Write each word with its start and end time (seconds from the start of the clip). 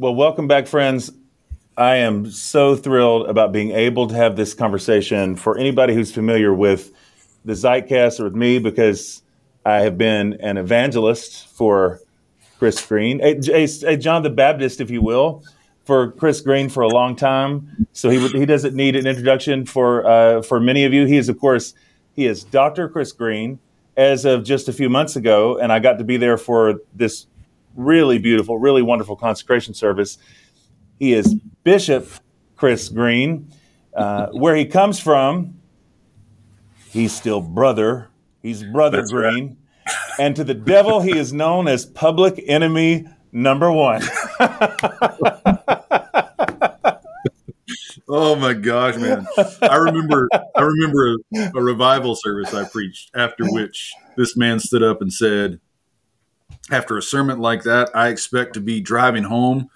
Well, 0.00 0.14
welcome 0.14 0.46
back, 0.46 0.68
friends. 0.68 1.10
I 1.76 1.96
am 1.96 2.30
so 2.30 2.76
thrilled 2.76 3.28
about 3.28 3.50
being 3.50 3.72
able 3.72 4.06
to 4.06 4.14
have 4.14 4.36
this 4.36 4.54
conversation 4.54 5.34
for 5.34 5.58
anybody 5.58 5.92
who's 5.92 6.12
familiar 6.12 6.54
with 6.54 6.92
the 7.44 7.54
Zeitcast 7.54 8.20
or 8.20 8.24
with 8.24 8.36
me, 8.36 8.60
because 8.60 9.24
I 9.66 9.80
have 9.80 9.98
been 9.98 10.34
an 10.34 10.56
evangelist 10.56 11.48
for 11.48 11.98
Chris 12.60 12.86
Green, 12.86 13.20
a, 13.20 13.40
a, 13.52 13.64
a 13.86 13.96
John 13.96 14.22
the 14.22 14.30
Baptist, 14.30 14.80
if 14.80 14.88
you 14.88 15.02
will, 15.02 15.42
for 15.84 16.12
Chris 16.12 16.40
Green 16.42 16.68
for 16.68 16.84
a 16.84 16.88
long 16.88 17.16
time. 17.16 17.88
So 17.92 18.08
he 18.08 18.24
he 18.28 18.46
doesn't 18.46 18.76
need 18.76 18.94
an 18.94 19.04
introduction 19.04 19.66
for 19.66 20.06
uh, 20.06 20.42
for 20.42 20.60
many 20.60 20.84
of 20.84 20.92
you. 20.92 21.06
He 21.06 21.16
is, 21.16 21.28
of 21.28 21.40
course, 21.40 21.74
he 22.14 22.26
is 22.26 22.44
Dr. 22.44 22.88
Chris 22.88 23.10
Green 23.10 23.58
as 23.96 24.24
of 24.24 24.44
just 24.44 24.68
a 24.68 24.72
few 24.72 24.88
months 24.88 25.16
ago, 25.16 25.58
and 25.58 25.72
I 25.72 25.80
got 25.80 25.98
to 25.98 26.04
be 26.04 26.18
there 26.18 26.38
for 26.38 26.82
this 26.94 27.26
really 27.74 28.18
beautiful, 28.18 28.58
really 28.58 28.82
wonderful 28.82 29.16
consecration 29.16 29.74
service. 29.74 30.18
He 30.98 31.12
is 31.12 31.34
Bishop 31.64 32.08
Chris 32.56 32.88
Green. 32.88 33.52
Uh, 33.94 34.28
where 34.28 34.54
he 34.54 34.64
comes 34.64 35.00
from, 35.00 35.58
he's 36.90 37.12
still 37.12 37.40
brother. 37.40 38.10
He's 38.42 38.62
brother 38.62 38.98
That's 38.98 39.10
Green. 39.10 39.48
Right. 39.48 39.56
And 40.18 40.36
to 40.36 40.44
the 40.44 40.54
devil, 40.54 41.00
he 41.00 41.16
is 41.16 41.32
known 41.32 41.66
as 41.68 41.86
public 41.86 42.42
enemy 42.46 43.06
number 43.32 43.72
one. 43.72 44.02
oh 48.08 48.36
my 48.36 48.52
gosh, 48.52 48.96
man! 48.96 49.26
I 49.62 49.76
remember, 49.76 50.28
I 50.32 50.60
remember 50.60 51.16
a, 51.34 51.50
a 51.56 51.62
revival 51.62 52.14
service 52.16 52.52
I 52.52 52.68
preached 52.68 53.10
after 53.14 53.44
which 53.46 53.92
this 54.16 54.36
man 54.36 54.60
stood 54.60 54.82
up 54.82 55.00
and 55.00 55.12
said, 55.12 55.60
after 56.70 56.96
a 56.96 57.02
sermon 57.02 57.38
like 57.38 57.62
that, 57.64 57.90
I 57.94 58.08
expect 58.08 58.54
to 58.54 58.60
be 58.60 58.80
driving 58.80 59.24
home 59.24 59.70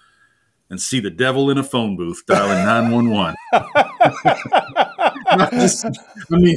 and 0.71 0.81
see 0.81 1.01
the 1.01 1.11
devil 1.11 1.51
in 1.51 1.59
a 1.59 1.63
phone 1.63 1.97
booth 1.97 2.25
dialing 2.27 2.65
911. 2.65 3.35
I 6.33 6.37
mean, 6.37 6.57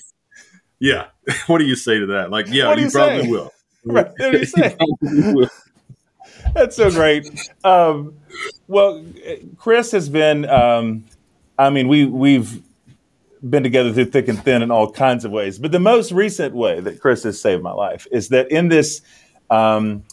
yeah. 0.79 1.07
What 1.47 1.57
do 1.57 1.65
you 1.65 1.75
say 1.75 1.99
to 1.99 2.05
that? 2.07 2.31
Like, 2.31 2.47
yeah, 2.47 2.73
you, 2.75 2.85
you, 2.85 2.91
probably 2.91 3.29
will. 3.29 3.51
Right. 3.83 4.11
you 4.19 4.45
probably 4.53 5.33
will. 5.33 5.49
That's 6.53 6.75
so 6.75 6.91
great. 6.91 7.51
Um, 7.63 8.15
well, 8.67 9.03
Chris 9.57 9.91
has 9.91 10.07
been, 10.07 10.47
um, 10.47 11.05
I 11.57 11.69
mean, 11.69 11.87
we, 11.87 12.05
we've 12.05 12.61
been 13.49 13.63
together 13.63 13.91
through 13.93 14.05
thick 14.05 14.27
and 14.27 14.41
thin 14.43 14.61
in 14.61 14.71
all 14.71 14.91
kinds 14.91 15.25
of 15.25 15.31
ways. 15.31 15.59
But 15.59 15.71
the 15.71 15.79
most 15.79 16.11
recent 16.11 16.55
way 16.55 16.79
that 16.79 16.99
Chris 16.99 17.23
has 17.23 17.41
saved 17.41 17.63
my 17.63 17.73
life 17.73 18.07
is 18.11 18.29
that 18.29 18.49
in 18.51 18.69
this 18.69 19.01
um, 19.49 20.03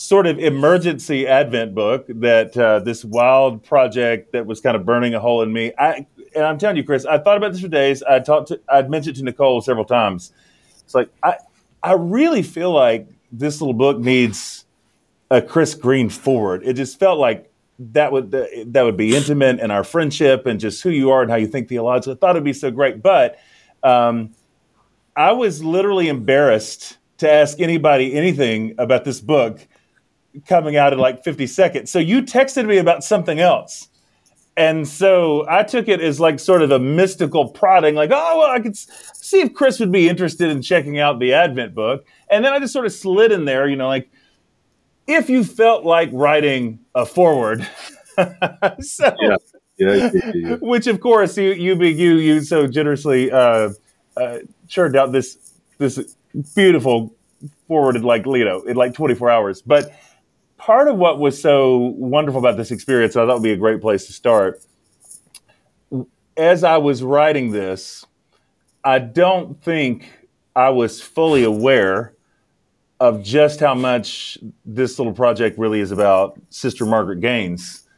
sort 0.00 0.26
of 0.26 0.38
emergency 0.38 1.26
advent 1.26 1.74
book 1.74 2.06
that 2.08 2.56
uh, 2.56 2.78
this 2.78 3.04
wild 3.04 3.62
project 3.62 4.32
that 4.32 4.46
was 4.46 4.58
kind 4.58 4.74
of 4.74 4.86
burning 4.86 5.12
a 5.12 5.20
hole 5.20 5.42
in 5.42 5.52
me. 5.52 5.72
I 5.78 6.06
and 6.34 6.42
I'm 6.42 6.56
telling 6.56 6.78
you, 6.78 6.84
Chris, 6.84 7.04
I 7.04 7.18
thought 7.18 7.36
about 7.36 7.52
this 7.52 7.60
for 7.60 7.68
days. 7.68 8.02
I 8.02 8.18
talked 8.20 8.48
to, 8.48 8.60
I'd 8.66 8.88
mentioned 8.88 9.16
to 9.16 9.24
Nicole 9.24 9.60
several 9.60 9.84
times. 9.84 10.32
It's 10.80 10.94
like 10.94 11.10
I 11.22 11.36
I 11.82 11.92
really 11.92 12.40
feel 12.40 12.72
like 12.72 13.08
this 13.30 13.60
little 13.60 13.74
book 13.74 13.98
needs 13.98 14.64
a 15.30 15.42
Chris 15.42 15.74
Green 15.74 16.08
foreword. 16.08 16.62
It 16.64 16.74
just 16.74 16.98
felt 16.98 17.18
like 17.18 17.50
that 17.78 18.10
would 18.10 18.30
that 18.30 18.82
would 18.82 18.96
be 18.96 19.14
intimate 19.14 19.60
in 19.60 19.70
our 19.70 19.84
friendship 19.84 20.46
and 20.46 20.58
just 20.58 20.82
who 20.82 20.88
you 20.88 21.10
are 21.10 21.20
and 21.20 21.30
how 21.30 21.36
you 21.36 21.46
think 21.46 21.68
theologically. 21.68 22.14
I 22.14 22.16
thought 22.16 22.36
it'd 22.36 22.44
be 22.44 22.54
so 22.54 22.70
great, 22.70 23.02
but 23.02 23.38
um, 23.82 24.30
I 25.14 25.32
was 25.32 25.62
literally 25.62 26.08
embarrassed 26.08 26.96
to 27.18 27.30
ask 27.30 27.60
anybody 27.60 28.14
anything 28.14 28.74
about 28.78 29.04
this 29.04 29.20
book 29.20 29.68
coming 30.46 30.76
out 30.76 30.92
in 30.92 30.98
like 30.98 31.24
50 31.24 31.46
seconds. 31.46 31.90
So 31.90 31.98
you 31.98 32.22
texted 32.22 32.66
me 32.66 32.78
about 32.78 33.04
something 33.04 33.40
else. 33.40 33.88
And 34.56 34.86
so 34.86 35.46
I 35.48 35.62
took 35.62 35.88
it 35.88 36.00
as 36.00 36.20
like 36.20 36.38
sort 36.38 36.62
of 36.62 36.70
a 36.70 36.78
mystical 36.78 37.48
prodding, 37.48 37.94
like, 37.94 38.10
oh, 38.12 38.38
well, 38.38 38.50
I 38.50 38.60
could 38.60 38.76
see 38.76 39.40
if 39.40 39.54
Chris 39.54 39.80
would 39.80 39.92
be 39.92 40.08
interested 40.08 40.50
in 40.50 40.60
checking 40.60 40.98
out 40.98 41.18
the 41.18 41.32
Advent 41.32 41.74
book. 41.74 42.04
And 42.30 42.44
then 42.44 42.52
I 42.52 42.58
just 42.58 42.72
sort 42.72 42.86
of 42.86 42.92
slid 42.92 43.32
in 43.32 43.44
there, 43.44 43.68
you 43.68 43.76
know, 43.76 43.88
like, 43.88 44.10
if 45.06 45.30
you 45.30 45.44
felt 45.44 45.84
like 45.84 46.10
writing 46.12 46.80
a 46.94 47.06
foreword. 47.06 47.66
so, 48.80 49.14
yeah. 49.20 49.36
Yeah, 49.80 50.10
yeah, 50.34 50.56
which 50.56 50.86
of 50.88 51.00
course 51.00 51.38
you 51.38 51.52
you 51.52 51.74
you 51.82 52.16
you 52.16 52.40
so 52.42 52.66
generously 52.66 53.32
uh, 53.32 53.70
uh, 54.14 54.38
churned 54.68 54.94
out 54.94 55.10
this 55.10 55.54
this 55.78 56.16
beautiful 56.54 57.14
forwarded 57.66 58.04
like 58.04 58.26
you 58.26 58.44
know 58.44 58.60
in 58.62 58.76
like 58.76 58.92
24 58.92 59.30
hours. 59.30 59.62
But 59.62 59.90
part 60.60 60.88
of 60.88 60.96
what 60.96 61.18
was 61.18 61.40
so 61.40 61.78
wonderful 61.96 62.38
about 62.38 62.56
this 62.56 62.70
experience, 62.70 63.16
I 63.16 63.26
thought 63.26 63.34
would 63.34 63.42
be 63.42 63.52
a 63.52 63.56
great 63.56 63.80
place 63.80 64.06
to 64.06 64.12
start. 64.12 64.62
As 66.36 66.62
I 66.62 66.76
was 66.76 67.02
writing 67.02 67.50
this, 67.50 68.06
I 68.84 68.98
don't 68.98 69.62
think 69.62 70.08
I 70.54 70.68
was 70.68 71.00
fully 71.00 71.44
aware 71.44 72.14
of 73.00 73.22
just 73.22 73.60
how 73.60 73.74
much 73.74 74.38
this 74.66 74.98
little 74.98 75.14
project 75.14 75.58
really 75.58 75.80
is 75.80 75.90
about 75.90 76.38
Sister 76.50 76.84
Margaret 76.84 77.20
Gaines 77.20 77.88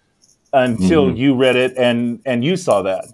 until 0.53 1.07
mm-hmm. 1.07 1.17
you 1.17 1.35
read 1.35 1.57
it 1.57 1.77
and 1.77 2.21
and 2.25 2.45
you 2.45 2.57
saw 2.57 2.83
that. 2.83 3.07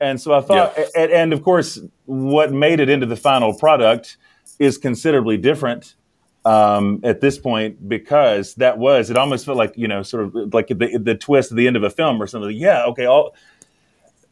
And 0.00 0.20
so 0.20 0.32
I 0.34 0.40
thought, 0.40 0.74
yeah. 0.76 0.84
and, 0.96 1.12
and 1.12 1.32
of 1.32 1.42
course, 1.42 1.80
what 2.06 2.52
made 2.52 2.80
it 2.80 2.88
into 2.88 3.06
the 3.06 3.16
final 3.16 3.54
product 3.54 4.16
is 4.58 4.78
considerably 4.78 5.36
different 5.36 5.94
um, 6.44 7.00
at 7.04 7.20
this 7.20 7.38
point 7.38 7.88
because 7.88 8.54
that 8.56 8.78
was 8.78 9.10
it 9.10 9.16
almost 9.16 9.46
felt 9.46 9.56
like 9.56 9.74
you 9.76 9.88
know 9.88 10.02
sort 10.02 10.24
of 10.24 10.54
like 10.54 10.68
the 10.68 10.98
the 10.98 11.14
twist 11.14 11.52
at 11.52 11.56
the 11.56 11.66
end 11.66 11.76
of 11.76 11.82
a 11.82 11.90
film 11.90 12.20
or 12.20 12.26
something. 12.26 12.50
Yeah, 12.56 12.84
okay, 12.86 13.06
all 13.06 13.34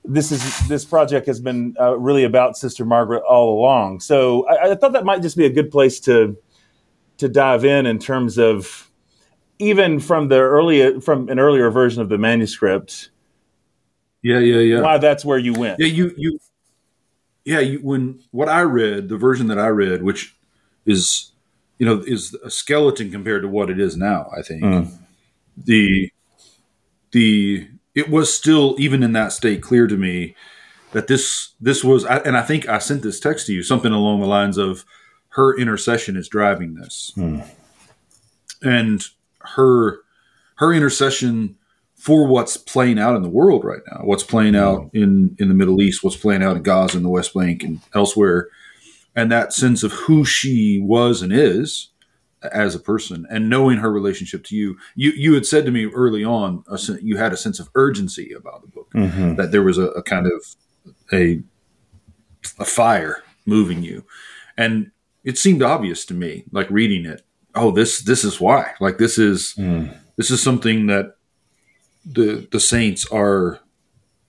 this 0.05 0.33
is 0.33 0.69
this 0.69 0.85
project 0.85 1.27
has 1.27 1.41
been 1.41 1.77
uh, 1.79 1.97
really 1.97 2.25
about 2.25 2.57
Sister 2.57 2.85
Margaret 2.85 3.23
all 3.23 3.59
along. 3.59 4.01
So 4.01 4.47
I, 4.49 4.73
I, 4.73 4.75
thought 4.75 4.93
that 4.95 5.05
might 5.05 5.23
just 5.23 5.37
be 5.37 5.47
a 5.47 5.51
good 5.51 5.71
place 5.71 6.01
to 6.01 6.37
to 7.19 7.29
dive 7.29 7.65
in 7.65 7.87
in 7.87 7.99
terms 7.99 8.39
of 8.39 8.91
even 9.59 10.01
from 10.01 10.29
the 10.29 10.39
earlier 10.39 11.01
from 11.01 11.29
an 11.29 11.39
earlier 11.39 11.71
version 11.71 12.03
of 12.03 12.09
the 12.09 12.19
manuscript. 12.19 13.11
Yeah, 14.23 14.39
yeah, 14.39 14.61
yeah. 14.61 14.81
Why 14.81 14.99
that's 14.99 15.25
where 15.25 15.39
you 15.39 15.53
went? 15.53 15.77
Yeah, 15.79 15.87
you 15.87 16.13
you. 16.17 16.39
Yeah, 17.45 17.61
you, 17.61 17.79
when 17.79 18.21
what 18.33 18.49
I 18.49 18.61
read, 18.63 19.09
the 19.09 19.17
version 19.17 19.47
that 19.47 19.59
I 19.59 19.69
read, 19.69 20.03
which 20.03 20.37
is 20.85 21.30
you 21.81 21.87
know, 21.87 22.03
is 22.07 22.37
a 22.45 22.51
skeleton 22.51 23.11
compared 23.11 23.41
to 23.43 23.49
what 23.49 23.71
it 23.71 23.81
is 23.81 23.97
now. 23.97 24.31
I 24.37 24.43
think 24.43 24.63
mm. 24.63 24.93
the 25.57 26.13
the 27.13 27.69
it 27.95 28.11
was 28.11 28.33
still 28.33 28.77
even 28.79 29.03
in 29.03 29.15
that 29.15 29.33
state 29.33 29.63
clear 29.63 29.87
to 29.87 29.97
me 29.97 30.37
that 30.93 31.07
this 31.07 31.55
this 31.59 31.83
was, 31.83 32.05
and 32.05 32.37
I 32.37 32.43
think 32.43 32.69
I 32.69 32.79
sent 32.79 33.03
this 33.03 33.19
text 33.19 33.47
to 33.47 33.55
you 33.55 33.63
something 33.63 33.93
along 33.93 34.21
the 34.21 34.27
lines 34.27 34.59
of 34.59 34.85
her 35.31 35.57
intercession 35.57 36.19
is 36.19 36.29
driving 36.29 36.75
this, 36.75 37.13
mm. 37.17 37.49
and 38.61 39.03
her 39.57 40.01
her 40.57 40.75
intercession 40.75 41.57
for 41.97 42.27
what's 42.27 42.59
playing 42.59 42.99
out 42.99 43.17
in 43.17 43.23
the 43.23 43.29
world 43.31 43.65
right 43.65 43.83
now, 43.91 44.03
what's 44.05 44.23
playing 44.23 44.53
mm. 44.53 44.61
out 44.61 44.91
in 44.93 45.35
in 45.39 45.49
the 45.49 45.55
Middle 45.55 45.81
East, 45.81 46.05
what's 46.05 46.17
playing 46.17 46.43
out 46.43 46.59
in 46.59 46.63
Gaza 46.63 46.99
and 46.99 47.07
the 47.07 47.11
West 47.11 47.33
Bank 47.33 47.63
and 47.63 47.81
elsewhere 47.95 48.49
and 49.17 49.31
that 49.31 49.53
sense 49.53 49.83
of 49.83 49.93
who 49.93 50.25
she 50.25 50.81
was 50.83 51.23
and 51.23 51.33
is 51.33 51.91
as 52.53 52.75
a 52.75 52.81
person 52.81 53.27
and 53.31 53.51
knowing 53.51 53.79
her 53.79 53.93
relationship 53.93 54.43
to 54.45 54.57
you 54.57 54.77
you 54.95 55.11
you 55.11 55.35
had 55.35 55.45
said 55.45 55.65
to 55.65 55.71
me 55.71 55.87
early 55.87 56.25
on 56.25 56.65
a, 56.69 56.79
you 57.03 57.17
had 57.17 57.33
a 57.33 57.37
sense 57.37 57.61
of 57.61 57.69
urgency 57.75 58.33
about 58.33 58.63
the 58.63 58.69
book 58.69 58.91
mm-hmm. 58.95 59.35
that 59.35 59.53
there 59.53 59.63
was 59.63 59.77
a, 59.77 59.89
a, 59.89 60.03
kind 60.03 60.27
of 60.27 60.57
a 61.13 61.43
a 62.59 62.65
fire 62.65 63.23
moving 63.45 63.83
you 63.83 64.05
and 64.57 64.91
it 65.23 65.37
seemed 65.37 65.63
obvious 65.63 66.07
to 66.07 66.15
me 66.15 66.45
like 66.51 66.71
reading 66.71 67.05
it 67.05 67.23
oh 67.55 67.71
this 67.71 68.01
this 68.03 68.25
is 68.25 68.41
why 68.41 68.73
like 68.81 68.97
this 68.97 69.19
is 69.19 69.55
mm. 69.59 69.95
this 70.17 70.31
is 70.31 70.43
something 70.43 70.87
that 70.87 71.17
the 72.07 72.49
the 72.53 72.61
saints 72.61 73.07
are 73.13 73.61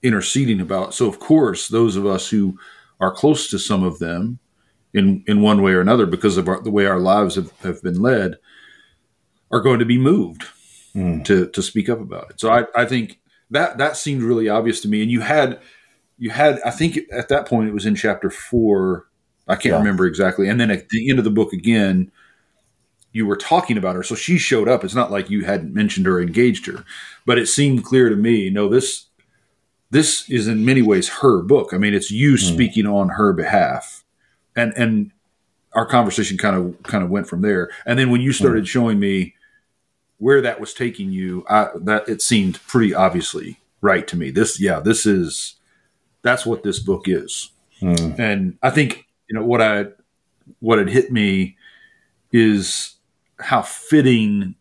interceding 0.03 0.59
about 0.59 0.93
so 0.93 1.07
of 1.07 1.19
course 1.19 1.69
those 1.69 1.95
of 1.95 2.05
us 2.05 2.29
who 2.29 2.57
are 2.99 3.11
close 3.11 3.49
to 3.49 3.57
some 3.57 3.83
of 3.83 3.99
them 3.99 4.39
in 4.93 5.23
in 5.27 5.41
one 5.41 5.61
way 5.61 5.73
or 5.73 5.81
another 5.81 6.05
because 6.05 6.37
of 6.37 6.47
our, 6.47 6.61
the 6.61 6.71
way 6.71 6.85
our 6.85 6.99
lives 6.99 7.35
have, 7.35 7.51
have 7.61 7.81
been 7.81 8.01
led 8.01 8.37
are 9.51 9.61
going 9.61 9.79
to 9.79 9.85
be 9.85 9.97
moved 9.97 10.45
mm. 10.95 11.23
to 11.25 11.47
to 11.47 11.61
speak 11.61 11.89
up 11.89 11.99
about 11.99 12.29
it. 12.31 12.39
So 12.39 12.49
I, 12.51 12.65
I 12.75 12.85
think 12.85 13.19
that 13.49 13.77
that 13.77 13.97
seemed 13.97 14.23
really 14.23 14.49
obvious 14.49 14.81
to 14.81 14.87
me. 14.87 15.01
And 15.01 15.11
you 15.11 15.21
had 15.21 15.59
you 16.17 16.29
had 16.29 16.59
I 16.65 16.71
think 16.71 16.99
at 17.11 17.29
that 17.29 17.47
point 17.47 17.69
it 17.69 17.73
was 17.73 17.85
in 17.85 17.95
chapter 17.95 18.29
four. 18.29 19.07
I 19.47 19.55
can't 19.55 19.73
yeah. 19.73 19.79
remember 19.79 20.05
exactly. 20.05 20.47
And 20.47 20.59
then 20.59 20.71
at 20.71 20.89
the 20.89 21.09
end 21.09 21.19
of 21.19 21.25
the 21.25 21.31
book 21.31 21.51
again, 21.51 22.11
you 23.11 23.25
were 23.25 23.35
talking 23.35 23.77
about 23.77 23.95
her. 23.95 24.03
So 24.03 24.15
she 24.15 24.37
showed 24.37 24.69
up. 24.69 24.83
It's 24.83 24.95
not 24.95 25.11
like 25.11 25.29
you 25.29 25.43
hadn't 25.43 25.73
mentioned 25.73 26.05
her, 26.05 26.21
engaged 26.21 26.67
her, 26.67 26.85
but 27.25 27.37
it 27.37 27.47
seemed 27.47 27.83
clear 27.83 28.09
to 28.09 28.15
me. 28.15 28.49
No, 28.49 28.69
this 28.69 29.07
this 29.89 30.29
is 30.29 30.47
in 30.47 30.63
many 30.63 30.81
ways 30.81 31.09
her 31.09 31.41
book. 31.41 31.73
I 31.73 31.77
mean, 31.77 31.93
it's 31.93 32.11
you 32.11 32.33
mm. 32.33 32.39
speaking 32.39 32.85
on 32.85 33.09
her 33.09 33.33
behalf 33.33 34.00
and 34.55 34.73
and 34.75 35.11
our 35.73 35.85
conversation 35.85 36.37
kind 36.37 36.55
of 36.55 36.83
kind 36.83 37.03
of 37.03 37.09
went 37.09 37.27
from 37.27 37.41
there. 37.41 37.69
And 37.85 37.97
then 37.97 38.09
when 38.11 38.21
you 38.21 38.33
started 38.33 38.65
mm. 38.65 38.67
showing 38.67 38.99
me 38.99 39.35
where 40.17 40.41
that 40.41 40.59
was 40.59 40.73
taking 40.73 41.11
you, 41.11 41.45
I, 41.49 41.69
that 41.75 42.07
it 42.07 42.21
seemed 42.21 42.61
pretty 42.67 42.93
obviously 42.93 43.59
right 43.81 44.07
to 44.07 44.15
me. 44.15 44.31
This, 44.31 44.59
yeah, 44.59 44.79
this 44.79 45.05
is 45.05 45.55
that's 46.21 46.45
what 46.45 46.63
this 46.63 46.79
book 46.79 47.05
is, 47.07 47.49
mm. 47.81 48.19
and 48.19 48.57
I 48.61 48.69
think 48.69 49.07
you 49.27 49.35
know 49.37 49.45
what 49.45 49.61
I 49.61 49.87
what 50.59 50.77
had 50.77 50.89
hit 50.89 51.11
me 51.11 51.57
is 52.31 52.95
how 53.39 53.61
fitting 53.61 54.55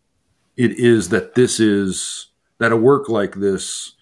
it 0.57 0.73
is 0.73 1.11
that 1.11 1.35
this 1.35 1.61
is 1.61 2.29
that 2.59 2.73
a 2.73 2.77
work 2.77 3.09
like 3.09 3.37
this 3.37 3.93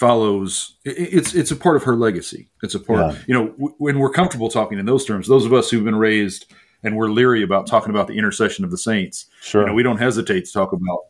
follows 0.00 0.76
it's 0.86 1.34
it's 1.34 1.50
a 1.50 1.56
part 1.56 1.76
of 1.76 1.82
her 1.82 1.94
legacy 1.94 2.48
it's 2.62 2.74
a 2.74 2.80
part 2.80 3.00
yeah. 3.00 3.20
you 3.26 3.34
know 3.34 3.48
w- 3.50 3.74
when 3.76 3.98
we're 3.98 4.08
comfortable 4.08 4.48
talking 4.48 4.78
in 4.78 4.86
those 4.86 5.04
terms 5.04 5.28
those 5.28 5.44
of 5.44 5.52
us 5.52 5.68
who've 5.68 5.84
been 5.84 5.94
raised 5.94 6.46
and 6.82 6.96
we're 6.96 7.10
leery 7.10 7.42
about 7.42 7.66
talking 7.66 7.90
about 7.90 8.06
the 8.06 8.16
intercession 8.16 8.64
of 8.64 8.70
the 8.70 8.78
saints 8.78 9.26
sure 9.42 9.60
you 9.60 9.66
know, 9.66 9.74
we 9.74 9.82
don't 9.82 9.98
hesitate 9.98 10.46
to 10.46 10.52
talk 10.54 10.72
about 10.72 11.00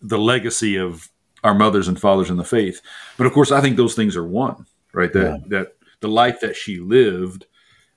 the 0.00 0.16
legacy 0.16 0.76
of 0.76 1.08
our 1.42 1.52
mothers 1.52 1.88
and 1.88 2.00
fathers 2.00 2.30
in 2.30 2.36
the 2.36 2.44
faith 2.44 2.80
but 3.16 3.26
of 3.26 3.32
course 3.32 3.50
i 3.50 3.60
think 3.60 3.76
those 3.76 3.96
things 3.96 4.14
are 4.14 4.24
one 4.24 4.64
right 4.92 5.12
that 5.12 5.40
yeah. 5.40 5.48
that 5.48 5.72
the 5.98 6.08
life 6.08 6.38
that 6.38 6.54
she 6.54 6.78
lived 6.78 7.46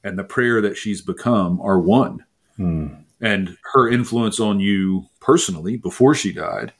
and 0.03 0.17
the 0.17 0.23
prayer 0.23 0.59
that 0.59 0.75
she's 0.75 1.03
become 1.03 1.61
are 1.61 1.79
one 1.79 2.25
hmm. 2.57 2.87
and 3.21 3.55
her 3.73 3.87
influence 3.87 4.39
on 4.39 4.59
you 4.59 5.05
personally 5.19 5.77
before 5.77 6.15
she 6.15 6.33
died 6.33 6.73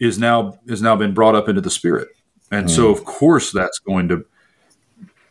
is 0.00 0.18
now 0.18 0.58
has 0.68 0.82
now 0.82 0.96
been 0.96 1.14
brought 1.14 1.34
up 1.34 1.48
into 1.48 1.60
the 1.60 1.70
spirit. 1.70 2.08
And 2.50 2.66
mm. 2.66 2.70
so 2.70 2.88
of 2.90 3.04
course 3.04 3.52
that's 3.52 3.78
going 3.78 4.08
to 4.08 4.24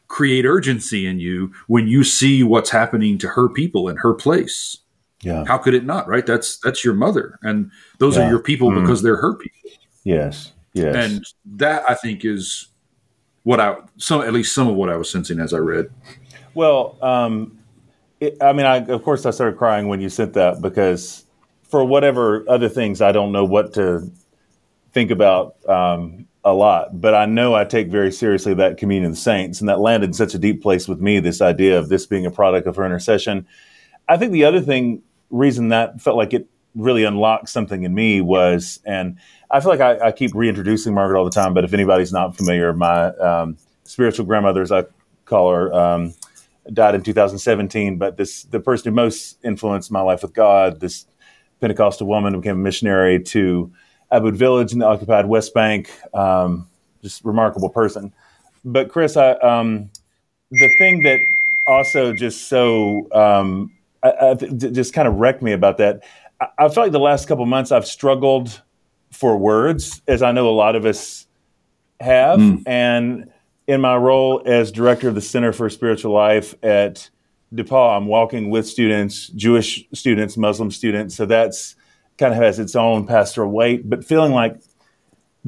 create 0.08 0.46
urgency 0.46 1.06
in 1.06 1.20
you 1.20 1.52
when 1.68 1.88
you 1.88 2.04
see 2.04 2.44
what's 2.44 2.70
happening 2.70 3.18
to 3.20 3.28
her 3.28 3.50
people 3.50 3.90
in 3.90 3.98
her 3.98 4.14
place. 4.14 4.78
Yeah. 5.22 5.46
How 5.46 5.58
could 5.58 5.74
it 5.74 5.84
not, 5.84 6.08
right? 6.08 6.26
That's 6.26 6.58
that's 6.60 6.86
your 6.86 6.94
mother 6.94 7.40
and 7.42 7.72
those 7.98 8.18
yeah. 8.18 8.26
are 8.26 8.30
your 8.30 8.40
people 8.40 8.72
mm. 8.72 8.82
because 8.82 9.02
they're 9.02 9.18
her 9.18 9.36
people. 9.36 9.72
Yes. 10.04 10.54
Yes. 10.74 10.96
And 10.96 11.26
that 11.58 11.84
I 11.90 11.96
think 11.96 12.24
is 12.24 12.68
what 13.44 13.60
I 13.60 13.78
some 13.98 14.22
at 14.22 14.34
least 14.34 14.54
some 14.54 14.68
of 14.68 14.76
what 14.76 14.90
I 14.90 14.96
was 14.96 15.10
sensing 15.10 15.40
as 15.40 15.54
I 15.54 15.58
read. 15.58 15.90
Well, 16.54 16.98
um, 17.02 17.58
it, 18.20 18.42
I 18.42 18.54
mean, 18.54 18.66
I, 18.66 18.78
of 18.78 19.04
course, 19.04 19.26
I 19.26 19.32
started 19.32 19.58
crying 19.58 19.88
when 19.88 20.02
you 20.02 20.10
sent 20.10 20.34
that 20.34 20.62
because 20.62 21.24
for 21.64 21.86
whatever 21.86 22.44
other 22.50 22.70
things, 22.70 23.02
I 23.02 23.12
don't 23.12 23.32
know 23.32 23.46
what 23.46 23.74
to 23.76 24.12
think 24.98 25.12
about 25.12 25.58
um, 25.70 26.26
a 26.44 26.52
lot, 26.52 27.00
but 27.00 27.14
I 27.14 27.28
know 27.28 27.54
I 27.54 27.66
take 27.66 27.88
very 27.88 28.12
seriously 28.12 28.56
that 28.56 28.78
communion 28.78 29.12
of 29.12 29.18
saints, 29.20 29.60
and 29.60 29.70
that 29.70 29.80
landed 29.80 30.08
in 30.08 30.14
such 30.14 30.34
a 30.34 30.40
deep 30.40 30.64
place 30.64 30.88
with 30.88 31.00
me. 31.00 31.20
This 31.20 31.40
idea 31.40 31.78
of 31.78 31.88
this 31.88 32.08
being 32.08 32.26
a 32.26 32.32
product 32.32 32.66
of 32.66 32.78
her 32.78 32.84
intercession. 32.84 33.46
I 34.10 34.18
think 34.18 34.32
the 34.32 34.44
other 34.44 34.60
thing, 34.60 35.04
reason 35.30 35.70
that 35.70 36.02
felt 36.02 36.18
like 36.18 36.34
it 36.34 36.48
really 36.74 37.04
unlocked 37.04 37.50
something 37.50 37.84
in 37.84 37.94
me 37.94 38.22
was, 38.22 38.80
and 38.86 39.20
I 39.52 39.60
feel 39.60 39.70
like 39.70 39.82
I, 39.82 40.08
I 40.08 40.12
keep 40.12 40.34
reintroducing 40.34 40.96
Margaret 40.96 41.20
all 41.20 41.26
the 41.26 41.30
time, 41.30 41.54
but 41.54 41.64
if 41.64 41.76
anybody's 41.76 42.12
not 42.12 42.36
familiar, 42.36 42.74
my 42.74 43.10
um, 43.18 43.58
spiritual 43.84 44.26
grandmother, 44.26 44.64
as 44.64 44.72
I 44.72 44.86
call 45.26 45.52
her, 45.52 45.72
um, 45.72 46.16
died 46.74 46.96
in 46.96 47.04
2017. 47.04 48.00
But 48.00 48.18
this, 48.18 48.46
the 48.46 48.60
person 48.60 48.92
who 48.92 48.96
most 48.96 49.38
influenced 49.44 49.92
my 49.92 50.02
life 50.02 50.24
with 50.24 50.34
God, 50.34 50.80
this 50.80 51.06
Pentecostal 51.62 52.08
woman 52.08 52.34
who 52.34 52.40
became 52.40 52.56
a 52.56 52.64
missionary 52.64 53.22
to 53.26 53.72
Aboud 54.12 54.36
Village 54.36 54.74
in 54.74 54.80
the 54.80 54.86
occupied 54.86 55.28
West 55.28 55.54
Bank. 55.54 55.90
Um, 56.14 56.68
just 57.02 57.24
remarkable 57.24 57.70
person. 57.70 58.12
But 58.66 58.90
Chris, 58.90 59.16
I, 59.18 59.32
um, 59.34 59.90
the 60.52 60.70
thing 60.78 61.04
that 61.04 61.20
also 61.68 62.14
just 62.14 62.48
so 62.48 63.08
um, 63.12 63.72
I, 64.04 64.12
I, 64.12 64.34
just 64.36 64.94
kind 64.94 65.08
of 65.08 65.16
wrecked 65.16 65.42
me 65.42 65.52
about 65.52 65.78
that. 65.78 66.04
I, 66.42 66.48
I 66.60 66.70
feel 66.70 66.84
like 66.84 66.92
the 66.92 67.00
last 67.00 67.28
couple 67.28 67.46
months 67.46 67.72
I've 67.72 67.88
struggled 67.88 68.62
for 69.12 69.38
words, 69.38 70.02
as 70.08 70.22
I 70.22 70.32
know 70.32 70.50
a 70.50 70.52
lot 70.52 70.76
of 70.76 70.86
us 70.86 71.28
have, 72.00 72.40
mm. 72.40 72.64
and 72.66 73.32
in 73.68 73.82
my 73.82 73.96
role 73.96 74.42
as 74.46 74.72
director 74.72 75.10
of 75.10 75.16
the 75.16 75.22
Center 75.22 75.52
for 75.52 75.70
Spiritual 75.70 76.14
Life 76.14 76.56
at 76.64 77.10
DePauw, 77.54 77.98
I'm 77.98 78.08
walking 78.08 78.50
with 78.50 78.68
students, 78.68 79.28
Jewish 79.30 79.86
students, 79.94 80.38
Muslim 80.38 80.72
students. 80.72 81.16
So 81.16 81.26
that's 81.26 81.76
kind 82.18 82.34
of 82.34 82.40
has 82.40 82.60
its 82.60 82.76
own 82.76 83.06
pastoral 83.06 83.52
weight, 83.52 83.90
but 83.90 84.04
feeling 84.04 84.32
like 84.32 84.60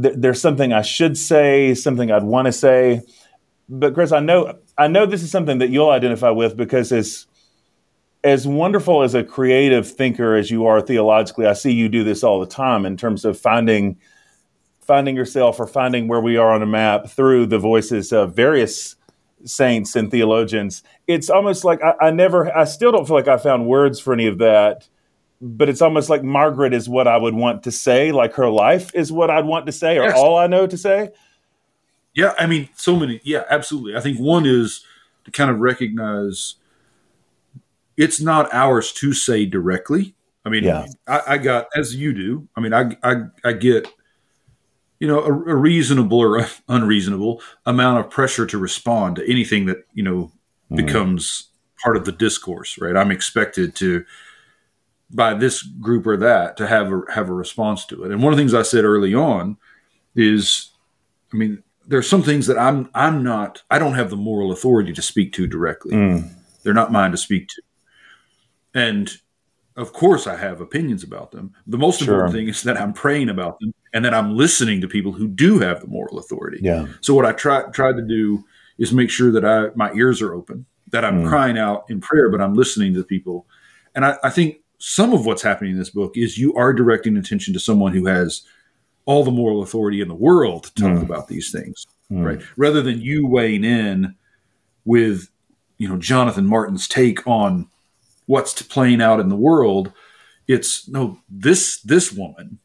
th- 0.01 0.15
there's 0.17 0.41
something 0.41 0.73
I 0.73 0.81
should 0.81 1.17
say, 1.17 1.73
something 1.73 2.11
I'd 2.11 2.23
want 2.23 2.45
to 2.45 2.51
say. 2.51 3.01
But 3.67 3.93
Chris, 3.93 4.11
I 4.11 4.19
know 4.19 4.57
I 4.77 4.87
know 4.87 5.05
this 5.05 5.23
is 5.23 5.31
something 5.31 5.59
that 5.59 5.69
you'll 5.69 5.89
identify 5.89 6.29
with 6.29 6.57
because 6.57 6.91
as 6.91 7.27
as 8.23 8.45
wonderful 8.45 9.01
as 9.01 9.15
a 9.15 9.23
creative 9.23 9.89
thinker 9.89 10.35
as 10.35 10.51
you 10.51 10.65
are 10.65 10.81
theologically, 10.81 11.45
I 11.45 11.53
see 11.53 11.71
you 11.71 11.87
do 11.87 12.03
this 12.03 12.23
all 12.23 12.39
the 12.39 12.45
time 12.45 12.85
in 12.85 12.97
terms 12.97 13.25
of 13.25 13.39
finding 13.39 13.97
finding 14.81 15.15
yourself 15.15 15.59
or 15.59 15.67
finding 15.67 16.07
where 16.07 16.19
we 16.19 16.35
are 16.37 16.51
on 16.51 16.63
a 16.63 16.65
map 16.65 17.07
through 17.07 17.45
the 17.45 17.59
voices 17.59 18.11
of 18.11 18.35
various 18.35 18.95
saints 19.45 19.95
and 19.95 20.09
theologians. 20.09 20.83
It's 21.07 21.29
almost 21.29 21.63
like 21.63 21.81
I, 21.83 22.07
I 22.07 22.11
never 22.11 22.55
I 22.55 22.65
still 22.65 22.91
don't 22.91 23.05
feel 23.05 23.15
like 23.15 23.27
I 23.27 23.37
found 23.37 23.67
words 23.67 23.99
for 23.99 24.13
any 24.13 24.27
of 24.27 24.39
that 24.39 24.87
but 25.41 25.69
it's 25.69 25.81
almost 25.81 26.09
like 26.09 26.23
Margaret 26.23 26.73
is 26.73 26.89
what 26.89 27.07
I 27.07 27.17
would 27.17 27.33
want 27.33 27.63
to 27.63 27.71
say, 27.71 28.11
like 28.11 28.33
her 28.33 28.49
life 28.49 28.93
is 28.93 29.11
what 29.11 29.29
I'd 29.29 29.45
want 29.45 29.65
to 29.67 29.71
say, 29.71 29.97
or 29.97 30.03
yes. 30.03 30.17
all 30.17 30.37
I 30.37 30.47
know 30.47 30.67
to 30.67 30.77
say. 30.77 31.11
Yeah, 32.13 32.33
I 32.37 32.47
mean, 32.47 32.69
so 32.75 32.95
many. 32.95 33.21
Yeah, 33.23 33.43
absolutely. 33.49 33.95
I 33.95 34.01
think 34.01 34.19
one 34.19 34.45
is 34.45 34.83
to 35.25 35.31
kind 35.31 35.49
of 35.49 35.59
recognize 35.59 36.55
it's 37.95 38.19
not 38.19 38.53
ours 38.53 38.91
to 38.93 39.13
say 39.13 39.45
directly. 39.45 40.15
I 40.45 40.49
mean, 40.49 40.63
yeah. 40.63 40.85
I, 41.07 41.21
I 41.27 41.37
got 41.37 41.67
as 41.75 41.95
you 41.95 42.13
do. 42.13 42.47
I 42.55 42.61
mean, 42.61 42.73
I 42.73 42.97
I, 43.03 43.23
I 43.45 43.53
get 43.53 43.87
you 44.99 45.07
know 45.07 45.19
a, 45.19 45.31
a, 45.31 45.55
reasonable 45.55 46.19
or 46.19 46.45
unreasonable 46.67 47.41
amount 47.65 47.99
of 47.99 48.09
pressure 48.09 48.45
to 48.47 48.57
respond 48.57 49.17
to 49.17 49.29
anything 49.29 49.65
that 49.67 49.85
you 49.93 50.03
know 50.03 50.31
mm. 50.71 50.75
becomes 50.75 51.49
part 51.83 51.95
of 51.95 52.05
the 52.05 52.11
discourse. 52.11 52.77
Right? 52.77 52.97
I'm 52.97 53.11
expected 53.11 53.75
to 53.75 54.05
by 55.11 55.33
this 55.33 55.63
group 55.63 56.05
or 56.05 56.17
that 56.17 56.57
to 56.57 56.67
have 56.67 56.91
a 56.91 57.01
have 57.13 57.29
a 57.29 57.33
response 57.33 57.85
to 57.85 58.03
it. 58.03 58.11
And 58.11 58.21
one 58.21 58.31
of 58.31 58.37
the 58.37 58.41
things 58.41 58.53
I 58.53 58.61
said 58.61 58.83
early 58.83 59.13
on 59.13 59.57
is, 60.15 60.69
I 61.33 61.37
mean, 61.37 61.63
there's 61.87 62.07
some 62.07 62.21
things 62.21 62.47
that 62.47 62.57
I'm 62.57 62.89
I'm 62.93 63.23
not 63.23 63.63
I 63.69 63.79
don't 63.79 63.95
have 63.95 64.09
the 64.09 64.15
moral 64.15 64.51
authority 64.51 64.93
to 64.93 65.01
speak 65.01 65.33
to 65.33 65.47
directly. 65.47 65.93
Mm. 65.93 66.29
They're 66.63 66.73
not 66.73 66.91
mine 66.91 67.11
to 67.11 67.17
speak 67.17 67.47
to. 67.49 67.61
And 68.73 69.11
of 69.75 69.93
course 69.93 70.27
I 70.27 70.35
have 70.35 70.61
opinions 70.61 71.03
about 71.03 71.31
them. 71.31 71.53
The 71.65 71.77
most 71.77 71.99
sure. 71.99 72.13
important 72.13 72.35
thing 72.35 72.47
is 72.47 72.63
that 72.63 72.79
I'm 72.79 72.93
praying 72.93 73.29
about 73.29 73.59
them 73.59 73.73
and 73.93 74.05
that 74.05 74.13
I'm 74.13 74.35
listening 74.35 74.81
to 74.81 74.87
people 74.87 75.13
who 75.13 75.27
do 75.27 75.59
have 75.59 75.81
the 75.81 75.87
moral 75.87 76.19
authority. 76.19 76.59
Yeah. 76.61 76.85
So 77.01 77.15
what 77.15 77.25
I 77.25 77.31
try 77.31 77.63
tried 77.71 77.97
to 77.97 78.03
do 78.03 78.45
is 78.77 78.93
make 78.93 79.09
sure 79.09 79.31
that 79.31 79.43
I 79.43 79.69
my 79.75 79.91
ears 79.93 80.21
are 80.21 80.33
open, 80.33 80.67
that 80.91 81.03
I'm 81.03 81.23
mm. 81.23 81.27
crying 81.27 81.57
out 81.57 81.85
in 81.89 82.01
prayer, 82.01 82.29
but 82.29 82.39
I'm 82.39 82.53
listening 82.53 82.93
to 82.93 83.03
people. 83.03 83.47
And 83.95 84.05
I, 84.05 84.17
I 84.23 84.29
think 84.29 84.57
some 84.79 85.13
of 85.13 85.25
what's 85.25 85.41
happening 85.41 85.73
in 85.73 85.77
this 85.77 85.89
book 85.89 86.13
is 86.15 86.37
you 86.37 86.55
are 86.55 86.73
directing 86.73 87.17
attention 87.17 87.53
to 87.53 87.59
someone 87.59 87.93
who 87.93 88.05
has 88.07 88.41
all 89.05 89.23
the 89.23 89.31
moral 89.31 89.61
authority 89.61 90.01
in 90.01 90.07
the 90.07 90.15
world 90.15 90.63
to 90.63 90.73
talk 90.73 90.97
mm. 90.97 91.01
about 91.01 91.27
these 91.27 91.51
things, 91.51 91.85
mm. 92.11 92.25
right? 92.25 92.41
Rather 92.55 92.81
than 92.81 93.01
you 93.01 93.27
weighing 93.27 93.63
in 93.63 94.15
with, 94.85 95.29
you 95.77 95.87
know, 95.87 95.97
Jonathan 95.97 96.45
Martin's 96.45 96.87
take 96.87 97.27
on 97.27 97.67
what's 98.25 98.61
playing 98.61 99.01
out 99.01 99.19
in 99.19 99.29
the 99.29 99.35
world. 99.35 99.91
It's 100.47 100.87
no, 100.87 101.19
this 101.29 101.81
this 101.81 102.11
woman 102.11 102.59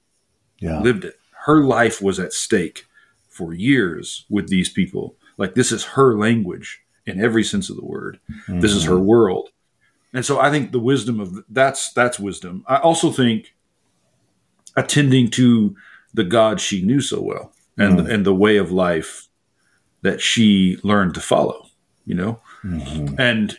yeah. 0.59 0.81
lived 0.81 1.05
it. 1.05 1.19
Her 1.47 1.65
life 1.65 2.01
was 2.01 2.21
at 2.21 2.33
stake 2.33 2.87
for 3.29 3.53
years 3.53 4.25
with 4.29 4.49
these 4.49 4.69
people. 4.69 5.17
Like 5.37 5.55
this 5.55 5.73
is 5.73 5.85
her 5.85 6.17
language 6.17 6.81
in 7.07 7.21
every 7.21 7.43
sense 7.43 7.71
of 7.71 7.77
the 7.77 7.85
word. 7.85 8.21
Mm. 8.49 8.61
This 8.61 8.73
is 8.73 8.85
her 8.85 8.95
mm. 8.95 9.05
world 9.05 9.51
and 10.15 10.25
so 10.25 10.41
I 10.41 10.51
think 10.51 10.71
the 10.71 10.79
wisdom 10.79 11.19
of 11.19 11.45
that's 11.49 11.93
that's 11.93 12.21
wisdom. 12.21 12.65
I 12.69 12.77
also 12.77 13.11
think 13.11 13.53
attending 14.77 15.29
to 15.31 15.77
the 16.15 16.25
God 16.25 16.61
she 16.61 16.83
knew 16.83 17.01
so 17.01 17.21
well 17.21 17.53
and 17.77 17.99
mm. 17.99 18.11
and 18.11 18.25
the 18.25 18.35
way 18.35 18.57
of 18.57 18.71
life 18.71 19.29
that 20.03 20.21
she 20.21 20.79
learned 20.85 21.15
to 21.15 21.21
follow, 21.21 21.67
you 22.07 22.15
know, 22.15 22.41
mm-hmm. 22.63 23.19
and 23.19 23.59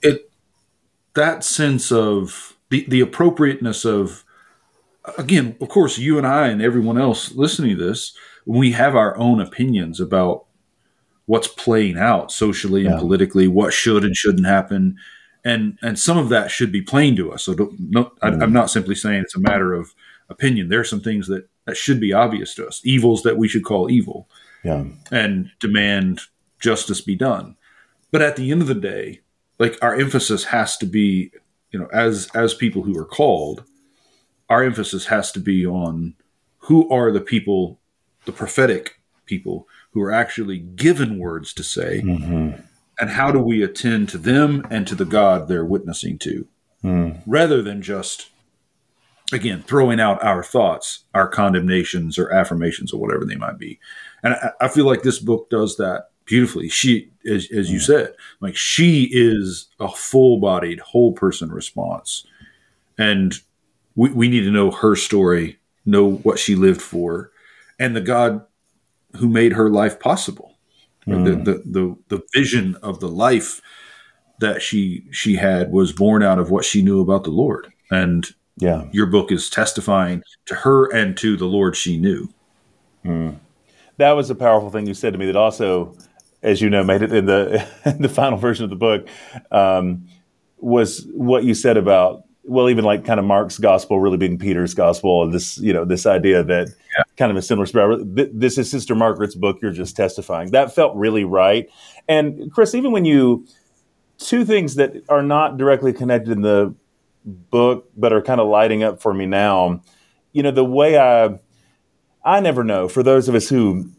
it 0.00 0.30
that 1.12 1.44
sense 1.44 1.92
of 1.92 2.56
the 2.70 2.86
the 2.88 3.00
appropriateness 3.00 3.84
of 3.84 4.24
again, 5.18 5.54
of 5.60 5.68
course, 5.68 5.98
you 5.98 6.16
and 6.16 6.26
I 6.26 6.48
and 6.48 6.62
everyone 6.62 6.96
else 6.96 7.34
listening 7.34 7.76
to 7.76 7.84
this, 7.84 8.16
we 8.46 8.72
have 8.72 8.96
our 8.96 9.14
own 9.18 9.38
opinions 9.38 10.00
about 10.00 10.46
what's 11.26 11.48
playing 11.48 11.98
out 11.98 12.32
socially 12.32 12.84
yeah. 12.84 12.92
and 12.92 13.00
politically, 13.00 13.48
what 13.48 13.74
should 13.74 14.02
and 14.02 14.16
shouldn't 14.16 14.46
happen 14.46 14.96
and 15.44 15.78
and 15.82 15.98
some 15.98 16.18
of 16.18 16.28
that 16.30 16.50
should 16.50 16.72
be 16.72 16.82
plain 16.82 17.16
to 17.16 17.32
us. 17.32 17.44
So 17.44 17.72
no, 17.78 18.12
I, 18.22 18.28
am 18.28 18.52
not 18.52 18.70
simply 18.70 18.94
saying 18.94 19.20
it's 19.22 19.36
a 19.36 19.40
matter 19.40 19.74
of 19.74 19.94
opinion. 20.28 20.68
There 20.68 20.80
are 20.80 20.84
some 20.84 21.00
things 21.00 21.26
that 21.28 21.48
that 21.66 21.76
should 21.76 22.00
be 22.00 22.12
obvious 22.12 22.54
to 22.54 22.66
us, 22.66 22.80
evils 22.84 23.22
that 23.22 23.36
we 23.36 23.48
should 23.48 23.64
call 23.64 23.90
evil, 23.90 24.28
yeah. 24.62 24.84
and 25.10 25.50
demand 25.60 26.22
justice 26.60 27.00
be 27.00 27.14
done. 27.14 27.56
But 28.10 28.22
at 28.22 28.36
the 28.36 28.50
end 28.50 28.62
of 28.62 28.68
the 28.68 28.74
day, 28.74 29.20
like 29.58 29.76
our 29.82 29.94
emphasis 29.94 30.44
has 30.44 30.76
to 30.78 30.86
be, 30.86 31.30
you 31.70 31.78
know, 31.78 31.88
as 31.92 32.28
as 32.34 32.54
people 32.54 32.82
who 32.82 32.98
are 32.98 33.04
called, 33.04 33.64
our 34.48 34.62
emphasis 34.62 35.06
has 35.06 35.30
to 35.32 35.40
be 35.40 35.66
on 35.66 36.14
who 36.58 36.88
are 36.90 37.12
the 37.12 37.20
people, 37.20 37.78
the 38.24 38.32
prophetic 38.32 39.00
people 39.26 39.68
who 39.92 40.02
are 40.02 40.12
actually 40.12 40.58
given 40.58 41.18
words 41.18 41.52
to 41.54 41.62
say, 41.62 42.02
mm-hmm. 42.02 42.60
And 42.98 43.10
how 43.10 43.30
do 43.30 43.38
we 43.38 43.62
attend 43.62 44.08
to 44.10 44.18
them 44.18 44.66
and 44.70 44.86
to 44.86 44.94
the 44.94 45.04
God 45.04 45.48
they're 45.48 45.64
witnessing 45.64 46.18
to, 46.20 46.46
mm. 46.82 47.20
rather 47.26 47.62
than 47.62 47.82
just 47.82 48.30
again 49.32 49.62
throwing 49.62 50.00
out 50.00 50.22
our 50.22 50.42
thoughts, 50.42 51.04
our 51.14 51.26
condemnations 51.26 52.18
or 52.18 52.30
affirmations 52.30 52.92
or 52.92 53.00
whatever 53.00 53.24
they 53.24 53.36
might 53.36 53.58
be. 53.58 53.80
And 54.22 54.34
I, 54.34 54.50
I 54.60 54.68
feel 54.68 54.86
like 54.86 55.02
this 55.02 55.18
book 55.18 55.50
does 55.50 55.76
that 55.76 56.10
beautifully. 56.24 56.68
She, 56.68 57.10
as, 57.26 57.50
as 57.50 57.70
you 57.70 57.78
mm. 57.78 57.82
said, 57.82 58.14
like 58.40 58.56
she 58.56 59.08
is 59.12 59.68
a 59.80 59.88
full-bodied, 59.88 60.80
whole 60.80 61.12
person 61.12 61.50
response, 61.50 62.26
and 62.96 63.34
we, 63.96 64.10
we 64.10 64.28
need 64.28 64.42
to 64.42 64.50
know 64.50 64.70
her 64.70 64.96
story, 64.96 65.58
know 65.84 66.12
what 66.12 66.38
she 66.38 66.54
lived 66.54 66.80
for, 66.82 67.30
and 67.78 67.94
the 67.94 68.00
God 68.00 68.44
who 69.16 69.28
made 69.28 69.52
her 69.52 69.68
life 69.68 70.00
possible. 70.00 70.53
Mm. 71.06 71.24
The, 71.24 71.52
the, 71.52 71.62
the 71.64 71.96
the 72.16 72.22
vision 72.32 72.76
of 72.82 73.00
the 73.00 73.08
life 73.08 73.60
that 74.40 74.62
she 74.62 75.04
she 75.10 75.36
had 75.36 75.70
was 75.70 75.92
born 75.92 76.22
out 76.22 76.38
of 76.38 76.50
what 76.50 76.64
she 76.64 76.82
knew 76.82 77.00
about 77.00 77.24
the 77.24 77.30
Lord. 77.30 77.72
And 77.90 78.26
yeah, 78.56 78.84
your 78.92 79.06
book 79.06 79.30
is 79.30 79.50
testifying 79.50 80.22
to 80.46 80.54
her 80.54 80.92
and 80.92 81.16
to 81.18 81.36
the 81.36 81.46
Lord 81.46 81.76
she 81.76 81.98
knew. 81.98 82.28
Mm. 83.04 83.38
That 83.98 84.12
was 84.12 84.30
a 84.30 84.34
powerful 84.34 84.70
thing 84.70 84.86
you 84.86 84.94
said 84.94 85.12
to 85.12 85.18
me. 85.18 85.26
That 85.26 85.36
also, 85.36 85.96
as 86.42 86.60
you 86.60 86.70
know, 86.70 86.82
made 86.82 87.02
it 87.02 87.12
in 87.12 87.26
the 87.26 87.66
in 87.84 88.02
the 88.02 88.08
final 88.08 88.38
version 88.38 88.64
of 88.64 88.70
the 88.70 88.76
book. 88.76 89.06
Um, 89.50 90.08
was 90.58 91.06
what 91.12 91.44
you 91.44 91.52
said 91.52 91.76
about 91.76 92.23
well, 92.46 92.68
even 92.68 92.84
like 92.84 93.04
kind 93.04 93.18
of 93.18 93.26
Mark's 93.26 93.58
gospel 93.58 94.00
really 94.00 94.16
being 94.16 94.38
Peter's 94.38 94.74
gospel, 94.74 95.22
and 95.22 95.32
this, 95.32 95.58
you 95.58 95.72
know, 95.72 95.84
this 95.84 96.06
idea 96.06 96.42
that 96.42 96.68
yeah. 96.68 97.02
kind 97.16 97.30
of 97.30 97.36
a 97.36 97.42
similar 97.42 97.66
spirit. 97.66 98.00
This 98.38 98.58
is 98.58 98.70
Sister 98.70 98.94
Margaret's 98.94 99.34
book. 99.34 99.58
You're 99.62 99.72
just 99.72 99.96
testifying. 99.96 100.50
That 100.50 100.74
felt 100.74 100.94
really 100.96 101.24
right. 101.24 101.68
And 102.08 102.52
Chris, 102.52 102.74
even 102.74 102.92
when 102.92 103.04
you 103.04 103.46
two 104.18 104.44
things 104.44 104.76
that 104.76 104.94
are 105.08 105.22
not 105.22 105.56
directly 105.56 105.92
connected 105.92 106.32
in 106.32 106.42
the 106.42 106.74
book, 107.24 107.90
but 107.96 108.12
are 108.12 108.22
kind 108.22 108.40
of 108.40 108.48
lighting 108.48 108.82
up 108.82 109.00
for 109.00 109.14
me 109.14 109.26
now. 109.26 109.82
You 110.32 110.42
know, 110.42 110.50
the 110.50 110.64
way 110.64 110.98
I, 110.98 111.38
I 112.24 112.40
never 112.40 112.64
know. 112.64 112.88
For 112.88 113.02
those 113.02 113.28
of 113.28 113.34
us 113.34 113.48
who 113.48 113.90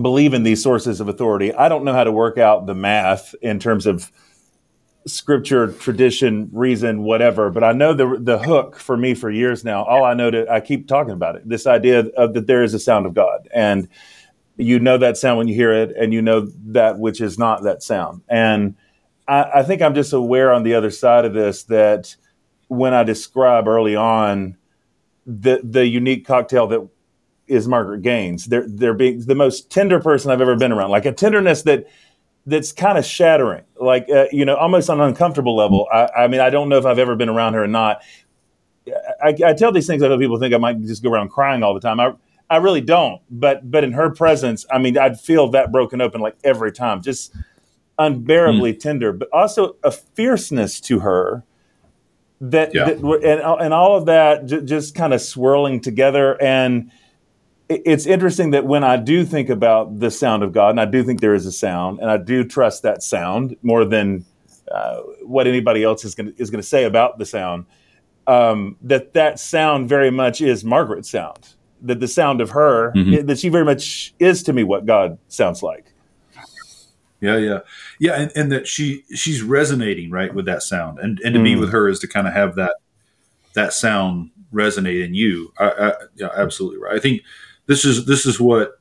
believe 0.00 0.34
in 0.34 0.42
these 0.42 0.62
sources 0.62 1.00
of 1.00 1.08
authority, 1.08 1.52
I 1.54 1.68
don't 1.68 1.84
know 1.84 1.92
how 1.92 2.04
to 2.04 2.12
work 2.12 2.38
out 2.38 2.66
the 2.66 2.74
math 2.74 3.34
in 3.42 3.58
terms 3.58 3.86
of 3.86 4.10
scripture, 5.06 5.72
tradition, 5.72 6.48
reason, 6.52 7.02
whatever. 7.02 7.50
But 7.50 7.64
I 7.64 7.72
know 7.72 7.94
the 7.94 8.16
the 8.18 8.38
hook 8.38 8.76
for 8.76 8.96
me 8.96 9.14
for 9.14 9.30
years 9.30 9.64
now. 9.64 9.84
All 9.84 10.04
I 10.04 10.14
know 10.14 10.30
that 10.30 10.50
I 10.50 10.60
keep 10.60 10.88
talking 10.88 11.12
about 11.12 11.36
it. 11.36 11.48
This 11.48 11.66
idea 11.66 12.06
of 12.16 12.34
that 12.34 12.46
there 12.46 12.62
is 12.62 12.74
a 12.74 12.78
sound 12.78 13.06
of 13.06 13.14
God, 13.14 13.48
and 13.52 13.88
you 14.56 14.78
know 14.78 14.98
that 14.98 15.16
sound 15.16 15.38
when 15.38 15.48
you 15.48 15.54
hear 15.54 15.72
it, 15.72 15.94
and 15.96 16.12
you 16.12 16.22
know 16.22 16.48
that 16.66 16.98
which 16.98 17.20
is 17.20 17.38
not 17.38 17.62
that 17.62 17.82
sound. 17.82 18.22
And 18.28 18.76
I, 19.26 19.50
I 19.54 19.62
think 19.62 19.82
I'm 19.82 19.94
just 19.94 20.12
aware 20.12 20.52
on 20.52 20.62
the 20.62 20.74
other 20.74 20.90
side 20.90 21.24
of 21.24 21.32
this 21.32 21.64
that 21.64 22.16
when 22.68 22.94
I 22.94 23.02
describe 23.02 23.66
early 23.66 23.96
on 23.96 24.56
the 25.26 25.60
the 25.62 25.86
unique 25.86 26.26
cocktail 26.26 26.66
that 26.68 26.88
is 27.46 27.66
Margaret 27.66 28.02
Gaines, 28.02 28.46
they're 28.46 28.66
they're 28.68 28.94
being 28.94 29.24
the 29.24 29.34
most 29.34 29.70
tender 29.70 29.98
person 29.98 30.30
I've 30.30 30.40
ever 30.40 30.56
been 30.56 30.72
around, 30.72 30.90
like 30.90 31.06
a 31.06 31.12
tenderness 31.12 31.62
that 31.62 31.88
that's 32.46 32.72
kind 32.72 32.98
of 32.98 33.04
shattering, 33.04 33.64
like 33.76 34.08
uh, 34.08 34.26
you 34.32 34.44
know, 34.44 34.56
almost 34.56 34.90
on 34.90 35.00
an 35.00 35.08
uncomfortable 35.08 35.56
level. 35.56 35.86
I, 35.92 36.08
I, 36.18 36.28
mean, 36.28 36.40
I 36.40 36.50
don't 36.50 36.68
know 36.68 36.78
if 36.78 36.86
I've 36.86 36.98
ever 36.98 37.16
been 37.16 37.28
around 37.28 37.54
her 37.54 37.64
or 37.64 37.68
not. 37.68 38.02
I, 39.22 39.34
I 39.44 39.52
tell 39.52 39.72
these 39.72 39.86
things, 39.86 40.02
I 40.02 40.08
know 40.08 40.18
people 40.18 40.38
think 40.38 40.54
I 40.54 40.58
might 40.58 40.80
just 40.82 41.02
go 41.02 41.10
around 41.10 41.28
crying 41.28 41.62
all 41.62 41.74
the 41.74 41.80
time. 41.80 42.00
I 42.00 42.12
I 42.48 42.56
really 42.56 42.80
don't, 42.80 43.22
but 43.30 43.70
but 43.70 43.84
in 43.84 43.92
her 43.92 44.10
presence, 44.10 44.66
I 44.70 44.78
mean, 44.78 44.98
I'd 44.98 45.20
feel 45.20 45.48
that 45.50 45.70
broken 45.70 46.00
open 46.00 46.20
like 46.20 46.36
every 46.42 46.72
time, 46.72 47.00
just 47.00 47.32
unbearably 47.98 48.74
mm. 48.74 48.80
tender, 48.80 49.12
but 49.12 49.28
also 49.32 49.76
a 49.84 49.92
fierceness 49.92 50.80
to 50.80 51.00
her 51.00 51.44
that, 52.40 52.74
yeah. 52.74 52.86
that 52.86 52.98
and 52.98 53.40
and 53.40 53.74
all 53.74 53.96
of 53.96 54.06
that 54.06 54.46
j- 54.46 54.62
just 54.62 54.94
kind 54.94 55.14
of 55.14 55.20
swirling 55.20 55.80
together 55.80 56.40
and 56.42 56.90
it's 57.70 58.04
interesting 58.04 58.50
that 58.50 58.66
when 58.66 58.82
I 58.82 58.96
do 58.96 59.24
think 59.24 59.48
about 59.48 60.00
the 60.00 60.10
sound 60.10 60.42
of 60.42 60.52
God, 60.52 60.70
and 60.70 60.80
I 60.80 60.86
do 60.86 61.04
think 61.04 61.20
there 61.20 61.34
is 61.34 61.46
a 61.46 61.52
sound, 61.52 62.00
and 62.00 62.10
I 62.10 62.16
do 62.16 62.44
trust 62.44 62.82
that 62.82 63.02
sound 63.02 63.56
more 63.62 63.84
than 63.84 64.24
uh, 64.70 65.00
what 65.22 65.46
anybody 65.46 65.84
else 65.84 66.04
is 66.04 66.16
going 66.16 66.34
is 66.36 66.50
going 66.50 66.60
to 66.60 66.66
say 66.66 66.84
about 66.84 67.18
the 67.18 67.26
sound. 67.26 67.66
Um, 68.26 68.76
that 68.82 69.14
that 69.14 69.38
sound 69.38 69.88
very 69.88 70.10
much 70.10 70.40
is 70.40 70.64
Margaret's 70.64 71.08
sound. 71.08 71.54
That 71.82 72.00
the 72.00 72.08
sound 72.08 72.40
of 72.40 72.50
her, 72.50 72.92
mm-hmm. 72.92 73.26
that 73.26 73.38
she 73.38 73.48
very 73.48 73.64
much 73.64 74.14
is 74.18 74.42
to 74.42 74.52
me 74.52 74.64
what 74.64 74.84
God 74.84 75.18
sounds 75.28 75.62
like. 75.62 75.92
Yeah, 77.20 77.36
yeah, 77.36 77.58
yeah, 78.00 78.14
and, 78.14 78.32
and 78.34 78.52
that 78.52 78.66
she 78.66 79.04
she's 79.14 79.42
resonating 79.42 80.10
right 80.10 80.34
with 80.34 80.46
that 80.46 80.64
sound, 80.64 80.98
and 80.98 81.20
and 81.20 81.34
to 81.34 81.40
mm. 81.40 81.44
be 81.44 81.56
with 81.56 81.70
her 81.70 81.88
is 81.88 82.00
to 82.00 82.08
kind 82.08 82.26
of 82.26 82.32
have 82.32 82.56
that 82.56 82.76
that 83.54 83.72
sound 83.72 84.30
resonate 84.52 85.04
in 85.04 85.14
you. 85.14 85.52
I, 85.58 85.70
I, 85.70 85.92
yeah, 86.16 86.30
absolutely 86.34 86.78
right. 86.78 86.96
I 86.96 86.98
think 86.98 87.22
this 87.70 87.84
is 87.84 88.04
this 88.04 88.26
is 88.26 88.40
what 88.40 88.80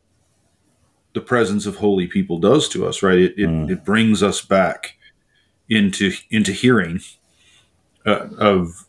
the 1.13 1.21
presence 1.21 1.67
of 1.67 1.75
holy 1.75 2.07
people 2.07 2.39
does 2.39 2.67
to 2.69 2.87
us, 2.87 3.03
right? 3.03 3.19
It 3.19 3.33
it, 3.37 3.47
mm. 3.47 3.69
it 3.69 3.85
brings 3.85 4.23
us 4.23 4.41
back 4.41 4.97
into 5.69 6.11
into 6.31 6.51
hearing 6.51 6.99
uh, 8.07 8.29
of 8.39 8.87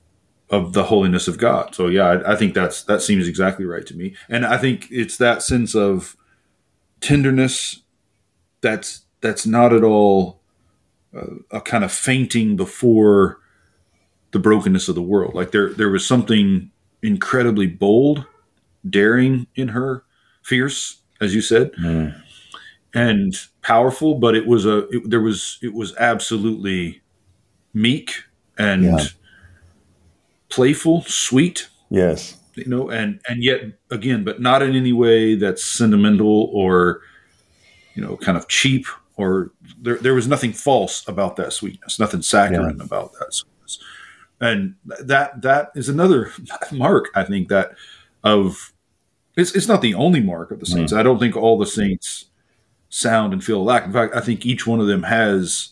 of 0.49 0.73
the 0.73 0.85
holiness 0.85 1.28
of 1.28 1.37
God. 1.37 1.75
So 1.75 1.88
yeah, 1.88 2.07
I, 2.07 2.33
I, 2.33 2.37
think 2.37 2.54
that's 2.54 2.83
that 2.85 3.02
seems 3.02 3.28
exactly 3.28 3.66
right 3.66 3.85
to 3.85 3.95
me, 3.95 4.14
and 4.30 4.47
I 4.47 4.57
think 4.57 4.88
it's 4.90 5.19
that 5.19 5.42
sense 5.42 5.75
of 5.75 6.16
tenderness 7.02 7.83
that's 8.62 9.02
that's 9.21 9.45
not 9.45 9.75
at 9.75 9.85
all 9.85 10.40
uh, 11.14 11.26
a 11.50 11.61
kind 11.61 11.85
of 11.85 11.92
fainting 11.92 12.57
before 12.57 13.38
the 14.30 14.38
brokenness 14.38 14.88
of 14.88 14.95
the 14.95 15.02
world. 15.02 15.35
Like 15.35 15.50
there 15.50 15.75
there 15.75 15.90
was 15.90 16.07
something 16.07 16.71
incredibly 17.02 17.66
bold 17.66 18.25
daring 18.88 19.46
in 19.54 19.68
her, 19.68 20.04
fierce, 20.42 20.99
as 21.20 21.34
you 21.34 21.40
said, 21.40 21.72
mm. 21.72 22.14
and 22.94 23.34
powerful. 23.62 24.16
But 24.16 24.34
it 24.34 24.46
was 24.46 24.66
a 24.66 24.88
it, 24.88 25.10
there 25.10 25.20
was 25.20 25.58
it 25.62 25.75
was 25.75 25.94
absolutely 25.96 27.02
meek 27.75 28.25
and 28.58 28.84
yeah. 28.84 29.04
playful, 30.49 31.02
sweet. 31.02 31.68
Yes, 31.90 32.37
you 32.54 32.66
know, 32.66 32.90
and 32.90 33.20
and 33.28 33.42
yet 33.42 33.60
again, 33.90 34.25
but 34.25 34.40
not 34.40 34.62
in 34.62 34.75
any 34.75 34.92
way 34.92 35.34
that's 35.34 35.64
sentimental 35.64 36.50
or 36.52 37.02
you 37.94 38.02
know, 38.02 38.16
kind 38.16 38.38
of 38.38 38.49
cheap 38.49 38.87
or 39.16 39.50
there, 39.78 39.99
there 39.99 40.14
was 40.14 40.26
nothing 40.26 40.52
false 40.52 41.06
about 41.08 41.37
that 41.37 41.52
sweetness, 41.52 41.99
nothing 41.99 42.22
saccharine 42.22 42.78
yeah. 42.78 42.84
about 42.84 43.12
that 43.14 43.34
sweetness. 43.34 43.78
And 44.40 44.76
that 44.84 45.42
that 45.42 45.70
is 45.75 45.88
another 45.88 46.32
mark, 46.72 47.08
I 47.14 47.25
think, 47.25 47.49
that 47.49 47.72
of 48.23 48.73
it's 49.37 49.55
it's 49.55 49.69
not 49.69 49.83
the 49.83 49.95
only 49.95 50.21
mark 50.21 50.50
of 50.50 50.61
the 50.61 50.67
saints. 50.67 50.93
Mm. 50.93 50.99
I 50.99 51.03
don't 51.03 51.19
think 51.19 51.37
all 51.37 51.59
the 51.59 51.67
saints 51.67 52.27
sound 52.89 53.33
and 53.33 53.43
feel 53.43 53.61
alike. 53.61 53.85
In 53.85 53.93
fact, 53.93 54.15
I 54.15 54.21
think 54.21 54.45
each 54.45 54.67
one 54.67 54.81
of 54.81 54.87
them 54.87 55.05
has 55.05 55.71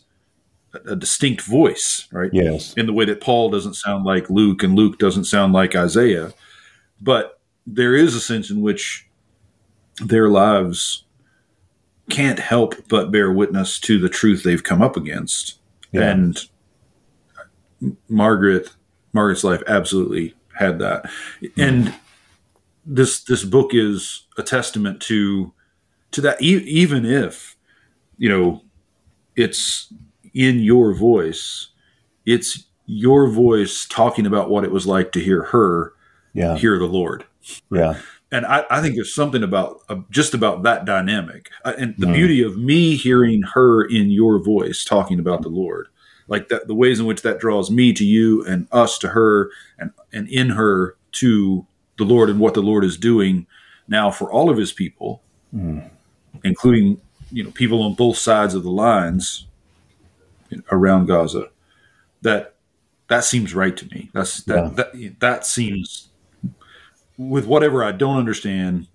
a, 0.73 0.93
a 0.93 0.97
distinct 0.97 1.43
voice, 1.43 2.07
right? 2.12 2.31
Yes. 2.33 2.75
In 2.75 2.87
the 2.87 2.93
way 2.93 3.05
that 3.05 3.21
Paul 3.21 3.50
doesn't 3.50 3.75
sound 3.75 4.05
like 4.05 4.31
Luke 4.31 4.62
and 4.62 4.75
Luke 4.75 4.99
doesn't 4.99 5.25
sound 5.25 5.52
like 5.52 5.75
Isaiah. 5.76 6.33
But 7.00 7.40
there 7.67 7.95
is 7.95 8.14
a 8.14 8.21
sense 8.21 8.50
in 8.50 8.62
which 8.62 9.07
their 10.00 10.28
lives 10.28 11.05
can't 12.09 12.38
help 12.38 12.75
but 12.88 13.11
bear 13.11 13.31
witness 13.31 13.78
to 13.81 13.99
the 13.99 14.09
truth 14.09 14.43
they've 14.43 14.64
come 14.64 14.81
up 14.81 14.97
against. 14.97 15.59
Yeah. 15.93 16.11
And 16.11 16.49
Margaret 18.09 18.71
Margaret's 19.12 19.45
life 19.45 19.62
absolutely 19.67 20.35
had 20.59 20.78
that. 20.78 21.11
And 21.57 21.95
this 22.88 23.23
this 23.25 23.45
book 23.45 23.71
is 23.75 24.26
a 24.38 24.42
testament 24.42 25.00
to 25.02 25.52
to 26.11 26.21
that 26.23 26.40
e- 26.40 26.64
even 26.66 27.04
if 27.04 27.57
you 28.16 28.28
know 28.28 28.62
it's 29.37 29.92
in 30.35 30.61
your 30.61 30.95
voice 30.95 31.68
it's 32.25 32.64
your 32.87 33.28
voice 33.28 33.87
talking 33.87 34.25
about 34.26 34.49
what 34.49 34.64
it 34.64 34.73
was 34.73 34.87
like 34.87 35.12
to 35.12 35.21
hear 35.21 35.45
her 35.45 35.92
yeah. 36.33 36.57
hear 36.57 36.78
the 36.78 36.87
lord 36.87 37.25
yeah 37.71 37.99
and 38.30 38.45
I, 38.45 38.64
I 38.71 38.83
think 38.83 38.95
there's 38.95 39.14
something 39.14 39.42
about 39.42 39.80
uh, 39.88 39.97
just 40.11 40.35
about 40.35 40.62
that 40.62 40.85
dynamic 40.85 41.50
uh, 41.64 41.75
and 41.78 41.95
the 41.99 42.07
mm. 42.07 42.14
beauty 42.14 42.42
of 42.42 42.59
me 42.59 42.97
hearing 42.97 43.42
her 43.54 43.85
in 43.85 44.11
your 44.11 44.42
voice 44.42 44.85
talking 44.85 45.18
about 45.21 45.42
the 45.42 45.49
lord 45.50 45.88
like 46.26 46.49
that 46.49 46.68
the 46.68 46.75
ways 46.75 47.00
in 47.00 47.07
which 47.07 47.21
that 47.23 47.38
draws 47.38 47.71
me 47.71 47.92
to 47.92 48.04
you 48.04 48.45
and 48.47 48.66
us 48.73 48.99
to 48.99 49.09
her 49.09 49.50
and 49.78 49.90
and 50.11 50.28
in 50.28 50.50
her 50.50 50.97
to 51.12 51.66
the 51.99 52.05
Lord 52.05 52.31
and 52.31 52.40
what 52.40 52.55
the 52.55 52.62
Lord 52.62 52.85
is 52.85 52.97
doing 52.97 53.47
now 53.87 54.11
for 54.11 54.31
all 54.31 54.50
of 54.50 54.57
his 54.57 54.73
people, 54.73 55.23
mm. 55.55 55.88
including 56.45 57.00
you 57.31 57.45
know 57.45 57.50
people 57.50 57.83
on 57.83 57.95
both 57.95 58.17
sides 58.17 58.55
of 58.55 58.62
the 58.62 58.71
lines 58.71 59.47
around 60.71 61.07
Gaza. 61.07 61.49
That 62.23 62.55
that 63.09 63.25
seems 63.25 63.55
right 63.55 63.76
to 63.76 63.87
me. 63.87 64.11
That's 64.14 64.43
that 64.45 64.57
yeah. 64.57 64.71
that, 64.75 65.21
that 65.21 65.47
seems 65.47 66.09
with 67.19 67.47
whatever 67.47 67.83
I 67.83 67.93
don't 67.93 68.17
understand, 68.17 68.87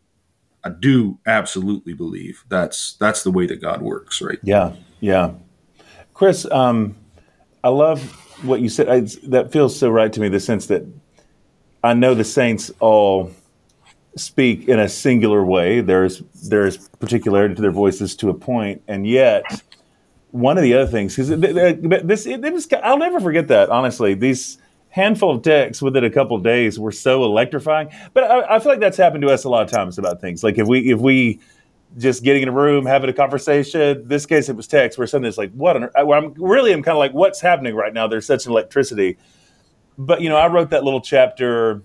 I 0.63 0.69
do 0.69 1.19
absolutely 1.27 1.93
believe 1.93 2.45
that's 2.47 2.93
that's 2.93 3.23
the 3.23 3.31
way 3.31 3.45
that 3.47 3.61
God 3.61 3.81
works, 3.81 4.21
right? 4.21 4.39
Yeah, 4.41 4.73
yeah. 5.01 5.31
Chris, 6.13 6.45
um, 6.51 6.95
I 7.63 7.69
love 7.69 8.01
what 8.43 8.61
you 8.61 8.69
said. 8.69 8.87
I, 8.87 9.01
that 9.27 9.51
feels 9.51 9.77
so 9.77 9.89
right 9.89 10.11
to 10.13 10.21
me. 10.21 10.29
The 10.29 10.39
sense 10.39 10.67
that 10.67 10.85
I 11.83 11.93
know 11.93 12.13
the 12.13 12.23
saints 12.23 12.71
all 12.79 13.31
speak 14.15 14.67
in 14.67 14.79
a 14.79 14.87
singular 14.87 15.43
way. 15.43 15.81
There's 15.81 16.19
there's 16.47 16.89
particularity 16.99 17.55
to 17.55 17.61
their 17.61 17.71
voices 17.71 18.15
to 18.17 18.29
a 18.29 18.33
point, 18.33 18.81
and 18.87 19.05
yet 19.07 19.43
one 20.31 20.57
of 20.57 20.63
the 20.63 20.73
other 20.73 20.89
things 20.89 21.15
because 21.15 21.29
this 21.29 22.25
it, 22.25 22.43
it 22.43 22.53
was 22.53 22.67
I'll 22.83 22.97
never 22.97 23.19
forget 23.19 23.47
that 23.49 23.69
honestly. 23.69 24.13
These 24.13 24.57
handful 24.89 25.31
of 25.31 25.41
texts 25.41 25.81
within 25.81 26.03
a 26.03 26.09
couple 26.09 26.37
days 26.37 26.79
were 26.79 26.91
so 26.91 27.23
electrifying. 27.23 27.89
But 28.13 28.25
I, 28.25 28.55
I, 28.55 28.59
feel 28.59 28.71
like 28.71 28.79
that's 28.79 28.97
happened 28.97 29.23
to 29.23 29.29
us 29.29 29.43
a 29.43 29.49
lot 29.49 29.63
of 29.63 29.71
times 29.71 29.97
about 29.97 30.21
things. 30.21 30.43
Like 30.43 30.59
if 30.59 30.67
we 30.67 30.91
if 30.91 30.99
we 30.99 31.39
just 31.97 32.23
getting 32.23 32.43
in 32.43 32.49
a 32.49 32.51
room 32.51 32.85
having 32.85 33.09
a 33.09 33.13
conversation. 33.13 34.07
This 34.07 34.25
case 34.25 34.49
it 34.49 34.55
was 34.55 34.67
text 34.67 34.97
where 34.97 35.07
something's 35.07 35.37
like 35.37 35.51
what? 35.53 35.75
On, 35.75 35.89
I'm 35.95 36.33
really 36.33 36.71
I'm 36.71 36.83
kind 36.83 36.95
of 36.95 36.99
like 36.99 37.13
what's 37.13 37.41
happening 37.41 37.75
right 37.75 37.93
now. 37.93 38.07
There's 38.07 38.25
such 38.25 38.45
an 38.45 38.51
electricity. 38.51 39.17
But 39.97 40.21
you 40.21 40.29
know 40.29 40.37
I 40.37 40.47
wrote 40.47 40.69
that 40.71 40.83
little 40.83 41.01
chapter. 41.01 41.83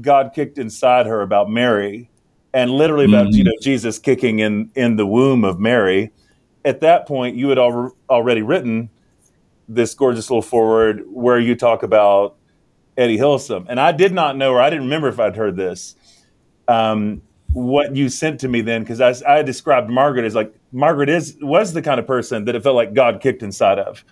God 0.00 0.32
kicked 0.34 0.58
inside 0.58 1.06
her 1.06 1.22
about 1.22 1.50
Mary, 1.50 2.10
and 2.52 2.70
literally 2.70 3.06
about 3.06 3.26
mm-hmm. 3.26 3.36
you 3.36 3.44
know 3.44 3.52
Jesus 3.60 3.98
kicking 3.98 4.38
in 4.38 4.70
in 4.74 4.96
the 4.96 5.06
womb 5.06 5.44
of 5.44 5.58
Mary. 5.58 6.12
At 6.64 6.80
that 6.80 7.06
point, 7.06 7.36
you 7.36 7.48
had 7.48 7.58
al- 7.58 7.96
already 8.10 8.42
written 8.42 8.90
this 9.68 9.94
gorgeous 9.94 10.28
little 10.30 10.42
foreword 10.42 11.04
where 11.06 11.38
you 11.38 11.54
talk 11.54 11.82
about 11.82 12.36
Etty 12.96 13.16
Hillesum, 13.16 13.66
and 13.68 13.78
I 13.78 13.92
did 13.92 14.12
not 14.12 14.36
know, 14.36 14.52
or 14.52 14.60
I 14.60 14.70
didn't 14.70 14.84
remember 14.84 15.08
if 15.08 15.20
I'd 15.20 15.36
heard 15.36 15.56
this. 15.56 15.94
Um, 16.66 17.22
what 17.52 17.96
you 17.96 18.08
sent 18.08 18.40
to 18.40 18.48
me 18.48 18.60
then, 18.60 18.82
because 18.82 19.00
I, 19.00 19.14
I, 19.38 19.42
described 19.42 19.88
Margaret 19.88 20.24
as 20.24 20.34
like 20.34 20.54
Margaret 20.72 21.08
is 21.08 21.36
was 21.40 21.72
the 21.72 21.80
kind 21.80 21.98
of 21.98 22.06
person 22.06 22.44
that 22.44 22.54
it 22.54 22.62
felt 22.62 22.76
like 22.76 22.92
God 22.92 23.20
kicked 23.20 23.42
inside 23.42 23.78
of. 23.78 24.04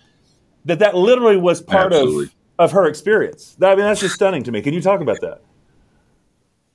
That 0.64 0.78
that 0.78 0.97
literally 0.97 1.37
was 1.37 1.61
part 1.61 1.93
Absolutely. 1.93 2.25
of 2.25 2.35
of 2.58 2.72
her 2.72 2.86
experience. 2.86 3.56
That, 3.58 3.72
I 3.72 3.75
mean, 3.76 3.84
that's 3.84 4.00
just 4.00 4.14
stunning 4.14 4.42
to 4.44 4.52
me. 4.52 4.62
Can 4.62 4.75
you 4.75 4.80
talk 4.80 5.00
about 5.00 5.20
that? 5.20 5.40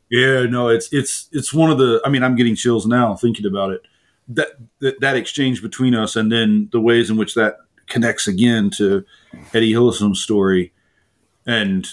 Yeah, 0.09 0.43
no, 0.43 0.67
it's 0.67 0.91
it's 0.91 1.29
it's 1.31 1.53
one 1.53 1.71
of 1.71 1.77
the. 1.77 2.01
I 2.05 2.09
mean, 2.09 2.21
I'm 2.21 2.35
getting 2.35 2.55
chills 2.55 2.85
now 2.85 3.15
thinking 3.15 3.45
about 3.45 3.71
it. 3.71 3.81
That 4.27 4.49
that, 4.79 4.99
that 4.99 5.15
exchange 5.15 5.61
between 5.61 5.95
us, 5.95 6.15
and 6.15 6.31
then 6.31 6.69
the 6.71 6.81
ways 6.81 7.09
in 7.09 7.15
which 7.17 7.33
that 7.35 7.57
connects 7.87 8.27
again 8.27 8.69
to 8.71 9.05
Etty 9.53 9.71
Hillesum's 9.71 10.21
story, 10.21 10.73
and 11.45 11.87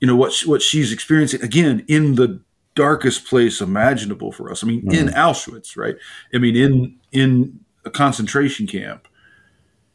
you 0.00 0.06
know 0.06 0.16
what 0.16 0.34
what 0.46 0.62
she's 0.62 0.90
experiencing 0.90 1.42
again 1.42 1.84
in 1.86 2.14
the 2.14 2.40
darkest 2.74 3.26
place 3.26 3.60
imaginable 3.60 4.32
for 4.32 4.50
us. 4.50 4.64
I 4.64 4.66
mean, 4.66 4.82
mm. 4.82 4.94
in 4.94 5.08
Auschwitz, 5.08 5.76
right? 5.76 5.96
I 6.34 6.38
mean, 6.38 6.56
in 6.56 6.96
in 7.12 7.60
a 7.84 7.90
concentration 7.90 8.66
camp, 8.66 9.06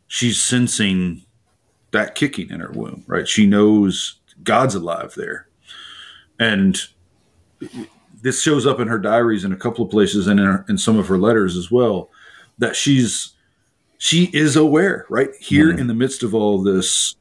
she's 0.07 0.39
sensing 0.39 1.25
that 1.91 2.15
kicking 2.15 2.49
in 2.49 2.59
her 2.59 2.71
womb, 2.71 3.03
right? 3.07 3.27
She 3.27 3.45
knows 3.45 4.19
God's 4.43 4.75
alive 4.75 5.13
there, 5.15 5.47
and 6.39 6.77
this 8.21 8.41
shows 8.41 8.65
up 8.65 8.79
in 8.79 8.87
her 8.87 8.99
diaries 8.99 9.43
in 9.43 9.51
a 9.53 9.57
couple 9.57 9.85
of 9.85 9.91
places 9.91 10.27
and 10.27 10.39
in, 10.39 10.45
her, 10.45 10.65
in 10.69 10.77
some 10.77 10.97
of 10.97 11.07
her 11.07 11.17
letters 11.17 11.55
as 11.55 11.71
well 11.71 12.09
that 12.57 12.75
she's 12.75 13.33
she 13.97 14.25
is 14.33 14.55
aware 14.55 15.05
right 15.09 15.29
here 15.39 15.69
mm-hmm. 15.69 15.79
in 15.79 15.87
the 15.87 15.93
midst 15.93 16.23
of 16.23 16.33
all 16.33 16.61
this 16.61 17.15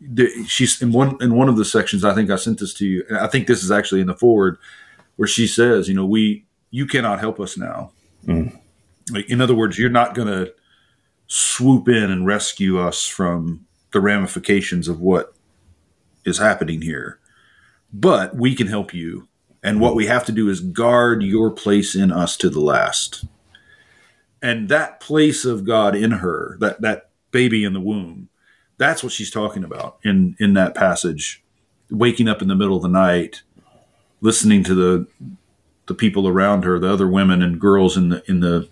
the, 0.00 0.28
she's 0.46 0.80
in 0.80 0.92
one 0.92 1.16
in 1.20 1.34
one 1.34 1.48
of 1.48 1.56
the 1.56 1.64
sections 1.64 2.04
i 2.04 2.14
think 2.14 2.30
i 2.30 2.36
sent 2.36 2.58
this 2.58 2.74
to 2.74 2.86
you 2.86 3.04
i 3.20 3.26
think 3.26 3.46
this 3.46 3.62
is 3.62 3.70
actually 3.70 4.00
in 4.00 4.06
the 4.06 4.14
foreword 4.14 4.58
where 5.16 5.28
she 5.28 5.46
says 5.46 5.88
you 5.88 5.94
know 5.94 6.06
we 6.06 6.44
you 6.70 6.86
cannot 6.86 7.20
help 7.20 7.38
us 7.40 7.56
now 7.56 7.90
mm. 8.26 8.56
like, 9.10 9.28
in 9.28 9.40
other 9.40 9.54
words 9.54 9.78
you're 9.78 9.90
not 9.90 10.14
going 10.14 10.28
to 10.28 10.52
swoop 11.26 11.88
in 11.88 12.10
and 12.10 12.26
rescue 12.26 12.78
us 12.80 13.06
from 13.06 13.66
the 13.92 14.00
ramifications 14.00 14.88
of 14.88 15.00
what 15.00 15.34
is 16.24 16.38
happening 16.38 16.82
here 16.82 17.18
but 17.92 18.36
we 18.36 18.54
can 18.54 18.66
help 18.66 18.94
you 18.94 19.28
and 19.62 19.80
what 19.80 19.94
we 19.94 20.06
have 20.06 20.24
to 20.26 20.32
do 20.32 20.48
is 20.48 20.60
guard 20.60 21.22
your 21.22 21.50
place 21.50 21.94
in 21.94 22.10
us 22.10 22.36
to 22.38 22.48
the 22.48 22.60
last. 22.60 23.24
And 24.42 24.68
that 24.68 25.00
place 25.00 25.44
of 25.44 25.64
God 25.64 25.94
in 25.94 26.12
her, 26.12 26.56
that, 26.60 26.80
that 26.80 27.10
baby 27.30 27.64
in 27.64 27.74
the 27.74 27.80
womb, 27.80 28.28
that's 28.78 29.02
what 29.02 29.12
she's 29.12 29.30
talking 29.30 29.62
about 29.64 29.98
in, 30.02 30.34
in 30.40 30.54
that 30.54 30.74
passage. 30.74 31.44
Waking 31.90 32.28
up 32.28 32.40
in 32.40 32.48
the 32.48 32.54
middle 32.54 32.76
of 32.76 32.82
the 32.82 32.88
night, 32.88 33.42
listening 34.20 34.62
to 34.64 34.74
the 34.74 35.06
the 35.86 35.94
people 35.94 36.28
around 36.28 36.62
her, 36.62 36.78
the 36.78 36.88
other 36.88 37.08
women 37.08 37.42
and 37.42 37.60
girls 37.60 37.96
in 37.96 38.10
the 38.10 38.22
in 38.30 38.38
the 38.38 38.68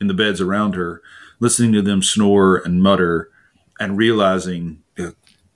in 0.00 0.06
the 0.06 0.14
beds 0.14 0.40
around 0.40 0.74
her, 0.74 1.02
listening 1.38 1.70
to 1.74 1.82
them 1.82 2.02
snore 2.02 2.56
and 2.56 2.82
mutter, 2.82 3.30
and 3.78 3.96
realizing 3.96 4.82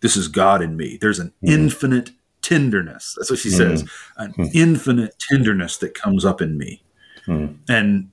this 0.02 0.16
is 0.16 0.28
God 0.28 0.60
in 0.60 0.76
me. 0.76 0.98
There's 1.00 1.18
an 1.18 1.28
mm-hmm. 1.28 1.52
infinite 1.52 2.10
tenderness. 2.42 3.14
That's 3.16 3.30
what 3.30 3.38
she 3.38 3.48
mm-hmm. 3.48 3.76
says. 3.76 3.90
An 4.18 4.32
mm-hmm. 4.32 4.44
infinite 4.52 5.14
tenderness 5.18 5.78
that 5.78 5.94
comes 5.94 6.24
up 6.24 6.42
in 6.42 6.58
me. 6.58 6.82
Mm-hmm. 7.26 7.54
And 7.72 8.10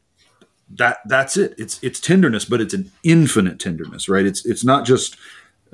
that 0.70 1.00
that's 1.06 1.36
it. 1.36 1.56
It's 1.58 1.80
it's 1.84 2.00
tenderness, 2.00 2.46
but 2.46 2.62
it's 2.62 2.76
an 2.76 2.92
infinite 3.04 3.60
tenderness, 3.60 4.08
right? 4.08 4.26
It's 4.26 4.46
it's 4.46 4.64
not 4.64 4.86
just 4.86 5.18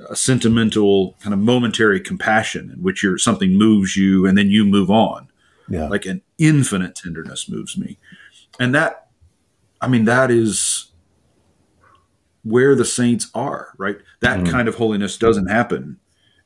a 0.08 0.16
sentimental 0.16 1.14
kind 1.20 1.32
of 1.32 1.38
momentary 1.38 2.00
compassion 2.00 2.70
in 2.74 2.82
which 2.82 3.02
you're 3.02 3.18
something 3.18 3.52
moves 3.52 3.96
you 3.96 4.26
and 4.26 4.36
then 4.36 4.48
you 4.48 4.64
move 4.64 4.90
on. 4.90 5.28
Yeah. 5.68 5.88
Like 5.88 6.06
an 6.06 6.22
infinite 6.38 6.94
tenderness 6.94 7.48
moves 7.48 7.76
me. 7.76 7.98
And 8.58 8.74
that 8.74 9.08
I 9.80 9.88
mean 9.88 10.06
that 10.06 10.30
is 10.30 10.92
where 12.46 12.76
the 12.76 12.84
saints 12.84 13.28
are, 13.34 13.74
right? 13.76 13.96
That 14.20 14.38
mm-hmm. 14.40 14.52
kind 14.52 14.68
of 14.68 14.76
holiness 14.76 15.18
doesn't 15.18 15.48
happen 15.48 15.98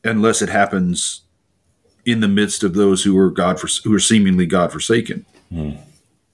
unless 0.02 0.40
it 0.40 0.48
happens 0.48 1.22
in 2.06 2.20
the 2.20 2.28
midst 2.28 2.62
of 2.62 2.72
those 2.72 3.04
who 3.04 3.18
are 3.18 3.30
God 3.30 3.60
for, 3.60 3.68
who 3.84 3.94
are 3.94 4.00
seemingly 4.00 4.46
God 4.46 4.72
forsaken. 4.72 5.26
Mm. 5.52 5.78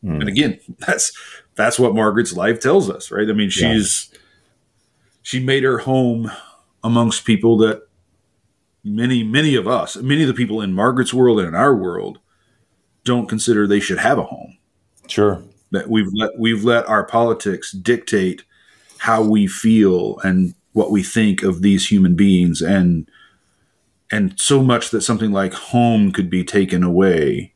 Mm. 0.05 0.20
And 0.20 0.29
again, 0.29 0.61
that's 0.87 1.12
that's 1.57 1.79
what 1.79 1.94
Margaret's 1.94 2.33
life 2.33 2.61
tells 2.61 2.88
us, 2.88 3.11
right? 3.11 3.29
I 3.29 3.33
mean, 3.33 3.50
she's 3.50 4.11
yeah. 4.12 4.18
she 5.22 5.40
made 5.40 5.64
her 5.64 5.79
home 5.79 6.31
amongst 6.85 7.24
people 7.24 7.57
that 7.59 7.88
many 8.85 9.24
many 9.24 9.57
of 9.57 9.66
us, 9.66 9.96
many 9.96 10.22
of 10.22 10.29
the 10.29 10.35
people 10.35 10.61
in 10.61 10.72
Margaret's 10.74 11.12
world 11.12 11.40
and 11.40 11.48
in 11.48 11.55
our 11.57 11.74
world 11.74 12.20
don't 13.02 13.29
consider 13.29 13.66
they 13.66 13.81
should 13.81 13.98
have 13.98 14.18
a 14.18 14.24
home. 14.24 14.59
Sure. 15.09 15.42
That 15.72 15.90
we've 15.90 16.12
let 16.14 16.38
we've 16.38 16.62
let 16.62 16.88
our 16.88 17.05
politics 17.05 17.72
dictate 17.72 18.44
how 19.07 19.23
we 19.23 19.47
feel 19.47 20.19
and 20.25 20.53
what 20.73 20.90
we 20.90 21.01
think 21.01 21.45
of 21.45 21.62
these 21.62 21.88
human 21.88 22.16
beings 22.16 22.61
and 22.61 23.09
and 24.11 24.35
so 24.38 24.64
much 24.64 24.90
that 24.90 25.01
something 25.01 25.31
like 25.31 25.55
home 25.55 26.11
could 26.11 26.29
be 26.29 26.42
taken 26.42 26.83
away 26.83 27.53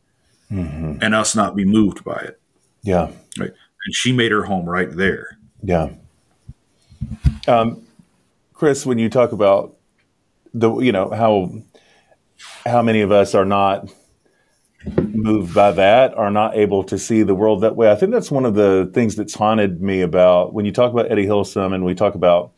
mm-hmm. 0.49 0.99
and 1.03 1.13
us 1.13 1.35
not 1.35 1.57
be 1.57 1.65
moved 1.65 2.05
by 2.05 2.19
it. 2.21 2.41
Yeah. 2.83 3.11
Right. 3.37 3.51
And 3.51 3.95
she 3.95 4.13
made 4.13 4.31
her 4.31 4.45
home 4.45 4.65
right 4.65 4.91
there. 4.91 5.39
Yeah. 5.61 5.91
Um, 7.49 7.85
Chris, 8.55 8.87
when 8.87 8.99
you 8.99 9.11
talk 9.11 9.33
about 9.33 9.77
the, 10.55 10.79
you 10.79 10.93
know, 10.93 11.11
how, 11.11 11.53
how 12.65 12.83
many 12.83 13.01
of 13.01 13.11
us 13.11 13.35
are 13.35 13.45
not 13.45 13.93
moved 14.87 15.55
by 15.55 15.73
that, 15.73 16.15
are 16.15 16.31
not 16.31 16.57
able 16.57 16.85
to 16.85 16.99
see 16.99 17.23
the 17.23 17.35
world 17.35 17.63
that 17.63 17.77
way. 17.77 17.91
I 17.91 17.95
think 17.95 18.13
that's 18.13 18.31
one 18.31 18.45
of 18.45 18.55
the 18.55 18.91
things 18.95 19.17
that's 19.17 19.35
haunted 19.35 19.83
me 19.83 20.01
about 20.01 20.55
when 20.55 20.65
you 20.65 20.73
talk 20.73 20.93
about 20.93 21.11
Etty 21.11 21.27
Hillesum 21.27 21.75
and 21.75 21.85
we 21.85 21.95
talk 21.95 22.15
about, 22.15 22.53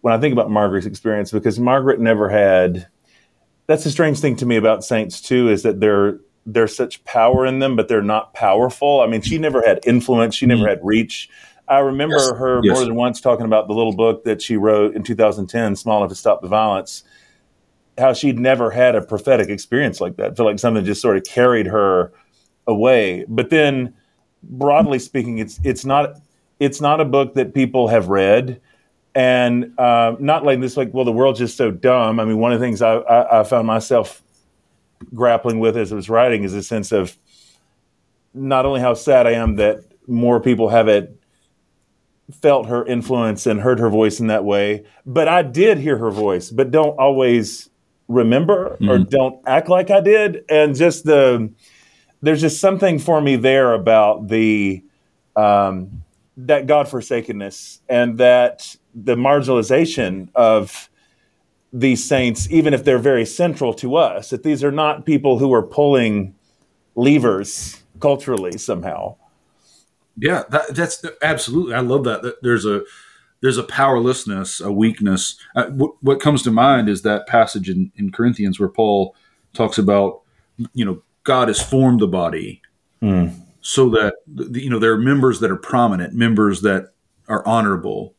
when 0.00 0.12
I 0.12 0.18
think 0.18 0.32
about 0.32 0.50
Margaret's 0.50 0.86
experience, 0.86 1.30
because 1.30 1.58
Margaret 1.58 2.00
never 2.00 2.28
had, 2.28 2.88
that's 3.66 3.84
the 3.84 3.90
strange 3.90 4.20
thing 4.20 4.36
to 4.36 4.46
me 4.46 4.56
about 4.56 4.84
saints 4.84 5.20
too 5.20 5.48
is 5.48 5.62
that 5.62 5.80
they're 5.80 6.18
there's 6.46 6.76
such 6.76 7.02
power 7.04 7.46
in 7.46 7.58
them, 7.58 7.74
but 7.74 7.88
they're 7.88 8.02
not 8.02 8.34
powerful. 8.34 9.00
I 9.00 9.06
mean, 9.06 9.22
she 9.22 9.38
never 9.38 9.62
had 9.62 9.80
influence. 9.86 10.34
She 10.34 10.46
never 10.46 10.62
mm-hmm. 10.62 10.68
had 10.68 10.80
reach. 10.82 11.30
I 11.66 11.78
remember 11.78 12.16
yes. 12.16 12.30
her 12.32 12.60
yes. 12.62 12.76
more 12.76 12.84
than 12.84 12.94
once 12.94 13.20
talking 13.20 13.46
about 13.46 13.66
the 13.66 13.74
little 13.74 13.96
book 13.96 14.24
that 14.24 14.42
she 14.42 14.56
wrote 14.56 14.94
in 14.94 15.02
2010, 15.02 15.76
Small 15.76 15.98
Enough 15.98 16.10
to 16.10 16.14
Stop 16.14 16.42
the 16.42 16.48
Violence, 16.48 17.04
how 17.98 18.12
she'd 18.12 18.38
never 18.38 18.70
had 18.70 18.94
a 18.94 19.02
prophetic 19.02 19.48
experience 19.48 20.00
like 20.00 20.16
that. 20.16 20.32
I 20.32 20.34
feel 20.34 20.46
like 20.46 20.58
something 20.58 20.84
just 20.84 21.00
sort 21.00 21.16
of 21.16 21.24
carried 21.24 21.66
her 21.66 22.12
away. 22.66 23.24
But 23.28 23.50
then, 23.50 23.94
broadly 24.42 24.98
speaking, 24.98 25.38
it's 25.38 25.60
it's 25.64 25.84
not 25.84 26.20
it's 26.60 26.80
not 26.80 27.00
a 27.00 27.04
book 27.04 27.34
that 27.34 27.54
people 27.54 27.88
have 27.88 28.08
read 28.08 28.60
and 29.14 29.78
uh, 29.78 30.16
not 30.18 30.44
like 30.44 30.60
this 30.60 30.76
like 30.76 30.92
well 30.92 31.04
the 31.04 31.12
world's 31.12 31.38
just 31.38 31.56
so 31.56 31.70
dumb 31.70 32.18
i 32.18 32.24
mean 32.24 32.38
one 32.38 32.52
of 32.52 32.58
the 32.58 32.66
things 32.66 32.82
I, 32.82 32.94
I, 32.94 33.40
I, 33.40 33.44
found 33.44 33.66
myself 33.66 34.22
grappling 35.14 35.60
with 35.60 35.76
as 35.76 35.92
i 35.92 35.94
was 35.94 36.08
writing 36.08 36.42
is 36.42 36.54
a 36.54 36.62
sense 36.62 36.92
of 36.92 37.16
not 38.32 38.66
only 38.66 38.80
how 38.80 38.94
sad 38.94 39.26
i 39.26 39.32
am 39.32 39.56
that 39.56 39.84
more 40.06 40.40
people 40.40 40.68
haven't 40.68 41.10
felt 42.40 42.66
her 42.66 42.84
influence 42.86 43.46
and 43.46 43.60
heard 43.60 43.78
her 43.78 43.90
voice 43.90 44.18
in 44.18 44.26
that 44.28 44.44
way 44.44 44.84
but 45.06 45.28
i 45.28 45.42
did 45.42 45.78
hear 45.78 45.98
her 45.98 46.10
voice 46.10 46.50
but 46.50 46.70
don't 46.70 46.98
always 46.98 47.70
remember 48.08 48.70
mm-hmm. 48.70 48.90
or 48.90 48.98
don't 48.98 49.40
act 49.46 49.68
like 49.68 49.90
I 49.90 50.00
did. 50.00 50.44
And 50.48 50.74
just 50.74 51.04
the, 51.04 51.50
there's 52.22 52.40
just 52.40 52.60
something 52.60 52.98
for 52.98 53.20
me 53.20 53.36
there 53.36 53.72
about 53.72 54.28
the, 54.28 54.82
um, 55.36 56.04
that 56.36 56.66
God 56.66 56.88
forsakenness 56.88 57.80
and 57.88 58.18
that 58.18 58.76
the 58.94 59.14
marginalization 59.14 60.28
of 60.34 60.88
these 61.72 62.04
saints, 62.04 62.48
even 62.50 62.72
if 62.72 62.84
they're 62.84 62.98
very 62.98 63.26
central 63.26 63.74
to 63.74 63.96
us, 63.96 64.30
that 64.30 64.42
these 64.44 64.62
are 64.62 64.72
not 64.72 65.04
people 65.04 65.38
who 65.38 65.52
are 65.52 65.62
pulling 65.62 66.34
levers 66.94 67.82
culturally 68.00 68.56
somehow. 68.58 69.16
Yeah, 70.16 70.44
that, 70.50 70.74
that's 70.74 71.04
absolutely. 71.22 71.74
I 71.74 71.80
love 71.80 72.04
that. 72.04 72.36
There's 72.42 72.64
a 72.64 72.82
there's 73.44 73.58
a 73.58 73.64
powerlessness, 73.64 74.62
a 74.62 74.72
weakness. 74.72 75.36
Uh, 75.54 75.64
w- 75.64 75.94
what 76.00 76.18
comes 76.18 76.42
to 76.42 76.50
mind 76.50 76.88
is 76.88 77.02
that 77.02 77.26
passage 77.26 77.68
in, 77.68 77.92
in 77.94 78.10
Corinthians 78.10 78.58
where 78.58 78.70
Paul 78.70 79.14
talks 79.52 79.76
about, 79.76 80.22
you 80.72 80.82
know, 80.82 81.02
God 81.24 81.48
has 81.48 81.60
formed 81.60 82.00
the 82.00 82.06
body 82.06 82.62
mm. 83.02 83.38
so 83.60 83.90
that, 83.90 84.14
you 84.26 84.70
know, 84.70 84.78
there 84.78 84.92
are 84.92 84.98
members 84.98 85.40
that 85.40 85.50
are 85.50 85.58
prominent, 85.58 86.14
members 86.14 86.62
that 86.62 86.94
are 87.28 87.46
honorable. 87.46 88.14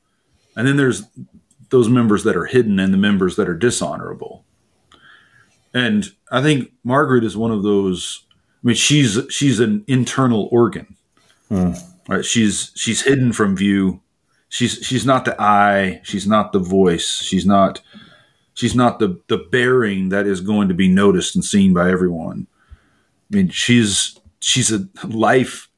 And 0.56 0.68
then 0.68 0.78
there's 0.78 1.06
those 1.72 1.90
members 1.90 2.24
that 2.24 2.38
are 2.38 2.46
hidden 2.46 2.78
and 2.78 2.94
the 2.94 2.98
members 3.00 3.36
that 3.38 3.50
are 3.50 3.58
dishonorable. 3.58 4.46
And 5.74 6.06
I 6.32 6.44
think 6.44 6.72
Margaret 6.84 7.24
is 7.24 7.36
one 7.36 7.50
of 7.50 7.64
those. 7.64 8.22
I 8.64 8.68
mean, 8.68 8.76
she's 8.76 9.20
she's 9.32 9.60
an 9.60 9.86
internal 9.88 10.50
organ, 10.52 10.96
mm. 11.50 11.76
right? 12.08 12.24
She's 12.24 12.72
she's 12.76 13.02
hidden 13.02 13.34
from 13.34 13.58
view 13.58 14.02
she's 14.56 14.80
she's 14.82 15.06
not 15.06 15.26
the 15.26 15.36
eye, 15.42 16.00
she's 16.04 16.26
not 16.26 16.54
the 16.54 16.60
voice, 16.60 17.22
she's 17.22 17.46
not 17.46 17.82
she's 18.54 18.74
not 18.74 19.00
the 19.00 19.20
the 19.28 19.38
bearing 19.38 20.08
that 20.10 20.26
is 20.26 20.40
going 20.40 20.70
to 20.70 20.74
be 20.74 20.88
noticed 20.88 21.36
and 21.36 21.44
seen 21.44 21.74
by 21.74 21.92
everyone. 21.92 22.48
I 23.30 23.36
mean, 23.36 23.50
she's 23.50 24.18
she's 24.40 24.72
a 24.72 24.88
life 25.04 25.70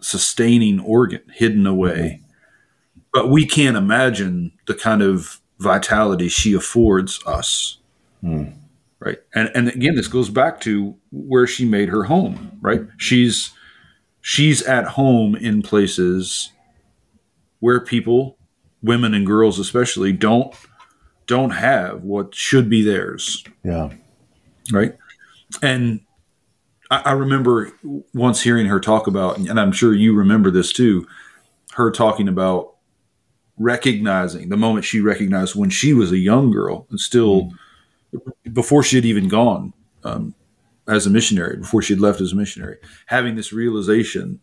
sustaining 0.00 0.78
organ 0.78 1.22
hidden 1.32 1.66
away. 1.66 2.20
But 3.14 3.30
we 3.30 3.46
can't 3.46 3.78
imagine 3.78 4.52
the 4.66 4.74
kind 4.74 5.00
of 5.00 5.40
vitality 5.58 6.28
she 6.28 6.52
affords 6.52 7.20
us. 7.26 7.78
Mm. 8.22 8.52
Right. 9.00 9.20
And 9.34 9.50
and 9.54 9.68
again 9.68 9.94
this 9.94 10.08
goes 10.08 10.28
back 10.28 10.60
to 10.62 10.94
where 11.12 11.46
she 11.46 11.64
made 11.64 11.88
her 11.88 12.04
home, 12.04 12.58
right? 12.60 12.82
She's 12.98 13.52
she's 14.20 14.60
at 14.64 14.84
home 14.84 15.34
in 15.34 15.62
places 15.62 16.52
where 17.60 17.80
people, 17.80 18.38
women 18.82 19.14
and 19.14 19.26
girls 19.26 19.58
especially, 19.58 20.12
don't 20.12 20.54
don't 21.26 21.50
have 21.50 22.02
what 22.02 22.34
should 22.34 22.70
be 22.70 22.82
theirs. 22.82 23.44
Yeah. 23.62 23.90
Right. 24.72 24.96
And 25.62 26.00
I, 26.90 27.02
I 27.06 27.12
remember 27.12 27.72
once 28.14 28.42
hearing 28.42 28.66
her 28.66 28.80
talk 28.80 29.06
about, 29.06 29.38
and 29.38 29.60
I'm 29.60 29.72
sure 29.72 29.94
you 29.94 30.14
remember 30.14 30.50
this 30.50 30.72
too, 30.72 31.06
her 31.72 31.90
talking 31.90 32.28
about 32.28 32.74
recognizing 33.58 34.48
the 34.48 34.56
moment 34.56 34.84
she 34.84 35.00
recognized 35.00 35.54
when 35.54 35.70
she 35.70 35.92
was 35.92 36.12
a 36.12 36.18
young 36.18 36.50
girl 36.50 36.86
and 36.90 36.98
still 36.98 37.52
mm. 38.14 38.54
before 38.54 38.82
she 38.82 38.96
had 38.96 39.04
even 39.04 39.28
gone 39.28 39.74
um, 40.04 40.34
as 40.86 41.06
a 41.06 41.10
missionary, 41.10 41.56
before 41.58 41.82
she 41.82 41.92
had 41.92 42.00
left 42.00 42.20
as 42.20 42.32
a 42.32 42.36
missionary, 42.36 42.78
having 43.06 43.34
this 43.34 43.52
realization 43.52 44.40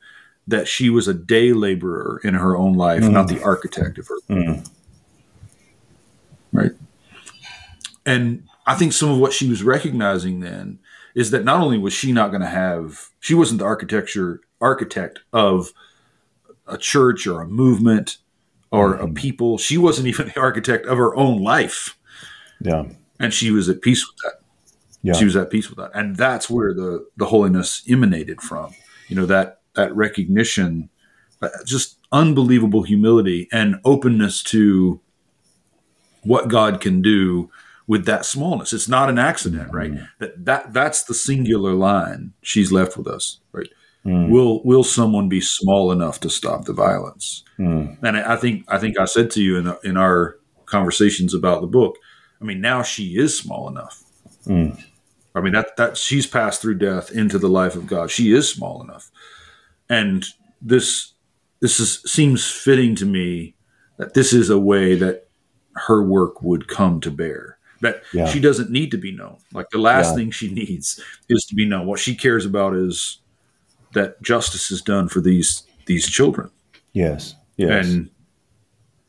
that 0.47 0.67
she 0.67 0.89
was 0.89 1.07
a 1.07 1.13
day 1.13 1.53
laborer 1.53 2.21
in 2.23 2.33
her 2.35 2.55
own 2.55 2.73
life, 2.73 3.03
mm. 3.03 3.11
not 3.11 3.27
the 3.27 3.41
architect 3.43 3.97
of 3.97 4.07
her. 4.07 4.17
Mm. 4.29 4.69
Right. 6.51 6.71
And 8.05 8.43
I 8.67 8.75
think 8.75 8.93
some 8.93 9.09
of 9.09 9.17
what 9.17 9.33
she 9.33 9.49
was 9.49 9.63
recognizing 9.63 10.39
then 10.39 10.79
is 11.15 11.31
that 11.31 11.43
not 11.43 11.61
only 11.61 11.77
was 11.77 11.93
she 11.93 12.11
not 12.11 12.29
going 12.29 12.41
to 12.41 12.47
have, 12.47 13.09
she 13.19 13.33
wasn't 13.33 13.59
the 13.59 13.65
architecture 13.65 14.41
architect 14.61 15.19
of 15.33 15.73
a 16.67 16.77
church 16.77 17.27
or 17.27 17.41
a 17.41 17.47
movement 17.47 18.17
or 18.71 18.95
mm-hmm. 18.95 19.05
a 19.05 19.13
people. 19.13 19.57
She 19.57 19.77
wasn't 19.77 20.07
even 20.07 20.27
the 20.27 20.39
architect 20.39 20.85
of 20.85 20.97
her 20.97 21.15
own 21.15 21.41
life. 21.41 21.97
Yeah. 22.59 22.85
And 23.19 23.33
she 23.33 23.51
was 23.51 23.69
at 23.69 23.81
peace 23.81 24.05
with 24.07 24.17
that. 24.23 24.41
Yeah. 25.01 25.13
She 25.13 25.25
was 25.25 25.35
at 25.35 25.49
peace 25.49 25.69
with 25.69 25.77
that. 25.77 25.91
And 25.93 26.15
that's 26.15 26.49
where 26.49 26.73
the 26.73 27.07
the 27.15 27.27
holiness 27.27 27.83
emanated 27.87 28.41
from. 28.41 28.73
You 29.07 29.15
know, 29.15 29.25
that 29.27 29.61
that 29.75 29.95
recognition, 29.95 30.89
uh, 31.41 31.49
just 31.65 31.97
unbelievable 32.11 32.83
humility 32.83 33.47
and 33.51 33.79
openness 33.83 34.41
to 34.43 34.99
what 36.23 36.47
God 36.47 36.81
can 36.81 37.01
do 37.01 37.49
with 37.87 38.05
that 38.05 38.25
smallness. 38.25 38.73
It's 38.73 38.89
not 38.89 39.09
an 39.09 39.19
accident, 39.19 39.71
right? 39.73 39.91
Mm. 39.91 40.07
That 40.19 40.45
that 40.45 40.73
that's 40.73 41.03
the 41.03 41.13
singular 41.13 41.73
line 41.73 42.33
she's 42.41 42.71
left 42.71 42.97
with 42.97 43.07
us, 43.07 43.39
right? 43.51 43.69
Mm. 44.05 44.29
Will 44.29 44.63
will 44.63 44.83
someone 44.83 45.29
be 45.29 45.41
small 45.41 45.91
enough 45.91 46.19
to 46.21 46.29
stop 46.29 46.65
the 46.65 46.73
violence? 46.73 47.43
Mm. 47.59 47.97
And 48.03 48.17
I 48.17 48.35
think 48.35 48.65
I 48.67 48.77
think 48.77 48.99
I 48.99 49.05
said 49.05 49.29
to 49.31 49.41
you 49.41 49.57
in 49.57 49.65
the, 49.65 49.79
in 49.83 49.97
our 49.97 50.37
conversations 50.65 51.33
about 51.33 51.61
the 51.61 51.67
book. 51.67 51.97
I 52.41 52.45
mean, 52.45 52.61
now 52.61 52.81
she 52.81 53.17
is 53.17 53.37
small 53.37 53.67
enough. 53.69 54.03
Mm. 54.47 54.81
I 55.35 55.41
mean 55.41 55.53
that 55.53 55.77
that 55.77 55.97
she's 55.97 56.25
passed 56.25 56.61
through 56.61 56.75
death 56.75 57.11
into 57.11 57.37
the 57.37 57.49
life 57.49 57.75
of 57.75 57.87
God. 57.87 58.09
She 58.09 58.31
is 58.31 58.49
small 58.49 58.81
enough 58.81 59.11
and 59.89 60.25
this 60.61 61.13
this 61.61 61.79
is, 61.79 62.01
seems 62.03 62.49
fitting 62.49 62.95
to 62.95 63.05
me 63.05 63.55
that 63.97 64.13
this 64.13 64.33
is 64.33 64.49
a 64.49 64.59
way 64.59 64.95
that 64.95 65.27
her 65.75 66.03
work 66.03 66.41
would 66.41 66.67
come 66.67 66.99
to 67.01 67.11
bear 67.11 67.57
that 67.81 68.01
yeah. 68.13 68.25
she 68.25 68.39
doesn't 68.39 68.69
need 68.69 68.91
to 68.91 68.97
be 68.97 69.11
known 69.11 69.37
like 69.53 69.69
the 69.69 69.77
last 69.77 70.09
yeah. 70.09 70.15
thing 70.15 70.31
she 70.31 70.51
needs 70.51 70.99
is 71.29 71.45
to 71.45 71.55
be 71.55 71.65
known 71.65 71.85
what 71.85 71.99
she 71.99 72.15
cares 72.15 72.45
about 72.45 72.73
is 72.73 73.19
that 73.93 74.21
justice 74.21 74.71
is 74.71 74.81
done 74.81 75.07
for 75.07 75.21
these 75.21 75.63
these 75.85 76.07
children 76.07 76.49
yes 76.93 77.35
yes 77.57 77.87
and 77.87 78.09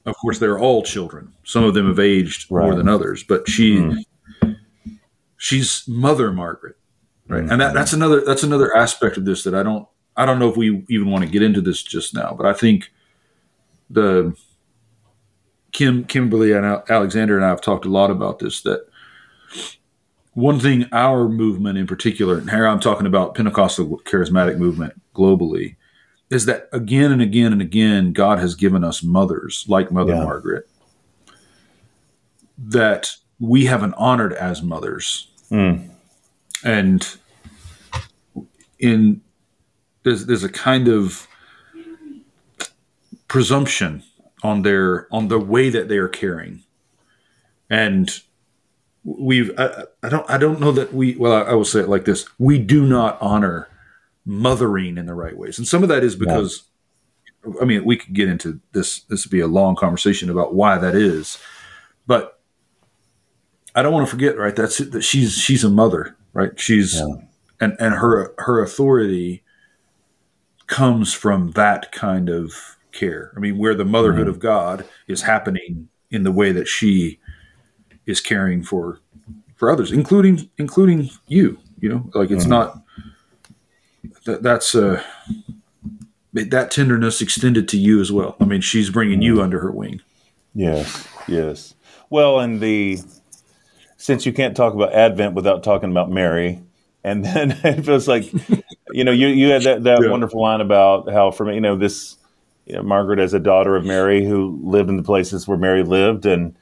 of 0.04 0.16
course 0.16 0.38
they're 0.38 0.58
all 0.58 0.82
children 0.82 1.32
some 1.44 1.64
of 1.64 1.74
them 1.74 1.86
have 1.86 1.98
aged 1.98 2.50
right. 2.50 2.64
more 2.64 2.74
than 2.74 2.88
others 2.88 3.22
but 3.22 3.48
she 3.48 3.78
mm. 3.78 4.56
she's 5.36 5.84
mother 5.86 6.32
margaret 6.32 6.76
right 7.28 7.42
mm-hmm. 7.42 7.52
and 7.52 7.60
that, 7.60 7.74
that's 7.74 7.92
another 7.92 8.20
that's 8.24 8.42
another 8.42 8.76
aspect 8.76 9.16
of 9.16 9.24
this 9.24 9.44
that 9.44 9.54
i 9.54 9.62
don't 9.62 9.88
I 10.16 10.24
don't 10.24 10.38
know 10.38 10.48
if 10.48 10.56
we 10.56 10.84
even 10.88 11.10
want 11.10 11.24
to 11.24 11.30
get 11.30 11.42
into 11.42 11.60
this 11.60 11.82
just 11.82 12.14
now, 12.14 12.34
but 12.36 12.46
I 12.46 12.52
think 12.52 12.90
the 13.90 14.36
Kim 15.72 16.04
Kimberly 16.04 16.52
and 16.52 16.64
Alexander 16.88 17.36
and 17.36 17.44
I 17.44 17.48
have 17.50 17.60
talked 17.60 17.84
a 17.84 17.90
lot 17.90 18.10
about 18.10 18.38
this. 18.38 18.62
That 18.62 18.86
one 20.32 20.58
thing 20.58 20.86
our 20.92 21.28
movement 21.28 21.78
in 21.78 21.86
particular, 21.86 22.38
and 22.38 22.50
here 22.50 22.66
I'm 22.66 22.80
talking 22.80 23.06
about 23.06 23.34
Pentecostal 23.34 24.00
charismatic 24.04 24.58
movement 24.58 25.00
globally, 25.14 25.76
is 26.30 26.46
that 26.46 26.68
again 26.72 27.12
and 27.12 27.22
again 27.22 27.52
and 27.52 27.60
again, 27.60 28.12
God 28.12 28.38
has 28.38 28.54
given 28.54 28.84
us 28.84 29.02
mothers 29.02 29.64
like 29.68 29.92
Mother 29.92 30.14
yeah. 30.14 30.24
Margaret 30.24 30.68
that 32.58 33.14
we 33.38 33.66
haven't 33.66 33.94
honored 33.94 34.32
as 34.32 34.62
mothers. 34.62 35.28
Mm. 35.50 35.90
And 36.64 37.16
in 38.78 39.20
there's 40.06 40.26
there's 40.26 40.44
a 40.44 40.48
kind 40.48 40.86
of 40.86 41.26
presumption 43.26 44.04
on 44.44 44.62
their 44.62 45.12
on 45.12 45.26
the 45.26 45.38
way 45.40 45.68
that 45.68 45.88
they 45.88 45.98
are 45.98 46.06
caring, 46.06 46.62
and 47.68 48.20
we've 49.02 49.50
I, 49.58 49.82
I 50.04 50.08
don't 50.08 50.30
I 50.30 50.38
don't 50.38 50.60
know 50.60 50.70
that 50.70 50.94
we 50.94 51.16
well 51.16 51.32
I, 51.32 51.50
I, 51.50 51.54
will 51.54 51.64
say 51.64 51.80
it 51.80 51.88
like 51.88 52.04
this 52.04 52.24
we 52.38 52.56
do 52.56 52.86
not 52.86 53.18
honor 53.20 53.68
mothering 54.24 54.96
in 54.96 55.06
the 55.06 55.14
right 55.14 55.36
ways, 55.36 55.58
and 55.58 55.66
some 55.66 55.82
of 55.82 55.88
that 55.90 56.04
is 56.04 56.14
because. 56.14 56.62
Yeah. 56.62 56.72
I 57.62 57.64
mean, 57.64 57.84
we 57.84 57.96
could 57.96 58.12
get 58.12 58.28
into 58.28 58.58
this. 58.72 59.02
This 59.02 59.24
would 59.24 59.30
be 59.30 59.38
a 59.38 59.46
long 59.46 59.76
conversation 59.76 60.30
about 60.30 60.56
why 60.56 60.78
that 60.78 60.96
is, 60.96 61.38
but 62.04 62.40
I 63.72 63.82
don't 63.82 63.92
want 63.92 64.04
to 64.04 64.10
forget, 64.10 64.36
right? 64.36 64.56
That's 64.56 64.80
it, 64.80 64.90
that 64.90 65.02
she's 65.02 65.34
she's 65.34 65.62
a 65.62 65.70
mother, 65.70 66.16
right? 66.32 66.58
She's 66.58 66.96
yeah. 66.98 67.06
and 67.60 67.76
and 67.78 67.94
her 67.94 68.34
her 68.38 68.60
authority 68.60 69.44
comes 70.66 71.14
from 71.14 71.52
that 71.52 71.92
kind 71.92 72.28
of 72.28 72.76
care. 72.92 73.32
I 73.36 73.40
mean, 73.40 73.58
where 73.58 73.74
the 73.74 73.84
motherhood 73.84 74.22
mm-hmm. 74.22 74.30
of 74.30 74.38
God 74.38 74.84
is 75.06 75.22
happening 75.22 75.88
in 76.10 76.22
the 76.22 76.32
way 76.32 76.52
that 76.52 76.66
she 76.66 77.18
is 78.06 78.20
caring 78.20 78.62
for 78.62 79.00
for 79.56 79.70
others, 79.70 79.92
including 79.92 80.50
including 80.58 81.10
you. 81.26 81.58
You 81.78 81.88
know, 81.90 82.10
like 82.14 82.30
it's 82.30 82.44
mm-hmm. 82.44 82.50
not 82.50 82.82
that 84.24 84.42
that's 84.42 84.74
uh 84.74 85.02
that 86.32 86.70
tenderness 86.70 87.22
extended 87.22 87.68
to 87.68 87.78
you 87.78 88.00
as 88.00 88.12
well. 88.12 88.36
I 88.40 88.44
mean, 88.44 88.60
she's 88.60 88.90
bringing 88.90 89.22
you 89.22 89.34
mm-hmm. 89.34 89.44
under 89.44 89.60
her 89.60 89.70
wing. 89.70 90.00
Yes, 90.54 91.06
yes. 91.26 91.74
Well, 92.10 92.40
and 92.40 92.60
the 92.60 93.00
since 93.96 94.26
you 94.26 94.32
can't 94.32 94.56
talk 94.56 94.74
about 94.74 94.92
Advent 94.92 95.34
without 95.34 95.62
talking 95.62 95.90
about 95.90 96.10
Mary, 96.10 96.62
and 97.06 97.24
then 97.24 97.52
it 97.64 97.84
feels 97.84 98.08
like, 98.08 98.32
you 98.90 99.04
know, 99.04 99.12
you, 99.12 99.28
you 99.28 99.48
had 99.50 99.62
that, 99.62 99.84
that 99.84 100.02
yeah. 100.02 100.10
wonderful 100.10 100.42
line 100.42 100.60
about 100.60 101.10
how, 101.10 101.30
for 101.30 101.46
me, 101.46 101.54
you 101.54 101.60
know, 101.60 101.76
this, 101.76 102.16
you 102.66 102.74
know, 102.74 102.82
Margaret 102.82 103.20
as 103.20 103.32
a 103.32 103.38
daughter 103.38 103.76
of 103.76 103.84
Mary 103.84 104.24
who 104.24 104.58
lived 104.62 104.90
in 104.90 104.96
the 104.96 105.02
places 105.02 105.46
where 105.46 105.56
Mary 105.56 105.84
lived. 105.84 106.26
And 106.26 106.56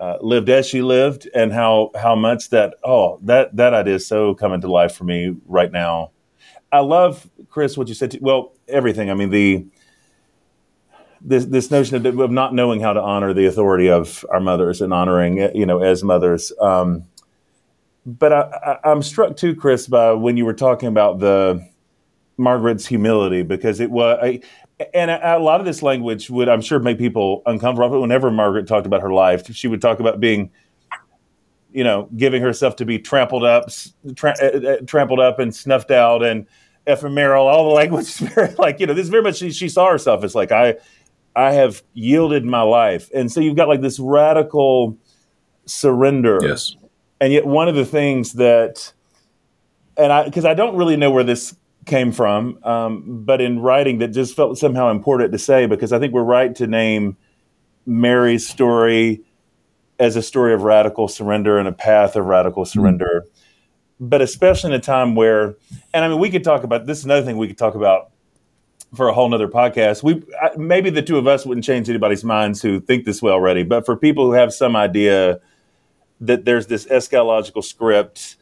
uh, 0.00 0.16
lived 0.20 0.48
as 0.48 0.64
she 0.64 0.80
lived, 0.80 1.28
and 1.34 1.52
how 1.52 1.90
how 2.00 2.14
much 2.14 2.50
that 2.50 2.74
oh 2.84 3.18
that 3.22 3.56
that 3.56 3.74
idea 3.74 3.96
is 3.96 4.06
so 4.06 4.32
coming 4.32 4.60
to 4.60 4.70
life 4.70 4.94
for 4.94 5.02
me 5.02 5.34
right 5.46 5.72
now. 5.72 6.12
I 6.70 6.80
love 6.80 7.28
Chris 7.48 7.76
what 7.76 7.88
you 7.88 7.94
said. 7.94 8.12
To, 8.12 8.18
well, 8.20 8.52
everything. 8.68 9.10
I 9.10 9.14
mean 9.14 9.30
the 9.30 9.66
this 11.20 11.46
this 11.46 11.72
notion 11.72 12.06
of, 12.06 12.20
of, 12.20 12.30
not 12.30 12.54
knowing 12.54 12.80
how 12.80 12.92
to 12.92 13.02
honor 13.02 13.34
the 13.34 13.46
authority 13.46 13.90
of 13.90 14.24
our 14.30 14.38
mothers 14.38 14.80
and 14.80 14.92
honoring 14.94 15.38
you 15.56 15.66
know 15.66 15.82
as 15.82 16.04
mothers. 16.04 16.52
Um, 16.60 17.06
but 18.08 18.32
I, 18.32 18.78
I, 18.82 18.90
am 18.90 19.02
struck 19.02 19.36
too, 19.36 19.54
Chris, 19.54 19.86
by 19.86 20.12
when 20.12 20.38
you 20.38 20.46
were 20.46 20.54
talking 20.54 20.88
about 20.88 21.18
the 21.18 21.68
Margaret's 22.38 22.86
humility 22.86 23.42
because 23.42 23.80
it 23.80 23.90
was. 23.90 24.18
I, 24.22 24.40
and 24.94 25.10
a, 25.10 25.36
a, 25.36 25.38
lot 25.38 25.60
of 25.60 25.66
this 25.66 25.82
language 25.82 26.30
would, 26.30 26.48
I'm 26.48 26.62
sure, 26.62 26.78
make 26.78 26.98
people 26.98 27.42
uncomfortable. 27.44 28.00
Whenever 28.00 28.30
Margaret 28.30 28.66
talked 28.66 28.86
about 28.86 29.02
her 29.02 29.12
life, 29.12 29.54
she 29.54 29.68
would 29.68 29.82
talk 29.82 30.00
about 30.00 30.20
being, 30.20 30.50
you 31.70 31.84
know, 31.84 32.08
giving 32.16 32.40
herself 32.40 32.76
to 32.76 32.86
be 32.86 32.98
trampled 32.98 33.44
up, 33.44 33.68
tra- 34.16 34.36
uh, 34.40 34.46
uh, 34.46 34.76
trampled 34.86 35.20
up 35.20 35.38
and 35.38 35.54
snuffed 35.54 35.90
out, 35.90 36.22
and 36.22 36.46
ephemeral. 36.86 37.46
All 37.46 37.68
the 37.68 37.74
language 37.74 38.22
like, 38.58 38.80
you 38.80 38.86
know, 38.86 38.94
this 38.94 39.04
is 39.04 39.10
very 39.10 39.22
much 39.22 39.36
she, 39.36 39.50
she 39.50 39.68
saw 39.68 39.90
herself 39.90 40.24
as 40.24 40.34
like 40.34 40.50
I, 40.50 40.76
I 41.36 41.52
have 41.52 41.82
yielded 41.92 42.46
my 42.46 42.62
life, 42.62 43.10
and 43.12 43.30
so 43.30 43.40
you've 43.40 43.56
got 43.56 43.68
like 43.68 43.82
this 43.82 43.98
radical 43.98 44.96
surrender. 45.66 46.38
Yes. 46.42 46.74
And 47.20 47.32
yet, 47.32 47.46
one 47.46 47.68
of 47.68 47.74
the 47.74 47.84
things 47.84 48.34
that, 48.34 48.92
and 49.96 50.12
I, 50.12 50.24
because 50.24 50.44
I 50.44 50.54
don't 50.54 50.76
really 50.76 50.96
know 50.96 51.10
where 51.10 51.24
this 51.24 51.56
came 51.86 52.12
from, 52.12 52.62
um, 52.64 53.24
but 53.24 53.40
in 53.40 53.60
writing 53.60 53.98
that 53.98 54.08
just 54.08 54.36
felt 54.36 54.58
somehow 54.58 54.90
important 54.90 55.32
to 55.32 55.38
say 55.38 55.66
because 55.66 55.92
I 55.92 55.98
think 55.98 56.12
we're 56.12 56.22
right 56.22 56.54
to 56.56 56.66
name 56.66 57.16
Mary's 57.86 58.46
story 58.46 59.22
as 59.98 60.14
a 60.14 60.22
story 60.22 60.54
of 60.54 60.62
radical 60.62 61.08
surrender 61.08 61.58
and 61.58 61.66
a 61.66 61.72
path 61.72 62.14
of 62.14 62.26
radical 62.26 62.64
hmm. 62.64 62.68
surrender. 62.68 63.24
Mm. 63.26 63.30
But 64.00 64.22
especially 64.22 64.72
in 64.72 64.78
a 64.78 64.82
time 64.82 65.16
where, 65.16 65.56
and 65.92 66.04
I 66.04 66.08
mean, 66.08 66.20
we 66.20 66.30
could 66.30 66.44
talk 66.44 66.62
about 66.62 66.86
this. 66.86 66.98
Is 66.98 67.04
another 67.04 67.26
thing 67.26 67.36
we 67.36 67.48
could 67.48 67.58
talk 67.58 67.74
about 67.74 68.12
for 68.94 69.08
a 69.08 69.12
whole 69.12 69.28
nother 69.28 69.48
podcast. 69.48 70.04
We 70.04 70.22
maybe 70.56 70.90
the 70.90 71.02
two 71.02 71.18
of 71.18 71.26
us 71.26 71.44
wouldn't 71.44 71.64
change 71.64 71.88
anybody's 71.88 72.22
minds 72.22 72.62
who 72.62 72.78
think 72.78 73.04
this 73.04 73.20
way 73.20 73.32
already, 73.32 73.64
but 73.64 73.84
for 73.84 73.96
people 73.96 74.26
who 74.26 74.32
have 74.32 74.52
some 74.54 74.76
idea 74.76 75.40
that 76.20 76.44
there's 76.44 76.66
this 76.66 76.86
eschatological 76.86 77.62
script 77.62 78.36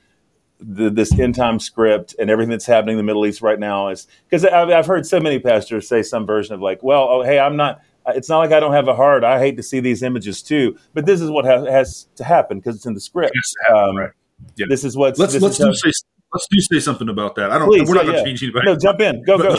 the, 0.61 0.91
this 0.91 1.17
end 1.19 1.35
time 1.35 1.59
script 1.59 2.15
and 2.19 2.31
everything 2.31 2.51
that's 2.51 2.67
happening 2.67 2.95
in 2.95 2.97
the 2.99 3.03
Middle 3.03 3.27
East 3.27 3.43
right 3.43 3.59
now 3.59 3.89
is 3.89 4.07
because 4.29 4.45
I've, 4.45 4.71
I've 4.71 4.87
heard 4.87 5.07
so 5.07 5.21
many 5.21 5.39
pastors 5.39 5.89
say 5.89 6.03
some 6.03 6.27
version 6.27 6.55
of 6.55 6.61
like, 6.61 6.83
well, 6.83 7.09
oh, 7.11 7.23
hey, 7.23 7.39
I'm 7.39 7.57
not. 7.57 7.81
It's 8.09 8.29
not 8.29 8.39
like 8.39 8.53
I 8.53 8.61
don't 8.61 8.73
have 8.73 8.87
a 8.87 8.95
heart. 8.95 9.25
I 9.25 9.41
hate 9.41 9.57
to 9.57 9.65
see 9.65 9.81
these 9.81 10.01
images 10.05 10.41
too, 10.41 10.79
but 10.95 11.07
this 11.07 11.21
is 11.21 11.29
what 11.29 11.45
has, 11.45 11.67
has 11.67 12.09
to 12.15 12.23
happen 12.23 12.61
because 12.61 12.77
it's 12.77 12.87
in 12.87 12.95
the 12.95 13.01
script. 13.01 13.37
Um, 13.69 13.97
right. 13.97 14.11
Yeah. 14.55 14.67
This 14.69 14.85
is 14.85 14.97
what. 14.97 15.19
Let's 15.19 15.35
let's 15.41 15.59
do 15.59 15.75
say 15.75 15.91
let's 16.33 16.47
do 16.49 16.61
say 16.61 16.79
something 16.79 17.09
about 17.09 17.35
that. 17.35 17.51
I 17.51 17.59
don't. 17.59 17.67
Please, 17.67 17.89
we're 17.89 17.97
not 17.97 18.07
yeah, 18.07 18.13
going 18.13 18.25
to 18.25 18.31
change 18.31 18.45
anybody. 18.45 18.67
No, 18.67 18.77
jump 18.77 19.01
in. 19.01 19.25
Go 19.25 19.39
go. 19.39 19.57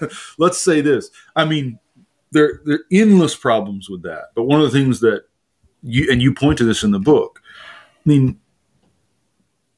Let's, 0.00 0.34
let's 0.38 0.58
say 0.58 0.80
this. 0.80 1.10
I 1.36 1.44
mean, 1.44 1.78
there 2.32 2.60
there 2.64 2.78
are 2.78 2.84
endless 2.90 3.36
problems 3.36 3.88
with 3.88 4.02
that. 4.02 4.30
But 4.34 4.42
one 4.44 4.60
of 4.60 4.72
the 4.72 4.76
things 4.76 4.98
that 5.00 5.27
you 5.88 6.10
and 6.10 6.22
you 6.22 6.34
point 6.34 6.58
to 6.58 6.64
this 6.64 6.82
in 6.82 6.90
the 6.90 6.98
book. 6.98 7.40
I 7.44 8.08
mean, 8.08 8.40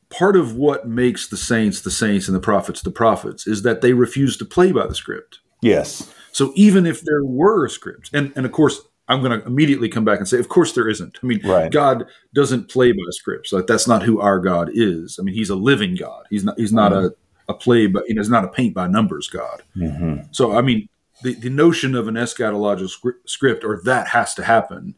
part 0.09 0.37
of 0.37 0.57
what 0.57 0.89
makes 0.89 1.29
the 1.29 1.37
saints 1.37 1.81
the 1.81 1.91
saints 1.91 2.29
and 2.29 2.37
the 2.37 2.41
prophets 2.41 2.83
the 2.83 2.91
prophets 2.91 3.47
is 3.47 3.63
that 3.63 3.81
they 3.81 3.93
refuse 3.93 4.37
to 4.39 4.45
play 4.45 4.73
by 4.73 4.87
the 4.87 4.95
script. 4.95 5.41
Yes. 5.63 6.13
So 6.33 6.53
even 6.55 6.87
if 6.87 7.03
there 7.03 7.25
were 7.25 7.67
a 7.67 7.71
script, 7.71 8.11
and, 8.13 8.33
and 8.37 8.47
of 8.47 8.53
course, 8.53 8.81
I'm 9.09 9.21
going 9.21 9.39
to 9.39 9.45
immediately 9.47 9.89
come 9.89 10.05
back 10.05 10.19
and 10.19 10.29
say, 10.29 10.39
of 10.39 10.49
course 10.49 10.73
there 10.73 10.89
isn't. 10.89 11.19
I 11.21 11.27
mean, 11.27 11.41
right. 11.45 11.71
God 11.71 12.07
doesn't 12.33 12.71
play 12.71 12.93
by 12.93 12.99
scripts. 13.11 13.53
Like 13.53 13.67
that's 13.67 13.89
not 13.89 14.05
who 14.05 14.21
our 14.21 14.39
God 14.39 14.71
is. 14.73 15.19
I 15.19 15.23
mean, 15.23 15.35
He's 15.35 15.51
a 15.51 15.57
living 15.57 15.97
God. 15.97 16.27
He's 16.31 16.45
not. 16.45 16.59
He's 16.59 16.73
not 16.73 16.93
mm-hmm. 16.93 17.07
a 17.07 17.11
a 17.51 17.55
play, 17.55 17.87
but 17.87 18.09
you 18.09 18.15
know, 18.15 18.21
he's 18.21 18.31
not 18.31 18.45
a 18.45 18.49
paint 18.49 18.75
by 18.75 18.87
numbers 18.87 19.29
God. 19.29 19.63
Mm-hmm. 19.77 20.23
So 20.31 20.57
I 20.57 20.63
mean, 20.63 20.89
the 21.23 21.35
the 21.35 21.51
notion 21.51 21.95
of 21.95 22.09
an 22.09 22.15
eschatological 22.15 23.13
script 23.27 23.65
or 23.65 23.81
that 23.85 24.09
has 24.09 24.35
to 24.35 24.45
happen 24.45 24.95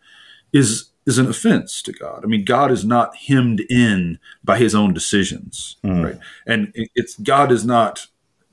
is 0.52 0.90
is 1.06 1.18
an 1.18 1.28
offense 1.28 1.82
to 1.82 1.92
God. 1.92 2.22
I 2.24 2.26
mean, 2.26 2.44
God 2.44 2.70
is 2.70 2.84
not 2.84 3.16
hemmed 3.16 3.60
in 3.68 4.18
by 4.44 4.58
his 4.58 4.74
own 4.74 4.94
decisions, 4.94 5.76
mm. 5.84 6.04
right? 6.04 6.18
And 6.46 6.72
it's 6.74 7.16
God 7.16 7.50
is 7.50 7.64
not 7.64 8.06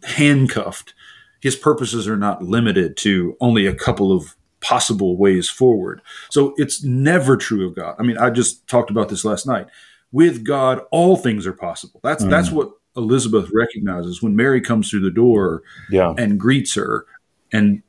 handcuffed. 0.03 0.93
His 1.41 1.55
purposes 1.55 2.07
are 2.07 2.17
not 2.17 2.43
limited 2.43 2.97
to 2.97 3.37
only 3.39 3.65
a 3.65 3.75
couple 3.75 4.11
of 4.11 4.35
possible 4.61 5.15
ways 5.15 5.47
forward. 5.47 6.01
So 6.29 6.53
it's 6.57 6.83
never 6.83 7.37
true 7.37 7.67
of 7.67 7.75
God. 7.75 7.95
I 7.99 8.03
mean, 8.03 8.17
I 8.17 8.29
just 8.29 8.67
talked 8.67 8.89
about 8.89 9.09
this 9.09 9.23
last 9.23 9.45
night. 9.45 9.67
With 10.11 10.43
God, 10.43 10.81
all 10.91 11.15
things 11.15 11.45
are 11.45 11.53
possible. 11.53 11.99
That's 12.03 12.23
mm. 12.23 12.29
that's 12.29 12.51
what 12.51 12.71
Elizabeth 12.97 13.49
recognizes 13.53 14.21
when 14.23 14.35
Mary 14.35 14.59
comes 14.59 14.89
through 14.89 15.01
the 15.01 15.11
door 15.11 15.61
yeah. 15.91 16.15
and 16.17 16.39
greets 16.39 16.73
her 16.75 17.05
and 17.53 17.83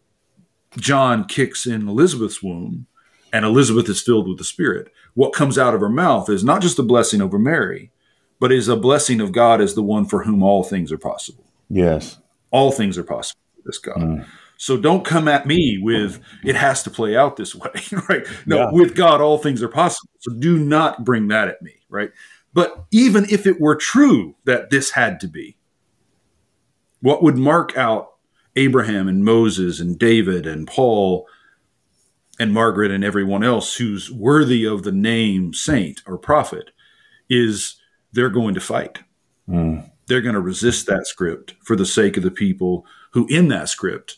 John 0.76 1.24
kicks 1.24 1.66
in 1.66 1.88
Elizabeth's 1.88 2.42
womb 2.42 2.86
and 3.32 3.44
Elizabeth 3.44 3.88
is 3.88 4.00
filled 4.00 4.28
with 4.28 4.38
the 4.38 4.44
Spirit. 4.44 4.92
What 5.14 5.32
comes 5.32 5.58
out 5.58 5.74
of 5.74 5.80
her 5.80 5.88
mouth 5.88 6.28
is 6.28 6.44
not 6.44 6.62
just 6.62 6.78
a 6.78 6.82
blessing 6.82 7.20
over 7.20 7.38
Mary, 7.38 7.90
but 8.38 8.52
is 8.52 8.68
a 8.68 8.76
blessing 8.76 9.20
of 9.20 9.32
God 9.32 9.60
as 9.60 9.74
the 9.74 9.82
one 9.82 10.06
for 10.06 10.24
whom 10.24 10.42
all 10.42 10.64
things 10.64 10.90
are 10.90 10.98
possible. 10.98 11.44
Yes. 11.68 12.18
All 12.50 12.72
things 12.72 12.98
are 12.98 13.04
possible 13.04 13.40
for 13.54 13.62
this 13.64 13.78
God. 13.78 13.98
Mm. 13.98 14.26
So 14.56 14.76
don't 14.76 15.04
come 15.04 15.26
at 15.26 15.46
me 15.46 15.78
with 15.80 16.20
it 16.44 16.54
has 16.54 16.82
to 16.82 16.90
play 16.90 17.16
out 17.16 17.36
this 17.36 17.54
way, 17.54 17.70
right? 18.08 18.26
No, 18.46 18.56
yeah. 18.58 18.70
with 18.72 18.94
God, 18.94 19.20
all 19.20 19.38
things 19.38 19.62
are 19.62 19.68
possible. 19.68 20.10
So 20.18 20.32
do 20.32 20.58
not 20.58 21.04
bring 21.04 21.28
that 21.28 21.48
at 21.48 21.62
me, 21.62 21.74
right? 21.88 22.10
But 22.52 22.84
even 22.90 23.26
if 23.30 23.46
it 23.46 23.60
were 23.60 23.76
true 23.76 24.34
that 24.44 24.70
this 24.70 24.90
had 24.90 25.20
to 25.20 25.28
be, 25.28 25.56
what 27.00 27.22
would 27.22 27.38
mark 27.38 27.76
out 27.76 28.14
Abraham 28.56 29.08
and 29.08 29.24
Moses 29.24 29.80
and 29.80 29.98
David 29.98 30.46
and 30.46 30.66
Paul 30.66 31.26
and 32.40 32.54
Margaret 32.54 32.90
and 32.90 33.04
everyone 33.04 33.44
else 33.44 33.76
who's 33.76 34.10
worthy 34.10 34.64
of 34.64 34.82
the 34.82 34.90
name 34.90 35.52
saint 35.52 36.00
or 36.06 36.16
prophet 36.16 36.70
is 37.28 37.76
they're 38.12 38.30
going 38.30 38.54
to 38.54 38.60
fight. 38.60 39.00
Mm. 39.46 39.88
They're 40.06 40.22
going 40.22 40.34
to 40.34 40.40
resist 40.40 40.86
that 40.86 41.06
script 41.06 41.54
for 41.62 41.76
the 41.76 41.84
sake 41.84 42.16
of 42.16 42.22
the 42.22 42.30
people 42.30 42.86
who, 43.12 43.26
in 43.28 43.48
that 43.48 43.68
script, 43.68 44.16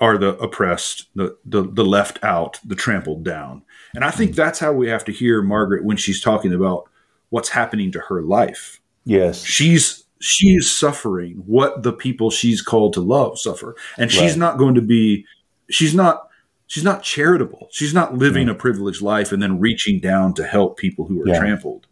are 0.00 0.16
the 0.16 0.36
oppressed, 0.38 1.10
the, 1.14 1.36
the, 1.44 1.62
the 1.62 1.84
left 1.84 2.18
out, 2.24 2.58
the 2.64 2.74
trampled 2.74 3.24
down. 3.24 3.62
And 3.94 4.04
I 4.04 4.10
think 4.10 4.34
that's 4.34 4.58
how 4.58 4.72
we 4.72 4.88
have 4.88 5.04
to 5.04 5.12
hear 5.12 5.42
Margaret 5.42 5.84
when 5.84 5.98
she's 5.98 6.22
talking 6.22 6.54
about 6.54 6.88
what's 7.28 7.50
happening 7.50 7.92
to 7.92 8.00
her 8.00 8.22
life. 8.22 8.80
Yes. 9.04 9.44
She's 9.44 10.04
she's 10.22 10.70
suffering 10.70 11.42
what 11.46 11.82
the 11.82 11.92
people 11.92 12.30
she's 12.30 12.62
called 12.62 12.94
to 12.94 13.00
love 13.00 13.38
suffer. 13.38 13.76
And 13.98 14.10
she's 14.10 14.32
right. 14.32 14.38
not 14.38 14.58
going 14.58 14.74
to 14.74 14.82
be 14.82 15.26
she's 15.70 15.94
not 15.94 16.29
she's 16.70 16.84
not 16.84 17.02
charitable. 17.02 17.66
She's 17.72 17.92
not 17.92 18.16
living 18.16 18.46
mm. 18.46 18.52
a 18.52 18.54
privileged 18.54 19.02
life 19.02 19.32
and 19.32 19.42
then 19.42 19.58
reaching 19.58 19.98
down 19.98 20.34
to 20.34 20.46
help 20.46 20.78
people 20.78 21.04
who 21.04 21.20
are 21.20 21.26
yeah. 21.26 21.38
trampled. 21.38 21.88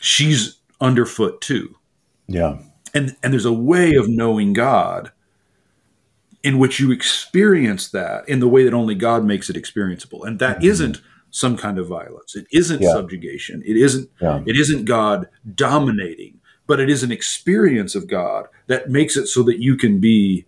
She's 0.00 0.58
underfoot 0.80 1.42
too. 1.42 1.76
Yeah. 2.26 2.60
And 2.94 3.14
and 3.22 3.32
there's 3.32 3.44
a 3.44 3.52
way 3.52 3.94
of 3.94 4.08
knowing 4.08 4.54
God 4.54 5.12
in 6.42 6.58
which 6.58 6.80
you 6.80 6.90
experience 6.90 7.90
that 7.90 8.26
in 8.26 8.40
the 8.40 8.48
way 8.48 8.64
that 8.64 8.72
only 8.72 8.94
God 8.94 9.22
makes 9.22 9.50
it 9.50 9.56
experienceable. 9.56 10.26
And 10.26 10.38
that 10.38 10.56
mm-hmm. 10.56 10.66
not 10.66 11.02
some 11.30 11.56
kind 11.58 11.78
of 11.78 11.86
violence. 11.86 12.34
It 12.34 12.46
isn't 12.52 12.80
yeah. 12.80 12.92
subjugation. 12.92 13.62
It 13.66 13.76
isn't 13.76 14.08
yeah. 14.18 14.42
it 14.46 14.56
isn't 14.56 14.86
God 14.86 15.28
dominating, 15.54 16.40
but 16.66 16.80
it 16.80 16.88
is 16.88 17.02
an 17.02 17.12
experience 17.12 17.94
of 17.94 18.06
God 18.06 18.46
that 18.66 18.88
makes 18.88 19.14
it 19.14 19.26
so 19.26 19.42
that 19.42 19.60
you 19.60 19.76
can 19.76 20.00
be 20.00 20.46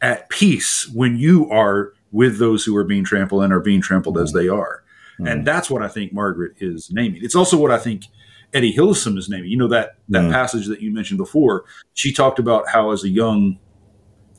at 0.00 0.28
peace 0.28 0.88
when 0.88 1.16
you 1.18 1.50
are 1.50 1.94
with 2.14 2.38
those 2.38 2.64
who 2.64 2.76
are 2.76 2.84
being 2.84 3.04
trampled 3.04 3.42
and 3.42 3.52
are 3.52 3.60
being 3.60 3.82
trampled 3.82 4.16
as 4.16 4.32
they 4.32 4.48
are. 4.48 4.84
Mm. 5.18 5.30
And 5.30 5.46
that's 5.46 5.68
what 5.68 5.82
I 5.82 5.88
think 5.88 6.12
Margaret 6.12 6.52
is 6.60 6.90
naming. 6.92 7.22
It's 7.24 7.34
also 7.34 7.58
what 7.58 7.72
I 7.72 7.76
think 7.76 8.04
Etty 8.54 8.72
Hillesum 8.72 9.18
is 9.18 9.28
naming. 9.28 9.50
You 9.50 9.56
know 9.56 9.66
that 9.66 9.96
that 10.10 10.22
mm. 10.22 10.30
passage 10.30 10.68
that 10.68 10.80
you 10.80 10.94
mentioned 10.94 11.18
before. 11.18 11.64
She 11.94 12.12
talked 12.12 12.38
about 12.38 12.68
how 12.68 12.92
as 12.92 13.02
a 13.02 13.08
young 13.08 13.58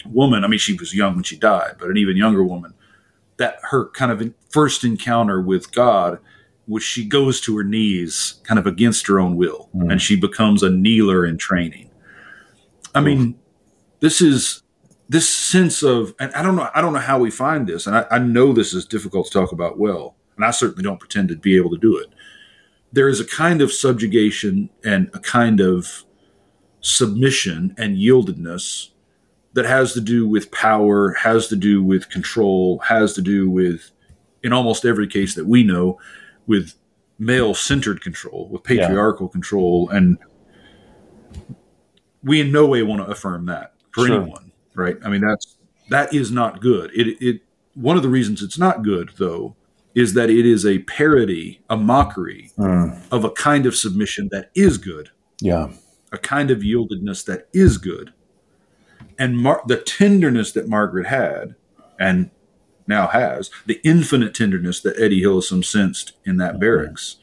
woman, 0.05 0.45
I 0.45 0.47
mean, 0.47 0.57
she 0.57 0.73
was 0.73 0.95
young 0.95 1.15
when 1.15 1.23
she 1.25 1.35
died, 1.35 1.75
but 1.77 1.89
an 1.89 1.97
even 1.97 2.15
younger 2.15 2.45
woman, 2.45 2.73
that 3.37 3.57
her 3.63 3.89
kind 3.89 4.09
of 4.09 4.33
first 4.49 4.85
encounter 4.85 5.41
with 5.41 5.73
God, 5.73 6.19
was 6.67 6.81
she 6.81 7.05
goes 7.05 7.41
to 7.41 7.57
her 7.57 7.63
knees, 7.63 8.39
kind 8.43 8.57
of 8.57 8.65
against 8.65 9.05
her 9.07 9.19
own 9.19 9.35
will, 9.35 9.69
mm. 9.75 9.91
and 9.91 10.01
she 10.01 10.15
becomes 10.15 10.63
a 10.63 10.69
kneeler 10.69 11.27
in 11.27 11.37
training. 11.37 11.89
I 12.93 13.01
mean, 13.01 13.37
this 13.99 14.21
is 14.21 14.63
this 15.07 15.29
sense 15.29 15.83
of 15.83 16.15
and 16.19 16.33
I 16.33 16.41
don't 16.41 16.55
know 16.55 16.69
I 16.73 16.81
don't 16.81 16.93
know 16.93 16.99
how 16.99 17.19
we 17.19 17.31
find 17.31 17.67
this, 17.67 17.87
and 17.87 17.95
I, 17.95 18.05
I 18.11 18.19
know 18.19 18.53
this 18.53 18.73
is 18.73 18.85
difficult 18.85 19.27
to 19.27 19.31
talk 19.31 19.51
about 19.51 19.77
well, 19.77 20.15
and 20.35 20.45
I 20.45 20.51
certainly 20.51 20.83
don't 20.83 20.99
pretend 20.99 21.29
to 21.29 21.35
be 21.35 21.55
able 21.55 21.69
to 21.71 21.77
do 21.77 21.97
it. 21.97 22.09
There 22.91 23.09
is 23.09 23.19
a 23.19 23.25
kind 23.25 23.61
of 23.61 23.71
subjugation 23.71 24.69
and 24.83 25.09
a 25.13 25.19
kind 25.19 25.59
of 25.59 26.05
submission 26.81 27.73
and 27.77 27.97
yieldedness 27.97 28.89
that 29.53 29.65
has 29.65 29.93
to 29.93 30.01
do 30.01 30.27
with 30.27 30.51
power, 30.51 31.13
has 31.13 31.47
to 31.47 31.55
do 31.55 31.83
with 31.83 32.09
control, 32.09 32.79
has 32.79 33.13
to 33.13 33.21
do 33.21 33.49
with, 33.49 33.91
in 34.43 34.53
almost 34.53 34.85
every 34.85 35.07
case 35.07 35.33
that 35.35 35.45
we 35.45 35.63
know, 35.63 35.97
with 36.45 36.73
male 37.17 37.53
centered 37.53 38.01
control, 38.01 38.49
with 38.49 38.63
patriarchal 38.63 39.27
yeah. 39.27 39.31
control, 39.31 39.89
and 39.89 40.17
we 42.21 42.41
in 42.41 42.51
no 42.51 42.65
way 42.65 42.83
want 42.83 43.01
to 43.01 43.09
affirm 43.09 43.45
that 43.45 43.73
for 43.91 44.05
sure. 44.05 44.21
anyone, 44.21 44.44
right? 44.75 44.97
I 45.03 45.09
mean, 45.09 45.21
that's 45.21 45.57
that 45.89 46.13
is 46.13 46.31
not 46.31 46.61
good. 46.61 46.91
It 46.93 47.17
it 47.21 47.41
one 47.73 47.97
of 47.97 48.03
the 48.03 48.09
reasons 48.09 48.41
it's 48.41 48.57
not 48.57 48.83
good 48.83 49.11
though 49.17 49.55
is 49.95 50.13
that 50.13 50.29
it 50.29 50.45
is 50.45 50.65
a 50.65 50.79
parody, 50.79 51.61
a 51.69 51.77
mockery 51.77 52.51
mm. 52.57 53.01
of 53.11 53.23
a 53.23 53.31
kind 53.31 53.65
of 53.65 53.75
submission 53.75 54.27
that 54.29 54.51
is 54.53 54.77
good. 54.77 55.09
Yeah. 55.39 55.69
A 56.11 56.17
kind 56.17 56.51
of 56.51 56.59
yieldedness 56.59 57.25
that 57.25 57.47
is 57.53 57.77
good. 57.77 58.13
And 59.17 59.37
Mar- 59.37 59.63
the 59.65 59.77
tenderness 59.77 60.51
that 60.51 60.67
Margaret 60.67 61.07
had 61.07 61.55
and 61.97 62.29
now 62.87 63.07
has, 63.07 63.49
the 63.65 63.79
infinite 63.85 64.35
tenderness 64.35 64.81
that 64.81 64.99
Etty 64.99 65.21
Hillesum 65.21 65.63
sensed 65.63 66.11
in 66.25 66.35
that 66.37 66.51
mm-hmm. 66.51 66.59
barracks, 66.59 67.15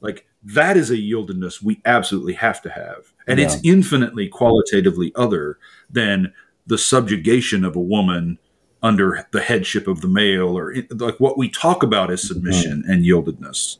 like 0.00 0.26
that 0.42 0.76
is 0.76 0.90
a 0.90 0.96
yieldedness 0.96 1.62
we 1.62 1.82
absolutely 1.84 2.34
have 2.34 2.62
to 2.62 2.70
have. 2.70 3.12
And 3.26 3.38
yeah. 3.38 3.46
it's 3.46 3.58
infinitely 3.62 4.28
qualitatively 4.28 5.12
other 5.14 5.58
than 5.90 6.32
the 6.66 6.78
subjugation 6.78 7.64
of 7.64 7.76
a 7.76 7.80
woman 7.80 8.38
under 8.82 9.26
the 9.32 9.40
headship 9.40 9.88
of 9.88 10.00
the 10.00 10.08
male 10.08 10.56
or 10.56 10.74
like 10.90 11.18
what 11.18 11.38
we 11.38 11.48
talk 11.48 11.82
about 11.82 12.10
as 12.10 12.26
submission 12.26 12.82
mm-hmm. 12.82 12.90
and 12.90 13.04
yieldedness 13.04 13.78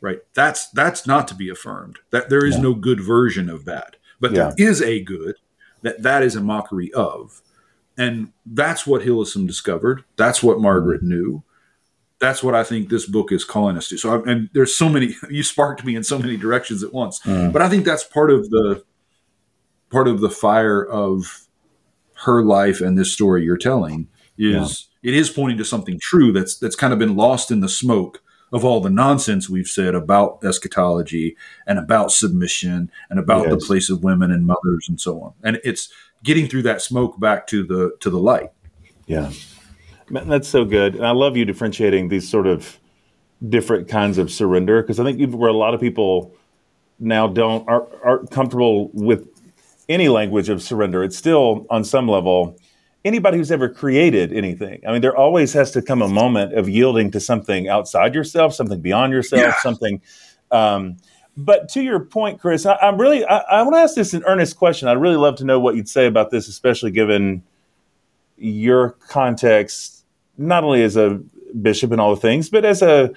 right? 0.00 0.20
That's 0.34 0.68
that's 0.70 1.06
not 1.06 1.28
to 1.28 1.34
be 1.34 1.48
affirmed. 1.48 1.98
That 2.10 2.30
there 2.30 2.44
is 2.44 2.56
yeah. 2.56 2.62
no 2.62 2.74
good 2.74 3.00
version 3.00 3.48
of 3.48 3.64
that. 3.66 3.96
But 4.18 4.32
yeah. 4.32 4.52
there 4.56 4.68
is 4.68 4.82
a 4.82 5.00
good 5.02 5.36
that 5.82 6.02
that 6.02 6.22
is 6.22 6.36
a 6.36 6.40
mockery 6.40 6.92
of. 6.92 7.42
And 7.96 8.32
that's 8.46 8.86
what 8.86 9.02
hillesum 9.02 9.46
discovered. 9.46 10.04
That's 10.16 10.42
what 10.42 10.60
margaret 10.60 11.02
knew. 11.02 11.42
That's 12.18 12.42
what 12.42 12.54
i 12.54 12.62
think 12.62 12.90
this 12.90 13.06
book 13.06 13.32
is 13.32 13.44
calling 13.44 13.76
us 13.76 13.88
to. 13.88 13.98
So 13.98 14.22
I, 14.22 14.30
and 14.30 14.50
there's 14.52 14.74
so 14.74 14.88
many 14.88 15.14
you 15.30 15.42
sparked 15.42 15.84
me 15.84 15.96
in 15.96 16.04
so 16.04 16.18
many 16.18 16.36
directions 16.36 16.82
at 16.82 16.92
once. 16.92 17.20
Mm. 17.20 17.52
but 17.52 17.62
i 17.62 17.68
think 17.68 17.84
that's 17.84 18.04
part 18.04 18.30
of 18.30 18.50
the 18.50 18.84
part 19.90 20.06
of 20.06 20.20
the 20.20 20.30
fire 20.30 20.84
of 20.84 21.46
her 22.24 22.42
life 22.42 22.80
and 22.80 22.98
this 22.98 23.12
story 23.12 23.44
you're 23.44 23.56
telling 23.56 24.08
is 24.38 24.88
yeah. 25.02 25.10
it 25.10 25.16
is 25.16 25.30
pointing 25.30 25.58
to 25.58 25.64
something 25.64 25.98
true 26.00 26.32
that's 26.32 26.58
that's 26.58 26.76
kind 26.76 26.92
of 26.92 26.98
been 26.98 27.16
lost 27.16 27.50
in 27.50 27.60
the 27.60 27.68
smoke 27.68 28.22
of 28.52 28.64
all 28.64 28.80
the 28.80 28.90
nonsense 28.90 29.48
we've 29.48 29.68
said 29.68 29.94
about 29.94 30.42
eschatology 30.42 31.36
and 31.66 31.78
about 31.78 32.10
submission 32.10 32.90
and 33.08 33.18
about 33.18 33.46
yes. 33.46 33.50
the 33.50 33.66
place 33.66 33.90
of 33.90 34.02
women 34.02 34.30
and 34.30 34.46
mothers 34.46 34.88
and 34.88 35.00
so 35.00 35.20
on. 35.20 35.32
And 35.44 35.60
it's 35.62 35.92
getting 36.24 36.48
through 36.48 36.62
that 36.62 36.82
smoke 36.82 37.20
back 37.20 37.46
to 37.48 37.62
the 37.64 37.96
to 38.00 38.10
the 38.10 38.18
light. 38.18 38.50
Yeah. 39.06 39.30
That's 40.10 40.48
so 40.48 40.64
good. 40.64 40.96
And 40.96 41.06
I 41.06 41.12
love 41.12 41.36
you 41.36 41.44
differentiating 41.44 42.08
these 42.08 42.28
sort 42.28 42.48
of 42.48 42.78
different 43.48 43.88
kinds 43.88 44.18
of 44.18 44.30
surrender 44.30 44.82
because 44.82 44.98
I 44.98 45.04
think 45.04 45.32
where 45.32 45.50
a 45.50 45.56
lot 45.56 45.72
of 45.72 45.80
people 45.80 46.34
now 46.98 47.28
don't 47.28 47.66
are, 47.68 47.86
aren't 48.04 48.30
comfortable 48.30 48.90
with 48.92 49.28
any 49.90 50.08
language 50.08 50.48
of 50.48 50.62
surrender, 50.62 51.04
it's 51.04 51.16
still 51.16 51.66
on 51.68 51.84
some 51.84 52.08
level 52.08 52.56
anybody 53.04 53.38
who's 53.38 53.50
ever 53.50 53.68
created 53.68 54.32
anything. 54.32 54.80
I 54.86 54.92
mean, 54.92 55.00
there 55.00 55.16
always 55.16 55.52
has 55.54 55.70
to 55.72 55.82
come 55.82 56.02
a 56.02 56.08
moment 56.08 56.54
of 56.54 56.68
yielding 56.68 57.10
to 57.12 57.20
something 57.20 57.68
outside 57.68 58.14
yourself, 58.14 58.54
something 58.54 58.80
beyond 58.80 59.12
yourself, 59.12 59.42
yeah. 59.42 59.54
something. 59.60 60.02
Um, 60.50 60.96
but 61.36 61.68
to 61.70 61.82
your 61.82 62.00
point, 62.00 62.40
Chris, 62.40 62.66
I, 62.66 62.76
am 62.82 63.00
really 63.00 63.24
I, 63.24 63.38
I 63.38 63.62
want 63.62 63.74
to 63.74 63.80
ask 63.80 63.94
this 63.94 64.12
an 64.12 64.22
earnest 64.26 64.56
question. 64.56 64.88
I'd 64.88 65.00
really 65.00 65.16
love 65.16 65.36
to 65.36 65.44
know 65.44 65.58
what 65.58 65.76
you'd 65.76 65.88
say 65.88 66.06
about 66.06 66.30
this, 66.30 66.48
especially 66.48 66.90
given 66.90 67.42
your 68.36 68.90
context, 69.08 70.04
not 70.36 70.64
only 70.64 70.82
as 70.82 70.96
a 70.96 71.20
bishop 71.60 71.92
and 71.92 72.00
all 72.00 72.14
the 72.14 72.20
things, 72.20 72.50
but 72.50 72.64
as 72.64 72.82
a 72.82 73.12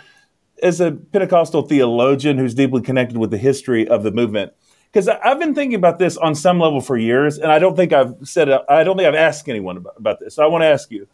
as 0.61 0.79
a 0.79 0.91
Pentecostal 0.91 1.63
theologian 1.63 2.37
who's 2.37 2.53
deeply 2.53 2.81
connected 2.81 3.17
with 3.17 3.31
the 3.31 3.37
history 3.37 3.85
of 3.87 4.03
the 4.03 4.11
movement 4.11 4.53
because 4.93 5.07
I've 5.07 5.39
been 5.39 5.55
thinking 5.55 5.75
about 5.75 5.97
this 5.97 6.17
on 6.17 6.35
some 6.35 6.59
level 6.59 6.79
for 6.79 6.95
years, 6.95 7.39
and 7.39 7.51
I 7.51 7.57
don't 7.57 7.75
think 7.75 7.91
I've 7.91 8.15
said 8.23 8.47
it, 8.47 8.61
I 8.69 8.83
don't 8.83 8.95
think 8.95 9.07
I've 9.07 9.15
asked 9.15 9.49
anyone 9.49 9.77
about, 9.77 9.95
about 9.97 10.19
this. 10.19 10.35
So 10.35 10.43
I 10.43 10.47
want 10.47 10.61
to 10.61 10.67
ask 10.67 10.91
you, 10.91 11.07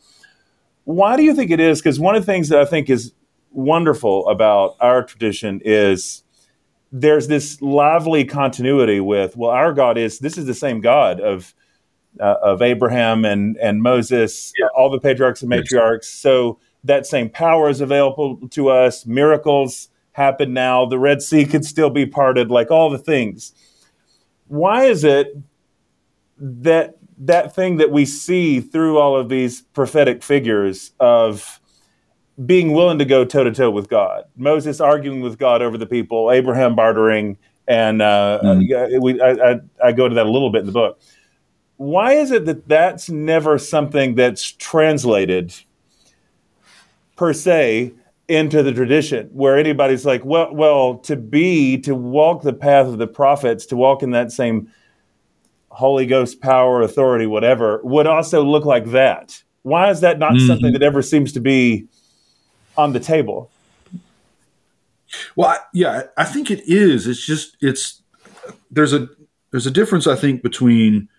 why 0.84 1.16
do 1.16 1.24
you 1.24 1.34
think 1.34 1.50
it 1.50 1.62
is? 1.62 1.80
Because 1.80 1.98
one 1.98 2.14
of 2.16 2.22
the 2.22 2.26
things 2.26 2.50
that 2.50 2.60
I 2.60 2.66
think 2.66 2.90
is 2.90 3.14
wonderful 3.52 4.28
about 4.28 4.76
our 4.82 5.02
tradition 5.04 5.62
is 5.64 6.24
there's 6.92 7.30
this 7.30 7.62
lively 7.62 8.26
continuity 8.26 9.00
with 9.00 9.38
well, 9.38 9.52
our 9.52 9.72
God 9.72 9.98
is 9.98 10.20
this 10.20 10.38
is 10.38 10.46
the 10.46 10.54
same 10.54 10.82
God 10.82 11.22
of 11.22 11.54
uh, 12.20 12.36
of 12.44 12.62
Abraham 12.62 13.24
and 13.24 13.56
and 13.58 13.82
Moses, 13.82 14.52
yeah. 14.58 14.68
all 14.76 14.90
the 14.90 15.00
patriarchs 15.00 15.42
and 15.42 15.50
matriarchs. 15.50 16.06
So 16.06 16.60
that 16.84 17.06
same 17.06 17.30
power 17.30 17.70
is 17.70 17.80
available 17.80 18.50
to 18.50 18.70
us. 18.70 19.06
Miracles 19.06 19.90
happen 20.14 20.54
now. 20.54 20.86
The 20.86 21.00
Red 21.00 21.22
Sea 21.22 21.46
could 21.46 21.64
still 21.64 21.90
be 21.90 22.06
parted, 22.06 22.52
like 22.52 22.72
all 22.72 22.90
the 22.90 22.98
things 22.98 23.54
why 24.50 24.86
is 24.86 25.04
it 25.04 25.38
that 26.38 26.98
that 27.20 27.54
thing 27.56 27.78
that 27.78 27.92
we 27.92 28.06
see 28.06 28.60
through 28.60 28.98
all 28.98 29.16
of 29.16 29.30
these 29.30 29.62
prophetic 29.62 30.24
figures 30.24 30.92
of 31.00 31.60
being 32.46 32.74
willing 32.74 32.98
to 32.98 33.06
go 33.06 33.26
toe 33.26 33.44
to 33.44 33.52
toe 33.52 33.70
with 33.70 33.90
God, 33.90 34.24
Moses 34.36 34.80
arguing 34.80 35.22
with 35.22 35.38
God 35.38 35.62
over 35.62 35.78
the 35.78 35.86
people, 35.86 36.32
Abraham 36.32 36.76
bartering, 36.76 37.38
and 37.68 38.02
uh, 38.02 38.40
mm. 38.44 39.02
we, 39.02 39.22
I, 39.22 39.52
I, 39.52 39.60
I 39.84 39.92
go 39.92 40.08
to 40.08 40.16
that 40.16 40.26
a 40.26 40.32
little 40.32 40.50
bit 40.50 40.62
in 40.62 40.66
the 40.66 40.72
book. 40.72 41.00
Why 41.78 42.14
is 42.14 42.32
it 42.32 42.46
that 42.46 42.68
that's 42.68 43.10
never 43.10 43.58
something 43.58 44.16
that's 44.16 44.52
translated 44.54 45.54
per 47.16 47.34
se 47.34 47.94
into 48.30 48.62
the 48.62 48.72
tradition 48.72 49.28
where 49.34 49.58
anybody's 49.58 50.06
like, 50.06 50.24
well, 50.24 50.54
well, 50.54 51.00
to 51.00 51.16
be, 51.16 51.80
to 51.80 51.96
walk 51.96 52.44
the 52.44 52.54
path 52.54 52.88
of 52.88 53.00
the 53.00 53.08
prophets, 53.08 53.66
to 53.66 53.76
walk 53.76 54.04
in 54.04 54.12
that 54.12 54.32
same 54.32 54.72
Holy 55.70 56.06
Ghost 56.06 56.40
power, 56.40 56.82
authority, 56.82 57.26
whatever, 57.26 57.82
would 57.84 58.06
also 58.06 58.44
look 58.44 58.66
like 58.66 58.86
that. 58.92 59.42
Why 59.64 59.90
is 59.90 60.02
that 60.02 60.20
not 60.20 60.34
mm-hmm. 60.34 60.48
something 60.48 60.74
that 60.74 60.84
ever 60.84 61.02
seems 61.02 61.34
to 61.34 61.40
be 61.40 61.88
on 62.78 62.94
the 62.94 63.00
table? 63.00 63.50
Well, 65.36 65.58
yeah, 65.74 66.04
I 66.18 66.26
think 66.26 66.52
it 66.52 66.62
is. 66.68 67.08
It's 67.08 67.26
just 67.26 67.58
it's 67.62 68.02
there's 68.70 68.94
a 68.94 69.10
there's 69.52 69.66
a 69.66 69.72
difference 69.72 70.06
I 70.06 70.16
think 70.16 70.44
between 70.44 71.10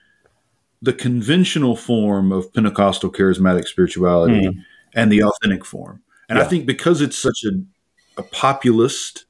the 0.81 0.92
conventional 0.92 1.77
form 1.77 2.31
of 2.31 2.53
Pentecostal 2.55 3.11
charismatic 3.11 3.66
spirituality 3.66 4.46
mm. 4.46 4.64
and 4.94 5.11
the 5.11 5.25
authentic 5.25 5.64
form. 5.64 6.03
And 6.31 6.38
yeah. 6.38 6.45
I 6.45 6.49
think 6.49 6.64
because 6.64 7.03
it's 7.03 7.19
such 7.19 7.45
a, 7.45 8.21
a 8.21 8.23
populist 8.23 9.27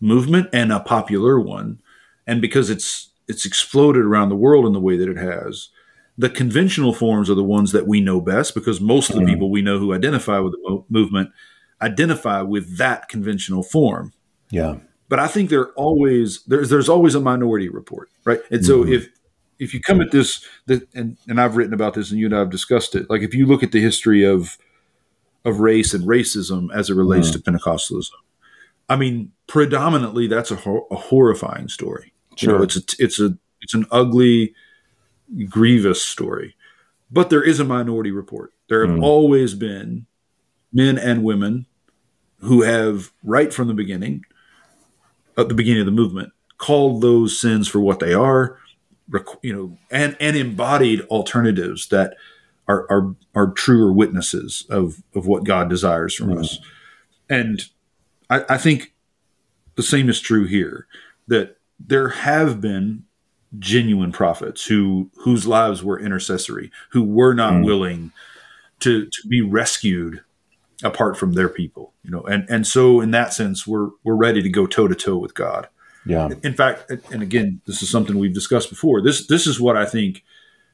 movement 0.00 0.50
and 0.52 0.70
a 0.70 0.80
popular 0.80 1.40
one, 1.40 1.80
and 2.26 2.40
because 2.40 2.70
it's 2.70 3.10
it's 3.26 3.46
exploded 3.46 4.02
around 4.02 4.28
the 4.28 4.36
world 4.36 4.66
in 4.66 4.74
the 4.74 4.80
way 4.80 4.96
that 4.98 5.08
it 5.08 5.16
has, 5.16 5.70
the 6.18 6.28
conventional 6.28 6.92
forms 6.92 7.30
are 7.30 7.34
the 7.34 7.42
ones 7.42 7.72
that 7.72 7.86
we 7.86 8.00
know 8.00 8.20
best 8.20 8.54
because 8.54 8.80
most 8.80 9.08
of 9.08 9.16
the 9.16 9.22
mm-hmm. 9.22 9.30
people 9.30 9.50
we 9.50 9.62
know 9.62 9.78
who 9.78 9.94
identify 9.94 10.38
with 10.38 10.52
the 10.52 10.58
mo- 10.62 10.84
movement 10.90 11.30
identify 11.80 12.42
with 12.42 12.76
that 12.76 13.08
conventional 13.08 13.62
form. 13.62 14.12
Yeah. 14.50 14.76
But 15.08 15.18
I 15.18 15.28
think 15.28 15.50
there 15.50 15.72
always 15.72 16.42
there's 16.44 16.68
there's 16.68 16.88
always 16.88 17.14
a 17.14 17.20
minority 17.20 17.68
report, 17.68 18.10
right? 18.24 18.40
And 18.50 18.64
so 18.64 18.82
mm-hmm. 18.82 18.92
if 18.92 19.08
if 19.58 19.72
you 19.72 19.80
come 19.80 20.00
at 20.00 20.10
this, 20.10 20.44
the, 20.66 20.86
and 20.94 21.16
and 21.28 21.40
I've 21.40 21.56
written 21.56 21.74
about 21.74 21.94
this, 21.94 22.10
and 22.10 22.20
you 22.20 22.26
and 22.26 22.34
I 22.34 22.40
have 22.40 22.50
discussed 22.50 22.94
it. 22.94 23.08
Like 23.08 23.22
if 23.22 23.32
you 23.32 23.46
look 23.46 23.62
at 23.62 23.72
the 23.72 23.80
history 23.80 24.24
of 24.24 24.58
of 25.44 25.60
race 25.60 25.94
and 25.94 26.04
racism 26.04 26.68
as 26.74 26.90
it 26.90 26.94
relates 26.94 27.30
mm. 27.30 27.32
to 27.32 27.38
Pentecostalism. 27.38 28.10
I 28.88 28.96
mean, 28.96 29.32
predominantly 29.46 30.26
that's 30.26 30.50
a, 30.50 30.56
hor- 30.56 30.86
a 30.90 30.96
horrifying 30.96 31.68
story. 31.68 32.12
Sure. 32.36 32.52
You 32.52 32.58
know, 32.58 32.64
it's 32.64 32.76
a, 32.76 32.82
it's 32.98 33.20
a 33.20 33.36
it's 33.60 33.74
an 33.74 33.86
ugly, 33.90 34.54
grievous 35.48 36.02
story. 36.02 36.56
But 37.10 37.30
there 37.30 37.42
is 37.42 37.60
a 37.60 37.64
minority 37.64 38.10
report. 38.10 38.52
There 38.68 38.86
have 38.86 38.96
mm. 38.96 39.02
always 39.02 39.54
been 39.54 40.06
men 40.72 40.98
and 40.98 41.22
women 41.22 41.66
who 42.38 42.62
have, 42.62 43.12
right 43.22 43.52
from 43.52 43.68
the 43.68 43.74
beginning, 43.74 44.24
at 45.36 45.48
the 45.48 45.54
beginning 45.54 45.80
of 45.80 45.86
the 45.86 45.92
movement, 45.92 46.32
called 46.58 47.02
those 47.02 47.38
sins 47.38 47.68
for 47.68 47.80
what 47.80 48.00
they 48.00 48.14
are, 48.14 48.58
you 49.42 49.52
know, 49.52 49.76
and 49.90 50.16
and 50.20 50.36
embodied 50.36 51.02
alternatives 51.02 51.88
that 51.88 52.16
are 52.68 52.86
are, 52.90 53.14
are 53.34 53.50
truer 53.52 53.92
witnesses 53.92 54.66
of 54.70 55.02
of 55.14 55.26
what 55.26 55.44
God 55.44 55.68
desires 55.68 56.14
from 56.14 56.28
mm-hmm. 56.28 56.40
us. 56.40 56.58
And 57.28 57.64
I, 58.30 58.44
I 58.50 58.58
think 58.58 58.92
the 59.76 59.82
same 59.82 60.08
is 60.08 60.20
true 60.20 60.46
here 60.46 60.86
that 61.28 61.56
there 61.78 62.08
have 62.08 62.60
been 62.60 63.04
genuine 63.58 64.12
prophets 64.12 64.66
who 64.66 65.10
whose 65.24 65.46
lives 65.46 65.82
were 65.82 66.00
intercessory, 66.00 66.70
who 66.90 67.02
were 67.02 67.34
not 67.34 67.54
mm. 67.54 67.64
willing 67.64 68.12
to 68.80 69.06
to 69.06 69.28
be 69.28 69.40
rescued 69.40 70.22
apart 70.82 71.16
from 71.16 71.34
their 71.34 71.48
people, 71.48 71.92
you 72.02 72.10
know. 72.10 72.22
And 72.22 72.48
and 72.48 72.66
so 72.66 73.00
in 73.00 73.10
that 73.12 73.32
sense 73.32 73.66
we're 73.66 73.90
we're 74.04 74.14
ready 74.14 74.42
to 74.42 74.48
go 74.48 74.66
toe 74.66 74.88
to 74.88 74.94
toe 74.94 75.16
with 75.16 75.34
God. 75.34 75.68
Yeah. 76.04 76.30
In 76.42 76.54
fact, 76.54 76.90
and 77.12 77.22
again, 77.22 77.60
this 77.66 77.80
is 77.80 77.88
something 77.88 78.18
we've 78.18 78.34
discussed 78.34 78.70
before. 78.70 79.00
This 79.00 79.26
this 79.26 79.46
is 79.46 79.60
what 79.60 79.76
I 79.76 79.84
think 79.84 80.24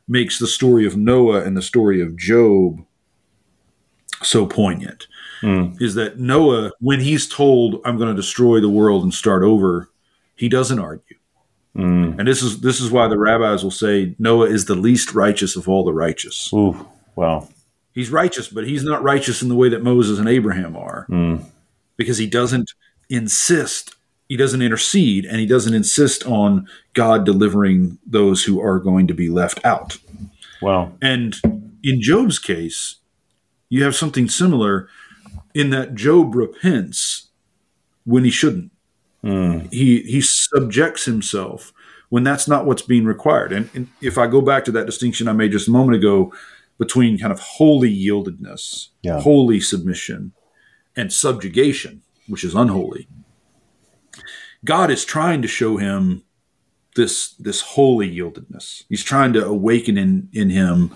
makes 0.09 0.38
the 0.38 0.46
story 0.46 0.86
of 0.86 0.96
Noah 0.96 1.42
and 1.42 1.56
the 1.56 1.62
story 1.62 2.00
of 2.00 2.16
Job 2.16 2.84
so 4.22 4.46
poignant 4.46 5.06
hmm. 5.40 5.72
is 5.80 5.94
that 5.94 6.18
Noah, 6.18 6.72
when 6.80 7.00
he's 7.00 7.28
told, 7.28 7.80
"I'm 7.84 7.96
going 7.96 8.14
to 8.14 8.20
destroy 8.20 8.61
the 8.61 8.68
world 8.68 9.04
and 9.04 9.14
start 9.14 9.42
over," 9.42 9.90
he 10.34 10.48
doesn't 10.48 10.78
argue. 10.78 11.16
Hmm. 11.74 12.18
And 12.18 12.26
this 12.26 12.42
is 12.42 12.61
this 12.61 12.80
is 12.80 12.90
why 12.90 13.09
the 13.09 13.18
rabbis 13.18 13.62
will 13.62 13.70
say 13.70 14.14
Noah 14.18 14.46
is 14.46 14.64
the 14.64 14.74
least 14.74 15.14
righteous 15.14 15.56
of 15.56 15.68
all 15.68 15.84
the 15.84 15.92
righteous. 15.92 16.52
Ooh, 16.52 16.88
wow. 17.14 17.48
He's 17.92 18.11
righteous, 18.11 18.48
but 18.48 18.66
he's 18.66 18.84
not 18.84 19.02
righteous 19.02 19.42
in 19.42 19.48
the 19.48 19.56
way 19.56 19.68
that 19.68 19.82
Moses 19.82 20.18
and 20.18 20.28
Abraham 20.28 20.76
are, 20.76 21.04
hmm. 21.09 21.36
because 21.96 22.18
he 22.18 22.26
doesn't 22.26 22.72
insist, 23.11 23.94
he 24.28 24.36
doesn't 24.36 24.62
intercede, 24.62 25.24
and 25.24 25.40
he 25.40 25.46
doesn't 25.46 25.74
insist 25.74 26.24
on 26.26 26.68
God 26.92 27.24
delivering 27.24 27.98
those 28.06 28.44
who 28.44 28.60
are 28.60 28.78
going 28.78 29.06
to 29.06 29.14
be 29.14 29.28
left 29.28 29.64
out. 29.64 29.98
Wow. 30.60 30.92
And 31.00 31.36
in 31.82 32.00
Job's 32.02 32.38
case, 32.38 32.96
you 33.68 33.84
have 33.84 33.94
something 33.94 34.28
similar 34.28 34.88
in 35.54 35.70
that 35.70 35.94
Job 35.94 36.34
repents 36.34 37.28
when 38.04 38.24
he 38.24 38.30
shouldn't. 38.30 38.70
Hmm. 39.22 39.60
He 39.70 40.02
he 40.02 40.20
subjects 40.20 41.04
himself 41.04 41.72
when 42.08 42.22
that's 42.22 42.46
not 42.48 42.64
what's 42.66 42.82
being 42.82 43.04
required. 43.04 43.52
And, 43.52 43.68
and 43.74 43.88
if 44.00 44.16
I 44.16 44.26
go 44.26 44.40
back 44.40 44.64
to 44.64 44.72
that 44.72 44.86
distinction 44.86 45.28
I 45.28 45.32
made 45.32 45.52
just 45.52 45.68
a 45.68 45.72
moment 45.72 45.96
ago 45.96 46.32
between 46.78 47.18
kind 47.18 47.32
of 47.32 47.40
holy 47.40 47.92
yieldedness, 47.94 48.88
Yeah. 49.02 49.20
holy 49.20 49.60
submission, 49.60 50.32
and 50.96 51.12
subjugation, 51.12 52.02
which 52.28 52.44
is 52.44 52.54
unholy, 52.54 53.08
God 54.68 54.90
is 54.90 55.06
trying 55.06 55.40
to 55.40 55.48
show 55.48 55.78
him 55.78 56.24
this 56.94 57.30
this 57.38 57.62
holy 57.62 58.14
yieldedness. 58.14 58.84
He's 58.90 59.02
trying 59.02 59.32
to 59.32 59.42
awaken 59.42 59.96
in 59.96 60.28
in 60.34 60.50
him 60.50 60.94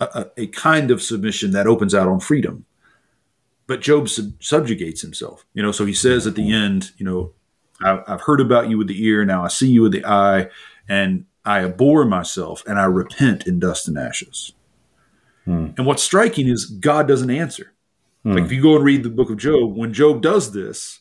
a, 0.00 0.28
a, 0.38 0.46
kind 0.46 0.90
of 0.90 1.02
submission 1.02 1.50
that 1.50 1.66
opens 1.66 1.94
out 1.94 2.08
on 2.08 2.20
freedom. 2.20 2.64
But 3.66 3.82
Job 3.82 4.08
sub- 4.08 4.42
subjugates 4.42 5.02
himself, 5.02 5.44
you 5.52 5.62
know. 5.62 5.72
So 5.72 5.84
he 5.84 5.92
says 5.92 6.26
at 6.26 6.36
the 6.36 6.50
end, 6.50 6.92
you 6.96 7.04
know, 7.04 7.32
I, 7.82 8.02
I've 8.06 8.22
heard 8.22 8.40
about 8.40 8.70
you 8.70 8.78
with 8.78 8.88
the 8.88 9.04
ear, 9.04 9.26
now 9.26 9.44
I 9.44 9.48
see 9.48 9.68
you 9.68 9.82
with 9.82 9.92
the 9.92 10.06
eye, 10.06 10.48
and 10.88 11.26
I 11.44 11.64
abhor 11.64 12.06
myself, 12.06 12.64
and 12.66 12.78
I 12.78 12.86
repent 12.86 13.46
in 13.46 13.60
dust 13.60 13.88
and 13.88 13.98
ashes. 13.98 14.54
Hmm. 15.44 15.68
And 15.76 15.84
what's 15.84 16.02
striking 16.02 16.48
is 16.48 16.64
God 16.64 17.06
doesn't 17.06 17.30
answer. 17.30 17.74
Like 18.24 18.38
hmm. 18.38 18.44
if 18.46 18.52
you 18.52 18.62
go 18.62 18.74
and 18.74 18.84
read 18.86 19.02
the 19.02 19.10
book 19.10 19.28
of 19.28 19.36
Job, 19.36 19.76
when 19.76 19.92
Job 19.92 20.22
does 20.22 20.52
this, 20.52 21.00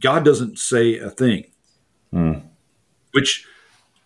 God 0.00 0.24
doesn't 0.24 0.58
say 0.58 0.98
a 0.98 1.10
thing. 1.10 1.44
Hmm. 2.10 2.32
Which 3.12 3.46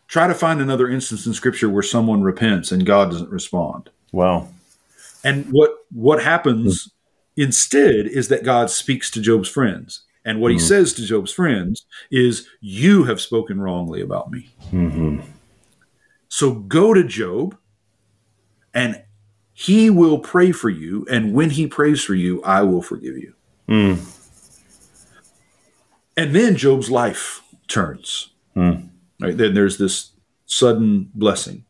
try 0.09 0.27
to 0.27 0.35
find 0.35 0.61
another 0.61 0.89
instance 0.89 1.27
in 1.27 1.35
Scripture 1.35 1.69
where 1.69 1.83
someone 1.83 2.23
repents 2.23 2.73
and 2.73 2.85
God 2.85 3.11
doesn't 3.11 3.31
respond. 3.31 3.91
Wow. 4.13 4.49
And 5.23 5.47
what 5.51 5.71
what 5.93 6.23
happens 6.23 6.91
hmm. 7.37 7.43
instead 7.43 8.07
is 8.07 8.29
that 8.29 8.45
God 8.45 8.71
speaks 8.71 9.11
to 9.13 9.21
Job's 9.21 9.49
friends. 9.49 10.03
And 10.27 10.41
what 10.41 10.53
he 10.53 10.59
hmm. 10.59 10.65
says 10.65 10.95
to 10.95 11.05
Job's 11.05 11.33
friends 11.33 11.85
is, 12.11 12.49
You 12.61 13.05
have 13.05 13.21
spoken 13.21 13.61
wrongly 13.61 14.01
about 14.01 14.31
me. 14.31 14.49
Mm-hmm. 14.73 15.21
So 16.29 16.55
go 16.55 16.95
to 16.95 17.05
Job, 17.05 17.57
and 18.73 19.03
he 19.53 19.91
will 19.91 20.19
pray 20.19 20.51
for 20.51 20.71
you. 20.71 21.07
And 21.11 21.35
when 21.35 21.51
he 21.51 21.67
prays 21.67 22.03
for 22.03 22.15
you, 22.15 22.43
I 22.43 22.63
will 22.63 22.83
forgive 22.83 23.17
you. 23.19 23.35
And 26.17 26.35
then 26.35 26.57
Job's 26.57 26.91
life 26.91 27.43
turns. 27.69 28.31
Hmm. 28.55 28.87
Right? 29.21 29.37
Then 29.37 29.55
there's 29.55 29.79
this 29.79 30.13
sudden 30.47 31.11
blessing. 31.15 31.65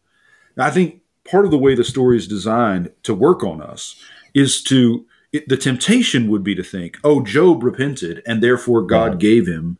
Now, 0.57 0.67
I 0.67 0.71
think 0.71 1.01
part 1.25 1.45
of 1.45 1.51
the 1.51 1.59
way 1.59 1.75
the 1.75 1.85
story 1.85 2.17
is 2.17 2.29
designed 2.29 2.91
to 3.05 3.15
work 3.15 3.43
on 3.43 3.61
us 3.63 3.97
is 4.35 4.63
to 4.65 5.07
it, 5.33 5.49
the 5.49 5.57
temptation 5.57 6.31
would 6.31 6.45
be 6.45 6.55
to 6.55 6.63
think, 6.63 6.97
oh, 7.03 7.23
Job 7.23 7.65
repented, 7.65 8.23
and 8.27 8.43
therefore 8.43 8.83
God 8.83 9.19
gave 9.19 9.47
him 9.47 9.79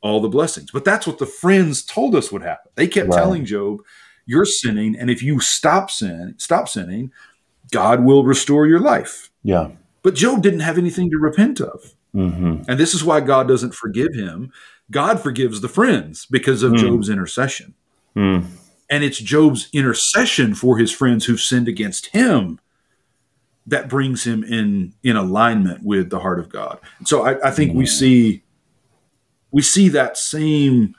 all 0.00 0.20
the 0.20 0.28
blessings. 0.28 0.70
But 0.70 0.84
that's 0.84 1.06
what 1.06 1.18
the 1.18 1.26
friends 1.26 1.82
told 1.82 2.14
us 2.14 2.30
would 2.30 2.42
happen. 2.42 2.70
They 2.76 2.86
kept 2.86 3.12
telling 3.12 3.44
Job, 3.44 3.80
"You're 4.26 4.44
sinning, 4.44 4.96
and 4.96 5.10
if 5.10 5.22
you 5.22 5.40
stop 5.40 5.90
sin, 5.90 6.34
stop 6.38 6.68
sinning, 6.68 7.10
God 7.72 8.04
will 8.04 8.24
restore 8.24 8.66
your 8.66 8.80
life." 8.80 9.30
Yeah. 9.42 9.70
But 10.02 10.14
Job 10.14 10.42
didn't 10.42 10.60
have 10.60 10.78
anything 10.78 11.10
to 11.10 11.18
repent 11.18 11.60
of. 11.60 11.94
Mm-hmm. 12.14 12.62
And 12.68 12.80
this 12.80 12.94
is 12.94 13.04
why 13.04 13.20
God 13.20 13.48
doesn't 13.48 13.74
forgive 13.74 14.14
him. 14.14 14.52
God 14.90 15.20
forgives 15.20 15.60
the 15.60 15.68
friends 15.68 16.26
because 16.26 16.62
of 16.62 16.74
Job's 16.74 17.08
intercession. 17.08 17.74
Mm. 18.16 18.46
And 18.90 19.04
it's 19.04 19.18
Job's 19.18 19.68
intercession 19.72 20.54
for 20.54 20.78
his 20.78 20.90
friends 20.90 21.24
who've 21.24 21.40
sinned 21.40 21.68
against 21.68 22.06
him 22.06 22.58
that 23.66 23.88
brings 23.88 24.24
him 24.24 24.42
in 24.42 24.94
in 25.02 25.16
alignment 25.16 25.84
with 25.84 26.10
the 26.10 26.18
heart 26.18 26.40
of 26.40 26.48
God. 26.48 26.78
So 27.04 27.24
I, 27.24 27.48
I 27.48 27.50
think 27.52 27.74
we 27.74 27.86
see 27.86 28.42
we 29.52 29.62
see 29.62 29.88
that 29.88 30.16
same 30.16 30.94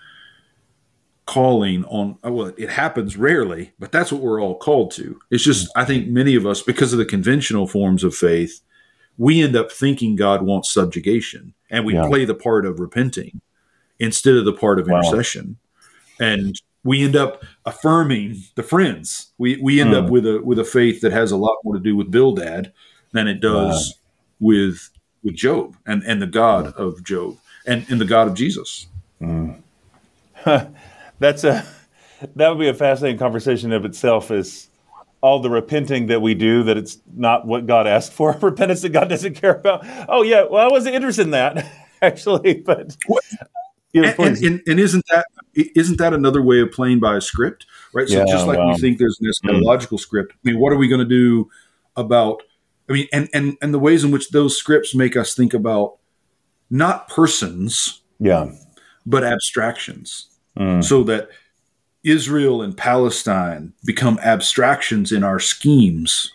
calling 1.25 1.85
on 1.85 2.17
well 2.23 2.51
it 2.57 2.69
happens 2.69 3.15
rarely 3.15 3.71
but 3.79 3.91
that's 3.91 4.11
what 4.11 4.21
we're 4.21 4.41
all 4.41 4.57
called 4.57 4.91
to 4.91 5.17
it's 5.29 5.43
just 5.43 5.71
i 5.77 5.85
think 5.85 6.07
many 6.09 6.35
of 6.35 6.45
us 6.45 6.61
because 6.61 6.91
of 6.91 6.99
the 6.99 7.05
conventional 7.05 7.67
forms 7.67 8.03
of 8.03 8.13
faith 8.13 8.59
we 9.17 9.41
end 9.43 9.55
up 9.55 9.71
thinking 9.71 10.15
god 10.15 10.41
wants 10.41 10.71
subjugation 10.71 11.53
and 11.69 11.85
we 11.85 11.93
Yeah. 11.93 12.07
play 12.07 12.25
the 12.25 12.33
part 12.35 12.65
of 12.65 12.79
repenting 12.79 13.41
instead 13.99 14.35
of 14.35 14.45
the 14.45 14.53
part 14.53 14.79
of 14.79 14.87
Wow. 14.87 14.99
intercession 14.99 15.57
and 16.19 16.59
we 16.83 17.03
end 17.03 17.15
up 17.15 17.43
affirming 17.65 18.37
the 18.55 18.63
friends 18.63 19.31
we 19.37 19.57
we 19.61 19.79
end 19.81 19.91
Hmm. 19.91 20.05
up 20.05 20.09
with 20.09 20.25
a 20.25 20.41
with 20.43 20.57
a 20.59 20.63
faith 20.65 21.01
that 21.01 21.11
has 21.11 21.31
a 21.31 21.37
lot 21.37 21.57
more 21.63 21.75
to 21.75 21.79
do 21.79 21.95
with 21.95 22.09
bildad 22.11 22.71
than 23.11 23.27
it 23.27 23.39
does 23.41 23.95
with 24.39 24.89
with 25.23 25.35
job 25.35 25.75
and 25.85 26.01
and 26.03 26.21
the 26.21 26.27
god 26.27 26.73
of 26.73 27.03
job 27.03 27.37
and 27.67 27.85
and 27.89 28.01
the 28.01 28.05
god 28.05 28.27
of 28.27 28.33
jesus 28.33 28.87
That's 31.19 31.43
a 31.43 31.63
that 32.35 32.49
would 32.49 32.59
be 32.59 32.67
a 32.67 32.73
fascinating 32.73 33.19
conversation 33.19 33.71
of 33.71 33.85
itself. 33.85 34.31
Is 34.31 34.67
all 35.21 35.39
the 35.39 35.49
repenting 35.49 36.07
that 36.07 36.21
we 36.21 36.33
do 36.33 36.63
that 36.63 36.77
it's 36.77 36.97
not 37.15 37.45
what 37.45 37.67
God 37.67 37.87
asked 37.87 38.11
for, 38.13 38.31
repentance 38.41 38.81
that 38.81 38.89
God 38.89 39.07
doesn't 39.09 39.35
care 39.35 39.55
about. 39.55 39.85
Oh 40.09 40.23
yeah, 40.23 40.45
well 40.49 40.65
I 40.65 40.71
wasn't 40.71 40.95
interested 40.95 41.23
in 41.23 41.31
that 41.31 41.65
actually, 42.01 42.55
but 42.55 42.95
yeah, 43.93 44.13
and, 44.19 44.37
and, 44.37 44.61
and, 44.67 44.79
isn't 44.79 45.05
that 45.09 45.25
isn't 45.53 45.97
that 45.97 46.13
another 46.13 46.41
way 46.41 46.59
of 46.61 46.71
playing 46.71 46.99
by 46.99 47.15
a 47.17 47.21
script 47.21 47.65
right 47.93 48.07
so 48.07 48.19
Yeah, 48.19 48.25
just 48.25 48.47
like 48.47 48.57
wow. 48.57 48.69
we 48.71 48.77
think 48.79 48.97
there's 48.99 49.19
an 49.21 49.27
eschatological 49.29 49.99
script 49.99 50.31
i 50.33 50.49
mean 50.49 50.59
what 50.61 50.71
are 50.71 50.77
we 50.77 50.87
going 50.87 50.99
to 50.99 51.05
do 51.05 51.49
about 51.97 52.41
i 52.89 52.93
mean 52.93 53.07
and, 53.11 53.27
and 53.33 53.57
and 53.61 53.73
the 53.73 53.79
ways 53.79 54.05
in 54.05 54.11
which 54.11 54.29
those 54.29 54.55
scripts 54.57 54.95
make 54.95 55.17
us 55.17 55.35
think 55.35 55.53
about 55.53 55.97
not 56.69 57.09
persons 57.09 58.01
yeah, 58.19 58.49
but 59.05 59.23
abstractions 59.23 60.27
Mm. 60.57 60.83
so 60.83 61.01
that 61.03 61.29
israel 62.03 62.61
and 62.61 62.75
palestine 62.77 63.73
become 63.85 64.17
abstractions 64.23 65.11
in 65.11 65.23
our 65.23 65.39
schemes 65.39 66.31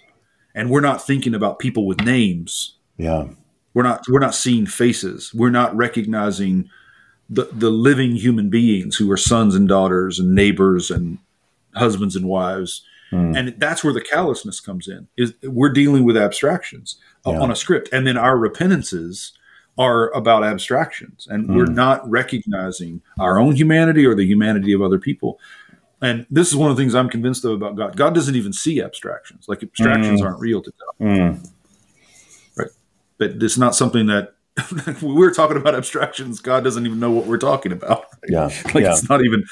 and 0.54 0.70
we're 0.70 0.80
not 0.80 1.06
thinking 1.06 1.34
about 1.34 1.58
people 1.58 1.86
with 1.86 2.00
names. 2.00 2.76
Yeah, 2.96 3.28
we're 3.74 3.82
not 3.82 4.04
we're 4.08 4.20
not 4.20 4.34
seeing 4.34 4.64
faces. 4.64 5.34
We're 5.34 5.50
not 5.50 5.76
recognizing 5.76 6.70
the 7.28 7.44
the 7.52 7.68
living 7.68 8.16
human 8.16 8.48
beings 8.48 8.96
who 8.96 9.10
are 9.10 9.18
sons 9.18 9.54
and 9.54 9.68
daughters 9.68 10.18
and 10.18 10.34
neighbors 10.34 10.90
and 10.90 11.18
husbands 11.74 12.16
and 12.16 12.26
wives. 12.26 12.82
And 13.12 13.54
that's 13.58 13.84
where 13.84 13.92
the 13.92 14.00
callousness 14.00 14.60
comes 14.60 14.88
in 14.88 15.08
is 15.16 15.34
we're 15.42 15.72
dealing 15.72 16.04
with 16.04 16.16
abstractions 16.16 16.96
uh, 17.26 17.32
Yeah. 17.32 17.40
on 17.40 17.50
a 17.50 17.56
script. 17.56 17.88
And 17.92 18.06
then 18.06 18.16
our 18.18 18.36
repentances 18.36 19.32
are 19.78 20.10
about 20.12 20.42
abstractions 20.42 21.26
and 21.30 21.54
we're 21.54 21.66
hmm. 21.66 21.74
not 21.74 22.08
recognizing 22.08 23.02
our 23.18 23.38
own 23.38 23.54
humanity 23.54 24.06
or 24.06 24.14
the 24.14 24.24
humanity 24.24 24.72
of 24.72 24.80
other 24.80 24.98
people. 24.98 25.38
And 26.00 26.26
this 26.30 26.48
is 26.48 26.56
one 26.56 26.70
of 26.70 26.76
the 26.76 26.82
things 26.82 26.94
i'm 26.94 27.08
convinced 27.08 27.44
of 27.44 27.52
about 27.52 27.76
god. 27.76 27.96
God 27.96 28.14
doesn't 28.14 28.34
even 28.34 28.52
see 28.52 28.80
abstractions. 28.80 29.46
Like 29.48 29.62
abstractions 29.62 30.20
hmm. 30.20 30.26
aren't 30.26 30.40
real 30.40 30.62
to 30.62 30.72
god. 30.72 31.06
Mm. 31.06 31.50
right. 32.56 32.70
But 33.18 33.42
it's 33.42 33.58
not 33.58 33.74
something 33.74 34.06
that 34.06 34.34
we're 35.02 35.34
talking 35.34 35.58
about 35.58 35.74
abstractions 35.74 36.40
god 36.40 36.64
doesn't 36.64 36.86
even 36.86 36.98
know 36.98 37.10
what 37.10 37.26
we're 37.26 37.38
talking 37.38 37.72
about. 37.72 38.06
Yeah, 38.28 38.50
like 38.74 38.82
yeah. 38.82 38.90
it's 38.90 39.08
not 39.08 39.24
even 39.24 39.44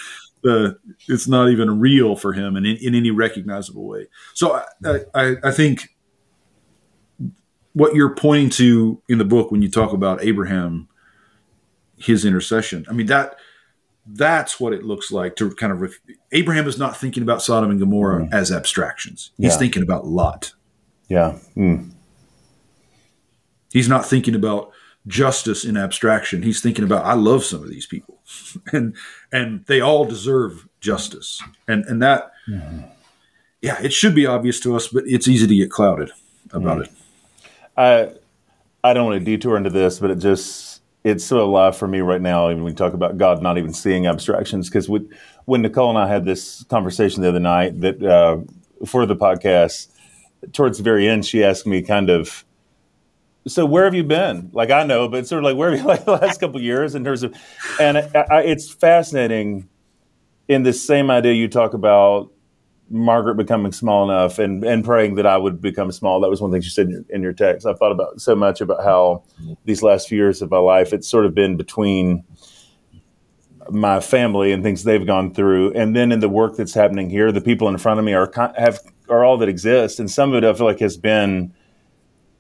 the 0.43 0.77
it's 1.07 1.29
not 1.29 1.49
even 1.51 1.79
real 1.79 2.17
for 2.17 2.33
him 2.33 2.57
in, 2.57 2.67
in 2.67 2.93
any 2.93 3.13
recognizable 3.13 3.87
way. 3.87 4.09
So 4.35 4.61
I, 4.85 5.01
I 5.15 5.37
i 5.45 5.51
think 5.53 5.94
what 7.75 7.95
you're 7.95 8.15
pointing 8.15 8.49
to 8.49 9.03
in 9.09 9.19
the 9.19 9.25
book 9.25 9.51
when 9.51 9.61
you 9.63 9.69
talk 9.69 9.93
about 9.93 10.23
abraham 10.23 10.89
his 11.97 12.25
intercession. 12.25 12.85
I 12.89 12.93
mean 12.93 13.07
that 13.07 13.37
that's 14.07 14.61
what 14.61 14.75
it 14.75 14.85
looks 14.85 15.11
like 15.11 15.37
to 15.37 15.51
kind 15.55 15.73
of 15.73 15.81
ref- 15.81 16.01
abraham 16.33 16.67
is 16.67 16.79
not 16.79 16.97
thinking 16.97 17.23
about 17.23 17.43
sodom 17.43 17.71
and 17.71 17.81
gomorrah 17.81 18.25
mm. 18.25 18.33
as 18.33 18.53
abstractions. 18.53 19.31
He's 19.39 19.53
Yeah. 19.53 19.59
thinking 19.59 19.83
about 19.83 20.07
lot. 20.07 20.53
Yeah. 21.09 21.39
Mm. 21.57 21.91
he's 23.73 23.89
not 23.89 24.07
thinking 24.07 24.35
about 24.35 24.71
justice 25.07 25.65
in 25.65 25.77
abstraction. 25.77 26.43
He's 26.43 26.61
thinking 26.61 26.85
about 26.85 27.05
i 27.05 27.15
love 27.15 27.45
some 27.45 27.63
of 27.63 27.69
these 27.69 27.87
people. 27.87 28.21
And 28.73 28.97
and 29.33 29.65
they 29.67 29.81
all 29.81 30.05
deserve 30.05 30.69
justice. 30.81 31.43
And 31.69 31.85
and 31.87 32.03
that 32.03 32.33
mm. 32.49 32.89
yeah 33.63 33.81
it 33.83 33.93
should 33.93 34.15
be 34.15 34.27
obvious 34.27 34.61
to 34.61 34.77
us 34.77 34.89
but 34.89 35.05
it's 35.07 35.29
easy 35.29 35.47
to 35.47 35.57
get 35.57 35.71
clouded 35.71 36.11
about 36.53 36.79
mm. 36.79 36.85
it 36.85 36.91
I 37.77 38.11
I 38.83 38.93
don't 38.93 39.07
want 39.07 39.19
to 39.19 39.25
detour 39.25 39.57
into 39.57 39.71
this, 39.71 39.99
but 39.99 40.11
it 40.11 40.19
just 40.19 40.83
it's 41.05 41.25
so 41.25 41.45
alive 41.45 41.77
for 41.77 41.87
me 41.87 42.01
right 42.01 42.21
now. 42.21 42.51
Even 42.51 42.65
when 42.65 42.73
we 42.73 42.77
talk 42.77 42.95
about 42.95 43.19
God 43.19 43.43
not 43.43 43.59
even 43.59 43.73
seeing 43.73 44.07
abstractions, 44.07 44.69
because 44.69 44.89
when 45.45 45.63
Nicole 45.63 45.91
and 45.91 45.99
I 45.99 46.07
had 46.07 46.25
this 46.25 46.65
conversation 46.65 47.23
the 47.23 47.29
other 47.29 47.41
night 47.41 47.81
that 47.81 48.03
uh, 48.03 48.39
for 48.87 49.07
the 49.07 49.17
podcast, 49.17 49.89
towards 50.53 50.79
the 50.79 50.85
very 50.85 51.09
end, 51.09 51.25
she 51.25 51.43
asked 51.45 51.67
me 51.67 51.83
kind 51.83 52.11
of, 52.11 52.45
so 53.47 53.67
where 53.67 53.85
have 53.85 53.95
you 53.95 54.05
been? 54.05 54.51
Like 54.53 54.71
I 54.71 54.85
know, 54.85 55.09
but 55.09 55.27
sort 55.27 55.41
of 55.41 55.45
like 55.45 55.57
where 55.57 55.71
have 55.71 55.81
you 55.81 55.87
like 55.87 56.05
the 56.07 56.13
last 56.13 56.41
couple 56.41 56.61
years 56.61 56.95
in 56.95 57.05
terms 57.05 57.23
of, 57.23 57.35
and 57.81 57.99
I, 57.99 58.27
I, 58.31 58.43
it's 58.43 58.73
fascinating 58.73 59.69
in 60.49 60.63
this 60.63 60.87
same 60.87 61.11
idea 61.11 61.33
you 61.33 61.49
talk 61.49 61.75
about 61.75 62.31
Margaret 62.91 63.37
becoming 63.37 63.73
small 63.73 64.09
enough 64.09 64.39
and, 64.39 64.63
and 64.65 64.85
praying 64.85 65.15
that 65.15 65.27
I 65.27 65.37
would 65.37 65.61
become 65.61 65.91
small. 65.91 66.21
That 66.21 66.31
was 66.31 66.41
one 66.41 66.53
thing 66.53 66.61
she 66.61 66.71
said 66.71 66.87
in 66.87 66.91
your, 66.93 67.05
in 67.09 67.23
your 67.23 67.33
text. 67.33 67.67
I've 67.67 67.79
thought 67.79 67.93
about 67.93 68.21
so 68.21 68.35
much 68.35 68.61
about 68.61 68.85
how 68.85 69.25
these 69.65 69.83
last 69.83 70.09
few 70.09 70.19
years 70.19 70.43
of 70.43 70.51
my 70.51 70.59
life, 70.59 70.93
it's 70.93 71.09
sort 71.09 71.27
of 71.27 71.35
been 71.35 71.57
between 71.57 72.25
my 73.71 74.01
family 74.01 74.53
and 74.53 74.63
things 74.63 74.85
they've 74.85 75.07
gone 75.07 75.33
through, 75.33 75.73
and 75.73 75.97
then 75.97 76.13
in 76.13 76.21
the 76.21 76.29
work 76.29 76.57
that's 76.57 76.75
happening 76.75 77.09
here, 77.09 77.33
the 77.33 77.41
people 77.41 77.69
in 77.69 77.79
front 77.79 77.99
of 77.99 78.05
me 78.05 78.13
are 78.13 78.31
have 78.57 78.79
are 79.09 79.25
all 79.25 79.39
that 79.39 79.49
exist, 79.49 79.99
and 79.99 80.11
some 80.11 80.33
of 80.33 80.43
it 80.43 80.47
I 80.47 80.53
feel 80.53 80.67
like 80.67 80.81
has 80.81 80.97
been 80.97 81.55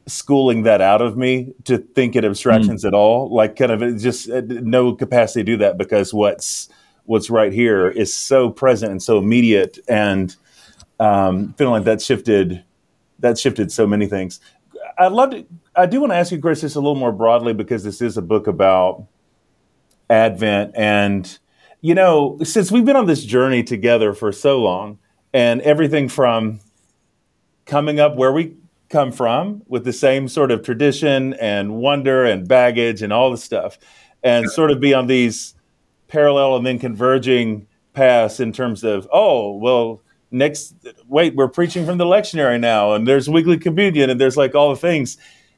schooling 0.07 0.65
that 0.65 0.83
out 0.83 1.01
of 1.01 1.17
me 1.17 1.55
to 1.65 1.79
think 1.79 2.15
in 2.15 2.25
abstractions 2.25 2.85
mm. 2.85 2.89
at 2.89 2.95
all, 2.95 3.35
like 3.35 3.57
kind 3.57 3.73
of 3.73 3.99
just 3.99 4.29
uh, 4.29 4.43
no 4.47 4.95
capacity 4.95 5.41
to 5.41 5.53
do 5.53 5.57
that 5.57 5.79
because 5.79 6.13
what's 6.13 6.69
what's 7.05 7.31
right 7.31 7.53
here 7.53 7.89
is 7.89 8.13
so 8.15 8.51
present 8.51 8.91
and 8.91 9.03
so 9.03 9.19
immediate 9.19 9.79
and 9.89 10.37
um, 11.01 11.53
feeling 11.55 11.73
like 11.73 11.85
that 11.85 12.01
shifted 12.01 12.65
that 13.21 13.39
shifted 13.39 13.71
so 13.73 13.87
many 13.87 14.07
things. 14.07 14.41
I'd 14.99 15.13
love 15.13 15.31
to 15.31 15.47
i 15.77 15.87
do 15.87 16.01
want 16.01 16.13
to 16.13 16.17
ask 16.17 16.31
you 16.31 16.41
chris 16.41 16.61
just 16.61 16.77
a 16.77 16.81
little 16.81 16.95
more 16.95 17.13
broadly 17.13 17.53
because 17.53 17.83
this 17.85 18.01
is 18.01 18.17
a 18.17 18.23
book 18.23 18.47
about 18.47 19.07
advent 20.11 20.73
and 20.77 21.39
you 21.81 21.95
know 21.95 22.39
since 22.45 22.71
we've 22.71 22.85
been 22.85 22.97
on 22.97 23.07
this 23.07 23.25
journey 23.25 23.63
together 23.63 24.13
for 24.13 24.31
so 24.31 24.61
long 24.61 24.99
and 25.33 25.61
everything 25.63 26.09
from 26.09 26.61
coming 27.67 27.99
up 27.99 28.17
where 28.17 28.33
we 28.33 28.55
come 28.89 29.11
from 29.11 29.63
with 29.67 29.85
the 29.85 29.93
same 29.93 30.29
sort 30.29 30.51
of 30.51 30.63
tradition 30.63 31.35
and 31.35 31.75
wonder 31.75 32.25
and 32.25 32.47
baggage 32.47 33.03
and 33.03 33.13
all 33.13 33.31
the 33.31 33.37
stuff 33.37 33.79
and 34.23 34.51
sort 34.51 34.71
of 34.71 34.79
be 34.81 34.95
on 34.95 35.07
these 35.07 35.54
parallel 36.09 36.57
and 36.57 36.67
then 36.67 36.79
converging 36.79 37.67
paths 37.93 38.41
in 38.41 38.53
terms 38.53 38.83
of 38.83 39.09
oh 39.13 39.57
well 39.57 40.03
next 40.31 40.75
wait 41.07 41.35
we're 41.37 41.49
preaching 41.49 41.87
from 41.87 41.97
the 41.97 42.05
lectionary 42.05 42.59
now 42.59 42.93
and 42.93 43.07
there's 43.07 43.29
weekly 43.29 43.57
communion 43.57 44.11
and 44.11 44.21
there's 44.21 44.37
like 44.37 44.55
all 44.55 44.71
the 44.71 44.77
things. 44.77 45.17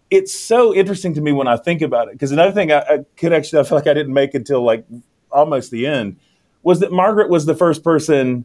It's 0.09 0.39
so 0.39 0.73
interesting 0.73 1.15
to 1.15 1.21
me 1.21 1.33
when 1.33 1.49
i 1.49 1.57
think 1.57 1.83
about 1.83 2.09
it 2.09 2.13
because 2.13 2.31
another 2.31 2.53
thing 2.53 2.71
I, 2.71 2.79
I 2.79 2.99
could 3.17 3.33
actually 3.33 3.61
i 3.61 3.63
feel 3.65 3.77
like 3.77 3.89
i 3.89 3.95
didn't 3.95 4.15
make 4.15 4.35
until 4.35 4.63
like 4.63 4.87
almost 5.33 5.73
the 5.73 5.87
end 5.87 6.19
was 6.63 6.79
that 6.81 6.93
margaret 6.93 7.29
was 7.29 7.45
the 7.45 7.57
first 7.57 7.83
person 7.83 8.45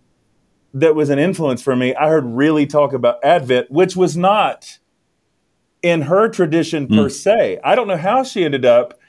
that 0.74 0.96
was 0.96 1.10
an 1.10 1.20
influence 1.20 1.62
for 1.62 1.76
me. 1.76 1.94
I 1.96 2.08
heard 2.08 2.26
really 2.26 2.66
talk 2.66 2.94
about 2.94 3.24
advent 3.24 3.70
which 3.70 3.96
was 3.96 4.16
not 4.16 4.80
in 5.82 6.04
her 6.04 6.30
tradition 6.30 6.88
per 6.88 7.08
mm. 7.08 7.12
se. 7.12 7.60
I 7.64 7.76
don't 7.76 7.88
know 7.88 7.98
how 7.98 8.24
she 8.24 8.46
ended 8.46 8.66
up 8.66 9.00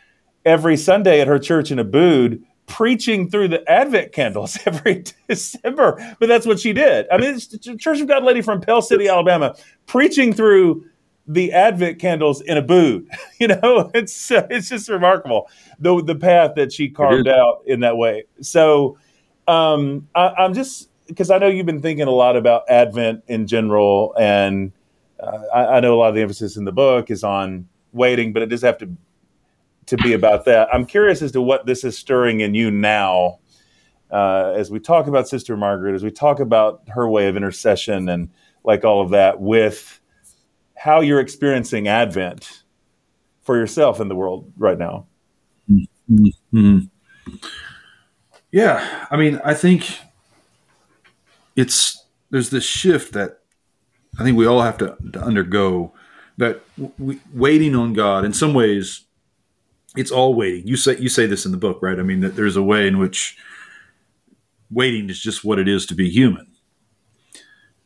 every 0.45 0.77
sunday 0.77 1.21
at 1.21 1.29
her 1.29 1.39
church 1.39 1.71
in 1.71 1.79
Abood 1.79 2.43
preaching 2.67 3.29
through 3.29 3.49
the 3.49 3.69
Advent 3.71 4.13
candles 4.13 4.59
every 4.67 5.05
December. 5.29 6.17
But 6.19 6.29
that's 6.29 6.47
what 6.47 6.61
she 6.61 6.73
did. 6.73 7.07
I 7.11 7.19
mean, 7.19 7.35
it's 7.35 7.47
Church 7.79 8.01
of 8.01 8.07
God 8.07 8.25
lady 8.25 8.43
from 8.43 8.61
Pell 8.61 8.83
City, 8.83 9.09
Alabama, 9.09 9.55
preaching 9.87 10.33
through 10.33 10.87
the 11.27 11.53
Advent 11.53 11.99
candles 11.99 12.41
in 12.41 12.57
a 12.57 12.63
boot. 12.63 13.09
You 13.39 13.49
know, 13.49 13.91
it's 13.95 14.31
it's 14.31 14.69
just 14.69 14.89
remarkable 14.89 15.51
the 15.81 16.01
the 16.01 16.15
path 16.15 16.53
that 16.55 16.73
she 16.73 16.89
carved 16.89 17.27
out 17.27 17.63
in 17.67 17.81
that 17.81 17.97
way. 17.97 18.23
So 18.41 18.99
um, 19.49 20.07
I, 20.15 20.45
am 20.45 20.55
just 20.55 20.91
because 21.09 21.29
I 21.29 21.39
know 21.39 21.49
you've 21.49 21.67
been 21.67 21.83
thinking 21.83 22.07
a 22.07 22.13
lot 22.13 22.37
about 22.37 22.71
Advent 22.71 23.25
in 23.27 23.49
general, 23.49 24.15
and 24.17 24.71
uh, 25.19 25.41
I, 25.53 25.65
I 25.65 25.81
know 25.81 25.95
a 25.95 25.99
lot 25.99 26.11
of 26.11 26.15
the 26.15 26.21
emphasis 26.21 26.57
in 26.57 26.65
the 26.65 26.71
book 26.71 27.11
is 27.11 27.25
on 27.25 27.69
waiting, 27.93 28.33
but 28.33 28.43
it 28.43 28.47
does 28.47 28.63
have 28.63 28.79
to 28.79 28.91
to 29.87 29.97
be 29.97 30.13
about 30.13 30.45
that. 30.45 30.69
I'm 30.73 30.87
curious 30.87 31.23
as 31.23 31.33
to 31.33 31.43
what 31.43 31.67
this 31.67 31.85
is 31.85 31.99
stirring 31.99 32.41
in 32.41 32.55
you 32.55 32.71
now, 32.71 33.39
uh, 34.11 34.53
as 34.57 34.71
we 34.71 34.79
talk 34.79 35.07
about 35.07 35.29
Sister 35.29 35.57
Margaret, 35.57 35.95
as 35.95 36.05
we 36.05 36.11
talk 36.11 36.41
about 36.41 36.83
her 36.89 37.09
way 37.09 37.29
of 37.29 37.37
intercession 37.37 38.09
and 38.09 38.31
like 38.65 38.85
all 38.85 39.01
of 39.01 39.11
that, 39.11 39.41
with 39.41 40.01
how 40.77 41.01
you're 41.01 41.21
experiencing 41.21 41.89
Advent 41.89 42.63
for 43.43 43.57
yourself 43.57 44.01
in 44.01 44.09
the 44.09 44.15
world 44.15 44.53
right 44.57 44.79
now. 44.79 45.07
Mm-hmm. 45.71 46.79
Yeah, 48.51 49.07
I 49.11 49.17
mean, 49.17 49.41
I 49.45 49.55
think 49.55 49.99
it's 51.57 52.05
there's 52.31 52.51
this 52.51 52.65
shift 52.65 53.15
that 53.15 53.41
I 54.19 54.25
think 54.25 54.37
we 54.37 54.47
all 54.47 54.63
have 54.63 54.79
to, 54.79 54.97
to 55.13 55.21
undergo. 55.21 55.93
That 56.39 56.63
w- 56.79 57.21
waiting 57.35 57.75
on 57.75 57.93
God, 57.93 58.25
in 58.25 58.33
some 58.33 58.55
ways, 58.55 59.05
it's 59.97 60.11
all 60.11 60.35
waiting. 60.35 60.67
You 60.67 60.77
say 60.77 60.97
you 60.99 61.09
say 61.09 61.27
this 61.27 61.45
in 61.45 61.53
the 61.53 61.59
book, 61.59 61.81
right? 61.83 61.99
I 61.99 62.03
mean 62.03 62.21
that 62.21 62.37
there's 62.37 62.57
a 62.57 62.63
way 62.63 62.87
in 62.87 62.99
which 62.99 63.37
waiting 64.71 65.11
is 65.11 65.21
just 65.21 65.45
what 65.45 65.59
it 65.59 65.69
is 65.69 65.87
to 65.87 65.95
be 65.95 66.11
human. 66.11 66.47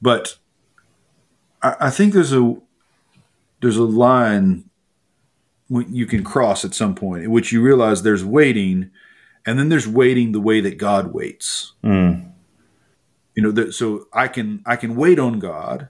But 0.01 0.37
I, 1.63 1.77
I 1.81 1.91
think 1.91 2.15
there's 2.15 2.33
a 2.33 2.57
there's 3.61 3.77
a 3.77 3.85
line 3.85 4.71
you 5.69 6.07
can 6.07 6.23
cross 6.23 6.65
at 6.65 6.75
some 6.75 6.95
point 6.95 7.25
in 7.25 7.31
which 7.31 7.51
you 7.51 7.61
realize 7.61 8.03
there's 8.03 8.25
waiting, 8.25 8.91
and 9.45 9.59
then 9.59 9.69
there's 9.69 9.89
waiting 9.89 10.31
the 10.31 10.41
way 10.41 10.61
that 10.61 10.79
God 10.79 11.13
waits. 11.13 11.73
Mm. 11.83 12.31
You 13.35 13.43
know, 13.43 13.71
so 13.71 14.07
I 14.13 14.29
can 14.29 14.63
I 14.65 14.77
can 14.77 14.95
wait 14.95 15.19
on 15.19 15.41
God, 15.41 15.89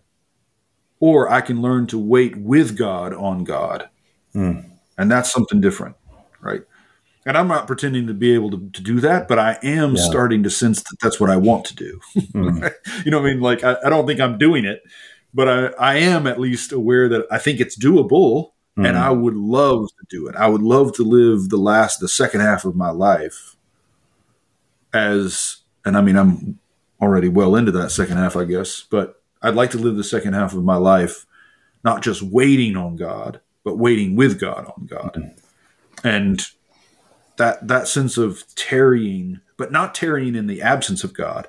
or 0.99 1.31
I 1.31 1.43
can 1.43 1.61
learn 1.61 1.87
to 1.89 1.99
wait 1.99 2.37
with 2.37 2.77
God 2.77 3.12
on 3.12 3.45
God, 3.45 3.91
mm. 4.35 4.64
and 4.97 5.11
that's 5.11 5.31
something 5.31 5.61
different 5.61 5.97
right? 6.47 6.62
And 7.26 7.36
I'm 7.36 7.49
not 7.49 7.66
pretending 7.66 8.07
to 8.07 8.14
be 8.14 8.32
able 8.34 8.53
to, 8.53 8.70
to 8.70 8.80
do 8.80 9.01
that, 9.01 9.26
but 9.26 9.38
I 9.40 9.59
am 9.64 9.97
yeah. 9.97 10.03
starting 10.03 10.44
to 10.44 10.51
sense 10.51 10.80
that 10.84 10.97
that's 11.03 11.18
what 11.18 11.28
I 11.28 11.36
want 11.36 11.64
to 11.66 11.74
do. 11.74 12.01
Mm. 12.16 12.72
You 13.05 13.11
know 13.11 13.20
what 13.20 13.28
I 13.28 13.34
mean? 13.34 13.40
Like, 13.40 13.64
I, 13.64 13.76
I, 13.84 13.90
don't 13.90 14.07
think 14.07 14.20
I'm 14.20 14.38
doing 14.38 14.64
it, 14.64 14.82
but 15.34 15.49
I, 15.49 15.66
I 15.78 15.97
am 15.97 16.26
at 16.26 16.40
least 16.40 16.72
aware 16.72 17.09
that 17.09 17.26
I 17.30 17.38
think 17.38 17.61
it's 17.61 17.76
doable 17.76 18.53
mm. 18.78 18.86
and 18.86 18.97
I 18.97 19.11
would 19.11 19.34
love 19.34 19.88
to 19.88 20.07
do 20.09 20.28
it. 20.28 20.36
I 20.36 20.47
would 20.47 20.62
love 20.62 20.92
to 20.94 21.03
live 21.03 21.49
the 21.49 21.57
last, 21.57 21.99
the 21.99 22.09
second 22.09 22.40
half 22.40 22.64
of 22.64 22.76
my 22.76 22.90
life 22.90 23.57
as, 24.94 25.59
and 25.84 25.97
I 25.97 26.01
mean, 26.01 26.16
I'm 26.16 26.61
already 27.01 27.28
well 27.28 27.57
into 27.57 27.72
that 27.72 27.90
second 27.90 28.18
half, 28.18 28.36
I 28.36 28.44
guess, 28.44 28.82
but 28.88 29.20
I'd 29.42 29.55
like 29.57 29.72
to 29.72 29.78
live 29.78 29.97
the 29.97 30.05
second 30.05 30.34
half 30.34 30.55
of 30.55 30.62
my 30.62 30.76
life 30.76 31.26
not 31.84 32.03
just 32.03 32.22
waiting 32.22 32.76
on 32.76 32.97
God, 32.97 33.40
but 33.64 33.78
waiting 33.78 34.14
with 34.16 34.40
God 34.40 34.72
on 34.76 34.86
God. 34.86 35.14
Mm 35.14 35.40
and 36.07 36.41
that 37.37 37.67
that 37.67 37.89
sense 37.89 38.17
of 38.17 38.45
tarrying, 38.55 39.41
but 39.57 39.73
not 39.73 39.95
tarrying 39.95 40.35
in 40.35 40.47
the 40.47 40.63
absence 40.63 41.03
of 41.05 41.13
God. 41.13 41.49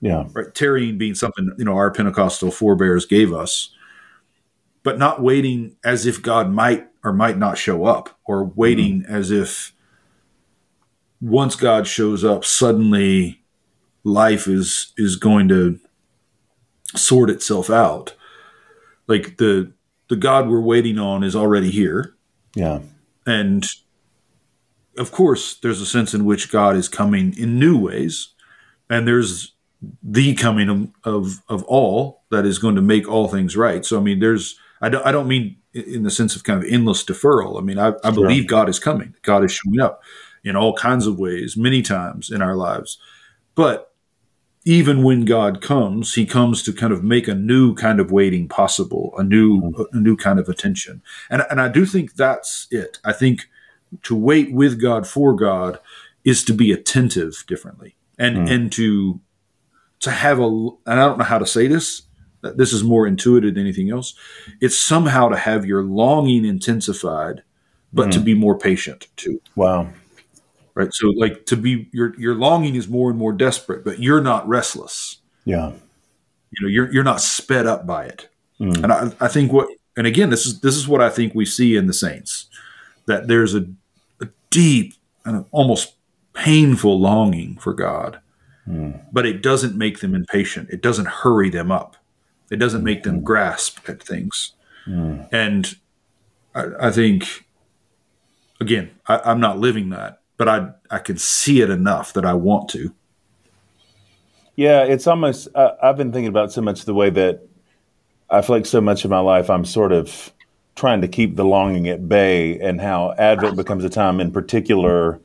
Yeah, 0.00 0.24
right. 0.32 0.54
Tarrying 0.54 0.96
being 0.96 1.14
something 1.14 1.52
you 1.58 1.64
know 1.64 1.74
our 1.74 1.90
Pentecostal 1.90 2.50
forebears 2.50 3.04
gave 3.04 3.32
us, 3.32 3.74
but 4.82 4.98
not 4.98 5.22
waiting 5.22 5.76
as 5.84 6.06
if 6.06 6.22
God 6.22 6.50
might 6.50 6.86
or 7.02 7.12
might 7.12 7.36
not 7.36 7.58
show 7.58 7.84
up, 7.84 8.16
or 8.24 8.44
waiting 8.44 9.02
mm-hmm. 9.02 9.14
as 9.14 9.30
if 9.30 9.72
once 11.20 11.56
God 11.56 11.86
shows 11.86 12.24
up, 12.24 12.44
suddenly 12.44 13.42
life 14.04 14.46
is 14.46 14.92
is 14.96 15.16
going 15.16 15.48
to 15.48 15.80
sort 16.94 17.28
itself 17.28 17.70
out. 17.70 18.14
Like 19.08 19.38
the 19.38 19.72
the 20.08 20.16
God 20.16 20.48
we're 20.48 20.60
waiting 20.60 20.98
on 20.98 21.24
is 21.24 21.34
already 21.34 21.70
here. 21.70 22.14
Yeah. 22.54 22.80
And 23.26 23.66
of 24.98 25.12
course, 25.12 25.54
there's 25.54 25.80
a 25.80 25.86
sense 25.86 26.14
in 26.14 26.24
which 26.24 26.50
God 26.50 26.76
is 26.76 26.88
coming 26.88 27.36
in 27.38 27.58
new 27.58 27.78
ways, 27.78 28.28
and 28.88 29.06
there's 29.06 29.52
the 30.02 30.34
coming 30.34 30.68
of, 30.68 30.88
of, 31.04 31.42
of 31.48 31.62
all 31.64 32.22
that 32.30 32.46
is 32.46 32.58
going 32.58 32.76
to 32.76 32.82
make 32.82 33.08
all 33.08 33.28
things 33.28 33.56
right. 33.56 33.84
So, 33.84 33.98
I 33.98 34.02
mean, 34.02 34.20
there's 34.20 34.58
I 34.80 34.88
don't 34.88 35.06
I 35.06 35.12
don't 35.12 35.28
mean 35.28 35.56
in 35.72 36.02
the 36.02 36.10
sense 36.10 36.34
of 36.36 36.44
kind 36.44 36.62
of 36.62 36.68
endless 36.70 37.04
deferral. 37.04 37.58
I 37.58 37.62
mean, 37.62 37.78
I, 37.78 37.92
I 38.02 38.10
believe 38.10 38.46
God 38.46 38.68
is 38.68 38.78
coming. 38.78 39.14
God 39.22 39.44
is 39.44 39.52
showing 39.52 39.80
up 39.80 40.02
in 40.44 40.56
all 40.56 40.74
kinds 40.74 41.06
of 41.06 41.18
ways, 41.18 41.56
many 41.56 41.82
times 41.82 42.30
in 42.30 42.40
our 42.40 42.56
lives. 42.56 42.98
But 43.54 43.92
even 44.64 45.02
when 45.02 45.24
God 45.24 45.60
comes, 45.60 46.14
He 46.14 46.26
comes 46.26 46.62
to 46.64 46.72
kind 46.72 46.92
of 46.92 47.04
make 47.04 47.28
a 47.28 47.34
new 47.34 47.74
kind 47.74 48.00
of 48.00 48.10
waiting 48.10 48.48
possible, 48.48 49.14
a 49.18 49.22
new 49.22 49.60
mm-hmm. 49.60 49.96
a 49.96 50.00
new 50.00 50.16
kind 50.16 50.38
of 50.38 50.48
attention. 50.48 51.02
And 51.30 51.44
and 51.50 51.60
I 51.60 51.68
do 51.68 51.86
think 51.86 52.14
that's 52.14 52.66
it. 52.70 52.98
I 53.04 53.12
think 53.12 53.48
to 54.02 54.14
wait 54.14 54.52
with 54.52 54.80
God 54.80 55.06
for 55.06 55.34
God 55.34 55.78
is 56.24 56.44
to 56.44 56.52
be 56.52 56.72
attentive 56.72 57.44
differently 57.46 57.96
and 58.18 58.36
mm. 58.36 58.50
and 58.50 58.72
to 58.72 59.20
to 60.00 60.10
have 60.10 60.38
a 60.38 60.46
and 60.46 60.80
I 60.86 61.06
don't 61.06 61.18
know 61.18 61.24
how 61.24 61.38
to 61.38 61.46
say 61.46 61.66
this 61.66 62.02
this 62.42 62.72
is 62.72 62.84
more 62.84 63.06
intuitive 63.06 63.54
than 63.54 63.62
anything 63.62 63.90
else 63.90 64.14
it's 64.60 64.78
somehow 64.78 65.28
to 65.28 65.36
have 65.36 65.64
your 65.64 65.82
longing 65.82 66.44
intensified 66.44 67.42
but 67.92 68.08
mm. 68.08 68.12
to 68.12 68.20
be 68.20 68.34
more 68.34 68.56
patient 68.58 69.08
too. 69.16 69.40
Wow. 69.54 69.90
Right. 70.74 70.92
So 70.92 71.08
like 71.16 71.46
to 71.46 71.56
be 71.56 71.88
your 71.92 72.14
your 72.20 72.34
longing 72.34 72.74
is 72.74 72.86
more 72.86 73.08
and 73.08 73.18
more 73.18 73.32
desperate, 73.32 73.84
but 73.84 73.98
you're 73.98 74.20
not 74.20 74.46
restless. 74.46 75.18
Yeah. 75.44 75.72
You 76.50 76.62
know, 76.62 76.68
you're 76.68 76.92
you're 76.92 77.04
not 77.04 77.22
sped 77.22 77.66
up 77.66 77.86
by 77.86 78.04
it. 78.04 78.28
Mm. 78.60 78.82
And 78.84 78.92
I, 78.92 79.12
I 79.24 79.28
think 79.28 79.52
what 79.52 79.68
and 79.96 80.06
again, 80.06 80.28
this 80.28 80.44
is 80.44 80.60
this 80.60 80.76
is 80.76 80.86
what 80.86 81.00
I 81.00 81.08
think 81.08 81.34
we 81.34 81.46
see 81.46 81.76
in 81.76 81.86
the 81.86 81.94
saints. 81.94 82.46
That 83.06 83.28
there's 83.28 83.54
a, 83.54 83.66
a 84.20 84.28
deep 84.50 84.94
and 85.24 85.44
almost 85.50 85.94
painful 86.32 87.00
longing 87.00 87.56
for 87.56 87.72
God. 87.72 88.20
Mm. 88.68 89.04
But 89.12 89.26
it 89.26 89.42
doesn't 89.42 89.76
make 89.76 90.00
them 90.00 90.14
impatient. 90.14 90.70
It 90.70 90.82
doesn't 90.82 91.06
hurry 91.06 91.50
them 91.50 91.70
up. 91.70 91.96
It 92.50 92.56
doesn't 92.56 92.84
make 92.84 93.02
them 93.02 93.20
mm. 93.20 93.24
grasp 93.24 93.88
at 93.88 94.02
things. 94.02 94.52
Mm. 94.86 95.28
And 95.32 95.76
I, 96.54 96.88
I 96.88 96.90
think 96.90 97.46
again, 98.60 98.90
I, 99.06 99.30
am 99.30 99.40
not 99.40 99.58
living 99.58 99.90
that, 99.90 100.20
but 100.36 100.48
I 100.48 100.70
I 100.90 100.98
can 100.98 101.18
see 101.18 101.60
it 101.60 101.70
enough 101.70 102.12
that 102.14 102.24
I 102.24 102.34
want 102.34 102.68
to. 102.70 102.94
Yeah, 104.54 104.84
it's 104.84 105.06
almost. 105.06 105.48
Uh, 105.54 105.72
I've 105.82 105.96
been 105.96 106.12
thinking 106.12 106.28
about 106.28 106.52
so 106.52 106.62
much 106.62 106.84
the 106.84 106.94
way 106.94 107.10
that 107.10 107.46
I 108.30 108.42
feel 108.42 108.56
like 108.56 108.66
so 108.66 108.80
much 108.80 109.04
of 109.04 109.10
my 109.10 109.20
life 109.20 109.50
I'm 109.50 109.64
sort 109.64 109.92
of 109.92 110.32
trying 110.76 111.00
to 111.00 111.08
keep 111.08 111.36
the 111.36 111.44
longing 111.44 111.88
at 111.88 112.08
bay, 112.08 112.60
and 112.60 112.80
how 112.80 113.14
Advent 113.18 113.56
becomes 113.56 113.84
a 113.84 113.88
time 113.90 114.20
in 114.20 114.30
particular 114.30 115.20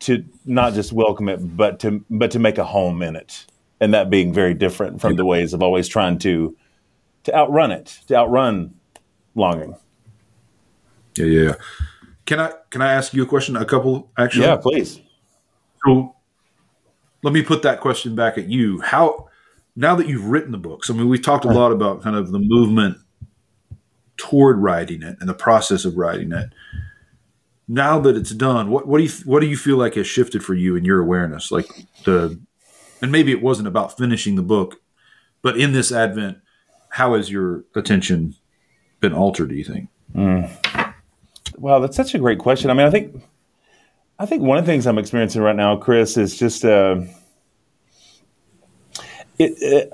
to 0.00 0.24
not 0.44 0.74
just 0.74 0.92
welcome 0.92 1.28
it, 1.28 1.56
but 1.56 1.80
to 1.80 2.04
but 2.10 2.30
to 2.32 2.38
make 2.38 2.58
a 2.58 2.64
home 2.64 3.02
in 3.02 3.16
it, 3.16 3.46
and 3.80 3.94
that 3.94 4.10
being 4.10 4.32
very 4.32 4.54
different 4.54 5.00
from 5.00 5.16
the 5.16 5.24
ways 5.24 5.52
of 5.52 5.62
always 5.62 5.88
trying 5.88 6.18
to 6.18 6.56
to 7.24 7.34
outrun 7.34 7.70
it, 7.70 7.98
to 8.06 8.14
outrun 8.14 8.74
longing. 9.34 9.76
Yeah, 11.16 11.24
yeah. 11.26 11.54
Can 12.26 12.40
I 12.40 12.52
can 12.70 12.82
I 12.82 12.92
ask 12.92 13.14
you 13.14 13.22
a 13.22 13.26
question? 13.26 13.56
A 13.56 13.64
couple, 13.64 14.10
actually. 14.16 14.46
Yeah, 14.46 14.56
please. 14.56 15.00
So, 15.84 16.14
let 17.22 17.32
me 17.32 17.42
put 17.42 17.62
that 17.62 17.80
question 17.80 18.14
back 18.14 18.38
at 18.38 18.48
you. 18.48 18.80
How 18.80 19.28
now 19.74 19.94
that 19.96 20.06
you've 20.06 20.26
written 20.26 20.52
the 20.52 20.58
books? 20.58 20.90
I 20.90 20.94
mean, 20.94 21.08
we've 21.08 21.22
talked 21.22 21.44
a 21.44 21.50
lot 21.50 21.72
about 21.72 22.02
kind 22.02 22.16
of 22.16 22.30
the 22.30 22.38
movement 22.38 22.98
toward 24.16 24.58
writing 24.58 25.02
it 25.02 25.16
and 25.20 25.28
the 25.28 25.34
process 25.34 25.84
of 25.84 25.96
writing 25.96 26.32
it. 26.32 26.50
Now 27.68 28.00
that 28.00 28.16
it's 28.16 28.32
done, 28.32 28.70
what 28.70 28.86
what 28.86 28.98
do 28.98 29.04
you 29.04 29.10
what 29.24 29.40
do 29.40 29.46
you 29.46 29.56
feel 29.56 29.76
like 29.76 29.94
has 29.94 30.06
shifted 30.06 30.44
for 30.44 30.54
you 30.54 30.76
in 30.76 30.84
your 30.84 31.00
awareness? 31.00 31.50
Like 31.50 31.66
the, 32.04 32.38
and 33.00 33.12
maybe 33.12 33.32
it 33.32 33.42
wasn't 33.42 33.68
about 33.68 33.96
finishing 33.96 34.36
the 34.36 34.42
book, 34.42 34.80
but 35.40 35.56
in 35.56 35.72
this 35.72 35.92
Advent, 35.92 36.38
how 36.90 37.14
has 37.14 37.30
your 37.30 37.64
attention 37.74 38.34
been 39.00 39.14
altered? 39.14 39.48
Do 39.50 39.54
you 39.54 39.64
think? 39.64 39.88
Mm. 40.14 40.94
Wow, 41.56 41.78
that's 41.78 41.96
such 41.96 42.14
a 42.14 42.18
great 42.18 42.38
question. 42.38 42.70
I 42.70 42.74
mean, 42.74 42.86
I 42.86 42.90
think 42.90 43.22
I 44.18 44.26
think 44.26 44.42
one 44.42 44.58
of 44.58 44.66
the 44.66 44.72
things 44.72 44.86
I'm 44.86 44.98
experiencing 44.98 45.42
right 45.42 45.56
now, 45.56 45.76
Chris, 45.76 46.16
is 46.16 46.36
just 46.36 46.64
uh, 46.64 47.00
it, 49.38 49.52
it, 49.58 49.92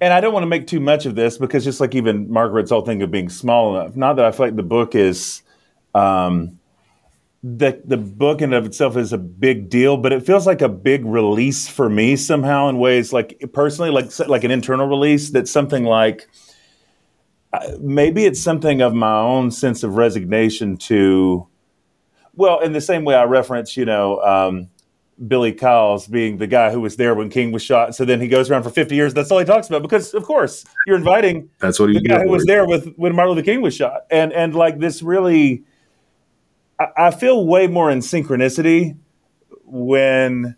and 0.00 0.12
I 0.12 0.20
don't 0.20 0.32
want 0.32 0.42
to 0.42 0.48
make 0.48 0.66
too 0.66 0.80
much 0.80 1.06
of 1.06 1.14
this 1.14 1.38
because 1.38 1.64
just 1.64 1.80
like 1.80 1.94
even 1.94 2.30
Margaret's 2.30 2.70
whole 2.70 2.82
thing 2.82 3.02
of 3.02 3.10
being 3.10 3.28
small 3.28 3.76
enough, 3.76 3.96
not 3.96 4.16
that 4.16 4.24
I 4.24 4.30
feel 4.30 4.46
like 4.46 4.56
the 4.56 4.62
book 4.62 4.94
is 4.94 5.42
um, 5.94 6.58
the 7.42 7.80
the 7.84 7.96
book 7.96 8.42
in 8.42 8.52
of 8.52 8.66
itself 8.66 8.96
is 8.96 9.12
a 9.12 9.18
big 9.18 9.68
deal, 9.68 9.96
but 9.96 10.12
it 10.12 10.26
feels 10.26 10.46
like 10.46 10.62
a 10.62 10.68
big 10.68 11.04
release 11.04 11.68
for 11.68 11.88
me 11.88 12.16
somehow 12.16 12.68
in 12.68 12.78
ways 12.78 13.12
like 13.12 13.42
personally, 13.52 13.90
like 13.90 14.10
like 14.28 14.44
an 14.44 14.50
internal 14.50 14.86
release. 14.86 15.30
That's 15.30 15.50
something 15.50 15.84
like 15.84 16.28
maybe 17.80 18.24
it's 18.24 18.40
something 18.40 18.82
of 18.82 18.94
my 18.94 19.18
own 19.18 19.50
sense 19.50 19.82
of 19.82 19.96
resignation 19.96 20.76
to, 20.76 21.46
well, 22.34 22.60
in 22.60 22.72
the 22.72 22.80
same 22.80 23.04
way 23.04 23.14
I 23.14 23.24
reference, 23.24 23.76
you 23.76 23.84
know, 23.84 24.20
um, 24.20 24.68
Billy 25.26 25.52
Kyles 25.52 26.06
being 26.06 26.36
the 26.36 26.46
guy 26.46 26.70
who 26.70 26.80
was 26.80 26.96
there 26.96 27.14
when 27.14 27.30
King 27.30 27.50
was 27.50 27.62
shot. 27.62 27.94
So 27.94 28.04
then 28.04 28.20
he 28.20 28.28
goes 28.28 28.50
around 28.50 28.64
for 28.64 28.70
50 28.70 28.94
years. 28.94 29.14
That's 29.14 29.30
all 29.30 29.38
he 29.38 29.44
talks 29.44 29.66
about 29.66 29.82
because, 29.82 30.12
of 30.12 30.24
course, 30.24 30.64
you're 30.86 30.96
inviting 30.96 31.48
that's 31.58 31.78
what 31.78 31.86
the 31.86 32.00
guy 32.00 32.22
who 32.22 32.30
was 32.30 32.44
there 32.44 32.66
with 32.66 32.94
when 32.96 33.14
Martin 33.14 33.34
Luther 33.34 33.44
King 33.44 33.62
was 33.62 33.74
shot. 33.74 34.02
And 34.10 34.32
and 34.32 34.54
like 34.54 34.78
this 34.78 35.02
really, 35.02 35.64
I, 36.78 36.88
I 36.96 37.10
feel 37.10 37.46
way 37.46 37.66
more 37.66 37.90
in 37.90 38.00
synchronicity 38.00 38.96
when. 39.64 40.56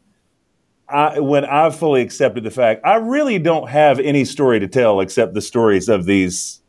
I, 0.91 1.21
when 1.21 1.45
I've 1.45 1.77
fully 1.77 2.01
accepted 2.01 2.45
the 2.45 2.51
fact, 2.51 2.81
I 2.83 2.95
really 2.95 3.39
don't 3.39 3.69
have 3.69 4.01
any 4.01 4.25
story 4.25 4.59
to 4.59 4.67
tell 4.67 5.01
except 5.01 5.35
the 5.35 5.43
stories 5.43 5.91
of 5.91 6.07
these 6.07 6.63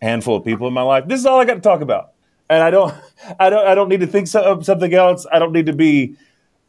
handful 0.00 0.36
of 0.36 0.44
people 0.46 0.66
in 0.68 0.72
my 0.72 0.80
life. 0.80 1.06
This 1.06 1.20
is 1.20 1.26
all 1.26 1.38
I 1.38 1.44
got 1.44 1.56
to 1.56 1.60
talk 1.60 1.82
about, 1.82 2.12
and 2.48 2.62
I 2.62 2.70
don't, 2.70 2.94
I 3.38 3.50
don't, 3.50 3.66
I 3.66 3.74
don't 3.74 3.90
need 3.90 4.00
to 4.00 4.06
think 4.06 4.34
of 4.34 4.64
something 4.64 4.94
else. 4.94 5.26
I 5.30 5.38
don't 5.38 5.52
need 5.52 5.66
to 5.66 5.74
be 5.74 6.16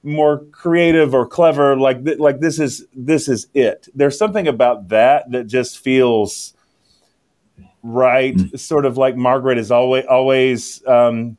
more 0.03 0.45
creative 0.51 1.13
or 1.13 1.27
clever. 1.27 1.77
Like, 1.77 2.05
th- 2.05 2.19
like 2.19 2.39
this 2.39 2.59
is 2.59 2.85
this 2.93 3.27
is 3.27 3.47
it. 3.53 3.87
There's 3.93 4.17
something 4.17 4.47
about 4.47 4.89
that 4.89 5.31
that 5.31 5.47
just 5.47 5.79
feels 5.79 6.53
right. 7.83 8.35
Mm-hmm. 8.35 8.55
Sort 8.57 8.85
of 8.85 8.97
like 8.97 9.15
Margaret 9.15 9.57
is 9.57 9.71
always 9.71 10.05
always. 10.05 10.85
Um, 10.87 11.37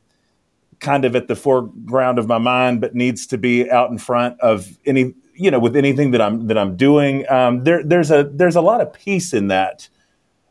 kind 0.81 1.05
of 1.05 1.15
at 1.15 1.27
the 1.27 1.35
foreground 1.35 2.19
of 2.19 2.27
my 2.27 2.39
mind, 2.39 2.81
but 2.81 2.93
needs 2.93 3.25
to 3.27 3.37
be 3.37 3.69
out 3.69 3.89
in 3.89 3.97
front 3.97 4.37
of 4.41 4.77
any, 4.85 5.13
you 5.35 5.49
know, 5.49 5.59
with 5.59 5.75
anything 5.75 6.11
that 6.11 6.21
I'm 6.21 6.47
that 6.47 6.57
I'm 6.57 6.75
doing. 6.75 7.29
Um, 7.31 7.63
there, 7.63 7.83
there's 7.83 8.11
a 8.11 8.23
there's 8.23 8.55
a 8.55 8.61
lot 8.61 8.81
of 8.81 8.91
peace 8.91 9.33
in 9.33 9.47
that 9.47 9.87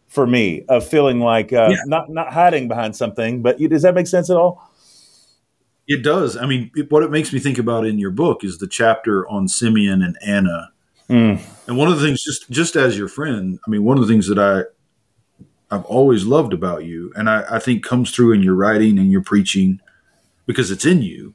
for 0.09 0.27
me 0.27 0.65
of 0.69 0.87
feeling 0.87 1.21
like 1.21 1.53
uh, 1.53 1.69
yeah. 1.71 1.83
not 1.87 2.09
not 2.09 2.33
hiding 2.33 2.69
behind 2.69 2.97
something. 2.97 3.43
But 3.43 3.59
does 3.59 3.83
that 3.83 3.95
make 3.95 4.07
sense 4.07 4.31
at 4.31 4.37
all? 4.37 4.70
It 5.91 6.03
does. 6.03 6.37
I 6.37 6.47
mean, 6.47 6.71
it, 6.75 6.91
what 6.91 7.03
it 7.03 7.11
makes 7.11 7.33
me 7.33 7.39
think 7.39 7.59
about 7.59 7.87
in 7.87 7.99
your 7.99 8.11
book 8.11 8.45
is 8.45 8.59
the 8.59 8.67
chapter 8.67 9.29
on 9.29 9.49
Simeon 9.49 10.03
and 10.03 10.17
Anna. 10.25 10.71
Mm. 11.09 11.41
And 11.67 11.77
one 11.77 11.89
of 11.89 11.99
the 11.99 12.07
things, 12.07 12.23
just 12.23 12.51
just 12.51 12.77
as 12.77 12.97
your 12.97 13.09
friend, 13.09 13.59
I 13.67 13.71
mean, 13.71 13.85
one 13.85 13.99
of 13.99 14.07
the 14.07 14.13
things 14.13 14.29
that 14.29 14.39
I 14.39 14.65
I've 15.75 15.85
always 15.85 16.25
loved 16.25 16.53
about 16.53 16.85
you, 16.85 17.13
and 17.17 17.29
I, 17.29 17.45
I 17.51 17.59
think 17.59 17.85
comes 17.85 18.11
through 18.11 18.33
in 18.33 18.43
your 18.43 18.55
writing 18.55 18.99
and 18.99 19.11
your 19.11 19.23
preaching, 19.23 19.81
because 20.47 20.71
it's 20.71 20.85
in 20.85 21.03
you, 21.03 21.35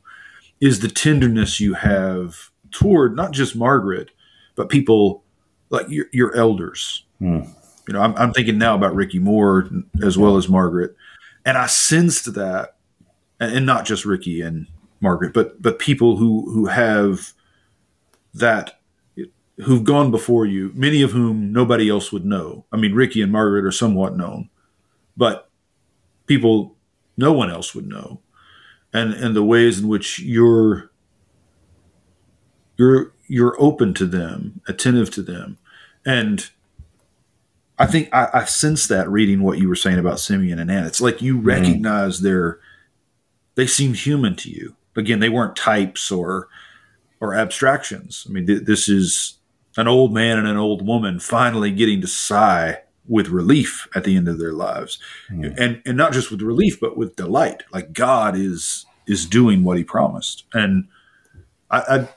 is 0.60 0.80
the 0.80 0.88
tenderness 0.88 1.60
you 1.60 1.74
have 1.74 2.52
toward 2.72 3.16
not 3.16 3.32
just 3.32 3.56
Margaret, 3.56 4.12
but 4.56 4.70
people 4.70 5.24
like 5.70 5.88
your, 5.90 6.06
your 6.12 6.36
elders. 6.36 7.04
Mm 7.22 7.54
you 7.88 7.94
know, 7.94 8.02
I'm, 8.02 8.16
I'm 8.16 8.34
thinking 8.34 8.58
now 8.58 8.76
about 8.76 8.96
Ricky 8.96 9.20
Moore 9.20 9.70
as 10.04 10.18
well 10.18 10.38
as 10.38 10.50
Margaret, 10.50 10.96
and 11.46 11.58
I 11.58 11.68
sensed 11.68 12.34
that, 12.34 12.75
and 13.40 13.66
not 13.66 13.86
just 13.86 14.06
Ricky 14.06 14.42
and 14.42 14.68
Margaret, 15.02 15.34
but 15.34 15.62
but 15.62 15.80
people 15.80 16.18
who 16.18 16.52
who 16.52 16.66
have 16.68 17.34
that 18.34 18.80
who've 19.58 19.84
gone 19.84 20.12
before 20.12 20.46
you, 20.46 20.72
many 20.74 21.02
of 21.02 21.12
whom 21.12 21.54
nobody 21.54 21.90
else 21.90 22.12
would 22.12 22.26
know. 22.26 22.66
I 22.72 22.78
mean, 22.78 22.94
Ricky 22.94 23.22
and 23.22 23.32
Margaret 23.32 23.66
are 23.66 23.72
somewhat 23.72 24.18
known, 24.18 24.50
but 25.16 25.50
people 26.28 26.76
no 27.18 27.32
one 27.32 27.50
else 27.50 27.74
would 27.74 27.88
know, 27.88 28.22
and 28.94 29.14
and 29.14 29.36
the 29.36 29.44
ways 29.44 29.80
in 29.80 29.88
which 29.88 30.20
you're 30.20 30.92
you're 32.78 33.14
you're 33.28 33.60
open 33.60 33.94
to 33.96 34.06
them, 34.06 34.62
attentive 34.68 35.10
to 35.12 35.22
them, 35.22 35.58
and 36.06 36.50
I 37.78 37.86
think 37.86 38.10
I, 38.14 38.30
I 38.34 38.46
sense 38.46 38.88
that 38.88 39.10
reading 39.10 39.42
what 39.42 39.58
you 39.58 39.68
were 39.68 39.76
saying 39.76 40.00
about 40.00 40.20
Simeon 40.20 40.60
and 40.60 40.72
Anna. 40.72 40.88
It's 40.88 41.02
like 41.02 41.22
you 41.22 41.38
mm-hmm. 41.38 41.48
recognize 41.48 42.18
mm-hmm. 42.18 42.26
their 42.26 42.60
they 43.56 43.68
seemed 43.68 43.98
human 43.98 44.36
to 44.38 44.50
you. 44.50 44.76
Again, 44.96 45.20
they 45.20 45.30
weren't 45.30 45.56
types 45.56 46.12
or 46.12 46.48
or 47.20 47.34
abstractions. 47.34 48.26
I 48.30 48.34
mean, 48.34 48.46
th- 48.46 48.64
this 48.64 48.88
is 48.88 49.38
an 49.78 49.88
old 49.88 50.14
man 50.14 50.38
and 50.38 50.48
an 50.48 50.58
old 50.58 50.86
woman 50.86 51.20
finally 51.20 51.72
getting 51.72 52.02
to 52.02 52.08
sigh 52.08 52.82
with 53.08 53.30
relief 53.30 53.88
at 53.96 54.04
the 54.04 54.16
end 54.16 54.28
of 54.28 54.40
their 54.40 54.54
lives, 54.54 55.00
mm-hmm. 55.30 55.54
and 55.58 55.82
and 55.86 55.98
not 55.98 56.14
just 56.14 56.32
with 56.32 56.42
relief, 56.42 56.80
but 56.80 56.98
with 56.98 57.16
delight. 57.16 57.64
Like 57.72 57.94
God 57.94 58.36
is 58.36 58.86
is 59.08 59.26
doing 59.26 59.64
what 59.64 59.78
He 59.78 59.84
promised, 59.84 60.46
and 60.54 60.88
I, 61.70 61.80
I 61.80 62.10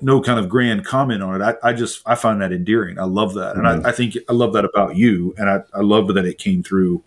no 0.00 0.20
kind 0.20 0.38
of 0.38 0.48
grand 0.48 0.84
comment 0.84 1.22
on 1.22 1.40
it. 1.40 1.44
I, 1.44 1.70
I, 1.70 1.72
just 1.72 2.02
I 2.06 2.14
find 2.14 2.42
that 2.42 2.52
endearing. 2.52 2.98
I 2.98 3.04
love 3.04 3.34
that, 3.34 3.56
and 3.56 3.64
mm-hmm. 3.64 3.86
I, 3.86 3.90
I, 3.90 3.92
think 3.92 4.16
I 4.28 4.32
love 4.32 4.52
that 4.52 4.64
about 4.64 4.96
you, 4.96 5.34
and 5.38 5.48
I, 5.48 5.62
I 5.74 5.80
love 5.80 6.12
that 6.14 6.24
it 6.24 6.38
came 6.38 6.62
through 6.62 7.02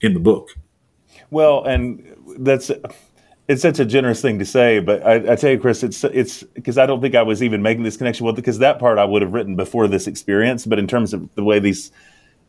in 0.00 0.14
the 0.14 0.20
book. 0.20 0.50
Well, 1.30 1.64
and 1.64 2.16
that's 2.38 2.70
it's 3.46 3.62
such 3.62 3.78
a 3.78 3.84
generous 3.84 4.22
thing 4.22 4.38
to 4.38 4.44
say, 4.44 4.80
but 4.80 5.04
I, 5.06 5.32
I 5.32 5.36
tell 5.36 5.50
you, 5.50 5.58
Chris, 5.58 5.82
it's 5.82 6.02
it's 6.04 6.42
because 6.42 6.78
I 6.78 6.86
don't 6.86 7.00
think 7.00 7.14
I 7.14 7.22
was 7.22 7.42
even 7.42 7.62
making 7.62 7.82
this 7.82 7.96
connection 7.96 8.24
with 8.24 8.36
because 8.36 8.58
that 8.58 8.78
part 8.78 8.98
I 8.98 9.04
would 9.04 9.22
have 9.22 9.32
written 9.32 9.54
before 9.56 9.86
this 9.86 10.06
experience. 10.06 10.64
But 10.64 10.78
in 10.78 10.86
terms 10.86 11.12
of 11.12 11.28
the 11.34 11.44
way 11.44 11.58
these 11.58 11.92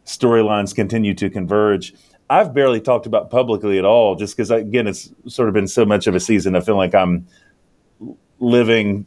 storylines 0.05 0.73
continue 0.73 1.13
to 1.15 1.29
converge, 1.29 1.93
I've 2.29 2.53
barely 2.53 2.79
talked 2.79 3.05
about 3.05 3.29
publicly 3.29 3.77
at 3.77 3.85
all, 3.85 4.15
just 4.15 4.37
because 4.37 4.51
again, 4.51 4.87
it's 4.87 5.11
sort 5.27 5.49
of 5.49 5.53
been 5.53 5.67
so 5.67 5.85
much 5.85 6.07
of 6.07 6.15
a 6.15 6.19
season. 6.19 6.55
I 6.55 6.61
feel 6.61 6.77
like 6.77 6.95
I'm 6.95 7.27
living 8.39 9.05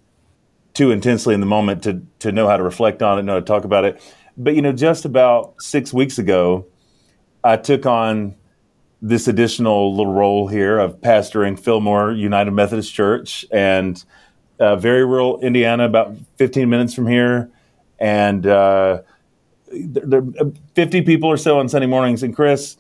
too 0.75 0.91
intensely 0.91 1.35
in 1.35 1.41
the 1.41 1.47
moment 1.47 1.83
to 1.85 2.03
to 2.19 2.33
know 2.33 2.47
how 2.49 2.57
to 2.59 2.63
reflect 2.63 3.03
on 3.03 3.19
it, 3.19 3.23
know 3.23 3.35
how 3.35 3.41
to 3.41 3.45
talk 3.45 3.65
about 3.65 3.85
it. 3.87 4.01
But 4.37 4.55
you 4.55 4.63
know, 4.63 4.73
just 4.73 5.07
about 5.07 5.55
six 5.59 5.93
weeks 5.93 6.19
ago, 6.19 6.67
I 7.43 7.57
took 7.57 7.87
on 7.87 8.37
this 9.01 9.29
additional 9.29 9.95
little 9.97 10.13
role 10.13 10.49
here 10.49 10.79
of 10.79 11.01
pastoring 11.01 11.59
Fillmore 11.59 12.13
United 12.13 12.51
Methodist 12.51 12.93
Church 12.93 13.45
and 13.51 14.05
uh, 14.59 14.77
very 14.77 15.05
rural 15.05 15.39
Indiana, 15.41 15.85
about 15.85 16.17
15 16.37 16.69
minutes 16.69 16.95
from 16.95 17.07
here, 17.07 17.51
and 18.01 18.47
uh, 18.47 19.03
there, 19.71 20.21
there 20.21 20.51
50 20.75 21.03
people 21.03 21.29
or 21.29 21.37
so 21.37 21.59
on 21.59 21.69
Sunday 21.69 21.87
mornings. 21.87 22.23
And 22.23 22.35
Chris, 22.35 22.77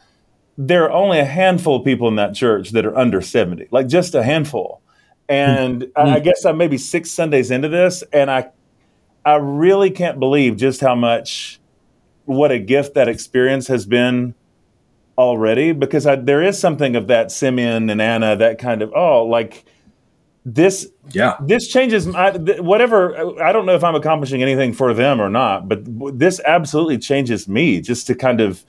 there 0.57 0.85
are 0.85 0.91
only 0.91 1.21
a 1.21 1.25
handful 1.25 1.77
of 1.77 1.85
people 1.85 2.09
in 2.09 2.17
that 2.17 2.35
church 2.35 2.71
that 2.71 2.85
are 2.85 2.97
under 2.97 3.21
70, 3.21 3.69
like 3.71 3.87
just 3.87 4.15
a 4.15 4.25
handful. 4.25 4.83
And 5.29 5.83
mm-hmm. 5.83 6.09
I, 6.09 6.17
I 6.17 6.19
guess 6.21 6.45
I'm 6.45 6.57
maybe 6.57 6.79
six 6.79 7.11
Sundays 7.11 7.51
into 7.51 7.69
this, 7.69 8.03
and 8.13 8.31
I 8.31 8.51
I 9.25 9.35
really 9.35 9.91
can't 9.91 10.19
believe 10.19 10.57
just 10.57 10.81
how 10.81 10.95
much 10.95 11.61
what 12.25 12.51
a 12.51 12.59
gift 12.59 12.95
that 12.95 13.09
experience 13.09 13.67
has 13.69 13.85
been 13.85 14.35
already? 15.19 15.73
Because 15.73 16.07
I, 16.07 16.17
there 16.17 16.43
is 16.43 16.59
something 16.59 16.97
of 16.97 17.09
that 17.09 17.31
Simeon 17.31 17.91
and 17.91 18.01
Anna 18.01 18.37
that 18.37 18.59
kind 18.59 18.81
of 18.81 18.93
oh 18.95 19.25
like 19.25 19.65
this 20.47 20.89
yeah. 21.11 21.37
this 21.41 21.69
changes 21.69 22.07
my, 22.07 22.31
whatever 22.61 23.43
I 23.43 23.53
don't 23.53 23.67
know 23.67 23.75
if 23.75 23.85
I'm 23.85 23.95
accomplishing 23.95 24.43
anything 24.43 24.73
for 24.73 24.95
them 24.95 25.21
or 25.21 25.29
not 25.29 25.69
but 25.69 25.83
this 26.19 26.41
absolutely 26.47 26.97
changes 26.97 27.47
me 27.47 27.83
just 27.83 28.07
to 28.07 28.15
kind 28.15 28.41
of 28.41 28.65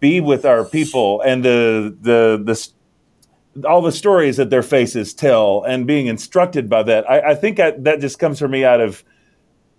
be 0.00 0.20
with 0.20 0.44
our 0.44 0.64
people 0.64 1.20
and 1.20 1.44
the 1.44 1.96
the 2.00 2.42
the 2.42 2.68
all 3.68 3.82
the 3.82 3.92
stories 3.92 4.36
that 4.38 4.50
their 4.50 4.62
faces 4.62 5.12
tell 5.12 5.62
and 5.64 5.86
being 5.86 6.06
instructed 6.06 6.68
by 6.68 6.82
that. 6.82 7.08
I, 7.08 7.30
I 7.30 7.34
think 7.34 7.60
I, 7.60 7.72
that 7.72 8.00
just 8.00 8.18
comes 8.18 8.38
for 8.38 8.48
me 8.48 8.64
out 8.64 8.80
of 8.80 9.04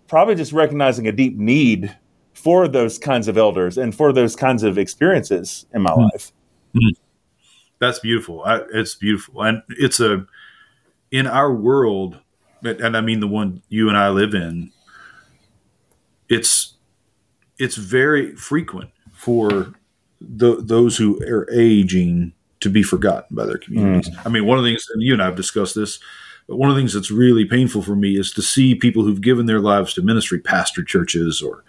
probably 0.07 0.36
just 0.36 0.53
recognizing 0.53 1.07
a 1.07 1.11
deep 1.11 1.38
need 1.38 1.95
for 2.43 2.67
those 2.67 2.99
kinds 2.99 3.29
of 3.29 3.37
elders 3.37 3.77
and 3.77 3.95
for 3.95 4.11
those 4.11 4.35
kinds 4.35 4.63
of 4.63 4.77
experiences 4.77 5.65
in 5.73 5.81
my 5.81 5.91
mm-hmm. 5.91 6.01
life. 6.01 6.33
Mm-hmm. 6.75 7.01
That's 7.79 7.99
beautiful. 7.99 8.43
I, 8.43 8.61
it's 8.73 8.95
beautiful, 8.95 9.43
and 9.43 9.61
it's 9.69 9.99
a 9.99 10.25
in 11.11 11.25
our 11.25 11.53
world, 11.53 12.19
and 12.63 12.97
I 12.97 13.01
mean 13.01 13.21
the 13.21 13.27
one 13.27 13.61
you 13.69 13.87
and 13.87 13.97
I 13.97 14.09
live 14.09 14.33
in. 14.33 14.71
It's 16.27 16.73
it's 17.59 17.75
very 17.75 18.35
frequent 18.35 18.89
for 19.13 19.73
the, 20.19 20.57
those 20.61 20.97
who 20.97 21.21
are 21.23 21.49
aging 21.51 22.33
to 22.61 22.69
be 22.69 22.83
forgotten 22.83 23.35
by 23.35 23.45
their 23.45 23.57
communities. 23.57 24.09
Mm. 24.09 24.25
I 24.25 24.29
mean, 24.29 24.45
one 24.45 24.57
of 24.57 24.63
the 24.63 24.71
things, 24.71 24.87
and 24.93 25.03
you 25.03 25.13
and 25.13 25.21
I 25.21 25.25
have 25.25 25.35
discussed 25.35 25.75
this, 25.75 25.99
but 26.47 26.57
one 26.57 26.69
of 26.69 26.75
the 26.75 26.81
things 26.81 26.93
that's 26.93 27.11
really 27.11 27.45
painful 27.45 27.81
for 27.81 27.95
me 27.95 28.17
is 28.17 28.31
to 28.33 28.41
see 28.41 28.75
people 28.75 29.03
who've 29.03 29.21
given 29.21 29.45
their 29.45 29.59
lives 29.59 29.93
to 29.93 30.01
ministry, 30.01 30.39
pastor 30.39 30.83
churches, 30.83 31.41
or 31.41 31.63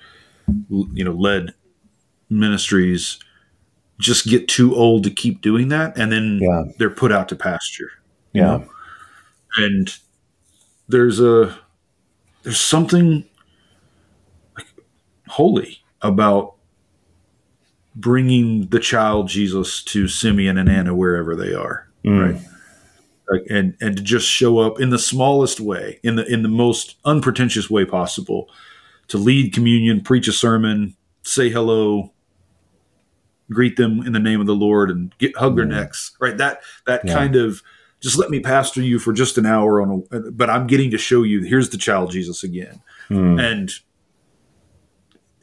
you 0.69 1.05
know, 1.05 1.13
led 1.13 1.55
ministries 2.31 3.19
just 3.99 4.27
get 4.27 4.49
too 4.49 4.75
old 4.75 5.05
to 5.05 5.11
keep 5.11 5.41
doing 5.41 5.69
that, 5.69 5.97
and 5.97 6.11
then 6.11 6.41
yeah. 6.43 6.65
they're 6.79 6.91
put 6.91 7.13
out 7.13 7.29
to 7.29 7.37
pasture. 7.37 7.91
yeah, 8.33 8.43
know? 8.43 8.71
and 9.57 9.97
there's 10.89 11.21
a 11.21 11.57
there's 12.43 12.61
something 12.61 13.25
like 14.57 14.67
holy 15.29 15.83
about 16.03 16.55
bringing 17.97 18.67
the 18.69 18.81
child 18.81 19.29
Jesus 19.29 19.83
to 19.85 20.09
Simeon 20.09 20.59
and 20.59 20.69
Anna 20.69 20.95
wherever 20.95 21.37
they 21.37 21.55
are, 21.55 21.89
mm. 22.05 22.35
right? 22.35 22.43
Like, 23.31 23.47
and 23.49 23.77
and 23.81 23.97
to 23.97 24.03
just 24.03 24.27
show 24.27 24.59
up 24.59 24.81
in 24.81 24.91
the 24.91 24.99
smallest 24.99 25.61
way, 25.61 26.01
in 26.03 26.17
the 26.17 26.27
in 26.27 26.43
the 26.43 26.49
most 26.49 26.97
unpretentious 27.05 27.71
way 27.71 27.85
possible, 27.85 28.51
to 29.09 29.19
lead 29.19 29.53
communion, 29.53 30.01
preach 30.01 30.29
a 30.29 30.33
sermon, 30.33 30.97
say 31.23 31.49
hello, 31.49 32.13
greet 33.51 33.77
them 33.77 34.01
in 34.01 34.13
the 34.13 34.21
name 34.21 34.41
of 34.41 34.47
the 34.47 34.55
Lord, 34.55 34.91
and 34.91 35.17
get 35.19 35.37
hug 35.37 35.57
their 35.57 35.67
mm. 35.67 35.71
necks. 35.71 36.17
Right? 36.21 36.37
That 36.37 36.63
that 36.87 37.03
yeah. 37.05 37.15
kind 37.15 37.37
of 37.37 37.63
just 38.01 38.19
let 38.19 38.31
me 38.31 38.41
pastor 38.41 38.83
you 38.83 38.99
for 38.99 39.13
just 39.13 39.39
an 39.39 39.47
hour 39.47 39.81
on 39.81 40.05
a, 40.11 40.31
but 40.31 40.51
I'm 40.51 40.67
getting 40.67 40.91
to 40.91 40.99
show 40.99 41.23
you 41.23 41.43
here's 41.43 41.71
the 41.71 41.79
child 41.79 42.11
Jesus 42.11 42.43
again, 42.43 42.81
mm. 43.09 43.41
and 43.41 43.71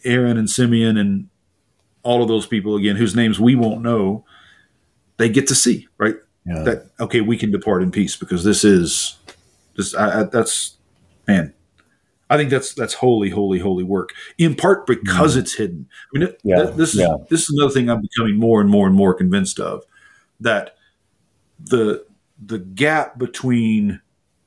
Aaron 0.04 0.38
and 0.38 0.50
Simeon 0.50 0.98
and 0.98 1.30
all 2.04 2.22
of 2.22 2.28
those 2.28 2.48
people 2.48 2.76
again 2.76 2.96
whose 2.96 3.16
names 3.16 3.40
we 3.40 3.56
won't 3.56 3.82
know, 3.82 4.26
they 5.18 5.30
get 5.30 5.48
to 5.48 5.56
see 5.56 5.88
right 5.98 6.16
yeah. 6.46 6.64
that 6.64 6.90
okay 7.00 7.22
we 7.22 7.38
can 7.38 7.52
depart 7.52 7.84
in 7.84 7.92
peace 7.92 8.16
because 8.16 8.44
this 8.44 8.64
is 8.64 9.18
this 9.78 9.94
I, 9.96 10.22
I, 10.22 10.24
that's 10.24 10.78
man 11.28 11.54
I 12.32 12.38
think 12.38 12.50
that's 12.50 12.74
that's 12.74 12.94
holy, 12.94 13.30
holy, 13.30 13.60
holy 13.60 13.84
work. 13.84 14.14
In 14.38 14.56
part 14.56 14.88
because 14.88 15.36
mm. 15.36 15.40
it's 15.40 15.54
hidden. 15.54 15.86
I 16.16 16.20
mean, 16.20 16.30
yeah. 16.44 16.64
this 16.64 16.94
is 16.94 17.02
yeah. 17.02 17.18
this 17.30 17.42
is 17.42 17.50
another 17.50 17.74
thing 17.74 17.90
I'm 17.90 18.02
becoming 18.02 18.38
more 18.38 18.62
and 18.62 18.70
more 18.70 18.88
and 18.88 18.96
more 18.96 19.14
convinced 19.14 19.60
of 19.60 19.84
that 20.40 20.76
the 21.60 22.06
the 22.44 22.60
gap 22.60 23.20
between 23.20 24.02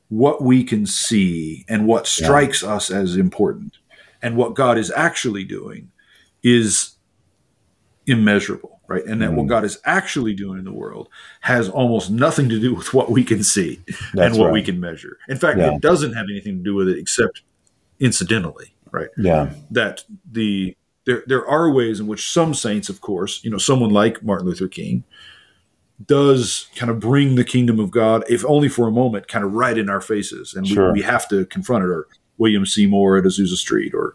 what 0.09 0.43
we 0.43 0.65
can 0.65 0.87
see 0.87 1.67
and 1.69 1.87
what 1.87 2.07
strikes 2.07 2.63
yeah. 2.63 2.73
us 2.73 2.91
as 2.91 3.17
important 3.17 3.77
and 4.23 4.35
what 4.35 4.55
God 4.55 4.79
is 4.79 4.91
actually 4.97 5.45
doing 5.45 5.91
is 6.43 6.97
immeasurable, 8.07 8.81
right? 8.87 9.05
And 9.05 9.21
that 9.21 9.31
mm. 9.33 9.35
what 9.35 9.47
God 9.47 9.65
is 9.65 9.79
actually 9.85 10.33
doing 10.33 10.59
in 10.59 10.65
the 10.65 10.73
world 10.73 11.11
has 11.43 11.69
almost 11.69 12.11
nothing 12.11 12.49
to 12.49 12.59
do 12.59 12.75
with 12.75 12.95
what 12.95 13.11
we 13.11 13.25
can 13.25 13.43
see 13.43 13.83
That's 14.15 14.33
and 14.33 14.39
what 14.39 14.47
right. 14.47 14.55
we 14.55 14.63
can 14.63 14.81
measure. 14.81 15.19
In 15.29 15.37
fact, 15.37 15.59
yeah. 15.59 15.75
it 15.75 15.83
doesn't 15.83 16.15
have 16.15 16.27
anything 16.31 16.57
to 16.57 16.63
do 16.63 16.75
with 16.75 16.89
it 16.89 16.99
except 16.99 17.43
incidentally, 18.01 18.75
right? 18.91 19.09
Yeah. 19.17 19.53
That 19.71 20.05
the 20.31 20.77
there 21.05 21.23
there 21.27 21.47
are 21.47 21.71
ways 21.71 22.01
in 22.01 22.07
which 22.07 22.31
some 22.31 22.55
saints, 22.55 22.89
of 22.89 23.01
course, 23.01 23.43
you 23.45 23.51
know, 23.51 23.59
someone 23.59 23.91
like 23.91 24.23
Martin 24.23 24.47
Luther 24.47 24.69
King 24.69 25.05
does 26.05 26.69
kind 26.75 26.91
of 26.91 26.99
bring 26.99 27.37
the 27.37 27.45
kingdom 27.45 27.79
of 27.79 27.91
God, 27.91 28.25
if 28.29 28.45
only 28.47 28.69
for 28.69 28.89
a 28.89 28.91
moment, 28.91 29.29
kind 29.29 29.45
of 29.45 29.53
right 29.55 29.79
in 29.79 29.89
our 29.89 30.01
faces, 30.01 30.55
and 30.55 30.67
sure. 30.67 30.93
we, 30.93 31.01
we 31.01 31.03
have 31.03 31.29
to 31.29 31.47
confront 31.47 31.85
it. 31.85 31.89
Or 31.89 32.09
William 32.39 32.67
Seymour 32.67 33.17
at 33.19 33.25
Azusa 33.25 33.57
Street, 33.57 33.95
or 33.95 34.15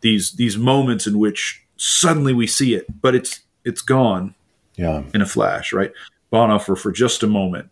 these 0.00 0.32
these 0.32 0.56
moments 0.56 1.06
in 1.06 1.18
which 1.18 1.64
suddenly 1.76 2.32
we 2.32 2.46
see 2.46 2.74
it, 2.74 2.86
but 3.00 3.14
it's 3.14 3.40
it's 3.64 3.82
gone, 3.82 4.34
yeah, 4.76 5.02
in 5.12 5.22
a 5.22 5.26
flash, 5.26 5.72
right? 5.72 5.92
Bonhoeffer 6.32 6.78
for 6.78 6.92
just 6.92 7.22
a 7.22 7.26
moment, 7.26 7.68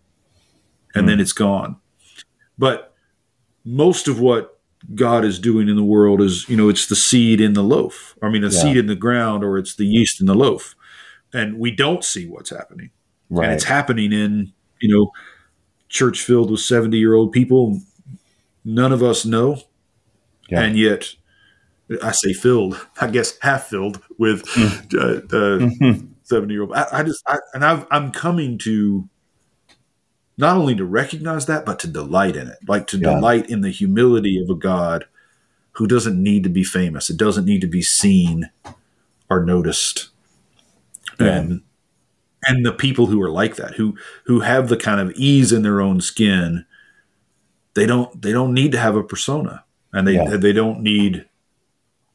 and 0.94 1.04
mm. 1.04 1.10
then 1.10 1.20
it's 1.20 1.32
gone. 1.32 1.76
But 2.58 2.94
most 3.64 4.08
of 4.08 4.20
what 4.20 4.53
God 4.94 5.24
is 5.24 5.38
doing 5.38 5.68
in 5.68 5.76
the 5.76 5.84
world 5.84 6.20
is, 6.20 6.48
you 6.48 6.56
know, 6.56 6.68
it's 6.68 6.86
the 6.86 6.96
seed 6.96 7.40
in 7.40 7.54
the 7.54 7.62
loaf. 7.62 8.16
I 8.22 8.28
mean, 8.28 8.42
the 8.42 8.48
yeah. 8.48 8.62
seed 8.62 8.76
in 8.76 8.86
the 8.86 8.96
ground, 8.96 9.42
or 9.42 9.56
it's 9.56 9.76
the 9.76 9.86
yeast 9.86 10.20
in 10.20 10.26
the 10.26 10.34
loaf, 10.34 10.74
and 11.32 11.58
we 11.58 11.70
don't 11.70 12.04
see 12.04 12.26
what's 12.26 12.50
happening. 12.50 12.90
Right. 13.30 13.46
And 13.46 13.54
it's 13.54 13.64
happening 13.64 14.12
in, 14.12 14.52
you 14.80 14.94
know, 14.94 15.10
church 15.88 16.20
filled 16.20 16.50
with 16.50 16.60
seventy 16.60 16.98
year 16.98 17.14
old 17.14 17.32
people. 17.32 17.80
None 18.64 18.92
of 18.92 19.02
us 19.02 19.24
know, 19.24 19.58
yeah. 20.48 20.62
and 20.62 20.76
yet, 20.76 21.14
I 22.02 22.12
say 22.12 22.32
filled. 22.32 22.86
I 23.00 23.08
guess 23.08 23.38
half 23.40 23.64
filled 23.64 24.00
with 24.18 24.44
mm. 24.46 24.94
uh, 24.94 25.36
uh, 25.36 25.58
mm-hmm. 25.58 26.06
seventy 26.22 26.54
year 26.54 26.62
old. 26.62 26.72
I, 26.72 26.86
I, 26.92 27.02
just, 27.02 27.22
I, 27.26 27.38
and 27.54 27.64
i 27.64 27.84
I'm 27.90 28.10
coming 28.10 28.58
to 28.58 29.08
not 30.36 30.56
only 30.56 30.74
to 30.74 30.84
recognize 30.84 31.46
that, 31.46 31.64
but 31.64 31.78
to 31.80 31.88
delight 31.88 32.36
in 32.36 32.48
it, 32.48 32.58
like 32.66 32.86
to 32.88 32.98
yeah. 32.98 33.14
delight 33.14 33.48
in 33.48 33.60
the 33.60 33.70
humility 33.70 34.40
of 34.42 34.50
a 34.50 34.54
God 34.54 35.06
who 35.72 35.86
doesn't 35.86 36.20
need 36.20 36.42
to 36.44 36.48
be 36.48 36.64
famous. 36.64 37.10
It 37.10 37.16
doesn't 37.16 37.44
need 37.44 37.60
to 37.60 37.66
be 37.66 37.82
seen 37.82 38.50
or 39.30 39.44
noticed. 39.44 40.10
Yeah. 41.20 41.38
And 41.38 41.62
and 42.46 42.64
the 42.64 42.72
people 42.72 43.06
who 43.06 43.22
are 43.22 43.30
like 43.30 43.56
that, 43.56 43.74
who 43.74 43.96
who 44.24 44.40
have 44.40 44.68
the 44.68 44.76
kind 44.76 45.00
of 45.00 45.12
ease 45.16 45.52
in 45.52 45.62
their 45.62 45.80
own 45.80 46.00
skin, 46.00 46.66
they 47.74 47.86
don't 47.86 48.20
they 48.20 48.32
don't 48.32 48.54
need 48.54 48.72
to 48.72 48.78
have 48.78 48.96
a 48.96 49.02
persona, 49.02 49.64
and 49.92 50.06
they 50.06 50.14
yeah. 50.14 50.36
they 50.36 50.52
don't 50.52 50.80
need 50.80 51.26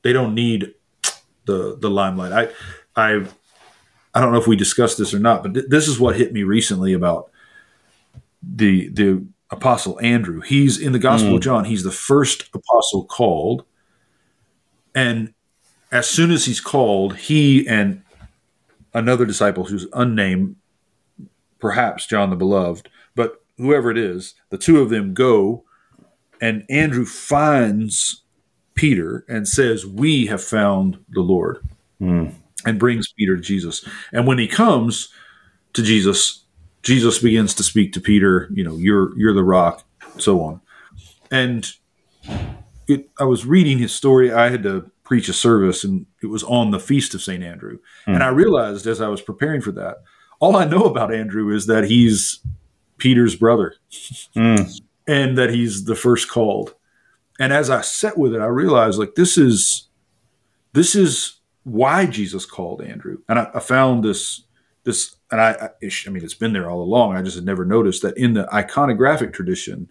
they 0.01 0.13
don't 0.13 0.35
need 0.35 0.73
the 1.45 1.77
the 1.79 1.89
limelight. 1.89 2.31
I 2.31 2.49
I 2.95 3.25
I 4.13 4.21
don't 4.21 4.31
know 4.31 4.39
if 4.39 4.47
we 4.47 4.55
discussed 4.55 4.97
this 4.97 5.13
or 5.13 5.19
not, 5.19 5.43
but 5.43 5.53
th- 5.53 5.67
this 5.69 5.87
is 5.87 5.99
what 5.99 6.15
hit 6.15 6.33
me 6.33 6.43
recently 6.43 6.93
about 6.93 7.31
the 8.41 8.89
the 8.89 9.25
apostle 9.51 9.99
Andrew. 10.01 10.41
He's 10.41 10.79
in 10.79 10.91
the 10.91 10.99
Gospel 10.99 11.31
mm. 11.31 11.35
of 11.35 11.41
John. 11.41 11.65
He's 11.65 11.83
the 11.83 11.91
first 11.91 12.49
apostle 12.53 13.05
called, 13.05 13.65
and 14.93 15.33
as 15.91 16.07
soon 16.07 16.31
as 16.31 16.45
he's 16.45 16.61
called, 16.61 17.17
he 17.17 17.67
and 17.67 18.03
another 18.93 19.25
disciple 19.25 19.65
who's 19.65 19.87
unnamed, 19.93 20.55
perhaps 21.59 22.05
John 22.05 22.29
the 22.29 22.35
Beloved, 22.35 22.89
but 23.15 23.43
whoever 23.57 23.89
it 23.91 23.97
is, 23.97 24.35
the 24.49 24.57
two 24.57 24.81
of 24.81 24.89
them 24.89 25.13
go, 25.13 25.63
and 26.39 26.65
Andrew 26.69 27.05
finds 27.05 28.23
Peter 28.75 29.25
and 29.27 29.47
says, 29.47 29.85
"We 29.85 30.27
have 30.27 30.43
found 30.43 31.03
the 31.09 31.21
Lord," 31.21 31.67
mm. 32.01 32.31
and 32.65 32.79
brings 32.79 33.11
Peter 33.11 33.35
to 33.35 33.41
Jesus. 33.41 33.85
And 34.13 34.25
when 34.25 34.37
he 34.37 34.47
comes 34.47 35.09
to 35.73 35.83
Jesus, 35.83 36.45
Jesus 36.81 37.19
begins 37.19 37.53
to 37.55 37.63
speak 37.63 37.93
to 37.93 38.01
Peter, 38.01 38.49
you 38.51 38.63
know, 38.63 38.77
you're 38.77 39.17
you're 39.17 39.33
the 39.33 39.43
rock, 39.43 39.83
so 40.17 40.41
on. 40.41 40.61
And 41.31 41.69
it, 42.87 43.09
I 43.19 43.25
was 43.25 43.45
reading 43.45 43.77
his 43.77 43.93
story. 43.93 44.31
I 44.31 44.49
had 44.49 44.63
to 44.63 44.89
preach 45.03 45.29
a 45.29 45.33
service, 45.33 45.83
and 45.83 46.05
it 46.21 46.27
was 46.27 46.43
on 46.43 46.71
the 46.71 46.79
feast 46.79 47.13
of 47.13 47.21
Saint 47.21 47.43
Andrew. 47.43 47.79
Hmm. 48.05 48.15
And 48.15 48.23
I 48.23 48.29
realized 48.29 48.87
as 48.87 49.01
I 49.01 49.07
was 49.07 49.21
preparing 49.21 49.61
for 49.61 49.71
that, 49.73 49.97
all 50.39 50.55
I 50.55 50.65
know 50.65 50.85
about 50.85 51.13
Andrew 51.13 51.53
is 51.53 51.65
that 51.67 51.83
he's 51.85 52.39
Peter's 52.97 53.35
brother, 53.35 53.75
Mm. 54.35 54.81
and 55.07 55.37
that 55.37 55.49
he's 55.49 55.85
the 55.85 55.95
first 55.95 56.29
called. 56.29 56.75
And 57.39 57.53
as 57.53 57.69
I 57.69 57.81
sat 57.81 58.17
with 58.17 58.33
it, 58.33 58.41
I 58.41 58.47
realized 58.47 58.99
like 58.99 59.15
this 59.15 59.37
is 59.37 59.87
this 60.73 60.95
is 60.95 61.39
why 61.63 62.05
Jesus 62.05 62.45
called 62.45 62.81
Andrew. 62.81 63.19
And 63.27 63.39
I, 63.39 63.49
I 63.55 63.59
found 63.59 64.03
this 64.03 64.43
this, 64.83 65.15
and 65.31 65.39
I, 65.41 65.69
I 65.81 66.09
mean 66.09 66.23
it's 66.23 66.33
been 66.33 66.53
there 66.53 66.69
all 66.69 66.81
along. 66.81 67.15
I 67.15 67.21
just 67.21 67.35
had 67.35 67.45
never 67.45 67.65
noticed 67.65 68.01
that 68.01 68.17
in 68.17 68.33
the 68.33 68.45
iconographic 68.51 69.33
tradition, 69.33 69.89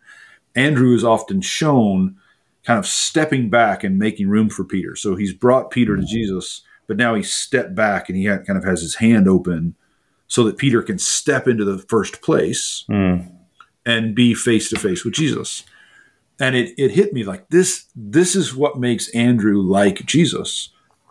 Andrew 0.55 0.95
is 0.95 1.05
often 1.05 1.41
shown 1.41 2.17
kind 2.65 2.79
of 2.79 2.87
stepping 2.87 3.49
back 3.49 3.85
and 3.85 3.99
making 3.99 4.29
room 4.29 4.51
for 4.51 4.65
Peter. 4.65 4.97
So 4.97 5.15
he's 5.17 5.33
brought 5.33 5.71
Peter 5.71 5.97
to 5.97 6.03
Jesus, 6.03 6.63
but 6.87 6.97
now 6.97 7.15
he's 7.15 7.33
stepped 7.33 7.75
back 7.75 8.09
and 8.09 8.19
he 8.19 8.25
kind 8.27 8.57
of 8.59 8.65
has 8.65 8.81
his 8.81 8.97
hand 8.97 9.29
open 9.29 9.75
so 10.27 10.45
that 10.45 10.59
Peter 10.59 10.83
can 10.83 10.99
step 10.99 11.47
into 11.49 11.65
the 11.65 11.79
first 11.79 12.21
place 12.21 12.85
Mm. 12.91 13.31
and 13.87 14.15
be 14.15 14.35
face 14.35 14.69
to 14.71 14.79
face 14.79 15.05
with 15.05 15.15
Jesus. 15.15 15.65
And 16.41 16.55
it, 16.55 16.75
it 16.77 16.91
hit 16.91 17.13
me 17.13 17.25
like 17.25 17.49
this 17.49 17.87
this 17.97 18.37
is 18.37 18.55
what 18.55 18.79
makes 18.79 19.09
Andrew 19.11 19.61
like 19.63 20.05
Jesus, 20.05 20.71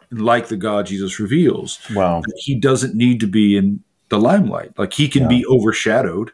and 0.09 0.21
like 0.21 0.47
the 0.47 0.55
God 0.57 0.85
Jesus 0.85 1.19
reveals. 1.19 1.79
Wow. 1.93 2.21
He 2.37 2.55
doesn't 2.59 2.95
need 2.95 3.19
to 3.21 3.27
be 3.27 3.57
in 3.57 3.83
the 4.09 4.19
limelight. 4.19 4.71
Like 4.77 4.93
he 4.93 5.07
can 5.07 5.23
Yeah. 5.23 5.27
be 5.29 5.45
overshadowed, 5.45 6.31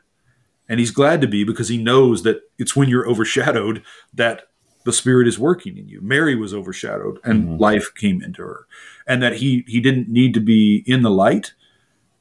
and 0.70 0.80
he's 0.80 0.92
glad 0.92 1.22
to 1.22 1.28
be 1.28 1.44
because 1.44 1.70
he 1.70 1.78
knows 1.78 2.24
that 2.24 2.42
it's 2.58 2.76
when 2.76 2.90
you're 2.90 3.08
overshadowed 3.10 3.84
that 4.14 4.44
the 4.86 4.94
Spirit 4.94 5.28
is 5.28 5.40
working 5.40 5.78
in 5.78 5.88
you. 5.88 6.02
Mary 6.02 6.36
was 6.36 6.54
overshadowed, 6.54 7.18
and 7.24 7.48
Mhm. 7.48 7.60
life 7.60 7.94
came 7.96 8.22
into 8.22 8.42
her, 8.42 8.66
and 9.08 9.24
that 9.24 9.38
he 9.38 9.64
he 9.68 9.80
didn't 9.80 10.10
need 10.10 10.34
to 10.34 10.40
be 10.42 10.84
in 10.86 11.02
the 11.04 11.12
light. 11.12 11.54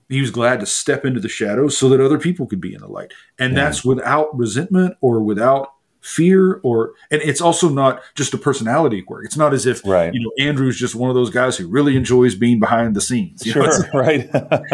He 0.08 0.20
was 0.20 0.30
glad 0.30 0.60
to 0.60 0.66
step 0.66 1.04
into 1.04 1.20
the 1.20 1.28
shadows 1.28 1.76
so 1.76 1.88
that 1.88 2.00
other 2.00 2.18
people 2.18 2.46
could 2.46 2.60
be 2.60 2.74
in 2.74 2.80
the 2.80 2.86
light, 2.88 3.12
and 3.38 3.52
Yeah. 3.54 3.64
that's 3.64 3.84
without 3.84 4.36
resentment 4.36 4.96
or 5.00 5.22
without 5.22 5.72
fear 6.02 6.60
or 6.64 6.92
and 7.10 7.22
it's 7.22 7.40
also 7.40 7.68
not 7.68 8.02
just 8.16 8.34
a 8.34 8.38
personality 8.38 9.00
quirk 9.00 9.24
it's 9.24 9.36
not 9.36 9.54
as 9.54 9.64
if 9.66 9.80
Right. 9.86 10.12
you 10.12 10.20
know 10.20 10.32
andrew's 10.44 10.76
just 10.76 10.94
one 10.96 11.08
of 11.08 11.14
those 11.14 11.30
guys 11.30 11.56
who 11.56 11.68
really 11.68 11.96
enjoys 11.96 12.34
being 12.34 12.58
behind 12.58 12.96
the 12.96 13.00
scenes 13.00 13.46
you 13.46 13.54
know, 13.54 13.62
Sure. 13.62 13.68
it's, 13.84 13.84
right. 13.94 14.28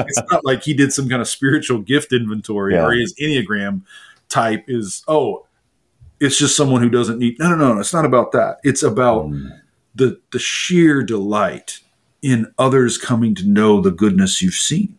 it's 0.09 0.23
not 0.33 0.45
like 0.45 0.63
he 0.65 0.73
did 0.75 0.93
some 0.93 1.07
kind 1.09 1.21
of 1.21 1.29
spiritual 1.29 1.81
gift 1.81 2.13
inventory 2.13 2.75
Yeah. 2.75 2.87
or 2.87 2.93
his 2.93 3.15
enneagram 3.21 3.83
type 4.31 4.65
is 4.69 5.05
oh 5.07 5.47
it's 6.19 6.39
just 6.39 6.57
someone 6.57 6.83
who 6.83 6.89
doesn't 6.91 7.19
need 7.19 7.39
no 7.39 7.51
no 7.51 7.57
no 7.57 7.75
no, 7.75 7.81
it's 7.81 7.93
not 7.95 8.05
about 8.07 8.33
that 8.33 8.57
it's 8.65 8.83
about 8.83 9.27
Mm. 9.27 9.61
the 9.95 10.19
the 10.33 10.39
sheer 10.39 11.03
delight 11.03 11.81
in 12.23 12.53
others 12.59 12.97
coming 12.99 13.35
to 13.37 13.47
know 13.47 13.81
the 13.81 13.91
goodness 13.91 14.41
you've 14.43 14.55
seen 14.55 14.99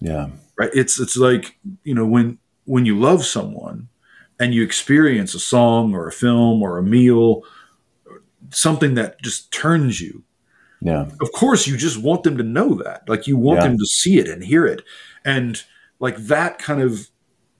yeah. 0.00 0.28
right 0.56 0.70
it's 0.74 1.00
it's 1.00 1.16
like 1.16 1.56
you 1.84 1.94
know 1.94 2.04
when 2.06 2.38
when 2.66 2.84
you 2.86 2.98
love 2.98 3.24
someone 3.24 3.88
and 4.40 4.52
you 4.54 4.64
experience 4.64 5.34
a 5.34 5.38
song 5.38 5.94
or 5.94 6.08
a 6.08 6.12
film 6.12 6.62
or 6.62 6.78
a 6.78 6.82
meal 6.82 7.42
something 8.50 8.94
that 8.94 9.20
just 9.22 9.52
turns 9.52 10.00
you 10.00 10.24
Yeah. 10.80 11.08
of 11.20 11.30
course 11.32 11.66
you 11.66 11.76
just 11.76 11.98
want 12.02 12.22
them 12.24 12.36
to 12.38 12.42
know 12.42 12.74
that 12.82 13.02
like 13.08 13.26
you 13.26 13.36
want 13.36 13.60
Yeah. 13.60 13.68
them 13.68 13.78
to 13.78 13.86
see 13.86 14.18
it 14.18 14.28
and 14.28 14.42
hear 14.42 14.66
it 14.66 14.82
and 15.24 15.62
like 16.00 16.16
that 16.16 16.58
kind 16.58 16.80
of 16.82 17.08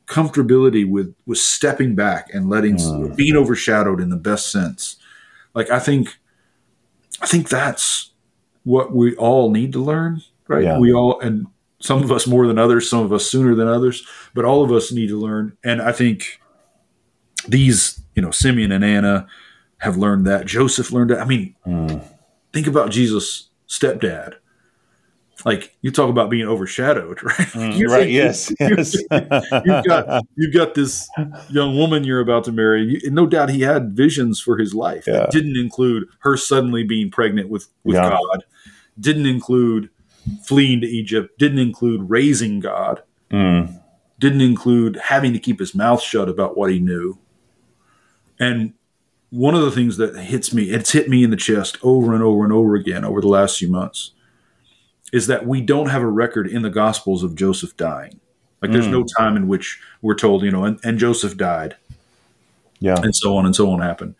comfortability 0.06 0.88
with 0.88 1.14
with 1.26 1.38
stepping 1.38 1.94
back 1.94 2.28
and 2.34 2.48
letting 2.48 2.76
Mm. 2.76 3.14
being 3.14 3.36
overshadowed 3.36 4.00
in 4.00 4.08
the 4.10 4.16
best 4.16 4.50
sense 4.50 4.96
like 5.54 5.70
i 5.70 5.78
think 5.78 6.18
i 7.22 7.26
think 7.26 7.48
that's 7.48 8.10
what 8.64 8.92
we 8.92 9.14
all 9.16 9.50
need 9.50 9.72
to 9.74 9.78
learn 9.78 10.22
right 10.48 10.64
Yeah. 10.64 10.78
we 10.78 10.92
all 10.92 11.20
and 11.20 11.46
some 11.80 12.02
of 12.02 12.10
us 12.10 12.26
more 12.26 12.46
than 12.48 12.58
others 12.58 12.90
some 12.90 13.04
of 13.04 13.12
us 13.12 13.26
sooner 13.30 13.54
than 13.54 13.68
others 13.68 14.04
but 14.34 14.44
all 14.44 14.64
of 14.64 14.72
us 14.72 14.90
need 14.90 15.08
to 15.10 15.16
learn 15.20 15.56
and 15.62 15.80
i 15.80 15.92
think 15.92 16.40
these 17.48 18.00
you 18.14 18.22
know 18.22 18.30
simeon 18.30 18.72
and 18.72 18.84
anna 18.84 19.26
have 19.78 19.96
learned 19.96 20.26
that 20.26 20.46
joseph 20.46 20.92
learned 20.92 21.10
that 21.10 21.20
i 21.20 21.24
mean 21.24 21.54
Mm. 21.66 22.04
think 22.52 22.66
about 22.66 22.90
Jesus' 22.90 23.48
stepdad. 23.68 24.34
Like 25.46 25.74
you 25.80 25.90
talk 25.90 26.10
about 26.10 26.28
being 26.28 26.46
overshadowed, 26.46 27.22
right? 27.22 27.34
Mm, 27.54 27.88
right. 27.88 28.10
Yes. 28.10 28.50
you- 28.60 28.76
Yes. 28.76 28.94
you've 29.64 29.84
got 29.84 30.24
you've 30.36 30.52
got 30.52 30.74
this 30.74 31.08
young 31.48 31.76
woman 31.78 32.04
you're 32.04 32.20
about 32.20 32.44
to 32.44 32.52
marry. 32.52 32.82
You, 32.82 33.00
and 33.06 33.14
no 33.14 33.26
doubt 33.26 33.48
he 33.48 33.60
had 33.62 33.92
visions 33.96 34.38
for 34.40 34.58
his 34.58 34.74
life 34.74 35.04
Yeah. 35.06 35.20
that 35.20 35.30
didn't 35.30 35.56
include 35.56 36.08
her 36.18 36.36
suddenly 36.36 36.82
being 36.84 37.10
pregnant 37.10 37.48
with 37.48 37.68
with 37.84 37.94
Yeah. 37.96 38.10
God. 38.10 38.44
Didn't 38.98 39.24
include 39.26 39.88
fleeing 40.44 40.82
to 40.82 40.86
Egypt. 40.86 41.38
Didn't 41.38 41.58
include 41.60 42.10
raising 42.10 42.60
God. 42.60 43.02
Mm. 43.30 43.80
Didn't 44.18 44.42
include 44.42 44.96
having 45.04 45.32
to 45.32 45.38
keep 45.38 45.58
his 45.58 45.74
mouth 45.74 46.02
shut 46.02 46.28
about 46.28 46.58
what 46.58 46.70
he 46.70 46.80
knew. 46.80 47.16
And 48.40 48.72
one 49.30 49.54
of 49.54 49.62
the 49.62 49.70
things 49.70 49.96
that 49.98 50.16
hits 50.16 50.52
me, 50.52 50.64
it's 50.70 50.90
hit 50.90 51.08
me 51.08 51.22
in 51.22 51.30
the 51.30 51.36
chest 51.36 51.78
over 51.82 52.14
and 52.14 52.22
over 52.24 52.42
and 52.42 52.52
over 52.52 52.74
again 52.74 53.04
over 53.04 53.20
the 53.20 53.28
last 53.28 53.58
few 53.58 53.68
months, 53.68 54.10
is 55.12 55.26
that 55.28 55.46
we 55.46 55.60
don't 55.60 55.88
have 55.90 56.02
a 56.02 56.06
record 56.08 56.46
in 56.48 56.62
the 56.62 56.70
Gospels 56.70 57.22
of 57.22 57.34
Joseph 57.36 57.76
dying. 57.76 58.18
Like 58.62 58.72
there's 58.72 58.86
Mm. 58.88 58.92
no 58.92 59.04
time 59.18 59.36
in 59.36 59.46
which 59.46 59.80
we're 60.02 60.14
told, 60.16 60.42
you 60.42 60.50
know, 60.50 60.64
and, 60.64 60.80
and 60.82 60.98
Joseph 60.98 61.36
died 61.36 61.76
Yeah. 62.80 62.98
and 63.02 63.14
so 63.14 63.36
on 63.36 63.46
and 63.46 63.54
so 63.54 63.70
on 63.70 63.80
happened. 63.80 64.14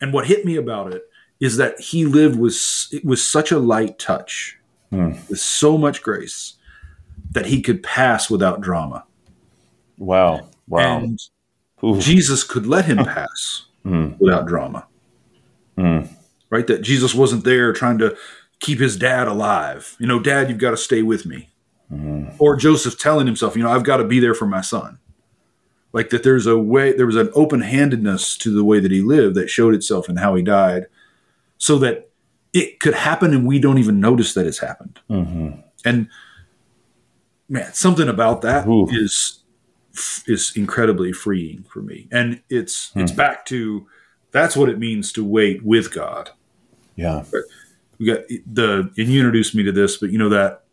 And 0.00 0.12
what 0.12 0.26
hit 0.26 0.44
me 0.44 0.56
about 0.56 0.92
it 0.92 1.02
is 1.40 1.56
that 1.56 1.78
he 1.80 2.04
lived 2.04 2.38
with 2.38 2.54
with 3.02 3.18
such 3.18 3.50
a 3.50 3.58
light 3.58 3.98
touch, 3.98 4.58
Mm. 4.92 5.28
with 5.28 5.40
so 5.40 5.76
much 5.78 6.02
grace, 6.02 6.54
that 7.32 7.46
he 7.46 7.62
could 7.62 7.82
pass 7.82 8.28
without 8.30 8.60
drama. 8.60 9.04
Wow. 9.98 10.48
Wow. 10.68 10.98
And 11.00 11.18
Ooh. 11.84 12.00
Jesus 12.00 12.44
could 12.44 12.66
let 12.66 12.84
him 12.86 12.98
pass 12.98 13.66
Mm. 13.84 14.16
without 14.20 14.46
drama. 14.46 14.86
Mm. 15.76 16.08
right? 16.50 16.66
That 16.66 16.82
Jesus 16.82 17.14
wasn't 17.14 17.44
there 17.44 17.72
trying 17.72 17.96
to 17.98 18.14
keep 18.60 18.78
his 18.78 18.96
dad 18.96 19.26
alive. 19.26 19.96
You 19.98 20.06
know, 20.06 20.20
dad, 20.20 20.48
you've 20.50 20.58
got 20.58 20.70
to 20.72 20.76
stay 20.76 21.02
with 21.02 21.24
me. 21.26 21.48
Mm. 21.92 22.34
Or 22.38 22.56
Joseph 22.56 22.98
telling 22.98 23.26
himself, 23.26 23.56
you 23.56 23.62
know, 23.62 23.70
I've 23.70 23.82
got 23.84 23.96
to 23.96 24.04
be 24.04 24.20
there 24.20 24.34
for 24.34 24.46
my 24.46 24.60
son. 24.60 24.98
Like 25.94 26.10
that 26.10 26.22
there's 26.22 26.46
a 26.46 26.58
way, 26.58 26.92
there 26.92 27.06
was 27.06 27.16
an 27.16 27.30
open 27.34 27.62
handedness 27.62 28.36
to 28.38 28.54
the 28.54 28.64
way 28.64 28.80
that 28.80 28.90
he 28.92 29.00
lived 29.02 29.34
that 29.36 29.48
showed 29.50 29.74
itself 29.74 30.08
in 30.08 30.16
how 30.16 30.34
he 30.34 30.42
died 30.42 30.86
so 31.58 31.78
that 31.78 32.08
it 32.52 32.78
could 32.80 32.94
happen 32.94 33.32
and 33.34 33.46
we 33.46 33.58
don't 33.58 33.78
even 33.78 33.98
notice 33.98 34.34
that 34.34 34.46
it's 34.46 34.58
happened. 34.58 35.00
Mhm. 35.10 35.62
And 35.84 36.08
man, 37.48 37.72
something 37.72 38.08
about 38.08 38.42
that 38.42 38.66
Ooh. 38.68 38.88
is 38.90 39.41
is 40.26 40.52
incredibly 40.56 41.12
freeing 41.12 41.64
for 41.64 41.82
me. 41.82 42.08
And 42.10 42.40
it's 42.48 42.92
it's 42.96 43.10
Hmm. 43.12 43.16
back 43.16 43.46
to 43.46 43.86
that's 44.30 44.56
what 44.56 44.68
it 44.68 44.78
means 44.78 45.12
to 45.12 45.24
wait 45.24 45.62
with 45.62 45.92
God 45.92 46.30
Yeah. 46.96 47.24
we 47.98 48.06
got 48.06 48.20
the 48.52 48.90
and 48.96 49.08
you 49.08 49.18
introduced 49.20 49.54
me 49.54 49.62
to 49.64 49.72
this, 49.72 49.96
but 49.98 50.10
you 50.10 50.18
know 50.18 50.28
that 50.30 50.64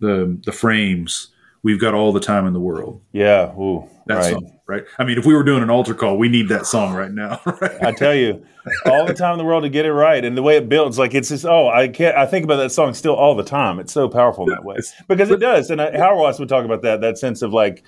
the 0.00 0.38
the 0.44 0.52
frames 0.52 1.28
we've 1.62 1.80
got 1.80 1.94
all 1.94 2.12
the 2.12 2.20
time 2.20 2.46
in 2.46 2.52
the 2.52 2.60
world. 2.60 3.00
Yeah. 3.12 3.54
Ooh. 3.58 3.88
That 4.06 4.16
right. 4.16 4.32
song, 4.32 4.58
right? 4.66 4.84
I 4.98 5.04
mean, 5.04 5.16
if 5.16 5.26
we 5.26 5.34
were 5.34 5.44
doing 5.44 5.62
an 5.62 5.70
altar 5.70 5.94
call, 5.94 6.18
we 6.18 6.28
need 6.28 6.48
that 6.48 6.66
song 6.66 6.92
right 6.92 7.12
now, 7.12 7.40
right? 7.60 7.82
I 7.84 7.92
tell 7.92 8.14
you, 8.14 8.44
all 8.84 9.06
the 9.06 9.14
time 9.14 9.32
in 9.32 9.38
the 9.38 9.44
world 9.44 9.62
to 9.62 9.68
get 9.68 9.86
it 9.86 9.92
right, 9.92 10.24
and 10.24 10.36
the 10.36 10.42
way 10.42 10.56
it 10.56 10.68
builds, 10.68 10.98
like 10.98 11.14
it's 11.14 11.28
just 11.28 11.44
oh, 11.44 11.68
I 11.68 11.86
can't. 11.86 12.16
I 12.16 12.26
think 12.26 12.44
about 12.44 12.56
that 12.56 12.70
song 12.70 12.94
still 12.94 13.14
all 13.14 13.36
the 13.36 13.44
time. 13.44 13.78
It's 13.78 13.92
so 13.92 14.08
powerful 14.08 14.44
in 14.44 14.50
that 14.50 14.64
way 14.64 14.78
because 15.06 15.30
it 15.30 15.38
does. 15.38 15.70
And 15.70 15.80
I, 15.80 15.96
Howard 15.96 16.18
Watts 16.18 16.40
would 16.40 16.48
talk 16.48 16.64
about 16.64 16.82
that 16.82 17.00
that 17.00 17.16
sense 17.16 17.42
of 17.42 17.52
like 17.52 17.84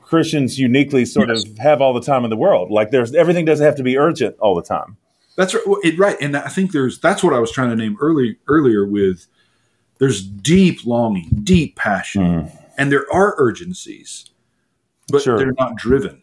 Christians 0.00 0.60
uniquely 0.60 1.04
sort 1.04 1.28
Yes. 1.28 1.44
of 1.44 1.58
have 1.58 1.80
all 1.82 1.92
the 1.92 2.00
time 2.02 2.22
in 2.22 2.30
the 2.30 2.36
world. 2.36 2.70
Like 2.70 2.92
there's 2.92 3.12
everything 3.12 3.44
doesn't 3.44 3.66
have 3.66 3.76
to 3.76 3.82
be 3.82 3.98
urgent 3.98 4.36
all 4.38 4.54
the 4.54 4.62
time. 4.62 4.96
That's 5.34 5.54
right. 5.54 5.66
Well, 5.66 5.80
it, 5.82 5.98
right, 5.98 6.16
and 6.20 6.36
I 6.36 6.48
think 6.48 6.70
there's 6.70 7.00
that's 7.00 7.24
what 7.24 7.34
I 7.34 7.40
was 7.40 7.50
trying 7.50 7.70
to 7.70 7.76
name 7.76 7.96
early 8.00 8.36
earlier 8.46 8.86
with. 8.86 9.26
There's 9.98 10.22
deep 10.22 10.86
longing, 10.86 11.40
deep 11.42 11.74
passion, 11.74 12.22
mm-hmm. 12.22 12.56
And 12.78 12.90
there 12.92 13.04
are 13.12 13.34
urgencies, 13.38 14.30
but 15.12 15.20
Sure. 15.22 15.36
they're 15.36 15.52
not 15.58 15.76
driven. 15.76 16.22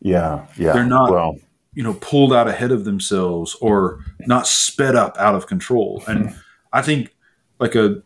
Yeah. 0.00 0.46
Yeah. 0.56 0.72
They're 0.72 0.86
not- 0.86 1.10
Well. 1.10 1.36
you 1.74 1.82
know 1.82 1.94
pulled 2.00 2.32
out 2.32 2.48
ahead 2.48 2.72
of 2.72 2.84
themselves 2.86 3.54
or 3.60 3.98
not 4.20 4.46
sped 4.46 4.94
up 4.96 5.14
out 5.18 5.34
of 5.34 5.46
control 5.46 6.02
and 6.08 6.34
i 6.72 6.80
think 6.80 7.14
like 7.58 7.74
a, 7.74 8.02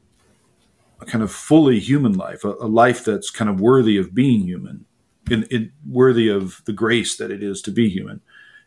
a 1.01 1.05
kind 1.07 1.23
of 1.23 1.31
fully 1.31 1.79
human 1.79 2.15
life 2.15 2.43
a, 2.45 2.49
a 2.55 2.67
life 2.67 3.05
that's 3.05 3.31
kind 3.31 3.49
of 3.49 3.61
worthy 3.61 3.97
of 3.97 4.13
being 4.13 4.41
human 4.41 4.87
and, 5.31 5.47
and 5.53 5.71
worthy 5.89 6.27
of 6.29 6.63
the 6.65 6.73
grace 6.73 7.17
that 7.17 7.31
it 7.31 7.45
is 7.45 7.63
to 7.63 7.71
be 7.71 7.89
human 7.89 8.21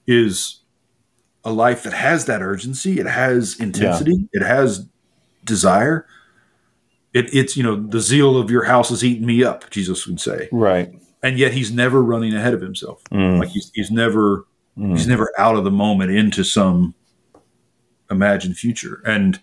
is 0.08 0.62
a 1.44 1.52
life 1.52 1.84
that 1.84 1.92
has 1.94 2.26
that 2.28 2.42
urgency 2.42 2.98
it 3.02 3.06
has 3.08 3.60
intensity 3.60 4.30
it 4.32 4.42
has 4.42 4.88
desire 5.44 6.08
it, 7.14 7.34
it's 7.34 7.56
you 7.58 7.64
know 7.64 7.76
the 7.76 8.00
zeal 8.00 8.38
of 8.38 8.50
your 8.52 8.64
house 8.64 8.92
is 8.92 9.04
eating 9.04 9.26
me 9.26 9.44
up 9.44 9.70
jesus 9.70 10.08
would 10.08 10.20
say 10.20 10.50
Right. 10.52 10.92
and 11.22 11.38
yet 11.38 11.54
he's 11.54 11.72
never 11.72 12.02
running 12.04 12.34
ahead 12.34 12.54
of 12.54 12.62
himself 12.62 13.04
Mm. 13.12 13.40
like 13.40 13.50
he's, 13.50 13.72
he's 13.74 13.92
never 13.92 14.46
Mm. 14.78 14.92
he's 14.98 15.08
never 15.08 15.32
out 15.38 15.56
of 15.56 15.64
the 15.64 15.72
moment 15.72 16.10
into 16.12 16.44
some 16.44 16.96
imagined 18.10 18.58
future. 18.58 19.02
And 19.06 19.40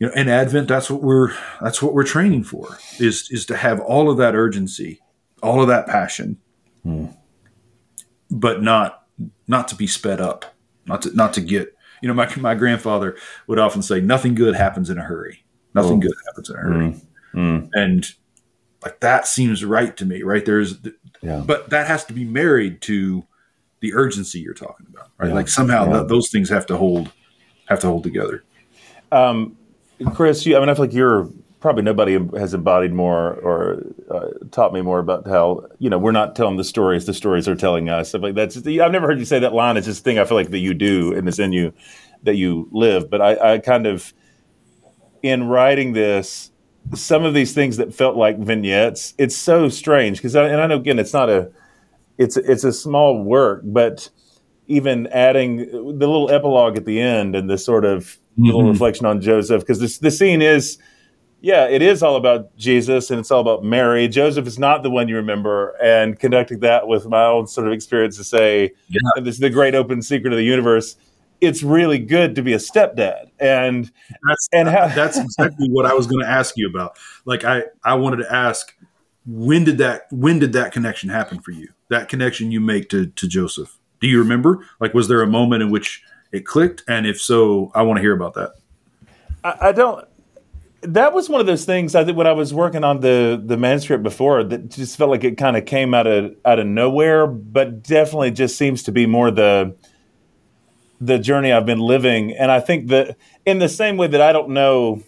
you 0.00 0.06
know, 0.08 0.12
in 0.14 0.28
Advent, 0.28 0.68
that's 0.68 0.90
what 0.90 1.02
we're 1.02 1.32
that's 1.60 1.80
what 1.82 1.94
we're 1.94 2.04
training 2.04 2.44
for 2.44 2.78
is 2.98 3.28
is 3.30 3.46
to 3.46 3.56
have 3.56 3.80
all 3.80 4.10
of 4.10 4.16
that 4.18 4.34
urgency, 4.34 5.00
all 5.42 5.60
of 5.62 5.68
that 5.68 5.86
passion, 5.86 6.38
hmm. 6.82 7.06
but 8.30 8.62
not 8.62 9.04
not 9.46 9.68
to 9.68 9.74
be 9.74 9.86
sped 9.86 10.20
up, 10.20 10.54
not 10.86 11.02
to 11.02 11.14
not 11.14 11.32
to 11.34 11.40
get. 11.40 11.74
You 12.02 12.08
know, 12.08 12.14
my 12.14 12.28
my 12.36 12.54
grandfather 12.54 13.16
would 13.48 13.58
often 13.58 13.82
say, 13.82 14.00
"Nothing 14.00 14.34
good 14.34 14.54
happens 14.54 14.88
in 14.90 14.98
a 14.98 15.02
hurry. 15.04 15.44
Nothing 15.82 15.98
oh. 15.98 16.00
good 16.00 16.14
happens 16.26 16.50
in 16.50 16.56
a 16.56 16.58
hurry," 16.58 17.00
mm. 17.34 17.70
and 17.72 18.06
like 18.84 19.00
that 19.00 19.26
seems 19.26 19.64
right 19.64 19.96
to 19.96 20.04
me. 20.04 20.22
Right 20.22 20.44
there's, 20.44 20.78
yeah. 21.22 21.42
but 21.44 21.70
that 21.70 21.86
has 21.86 22.04
to 22.06 22.12
be 22.12 22.24
married 22.24 22.80
to 22.82 23.24
the 23.80 23.94
urgency 23.94 24.40
you're 24.40 24.54
talking 24.54 24.86
about, 24.88 25.10
right? 25.18 25.28
Yeah. 25.28 25.34
Like 25.34 25.48
somehow 25.48 25.86
yeah. 25.86 25.98
th- 25.98 26.08
those 26.08 26.30
things 26.30 26.48
have 26.48 26.66
to 26.66 26.76
hold 26.76 27.12
have 27.66 27.80
to 27.80 27.86
hold 27.86 28.02
together. 28.02 28.44
Um, 29.12 29.56
Chris, 30.14 30.44
you, 30.46 30.56
I 30.56 30.60
mean, 30.60 30.68
I 30.68 30.74
feel 30.74 30.84
like 30.84 30.94
you're 30.94 31.28
probably 31.60 31.82
nobody 31.82 32.18
has 32.38 32.54
embodied 32.54 32.92
more 32.92 33.34
or 33.34 33.82
uh, 34.10 34.28
taught 34.50 34.72
me 34.72 34.80
more 34.80 35.00
about 35.00 35.26
how 35.26 35.66
you 35.78 35.90
know 35.90 35.98
we're 35.98 36.12
not 36.12 36.36
telling 36.36 36.56
the 36.56 36.64
stories; 36.64 37.06
the 37.06 37.14
stories 37.14 37.48
are 37.48 37.56
telling 37.56 37.88
us. 37.88 38.14
Like 38.14 38.34
that's 38.34 38.56
I've 38.56 38.92
never 38.92 39.06
heard 39.06 39.18
you 39.18 39.24
say 39.24 39.38
that 39.40 39.52
line. 39.52 39.76
It's 39.76 39.86
this 39.86 40.00
thing 40.00 40.18
I 40.18 40.24
feel 40.24 40.36
like 40.36 40.50
that 40.50 40.58
you 40.58 40.74
do 40.74 41.14
and 41.14 41.28
it's 41.28 41.38
in 41.38 41.52
you 41.52 41.72
that 42.22 42.36
you 42.36 42.68
live. 42.72 43.10
But 43.10 43.20
I, 43.20 43.54
I 43.54 43.58
kind 43.58 43.86
of 43.86 44.12
in 45.22 45.44
writing 45.44 45.92
this, 45.92 46.50
some 46.94 47.24
of 47.24 47.34
these 47.34 47.52
things 47.52 47.76
that 47.76 47.94
felt 47.94 48.16
like 48.16 48.38
vignettes. 48.38 49.14
It's 49.18 49.36
so 49.36 49.68
strange 49.68 50.18
because 50.18 50.34
and 50.34 50.60
I 50.60 50.66
know 50.66 50.76
again 50.76 50.98
it's 50.98 51.12
not 51.12 51.28
a 51.28 51.50
it's 52.16 52.36
it's 52.36 52.64
a 52.64 52.72
small 52.72 53.22
work, 53.22 53.62
but 53.64 54.10
even 54.66 55.06
adding 55.08 55.58
the 55.58 56.06
little 56.06 56.30
epilogue 56.30 56.76
at 56.76 56.84
the 56.84 57.00
end 57.00 57.34
and 57.34 57.48
the 57.48 57.58
sort 57.58 57.84
of 57.84 58.18
mm-hmm. 58.32 58.46
little 58.46 58.68
reflection 58.68 59.06
on 59.06 59.20
Joseph 59.20 59.62
because 59.62 59.80
this 59.80 59.98
the 59.98 60.10
scene 60.10 60.42
is 60.42 60.78
yeah, 61.40 61.68
it 61.68 61.82
is 61.82 62.02
all 62.02 62.16
about 62.16 62.56
Jesus 62.56 63.10
and 63.10 63.20
it's 63.20 63.30
all 63.30 63.40
about 63.40 63.62
Mary. 63.62 64.08
Joseph 64.08 64.46
is 64.46 64.58
not 64.58 64.82
the 64.82 64.90
one 64.90 65.08
you 65.08 65.14
remember, 65.14 65.76
and 65.80 66.18
conducting 66.18 66.58
that 66.60 66.88
with 66.88 67.06
my 67.06 67.24
own 67.24 67.46
sort 67.46 67.66
of 67.66 67.72
experience 67.72 68.16
to 68.16 68.24
say 68.24 68.72
yeah. 68.88 69.22
this 69.22 69.34
is 69.34 69.40
the 69.40 69.50
great 69.50 69.74
open 69.74 70.02
secret 70.02 70.32
of 70.32 70.36
the 70.36 70.44
universe. 70.44 70.96
It's 71.40 71.62
really 71.62 71.98
good 71.98 72.34
to 72.34 72.42
be 72.42 72.52
a 72.52 72.58
stepdad, 72.58 73.30
and 73.38 73.90
that's 74.26 74.48
and 74.52 74.68
how, 74.68 74.88
that's 74.94 75.18
exactly 75.18 75.68
what 75.70 75.86
I 75.86 75.94
was 75.94 76.06
going 76.06 76.20
to 76.24 76.30
ask 76.30 76.56
you 76.56 76.68
about. 76.68 76.98
Like 77.24 77.44
I 77.44 77.64
I 77.84 77.94
wanted 77.94 78.18
to 78.18 78.32
ask 78.32 78.74
when 79.26 79.64
did 79.64 79.78
that 79.78 80.02
when 80.10 80.38
did 80.38 80.52
that 80.54 80.72
connection 80.72 81.10
happen 81.10 81.40
for 81.40 81.52
you? 81.52 81.68
That 81.90 82.08
connection 82.08 82.50
you 82.50 82.60
make 82.60 82.88
to 82.90 83.06
to 83.06 83.28
Joseph. 83.28 83.78
Do 84.00 84.06
you 84.06 84.18
remember? 84.18 84.64
Like 84.80 84.94
was 84.94 85.08
there 85.08 85.22
a 85.22 85.26
moment 85.26 85.62
in 85.62 85.70
which 85.70 86.02
it 86.32 86.44
clicked? 86.44 86.82
And 86.88 87.06
if 87.06 87.20
so, 87.20 87.70
I 87.74 87.82
want 87.82 87.98
to 87.98 88.02
hear 88.02 88.14
about 88.14 88.34
that. 88.34 88.54
I, 89.44 89.68
I 89.68 89.72
don't 89.72 90.08
that 90.82 91.12
was 91.12 91.28
one 91.28 91.40
of 91.40 91.46
those 91.46 91.64
things 91.64 91.94
I 91.94 92.04
think 92.04 92.16
when 92.16 92.26
I 92.26 92.32
was 92.32 92.54
working 92.54 92.84
on 92.84 93.00
the 93.00 93.40
the 93.44 93.56
manuscript 93.56 94.02
before 94.02 94.44
that 94.44 94.70
just 94.70 94.96
felt 94.96 95.10
like 95.10 95.24
it 95.24 95.36
kind 95.36 95.56
of 95.56 95.64
came 95.64 95.92
out 95.92 96.06
of 96.06 96.36
out 96.44 96.58
of 96.58 96.66
nowhere, 96.66 97.26
but 97.26 97.82
definitely 97.82 98.30
just 98.30 98.56
seems 98.56 98.82
to 98.84 98.92
be 98.92 99.06
more 99.06 99.30
the 99.30 99.74
the 101.00 101.18
journey 101.18 101.52
I've 101.52 101.66
been 101.66 101.80
living. 101.80 102.32
And 102.32 102.50
I 102.50 102.60
think 102.60 102.88
that 102.88 103.16
in 103.46 103.58
the 103.58 103.68
same 103.68 103.96
way 103.96 104.06
that 104.08 104.20
I 104.20 104.32
don't 104.32 104.50
know 104.50 105.02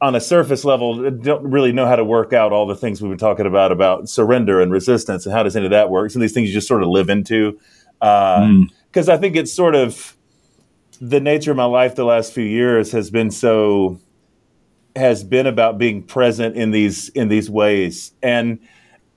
on 0.00 0.14
a 0.14 0.20
surface 0.20 0.64
level, 0.64 1.10
don't 1.10 1.44
really 1.44 1.72
know 1.72 1.86
how 1.86 1.96
to 1.96 2.04
work 2.04 2.32
out 2.32 2.52
all 2.52 2.66
the 2.66 2.74
things 2.74 3.02
we've 3.02 3.10
been 3.10 3.18
talking 3.18 3.46
about 3.46 3.70
about 3.70 4.08
surrender 4.08 4.60
and 4.60 4.72
resistance 4.72 5.26
and 5.26 5.34
how 5.34 5.42
does 5.42 5.56
any 5.56 5.66
of 5.66 5.70
that 5.72 5.90
work. 5.90 6.10
Some 6.10 6.20
of 6.20 6.24
these 6.24 6.32
things 6.32 6.48
you 6.48 6.54
just 6.54 6.68
sort 6.68 6.82
of 6.82 6.88
live 6.88 7.10
into. 7.10 7.58
Because 7.98 8.08
uh, 8.40 8.40
mm. 8.40 9.08
I 9.08 9.16
think 9.18 9.36
it's 9.36 9.52
sort 9.52 9.74
of 9.74 10.16
the 11.00 11.20
nature 11.20 11.50
of 11.50 11.56
my 11.56 11.64
life 11.64 11.94
the 11.94 12.04
last 12.04 12.32
few 12.32 12.44
years 12.44 12.92
has 12.92 13.10
been 13.10 13.30
so 13.30 14.00
has 14.96 15.22
been 15.22 15.46
about 15.46 15.78
being 15.78 16.02
present 16.02 16.56
in 16.56 16.72
these 16.72 17.08
in 17.10 17.28
these 17.28 17.48
ways 17.48 18.12
and 18.22 18.58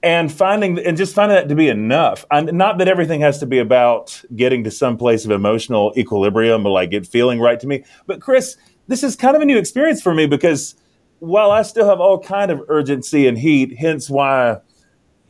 and 0.04 0.32
finding 0.32 0.78
and 0.80 0.98
just 0.98 1.16
finding 1.16 1.36
that 1.36 1.50
to 1.50 1.56
be 1.56 1.70
enough. 1.70 2.26
And 2.30 2.54
not 2.54 2.78
that 2.78 2.88
everything 2.90 3.22
has 3.22 3.40
to 3.40 3.46
be 3.46 3.58
about 3.58 4.22
getting 4.36 4.64
to 4.66 4.72
some 4.72 4.98
place 4.98 5.24
of 5.26 5.32
emotional 5.32 5.94
equilibrium 5.98 6.66
or 6.66 6.72
like 6.72 6.92
it 6.92 7.08
feeling 7.08 7.40
right 7.40 7.60
to 7.60 7.66
me. 7.66 7.84
But 8.06 8.22
chris 8.22 8.58
this 8.88 9.04
is 9.04 9.16
kind 9.16 9.36
of 9.36 9.42
a 9.42 9.46
new 9.46 9.58
experience 9.58 10.02
for 10.02 10.14
me 10.14 10.26
because 10.26 10.76
while 11.20 11.52
i 11.52 11.62
still 11.62 11.88
have 11.88 12.00
all 12.00 12.20
kind 12.20 12.52
of 12.52 12.62
urgency 12.68 13.28
and 13.28 13.38
heat 13.38 13.78
hence 13.78 14.10
why 14.10 14.58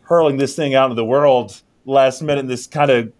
hurling 0.01 0.37
this 0.37 0.55
thing 0.55 0.73
out 0.73 0.85
into 0.85 0.95
the 0.95 1.05
world 1.05 1.61
last 1.85 2.21
minute 2.21 2.39
in 2.41 2.47
this 2.47 2.65
kind 2.65 2.89
of 2.89 3.13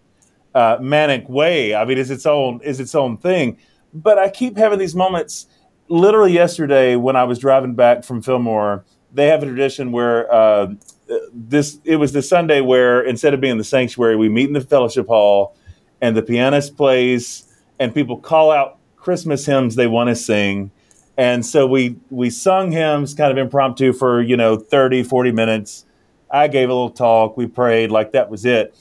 uh, 0.54 0.76
manic 0.80 1.28
way 1.28 1.74
i 1.74 1.84
mean 1.84 1.98
is 1.98 2.10
its 2.10 2.26
own 2.26 2.60
is 2.62 2.80
its 2.80 2.94
own 2.94 3.16
thing. 3.16 3.56
But 3.92 4.18
i 4.18 4.28
keep 4.28 4.56
having 4.56 4.78
these 4.78 4.94
moments. 4.94 5.46
Literally 5.88 6.32
yesterday 6.32 6.96
when 6.96 7.14
I 7.14 7.24
was 7.24 7.38
driving 7.38 7.74
back 7.74 8.04
from 8.04 8.22
Fillmore, 8.22 8.86
they 9.12 9.26
have 9.26 9.42
a 9.42 9.46
tradition 9.46 9.92
where 9.92 10.32
uh, 10.32 10.74
this 11.32 11.78
it 11.84 11.96
was 11.96 12.12
the 12.12 12.22
Sunday 12.22 12.60
where 12.60 13.02
instead 13.02 13.34
of 13.34 13.40
being 13.40 13.52
in 13.52 13.58
the 13.58 13.64
sanctuary, 13.64 14.16
we 14.16 14.28
meet 14.28 14.48
in 14.48 14.54
the 14.54 14.60
fellowship 14.60 15.06
hall, 15.06 15.56
and 16.00 16.16
the 16.16 16.22
pianist 16.22 16.76
plays, 16.76 17.44
and 17.78 17.94
people 17.94 18.18
call 18.18 18.50
out 18.50 18.78
Christmas 18.96 19.46
hymns 19.46 19.74
they 19.74 19.86
want 19.86 20.08
to 20.08 20.16
sing. 20.16 20.70
And 21.16 21.44
so 21.44 21.66
we 21.66 21.96
we 22.10 22.30
sung 22.30 22.72
hymns 22.72 23.14
kind 23.14 23.30
of 23.30 23.38
impromptu 23.38 23.92
for, 23.92 24.20
you 24.20 24.36
know, 24.36 24.56
30, 24.56 25.04
40 25.04 25.32
minutes. 25.32 25.84
I 26.30 26.48
gave 26.48 26.68
a 26.68 26.72
little 26.72 26.90
talk, 26.90 27.36
we 27.36 27.46
prayed, 27.46 27.90
like 27.90 28.12
that 28.12 28.28
was 28.28 28.44
it 28.44 28.74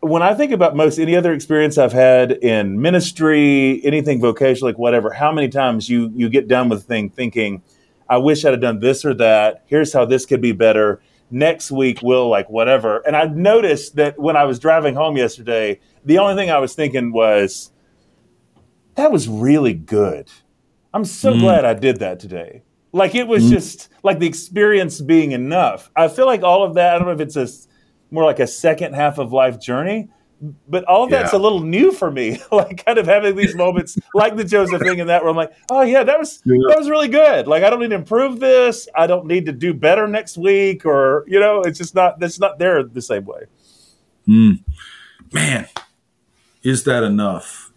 when 0.00 0.22
I 0.22 0.34
think 0.34 0.52
about 0.52 0.76
most 0.76 0.98
any 0.98 1.16
other 1.16 1.32
experience 1.32 1.78
I've 1.78 1.92
had 1.92 2.32
in 2.32 2.80
ministry, 2.80 3.80
anything 3.84 4.20
vocational, 4.20 4.70
like 4.70 4.78
whatever, 4.78 5.10
how 5.10 5.32
many 5.32 5.48
times 5.48 5.88
you 5.88 6.12
you 6.14 6.28
get 6.28 6.48
done 6.48 6.68
with 6.68 6.80
a 6.80 6.82
thing 6.82 7.10
thinking, 7.10 7.62
I 8.08 8.18
wish 8.18 8.44
I'd 8.44 8.52
have 8.52 8.60
done 8.60 8.80
this 8.80 9.04
or 9.04 9.14
that. 9.14 9.64
Here's 9.66 9.92
how 9.92 10.04
this 10.04 10.26
could 10.26 10.40
be 10.40 10.52
better. 10.52 11.00
Next 11.30 11.72
week 11.72 12.00
we'll 12.02 12.28
like 12.28 12.48
whatever. 12.48 12.98
And 13.06 13.16
I 13.16 13.24
noticed 13.24 13.96
that 13.96 14.18
when 14.18 14.36
I 14.36 14.44
was 14.44 14.58
driving 14.58 14.94
home 14.94 15.16
yesterday, 15.16 15.80
the 16.04 16.18
only 16.18 16.34
thing 16.34 16.50
I 16.50 16.58
was 16.58 16.74
thinking 16.74 17.12
was, 17.12 17.72
that 18.94 19.12
was 19.12 19.28
really 19.28 19.74
good. 19.74 20.30
I'm 20.94 21.04
so 21.04 21.34
mm. 21.34 21.40
glad 21.40 21.64
I 21.64 21.74
did 21.74 21.98
that 21.98 22.20
today. 22.20 22.62
Like 22.92 23.14
it 23.14 23.26
was 23.26 23.44
mm. 23.44 23.50
just 23.50 23.88
like 24.02 24.20
the 24.20 24.26
experience 24.26 25.00
being 25.00 25.32
enough. 25.32 25.90
I 25.94 26.08
feel 26.08 26.26
like 26.26 26.42
all 26.42 26.64
of 26.64 26.74
that, 26.74 26.94
I 26.94 26.98
don't 26.98 27.08
know 27.08 27.14
if 27.14 27.20
it's 27.20 27.36
a 27.36 27.48
more 28.10 28.24
like 28.24 28.40
a 28.40 28.46
second 28.46 28.94
half 28.94 29.18
of 29.18 29.32
life 29.32 29.60
journey. 29.60 30.08
But 30.68 30.84
all 30.84 31.04
of 31.04 31.10
that's 31.10 31.32
yeah. 31.32 31.38
a 31.38 31.40
little 31.40 31.60
new 31.60 31.92
for 31.92 32.10
me, 32.10 32.40
like 32.52 32.84
kind 32.84 32.98
of 32.98 33.06
having 33.06 33.36
these 33.36 33.54
moments 33.54 33.98
like 34.14 34.36
the 34.36 34.44
Joseph 34.44 34.82
thing 34.82 35.00
and 35.00 35.08
that 35.08 35.22
where 35.22 35.30
I'm 35.30 35.36
like, 35.36 35.52
oh 35.70 35.82
yeah, 35.82 36.04
that 36.04 36.18
was 36.18 36.42
yeah. 36.44 36.56
that 36.68 36.78
was 36.78 36.90
really 36.90 37.08
good. 37.08 37.46
Like 37.46 37.62
I 37.62 37.70
don't 37.70 37.80
need 37.80 37.90
to 37.90 37.96
improve 37.96 38.38
this. 38.38 38.86
I 38.94 39.06
don't 39.06 39.26
need 39.26 39.46
to 39.46 39.52
do 39.52 39.72
better 39.72 40.06
next 40.06 40.36
week, 40.36 40.84
or 40.84 41.24
you 41.26 41.40
know, 41.40 41.62
it's 41.62 41.78
just 41.78 41.94
not 41.94 42.20
that's 42.20 42.38
not 42.38 42.58
there 42.58 42.82
the 42.82 43.00
same 43.00 43.24
way. 43.24 43.44
Mm. 44.28 44.62
Man, 45.32 45.66
is 46.62 46.84
that 46.84 47.02
enough? 47.02 47.72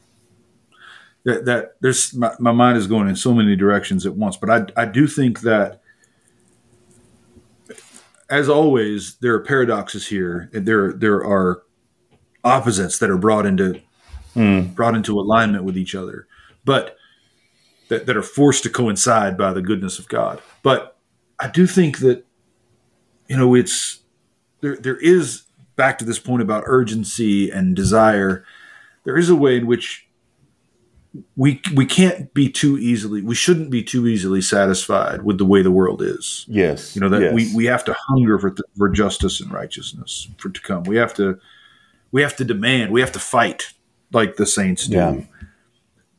That 1.24 1.46
that 1.46 1.76
there's 1.80 2.14
my, 2.14 2.34
my 2.40 2.52
mind 2.52 2.78
is 2.78 2.88
going 2.88 3.08
in 3.08 3.16
so 3.16 3.34
many 3.34 3.56
directions 3.56 4.06
at 4.06 4.16
once, 4.16 4.36
but 4.36 4.50
I 4.50 4.82
I 4.82 4.86
do 4.86 5.08
think 5.08 5.42
that 5.42 5.82
as 8.30 8.48
always, 8.48 9.16
there 9.16 9.34
are 9.34 9.40
paradoxes 9.40 10.08
here. 10.08 10.50
There 10.54 10.94
there 10.94 11.26
are 11.26 11.64
opposites 12.44 13.00
that 13.00 13.10
are 13.10 13.18
brought 13.18 13.46
into 13.46 13.82
mm. 14.36 14.74
brought 14.76 14.96
into 14.96 15.20
alignment 15.20 15.64
with 15.64 15.78
each 15.78 15.96
other, 15.96 16.28
but 16.66 16.98
that, 17.90 18.06
that 18.06 18.16
are 18.16 18.24
forced 18.24 18.64
to 18.64 18.70
coincide 18.70 19.38
by 19.38 19.52
the 19.52 19.62
goodness 19.62 20.00
of 20.00 20.08
God. 20.08 20.42
But 20.64 20.98
I 21.40 21.48
do 21.48 21.68
think 21.68 22.00
that 22.00 22.26
you 23.28 23.38
know 23.38 23.56
it's 23.56 24.00
there. 24.62 24.78
There 24.78 24.98
is 24.98 25.44
back 25.76 25.98
to 26.00 26.06
this 26.06 26.20
point 26.20 26.42
about 26.42 26.64
urgency 26.66 27.50
and 27.50 27.76
desire. 27.76 28.46
There 29.06 29.18
is 29.18 29.30
a 29.30 29.36
way 29.36 29.58
in 29.58 29.68
which 29.68 30.10
we 31.36 31.62
we 31.74 31.86
can't 31.86 32.34
be 32.34 32.50
too 32.50 32.78
easily 32.78 33.22
we 33.22 33.34
shouldn't 33.34 33.72
be 33.72 33.82
too 33.82 34.08
easily 34.08 34.42
satisfied 34.42 35.24
with 35.24 35.38
the 35.38 35.46
way 35.46 35.62
the 35.62 35.72
world 35.72 36.02
is 36.02 36.46
yes 36.48 36.96
you 36.96 37.02
know 37.02 37.10
that 37.10 37.22
yes. 37.22 37.34
we, 37.34 37.52
we 37.56 37.66
have 37.66 37.84
to 37.84 37.96
hunger 38.10 38.38
for 38.38 38.56
for 38.78 38.90
justice 38.90 39.42
and 39.42 39.52
righteousness 39.52 40.28
for 40.38 40.50
to 40.50 40.62
come 40.62 40.84
we 40.84 40.96
have 40.96 41.14
to 41.14 41.40
we 42.12 42.22
have 42.22 42.36
to 42.36 42.44
demand 42.44 42.92
we 42.92 43.02
have 43.02 43.12
to 43.12 43.20
fight 43.20 43.74
like 44.12 44.36
the 44.36 44.46
saints 44.46 44.88
do 44.88 44.96
yeah. 44.96 45.22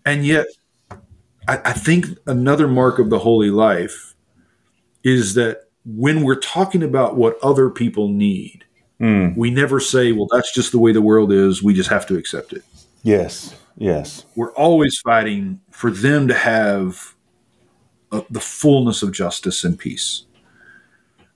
and 0.05 0.25
yet 0.25 0.47
I, 1.49 1.61
I 1.65 1.73
think 1.73 2.07
another 2.27 2.69
mark 2.69 2.99
of 2.99 3.11
the 3.11 3.19
holy 3.19 3.51
life 3.51 4.15
is 5.03 5.35
that 5.35 5.65
when 5.85 6.23
we're 6.23 6.39
talking 6.39 6.83
about 6.83 7.17
what 7.17 7.39
other 7.43 7.71
people 7.71 8.09
need 8.09 8.65
mm. 9.01 9.37
we 9.37 9.51
never 9.51 9.81
say 9.81 10.13
well 10.13 10.29
that's 10.31 10.53
just 10.55 10.73
the 10.73 10.79
way 10.79 10.93
the 10.93 11.03
world 11.03 11.33
is 11.33 11.63
we 11.63 11.75
just 11.75 11.91
have 11.91 12.07
to 12.07 12.17
accept 12.17 12.53
it 12.53 12.63
yes 13.03 13.55
Yes. 13.81 14.27
We're 14.37 14.53
always 14.53 14.99
fighting 14.99 15.59
for 15.71 15.91
them 15.91 16.29
to 16.29 16.35
have 16.35 17.15
a, 18.13 18.23
the 18.29 18.41
fullness 18.41 19.03
of 19.03 19.11
justice 19.11 19.65
and 19.65 19.79
peace. 19.79 20.27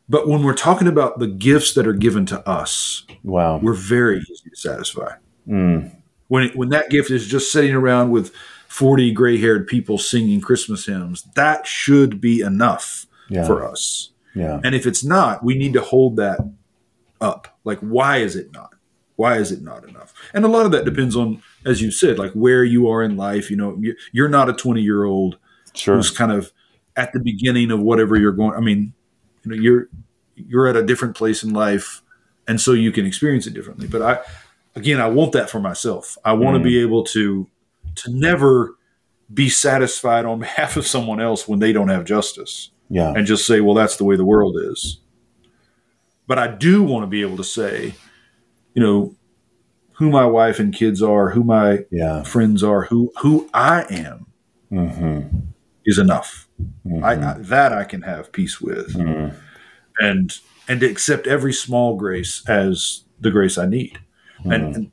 But 0.08 0.28
when 0.28 0.42
we're 0.42 0.54
talking 0.54 0.86
about 0.88 1.18
the 1.18 1.26
gifts 1.26 1.72
that 1.74 1.86
are 1.86 1.92
given 1.94 2.26
to 2.26 2.46
us, 2.48 3.06
wow, 3.22 3.58
we're 3.58 3.72
very 3.72 4.18
easy 4.18 4.50
to 4.50 4.56
satisfy. 4.56 5.12
Mm. 5.48 5.96
When 6.28 6.44
it, 6.44 6.56
when 6.56 6.68
that 6.70 6.90
gift 6.90 7.10
is 7.10 7.26
just 7.26 7.50
sitting 7.52 7.74
around 7.74 8.10
with 8.10 8.34
40 8.68 9.12
gray 9.12 9.38
haired 9.38 9.66
people 9.66 9.98
singing 9.98 10.40
Christmas 10.40 10.86
hymns. 10.86 11.22
That 11.36 11.66
should 11.66 12.20
be 12.20 12.40
enough 12.40 13.06
Yeah. 13.30 13.46
for 13.46 13.64
us. 13.64 14.10
Yeah. 14.34 14.60
And 14.64 14.74
if 14.74 14.84
it's 14.86 15.04
not, 15.04 15.44
we 15.44 15.54
need 15.56 15.74
to 15.74 15.80
hold 15.80 16.16
that 16.16 16.40
up. 17.20 17.56
Like, 17.62 17.78
why 17.78 18.16
is 18.18 18.34
it 18.34 18.52
not? 18.52 18.70
Why 19.16 19.36
is 19.38 19.52
it 19.52 19.62
not 19.62 19.88
enough? 19.88 20.12
And 20.34 20.44
a 20.44 20.48
lot 20.48 20.66
of 20.66 20.72
that 20.72 20.84
depends 20.84 21.14
on, 21.14 21.40
as 21.64 21.80
you 21.80 21.92
said, 21.92 22.18
like 22.18 22.32
where 22.32 22.64
you 22.64 22.88
are 22.88 23.00
in 23.02 23.16
life. 23.16 23.48
You 23.48 23.56
know, 23.56 23.76
you- 23.80 23.94
you're 24.12 24.28
not 24.28 24.48
a 24.48 24.52
20 24.52 24.82
year 24.82 25.04
old 25.04 25.38
Sure. 25.72 25.94
who's 25.94 26.10
kind 26.10 26.32
of 26.32 26.52
at 26.96 27.12
the 27.12 27.20
beginning 27.20 27.70
of 27.70 27.78
whatever 27.80 28.16
you're 28.16 28.32
going. 28.32 28.54
I 28.56 28.60
mean, 28.60 28.92
you 29.44 29.50
know, 29.50 29.56
you're 29.62 29.88
you're 30.36 30.66
at 30.66 30.76
a 30.76 30.82
different 30.84 31.16
place 31.16 31.42
in 31.44 31.52
life, 31.52 32.02
and 32.48 32.60
so 32.60 32.72
you 32.72 32.90
can 32.92 33.06
experience 33.06 33.46
it 33.46 33.54
differently. 33.54 33.86
But 33.86 34.02
I, 34.02 34.18
again, 34.74 35.00
I 35.00 35.06
want 35.08 35.32
that 35.32 35.48
for 35.50 35.60
myself. 35.60 36.16
I 36.24 36.32
want 36.32 36.54
to 36.56 36.60
Mm. 36.60 36.64
be 36.64 36.80
able 36.80 37.04
to 37.04 37.46
to 37.96 38.10
never 38.12 38.76
be 39.32 39.48
satisfied 39.48 40.24
on 40.24 40.38
behalf 40.46 40.76
of 40.76 40.86
someone 40.86 41.20
else 41.20 41.46
when 41.48 41.58
they 41.60 41.72
don't 41.72 41.88
have 41.88 42.04
justice 42.04 42.70
Yeah. 42.90 43.12
and 43.16 43.26
just 43.26 43.46
say, 43.46 43.60
well, 43.60 43.74
that's 43.74 43.96
the 43.96 44.04
way 44.04 44.16
the 44.16 44.24
world 44.24 44.56
is. 44.58 45.00
But 46.26 46.38
I 46.38 46.48
do 46.48 46.82
want 46.82 47.02
to 47.04 47.06
be 47.06 47.20
able 47.22 47.36
to 47.36 47.44
say, 47.44 47.94
you 48.74 48.82
know, 48.82 49.14
who 49.92 50.10
my 50.10 50.26
wife 50.26 50.58
and 50.58 50.74
kids 50.74 51.00
are, 51.02 51.30
who 51.30 51.44
my 51.44 51.84
Yeah. 51.90 52.22
friends 52.24 52.62
are, 52.64 52.82
who 52.86 53.12
who 53.20 53.48
I 53.54 53.84
am 53.90 54.26
Mm-hmm. 54.72 55.38
is 55.84 55.98
enough. 55.98 56.43
I, 57.02 57.12
I, 57.12 57.34
that 57.38 57.72
I 57.72 57.84
can 57.84 58.02
have 58.02 58.32
peace 58.32 58.60
with, 58.60 58.94
Mm-hmm. 58.94 59.36
and 59.98 60.32
and 60.68 60.80
to 60.80 60.86
accept 60.86 61.26
every 61.26 61.52
small 61.52 61.96
grace 61.96 62.42
as 62.48 63.04
the 63.20 63.30
grace 63.30 63.58
I 63.58 63.66
need. 63.66 63.98
And, 64.44 64.76
and 64.76 64.92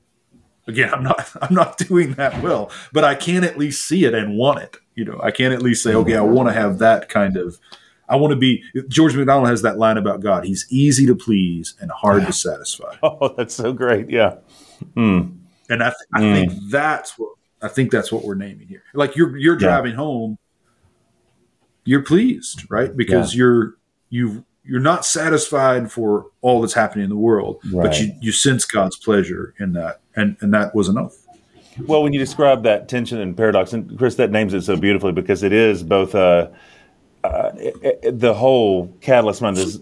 again, 0.67 0.93
I'm 0.93 1.03
not 1.03 1.29
I'm 1.41 1.53
not 1.53 1.77
doing 1.77 2.13
that 2.13 2.41
well, 2.41 2.71
but 2.93 3.03
I 3.03 3.15
can 3.15 3.43
at 3.43 3.57
least 3.57 3.87
see 3.87 4.05
it 4.05 4.13
and 4.13 4.37
want 4.37 4.59
it. 4.59 4.77
You 4.95 5.05
know, 5.05 5.19
I 5.23 5.31
can 5.31 5.51
at 5.51 5.61
least 5.61 5.83
say, 5.83 5.93
okay, 5.95 6.15
I 6.15 6.21
want 6.21 6.49
to 6.49 6.53
have 6.53 6.79
that 6.79 7.09
kind 7.09 7.37
of. 7.37 7.57
I 8.09 8.17
want 8.17 8.31
to 8.31 8.35
be. 8.37 8.61
George 8.89 9.15
MacDonald 9.15 9.47
has 9.47 9.61
that 9.61 9.77
line 9.77 9.97
about 9.97 10.19
God. 10.19 10.43
He's 10.43 10.65
easy 10.69 11.05
to 11.05 11.15
please 11.15 11.75
and 11.79 11.89
hard 11.91 12.25
to 12.25 12.33
satisfy. 12.33 12.95
Oh, 13.03 13.33
that's 13.37 13.53
so 13.55 13.71
great. 13.71 14.09
Yeah. 14.09 14.35
Mm. 14.97 15.37
And 15.69 15.81
I, 15.81 15.89
th- 15.89 15.95
I 16.13 16.19
think 16.19 16.51
that's 16.69 17.17
what 17.17 17.29
I 17.61 17.69
think 17.69 17.89
that's 17.91 18.11
what 18.11 18.25
we're 18.25 18.35
naming 18.35 18.67
here. 18.67 18.83
Like 18.93 19.15
you're 19.15 19.37
you're 19.37 19.53
Yeah. 19.55 19.59
driving 19.67 19.95
home, 19.95 20.37
you're 21.83 22.03
pleased, 22.03 22.65
right? 22.69 22.95
Because 22.95 23.35
you're 23.35 23.75
you 24.09 24.45
you're 24.63 24.79
not 24.79 25.05
satisfied 25.05 25.91
for 25.91 26.27
all 26.41 26.61
that's 26.61 26.73
happening 26.73 27.03
in 27.05 27.09
the 27.09 27.15
world, 27.17 27.59
but 27.83 27.99
you 27.99 28.13
you 28.21 28.31
sense 28.31 28.65
God's 28.65 28.95
pleasure 28.97 29.53
in 29.59 29.73
that, 29.73 30.01
and 30.15 30.37
and 30.41 30.53
that 30.53 30.75
was 30.75 30.87
enough. 30.89 31.13
Well, 31.87 32.03
when 32.03 32.13
you 32.13 32.19
describe 32.19 32.63
that 32.63 32.87
tension 32.89 33.19
and 33.19 33.35
paradox, 33.35 33.73
and 33.73 33.97
Chris, 33.97 34.15
that 34.15 34.29
names 34.29 34.53
it 34.53 34.61
so 34.61 34.75
beautifully 34.77 35.13
because 35.13 35.41
it 35.41 35.53
is 35.53 35.81
both 35.83 36.13
uh, 36.13 36.49
uh, 37.23 37.51
it- 37.57 37.99
it- 38.03 38.19
the 38.19 38.33
whole 38.33 38.87
catalyst 39.01 39.39
behind 39.41 39.57
this 39.57 39.79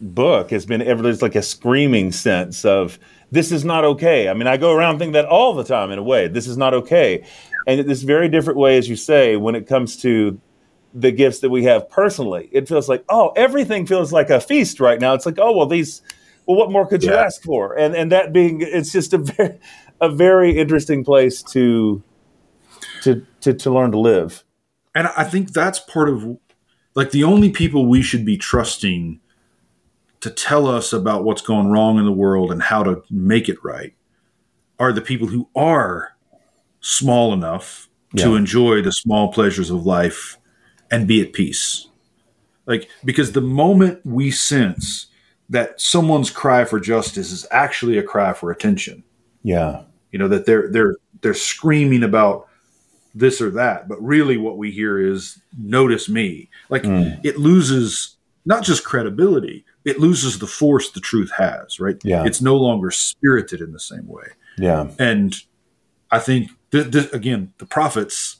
book 0.00 0.50
has 0.50 0.64
been 0.64 0.80
ever 0.82 1.02
there's 1.02 1.20
like 1.22 1.34
a 1.34 1.42
screaming 1.42 2.10
sense 2.12 2.64
of 2.64 2.98
this 3.30 3.52
is 3.52 3.64
not 3.64 3.84
okay. 3.84 4.28
I 4.28 4.34
mean, 4.34 4.46
I 4.46 4.56
go 4.56 4.72
around 4.72 4.98
thinking 4.98 5.12
that 5.12 5.26
all 5.26 5.54
the 5.54 5.64
time 5.64 5.90
in 5.90 5.98
a 5.98 6.02
way. 6.02 6.26
This 6.28 6.46
is 6.46 6.56
not 6.56 6.72
okay, 6.74 7.24
and 7.66 7.80
in 7.80 7.86
this 7.86 8.02
very 8.02 8.28
different 8.28 8.58
way, 8.58 8.78
as 8.78 8.88
you 8.88 8.96
say, 8.96 9.36
when 9.36 9.54
it 9.54 9.66
comes 9.66 9.96
to 9.98 10.40
the 10.94 11.12
gifts 11.12 11.40
that 11.40 11.50
we 11.50 11.64
have 11.64 11.88
personally, 11.88 12.48
it 12.52 12.68
feels 12.68 12.88
like 12.88 13.04
oh, 13.08 13.32
everything 13.36 13.86
feels 13.86 14.12
like 14.12 14.30
a 14.30 14.40
feast 14.40 14.80
right 14.80 15.00
now. 15.00 15.14
It's 15.14 15.26
like 15.26 15.38
oh 15.38 15.56
well, 15.56 15.66
these 15.66 16.02
well, 16.46 16.56
what 16.56 16.70
more 16.70 16.86
could 16.86 17.02
you 17.02 17.10
Yeah. 17.10 17.22
ask 17.24 17.42
for? 17.42 17.78
And 17.78 17.94
and 17.94 18.10
that 18.12 18.32
being, 18.32 18.60
it's 18.60 18.92
just 18.92 19.12
a 19.12 19.18
very 19.18 19.58
a 20.00 20.08
very 20.08 20.56
interesting 20.58 21.04
place 21.04 21.42
to 21.44 22.02
to 23.02 23.26
to, 23.42 23.54
to 23.54 23.70
learn 23.70 23.92
to 23.92 23.98
live. 23.98 24.44
And 24.94 25.08
I 25.16 25.24
think 25.24 25.52
that's 25.52 25.78
part 25.78 26.08
of 26.08 26.38
like 26.94 27.12
the 27.12 27.22
only 27.24 27.50
people 27.50 27.86
we 27.86 28.02
should 28.02 28.24
be 28.24 28.36
trusting 28.36 29.20
to 30.20 30.30
tell 30.30 30.66
us 30.66 30.92
about 30.92 31.24
what's 31.24 31.40
going 31.42 31.68
wrong 31.68 31.98
in 31.98 32.04
the 32.04 32.12
world 32.12 32.50
and 32.52 32.62
how 32.62 32.82
to 32.82 33.02
make 33.10 33.48
it 33.48 33.56
right 33.64 33.94
are 34.78 34.92
the 34.92 35.00
people 35.00 35.28
who 35.28 35.48
are 35.54 36.16
small 36.80 37.32
enough 37.32 37.88
to 38.16 38.34
enjoy 38.34 38.82
the 38.82 38.90
small 38.90 39.32
pleasures 39.32 39.70
of 39.70 39.86
life 39.86 40.36
and 40.90 41.06
be 41.06 41.20
at 41.20 41.32
peace. 41.32 41.88
Like 42.66 42.88
because 43.04 43.32
the 43.32 43.40
moment 43.40 44.04
we 44.04 44.30
sense 44.30 45.06
that 45.48 45.80
someone's 45.80 46.30
cry 46.30 46.64
for 46.64 46.78
justice 46.78 47.32
is 47.32 47.46
actually 47.50 47.98
a 47.98 48.02
cry 48.02 48.32
for 48.32 48.50
attention, 48.50 49.02
Yeah, 49.42 49.82
you 50.12 50.18
know 50.18 50.28
that 50.28 50.46
they're 50.46 50.70
they're 50.70 50.96
they're 51.20 51.34
screaming 51.34 52.02
about 52.02 52.46
this 53.12 53.40
or 53.40 53.50
that 53.50 53.88
but 53.88 54.00
really 54.00 54.36
what 54.36 54.56
we 54.56 54.70
hear 54.70 54.98
is 55.00 55.40
notice 55.58 56.08
me. 56.08 56.48
Like 56.68 56.84
hmm. 56.84 57.14
it 57.24 57.38
loses 57.38 58.16
not 58.44 58.62
just 58.62 58.84
credibility 58.84 59.64
it 59.84 59.98
loses 59.98 60.38
the 60.38 60.46
force 60.46 60.90
the 60.90 61.00
truth 61.00 61.30
has 61.36 61.80
right? 61.80 61.96
Yeah. 62.04 62.24
it's 62.24 62.40
no 62.40 62.56
longer 62.56 62.90
spirited 62.90 63.60
in 63.60 63.72
the 63.72 63.80
same 63.80 64.06
way. 64.06 64.26
Yeah, 64.58 64.90
and 64.98 65.34
i 66.10 66.18
think 66.18 66.50
th- 66.70 66.90
th- 66.90 67.12
again 67.12 67.52
the 67.58 67.66
prophets 67.66 68.39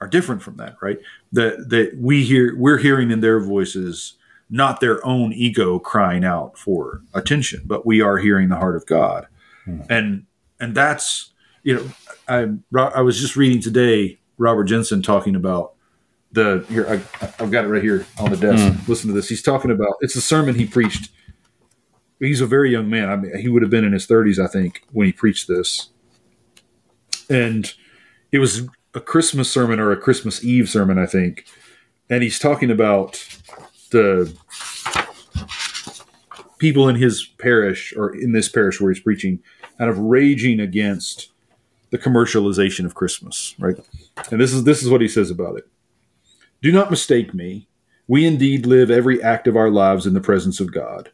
are 0.00 0.08
different 0.08 0.42
from 0.42 0.56
that 0.56 0.76
right? 0.80 0.98
That 1.32 1.68
that 1.70 1.96
we 1.98 2.24
hear 2.24 2.56
we're 2.56 2.78
hearing 2.78 3.10
in 3.10 3.20
their 3.20 3.40
voices 3.40 4.14
not 4.48 4.80
their 4.80 5.04
own 5.06 5.32
ego 5.32 5.78
crying 5.78 6.24
out 6.24 6.58
for 6.58 7.02
attention 7.14 7.62
but 7.66 7.86
we 7.86 8.00
are 8.00 8.18
hearing 8.18 8.48
the 8.48 8.56
heart 8.56 8.76
of 8.76 8.86
god. 8.86 9.26
Hmm. 9.64 9.80
And 9.88 10.26
and 10.58 10.74
that's 10.74 11.32
you 11.62 11.74
know 11.74 11.90
i 12.28 12.48
i 12.94 13.00
was 13.02 13.20
just 13.20 13.36
reading 13.36 13.60
today 13.60 14.18
Robert 14.38 14.64
Jenson 14.64 15.02
talking 15.02 15.36
about 15.36 15.74
the 16.32 16.64
here 16.68 16.86
I, 16.88 16.94
i've 17.42 17.50
got 17.50 17.64
it 17.64 17.68
right 17.68 17.82
here 17.82 18.06
on 18.18 18.30
the 18.30 18.36
desk. 18.36 18.74
Hmm. 18.74 18.90
Listen 18.90 19.08
to 19.08 19.14
this. 19.14 19.28
He's 19.28 19.42
talking 19.42 19.70
about 19.70 19.94
it's 20.00 20.16
a 20.16 20.22
sermon 20.22 20.54
he 20.54 20.66
preached. 20.66 21.10
He's 22.18 22.40
a 22.40 22.46
very 22.46 22.70
young 22.70 22.88
man. 22.88 23.10
I 23.10 23.16
mean 23.16 23.36
he 23.36 23.48
would 23.48 23.62
have 23.62 23.70
been 23.70 23.84
in 23.84 23.92
his 23.92 24.06
30s 24.06 24.42
i 24.42 24.46
think 24.46 24.82
when 24.92 25.06
he 25.06 25.12
preached 25.12 25.46
this. 25.46 25.90
And 27.28 27.72
it 28.32 28.38
was 28.38 28.68
a 28.94 29.00
christmas 29.00 29.50
sermon 29.50 29.78
or 29.78 29.90
a 29.90 29.96
christmas 29.96 30.44
eve 30.44 30.68
sermon 30.68 30.98
i 30.98 31.06
think 31.06 31.46
and 32.08 32.22
he's 32.22 32.38
talking 32.38 32.70
about 32.70 33.24
the 33.90 34.32
people 36.58 36.88
in 36.88 36.96
his 36.96 37.24
parish 37.38 37.94
or 37.96 38.14
in 38.14 38.32
this 38.32 38.48
parish 38.48 38.80
where 38.80 38.92
he's 38.92 39.02
preaching 39.02 39.40
kind 39.78 39.90
of 39.90 39.98
raging 39.98 40.60
against 40.60 41.30
the 41.90 41.98
commercialization 41.98 42.84
of 42.84 42.94
christmas 42.94 43.54
right? 43.58 43.76
And 44.30 44.40
this 44.40 44.52
is 44.52 44.64
this 44.64 44.82
is 44.82 44.90
what 44.90 45.00
he 45.00 45.08
says 45.08 45.30
about 45.30 45.56
it. 45.56 45.66
Do 46.62 46.72
not 46.72 46.90
mistake 46.90 47.32
me. 47.32 47.68
We 48.06 48.26
indeed 48.26 48.66
live 48.66 48.90
every 48.90 49.22
act 49.22 49.46
of 49.46 49.56
our 49.56 49.70
lives 49.70 50.06
in 50.06 50.14
the 50.14 50.20
presence 50.20 50.60
of 50.60 50.72
god. 50.72 51.10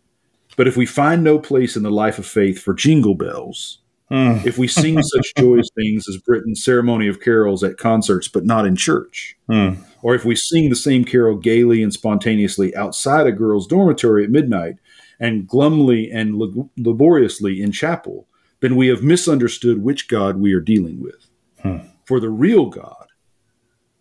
But 0.56 0.66
if 0.66 0.76
we 0.76 0.86
find 0.86 1.22
no 1.22 1.38
place 1.38 1.76
in 1.76 1.82
the 1.82 1.90
life 1.90 2.18
of 2.18 2.26
faith 2.26 2.58
for 2.58 2.74
jingle 2.74 3.14
bells 3.14 3.78
Hmm. 4.08 4.38
if 4.44 4.56
we 4.56 4.68
sing 4.68 5.02
such 5.02 5.34
joyous 5.36 5.68
things 5.74 6.08
as 6.08 6.18
Britten's 6.18 6.62
ceremony 6.62 7.08
of 7.08 7.20
carols 7.20 7.64
at 7.64 7.76
concerts 7.76 8.28
but 8.28 8.44
not 8.44 8.64
in 8.64 8.76
church, 8.76 9.36
hmm. 9.48 9.74
or 10.02 10.14
if 10.14 10.24
we 10.24 10.36
sing 10.36 10.70
the 10.70 10.76
same 10.76 11.04
carol 11.04 11.36
gaily 11.36 11.82
and 11.82 11.92
spontaneously 11.92 12.74
outside 12.76 13.26
a 13.26 13.32
girl's 13.32 13.66
dormitory 13.66 14.22
at 14.22 14.30
midnight 14.30 14.76
and 15.18 15.48
glumly 15.48 16.10
and 16.12 16.38
lab- 16.38 16.70
laboriously 16.76 17.60
in 17.60 17.72
chapel, 17.72 18.28
then 18.60 18.76
we 18.76 18.86
have 18.88 19.02
misunderstood 19.02 19.82
which 19.82 20.08
God 20.08 20.36
we 20.38 20.52
are 20.52 20.60
dealing 20.60 21.00
with. 21.00 21.26
Hmm. 21.62 21.88
For 22.04 22.20
the 22.20 22.30
real 22.30 22.66
God, 22.66 23.08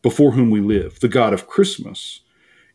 before 0.04 0.34
whom 0.34 0.52
we 0.52 0.62
live, 0.62 1.00
the 1.00 1.08
God 1.08 1.34
of 1.34 1.48
Christmas, 1.48 2.22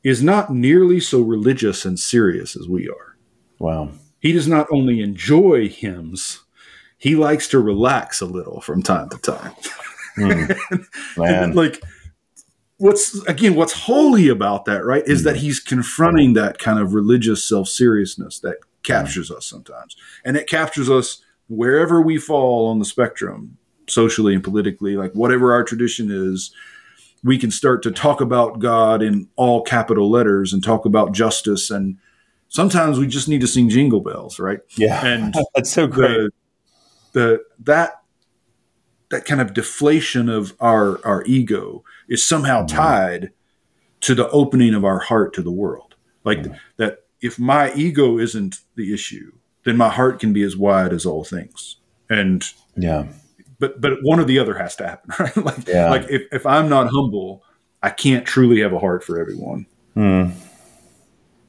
is 0.03 0.21
not 0.21 0.53
nearly 0.53 0.99
so 0.99 1.21
religious 1.21 1.85
and 1.85 1.99
serious 1.99 2.57
as 2.57 2.67
we 2.69 2.89
are. 2.89 3.17
wow, 3.61 3.91
He 4.19 4.33
does 4.33 4.49
not 4.49 4.67
only 4.73 5.01
enjoy 5.01 5.69
hymns, 5.69 6.41
he 7.01 7.17
likes 7.17 7.49
to 7.49 7.59
relax 7.59 8.21
a 8.21 8.27
little 8.27 8.61
from 8.61 8.83
time 8.83 9.09
to 9.09 9.19
time. 9.19 9.53
Hmm. 10.17 10.53
man, 11.17 11.55
like 11.55 11.83
what's 12.77 13.21
again 13.27 13.55
what's 13.57 13.73
holy 13.73 14.29
about 14.29 14.67
that 14.67 14.85
right 14.85 15.03
is 15.07 15.25
that 15.25 15.37
hmm. 15.37 15.41
he's 15.43 15.59
confronting 15.59 16.35
that 16.35 16.59
kind 16.59 16.79
of 16.79 16.95
religious 16.95 17.43
self-seriousness 17.43 18.39
that 18.41 18.59
hmm. 18.63 18.83
captures 18.85 19.31
us 19.31 19.47
sometimes. 19.47 19.97
And 20.25 20.37
it 20.37 20.47
captures 20.47 20.89
us 20.89 21.23
wherever 21.49 22.01
we 22.01 22.19
fall 22.19 22.69
on 22.69 22.79
the 22.79 22.85
spectrum 22.85 23.57
socially 23.89 24.35
and 24.35 24.45
politically 24.45 24.97
like 24.97 25.13
whatever 25.15 25.53
our 25.53 25.65
tradition 25.65 26.11
is 26.13 26.55
we 27.25 27.37
can 27.39 27.51
start 27.51 27.83
to 27.83 27.91
talk 27.91 28.21
about 28.21 28.61
god 28.61 29.03
in 29.03 29.29
all 29.37 29.63
capital 29.63 30.11
letters 30.11 30.53
and 30.53 30.63
talk 30.63 30.85
about 30.85 31.13
justice. 31.13 31.71
And 31.71 31.99
sometimes 32.49 32.99
we 32.99 33.07
just 33.07 33.29
need 33.29 33.41
to 33.41 33.47
sing 33.47 33.69
jingle 33.69 34.01
bells 34.01 34.39
right? 34.39 34.61
Yeah, 34.77 35.05
and 35.05 35.35
that's 35.55 35.71
so 35.71 35.87
great. 35.87 36.09
the 36.09 36.31
the 37.13 37.43
that 37.59 38.03
that 39.11 39.25
kind 39.25 39.41
of 39.41 39.55
deflation 39.55 40.29
of 40.29 40.55
our 40.61 41.05
our 41.05 41.25
ego 41.25 41.83
is 42.09 42.27
somehow 42.27 42.65
tied 42.67 43.31
to 44.01 44.15
the 44.15 44.29
opening 44.31 44.75
of 44.75 44.85
our 44.85 44.99
heart 44.99 45.33
to 45.35 45.43
the 45.43 45.51
world 45.51 45.95
like 46.25 46.47
that 46.77 47.05
if 47.21 47.39
my 47.39 47.73
ego 47.75 48.19
isn't 48.19 48.61
the 48.77 48.95
issue 48.95 49.33
then 49.65 49.77
my 49.77 49.89
heart 49.89 50.19
can 50.21 50.33
be 50.33 50.43
as 50.43 50.57
wide 50.57 50.93
as 50.93 51.05
all 51.05 51.25
things 51.25 51.77
and 52.11 52.45
yeah, 52.77 53.07
but 53.59 53.81
but 53.81 53.99
one 54.03 54.21
or 54.21 54.25
the 54.25 54.39
other 54.39 54.55
has 54.55 54.77
to 54.77 54.87
happen, 54.87 55.15
right? 55.25 55.37
like 55.37 55.69
yeah. 55.69 55.89
like 55.89 56.07
if 56.11 56.23
if 56.33 56.45
I'm 56.45 56.69
not 56.69 56.89
humble, 56.89 57.45
I 57.83 57.91
can't 57.91 58.27
truly 58.27 58.61
have 58.61 58.73
a 58.73 58.79
heart 58.79 59.05
for 59.05 59.19
everyone. 59.19 59.67
Hmm. 59.95 60.31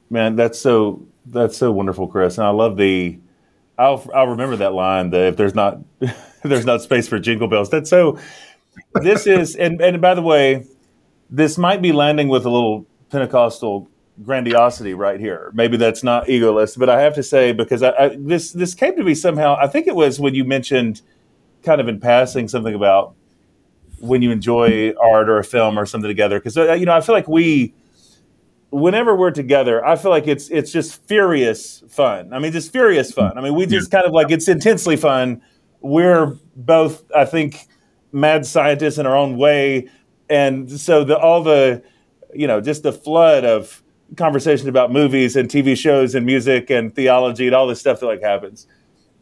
Man, 0.08 0.36
that's 0.36 0.58
so 0.58 1.06
that's 1.26 1.56
so 1.56 1.72
wonderful, 1.72 2.06
Chris, 2.06 2.38
and 2.38 2.46
I 2.46 2.50
love 2.50 2.76
the. 2.76 3.18
I'll 3.78 4.06
I'll 4.14 4.28
remember 4.28 4.56
that 4.56 4.74
line 4.74 5.10
that 5.10 5.28
if 5.28 5.36
there's 5.36 5.54
not 5.54 5.78
if 6.00 6.42
there's 6.42 6.66
not 6.66 6.82
space 6.82 7.08
for 7.08 7.18
jingle 7.18 7.48
bells. 7.48 7.70
That's 7.70 7.90
so. 7.90 8.18
This 8.94 9.26
is 9.26 9.56
and 9.56 9.80
and 9.80 10.00
by 10.00 10.14
the 10.14 10.22
way, 10.22 10.66
this 11.30 11.58
might 11.58 11.82
be 11.82 11.92
landing 11.92 12.28
with 12.28 12.44
a 12.44 12.50
little 12.50 12.86
Pentecostal 13.10 13.88
grandiosity 14.22 14.94
right 14.94 15.18
here. 15.18 15.50
Maybe 15.54 15.76
that's 15.76 16.02
not 16.02 16.26
egoless, 16.26 16.78
but 16.78 16.88
I 16.88 17.00
have 17.00 17.14
to 17.14 17.22
say 17.22 17.52
because 17.52 17.82
I, 17.82 17.90
I, 17.92 18.16
this 18.18 18.52
this 18.52 18.74
came 18.74 18.96
to 18.96 19.02
me 19.02 19.14
somehow. 19.14 19.56
I 19.60 19.66
think 19.66 19.86
it 19.86 19.94
was 19.94 20.20
when 20.20 20.34
you 20.34 20.44
mentioned, 20.44 21.02
kind 21.62 21.80
of 21.80 21.88
in 21.88 22.00
passing, 22.00 22.48
something 22.48 22.74
about 22.74 23.14
when 24.00 24.20
you 24.20 24.30
enjoy 24.30 24.92
art 25.00 25.28
or 25.28 25.38
a 25.38 25.44
film 25.44 25.78
or 25.78 25.86
something 25.86 26.08
together. 26.08 26.38
Because 26.38 26.56
uh, 26.56 26.72
you 26.74 26.86
know, 26.86 26.94
I 26.94 27.00
feel 27.00 27.14
like 27.14 27.28
we, 27.28 27.72
whenever 28.72 29.14
we're 29.14 29.30
together, 29.30 29.84
I 29.84 29.96
feel 29.96 30.10
like 30.10 30.26
it's 30.26 30.48
it's 30.50 30.72
just 30.72 31.06
furious 31.06 31.84
fun. 31.88 32.32
I 32.32 32.40
mean, 32.40 32.52
just 32.52 32.72
furious 32.72 33.12
fun. 33.12 33.38
I 33.38 33.40
mean, 33.40 33.54
we 33.54 33.66
just 33.66 33.90
kind 33.90 34.04
of 34.04 34.12
like 34.12 34.30
it's 34.30 34.48
intensely 34.48 34.96
fun. 34.96 35.42
We're 35.80 36.38
both, 36.56 37.04
I 37.14 37.24
think, 37.24 37.66
mad 38.12 38.46
scientists 38.46 38.98
in 38.98 39.06
our 39.06 39.16
own 39.16 39.36
way 39.36 39.88
and 40.32 40.70
so 40.80 41.04
the 41.04 41.16
all 41.18 41.42
the 41.42 41.82
you 42.34 42.46
know 42.46 42.60
just 42.60 42.82
the 42.82 42.92
flood 42.92 43.44
of 43.44 43.82
conversation 44.16 44.68
about 44.68 44.90
movies 44.90 45.36
and 45.36 45.48
TV 45.48 45.76
shows 45.76 46.14
and 46.14 46.24
music 46.24 46.70
and 46.70 46.94
theology 46.94 47.46
and 47.46 47.54
all 47.54 47.66
this 47.66 47.80
stuff 47.80 48.00
that 48.00 48.06
like 48.06 48.22
happens. 48.22 48.66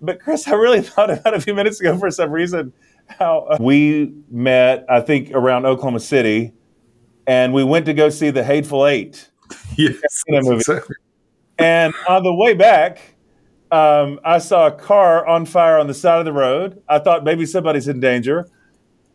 But 0.01 0.21
Chris, 0.21 0.47
I 0.49 0.53
really 0.53 0.81
thought 0.91 1.11
about 1.11 1.35
a 1.35 1.41
few 1.41 1.55
minutes 1.55 1.81
ago 1.81 1.99
for 1.99 2.11
some 2.11 2.31
reason 2.31 2.73
how 3.09 3.41
uh, 3.51 3.57
we 3.61 4.13
met. 4.31 4.85
I 4.89 5.01
think 5.01 5.33
around 5.33 5.67
Oklahoma 5.67 6.01
City, 6.01 6.53
and 7.27 7.53
we 7.53 7.65
went 7.65 7.87
to 7.87 7.95
go 7.95 8.09
see 8.09 8.31
the 8.31 8.45
Hateful 8.45 8.87
Eight. 8.87 9.29
Yes, 9.77 10.01
movie. 10.29 10.57
Exactly. 10.57 10.97
And 11.59 11.95
on 12.09 12.23
the 12.23 12.35
way 12.35 12.55
back, 12.55 13.15
um, 13.71 14.19
I 14.25 14.39
saw 14.39 14.67
a 14.67 14.73
car 14.73 15.27
on 15.27 15.47
fire 15.47 15.79
on 15.79 15.87
the 15.87 15.95
side 15.95 16.19
of 16.19 16.25
the 16.25 16.33
road. 16.33 16.83
I 16.89 16.99
thought 16.99 17.25
maybe 17.25 17.47
somebody's 17.47 17.89
in 17.89 18.01
danger. 18.01 18.47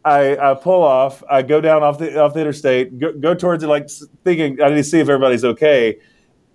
I, 0.06 0.38
I 0.38 0.53
pull 0.53 0.84
off. 0.84 1.24
I 1.30 1.41
go 1.41 1.60
down 1.60 1.84
off 1.84 1.98
the 1.98 2.20
off 2.22 2.34
the 2.34 2.41
interstate, 2.41 2.99
go, 2.99 3.12
go 3.14 3.34
towards 3.34 3.64
it, 3.64 3.68
like 3.68 3.90
thinking 4.24 4.62
I 4.62 4.70
need 4.70 4.76
to 4.76 4.84
see 4.84 4.99
if 4.99 5.10
everybody's 5.10 5.44
okay. 5.44 5.98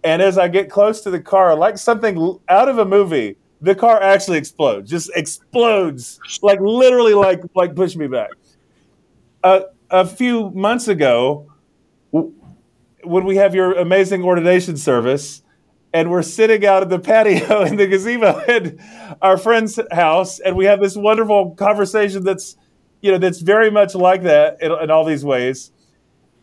And 0.05 0.23
as 0.23 0.39
I 0.39 0.48
get 0.48 0.70
close 0.70 1.01
to 1.02 1.11
the 1.11 1.20
car, 1.20 1.55
like 1.57 1.77
something 1.77 2.39
out 2.48 2.69
of 2.69 2.78
a 2.78 2.85
movie, 2.85 3.36
the 3.61 3.74
car 3.74 4.01
actually 4.01 4.39
explodes. 4.39 4.89
Just 4.89 5.11
explodes, 5.16 6.20
like 6.43 6.61
literally, 6.61 7.15
like 7.15 7.43
like 7.55 7.74
push 7.74 7.97
me 7.97 8.07
back. 8.07 8.31
Uh, 9.43 9.62
a 9.90 10.07
few 10.07 10.51
months 10.51 10.89
ago, 10.89 11.51
when 13.05 13.24
we 13.24 13.36
have 13.36 13.55
your 13.55 13.72
amazing 13.72 14.22
ordination 14.22 14.77
service, 14.77 15.43
and 15.93 16.10
we're 16.10 16.22
sitting 16.22 16.64
out 16.64 16.82
in 16.82 16.89
the 16.89 16.98
patio 16.98 17.62
in 17.64 17.77
the 17.77 17.86
gazebo 17.86 18.39
at 18.47 18.74
our 19.20 19.36
friend's 19.36 19.78
house, 19.90 20.39
and 20.40 20.56
we 20.56 20.66
have 20.66 20.81
this 20.81 20.97
wonderful 20.97 21.55
conversation 21.55 22.24
that's 22.24 22.56
you 23.01 23.12
know 23.12 23.18
that's 23.18 23.40
very 23.40 23.70
much 23.70 23.94
like 23.94 24.22
that 24.22 24.59
in, 24.60 24.72
in, 24.72 24.90
all 24.90 25.05
these 25.05 25.24
ways. 25.24 25.72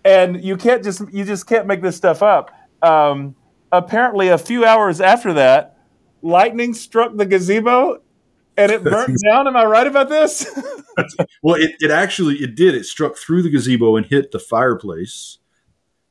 And 0.03 0.43
you 0.43 0.57
can't 0.57 0.83
just 0.83 1.01
you 1.11 1.23
just 1.23 1.47
can't 1.47 1.67
make 1.67 1.81
this 1.81 1.95
stuff 1.95 2.23
up. 2.23 2.51
Um, 2.81 3.35
apparently 3.71 4.29
a 4.29 4.37
few 4.37 4.65
hours 4.65 5.01
after 5.01 5.33
that 5.33 5.77
lightning 6.21 6.73
struck 6.73 7.15
the 7.15 7.25
gazebo 7.25 8.01
and 8.55 8.71
it 8.71 8.83
burnt 8.83 9.15
down. 9.25 9.47
Am 9.47 9.55
i 9.55 9.65
right 9.65 9.87
about 9.87 10.09
this? 10.09 10.49
Well 11.43 11.61
it, 11.61 11.75
it 11.79 11.91
actually 11.91 12.37
it 12.37 12.55
did. 12.55 12.73
It 12.73 12.87
struck 12.87 13.17
through 13.17 13.43
the 13.43 13.51
gazebo 13.51 13.97
and 13.97 14.05
hit 14.07 14.31
the 14.31 14.39
fireplace 14.39 15.37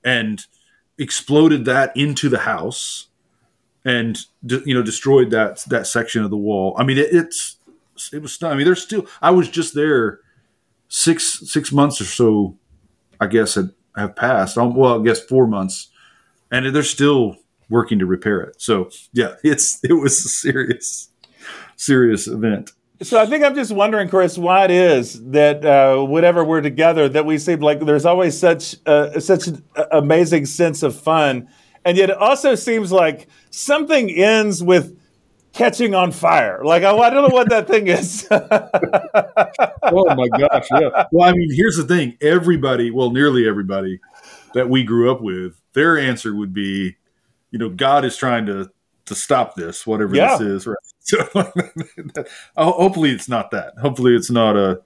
and 0.07 0.47
exploded 0.99 1.67
that 1.67 1.95
into 1.95 2.31
the 2.31 2.39
house 2.39 3.09
and 3.85 4.19
you 4.43 4.75
know 4.75 4.83
destroyed 4.83 5.31
that 5.31 5.63
that 5.69 5.87
section 5.87 6.25
of 6.25 6.31
the 6.31 6.37
wall 6.37 6.75
i 6.79 6.85
mean 6.85 6.97
it, 6.97 7.09
it's 7.13 7.57
it 8.13 8.23
was 8.23 8.43
i 8.43 8.55
mean 8.55 8.65
there's 8.65 8.83
still 8.83 9.07
i 9.21 9.31
was 9.31 9.49
just 9.51 9.75
there 9.75 10.21
six 10.89 11.41
six 11.51 11.73
months 11.73 12.01
or 12.01 12.05
so, 12.05 12.57
I 13.21 13.27
guess, 13.27 13.55
had, 13.55 13.71
have 13.97 14.17
passed. 14.17 14.59
Um, 14.59 14.75
well, 14.75 15.01
I 15.01 15.05
guess 15.05 15.21
four 15.21 15.47
months, 15.47 15.89
and 16.51 16.75
they're 16.75 16.83
still 16.83 17.37
working 17.69 17.99
to 17.99 18.07
repair 18.07 18.41
it. 18.41 18.61
So 18.61 18.91
yeah, 19.13 19.35
it's 19.45 19.83
it 19.85 19.95
was 19.95 20.25
a 20.25 20.29
serious 20.29 21.11
serious 21.77 22.27
event. 22.27 22.73
So 23.03 23.21
I 23.21 23.27
think 23.27 23.45
I'm 23.45 23.55
just 23.55 23.73
wondering, 23.73 24.09
Chris, 24.09 24.39
why 24.39 24.65
it 24.65 24.71
is 24.71 25.23
that 25.31 25.65
uh, 25.65 26.03
whenever 26.03 26.43
we're 26.43 26.63
together, 26.63 27.09
that 27.11 27.27
we 27.27 27.37
seem 27.37 27.61
like 27.61 27.81
there's 27.81 28.07
always 28.07 28.39
such 28.39 28.75
uh, 28.87 29.21
such 29.21 29.49
an 29.49 29.63
amazing 29.93 30.47
sense 30.47 30.83
of 30.83 30.99
fun, 30.99 31.49
and 31.85 31.99
yet 31.99 32.09
it 32.09 32.17
also 32.17 32.55
seems 32.55 32.91
like 32.91 33.29
something 33.51 34.11
ends 34.11 34.63
with 34.63 34.99
catching 35.53 35.95
on 35.95 36.11
fire. 36.11 36.65
Like 36.65 36.85
I, 36.85 36.97
I 36.97 37.11
don't 37.11 37.29
know 37.29 37.35
what 37.35 37.51
that 37.51 37.69
thing 37.69 37.89
is. 37.89 38.27
oh 38.31 40.15
my 40.15 40.29
gosh! 40.29 40.67
Yeah. 40.71 41.05
Well, 41.13 41.29
I 41.29 41.33
mean, 41.33 41.51
here's 41.55 41.77
the 41.77 41.85
thing: 41.85 42.17
everybody, 42.23 42.91
well, 42.91 43.11
nearly 43.11 43.47
everybody 43.47 44.01
that 44.55 44.71
we 44.71 44.85
grew 44.85 45.11
up 45.11 45.21
with, 45.21 45.61
their 45.75 45.99
answer 45.99 46.35
would 46.35 46.55
be, 46.55 46.97
you 47.51 47.59
know, 47.59 47.69
God 47.69 48.07
is 48.07 48.17
trying 48.17 48.47
to 48.47 48.71
to 49.05 49.15
stop 49.15 49.55
this, 49.55 49.87
whatever 49.87 50.17
yeah. 50.17 50.39
this 50.39 50.41
is. 50.41 50.67
Right. 50.67 50.77
So, 52.15 52.33
hopefully, 52.57 53.11
it's 53.11 53.29
not 53.29 53.51
that. 53.53 53.75
Hopefully, 53.81 54.15
it's 54.15 54.31
not 54.31 54.57
a. 54.57 54.81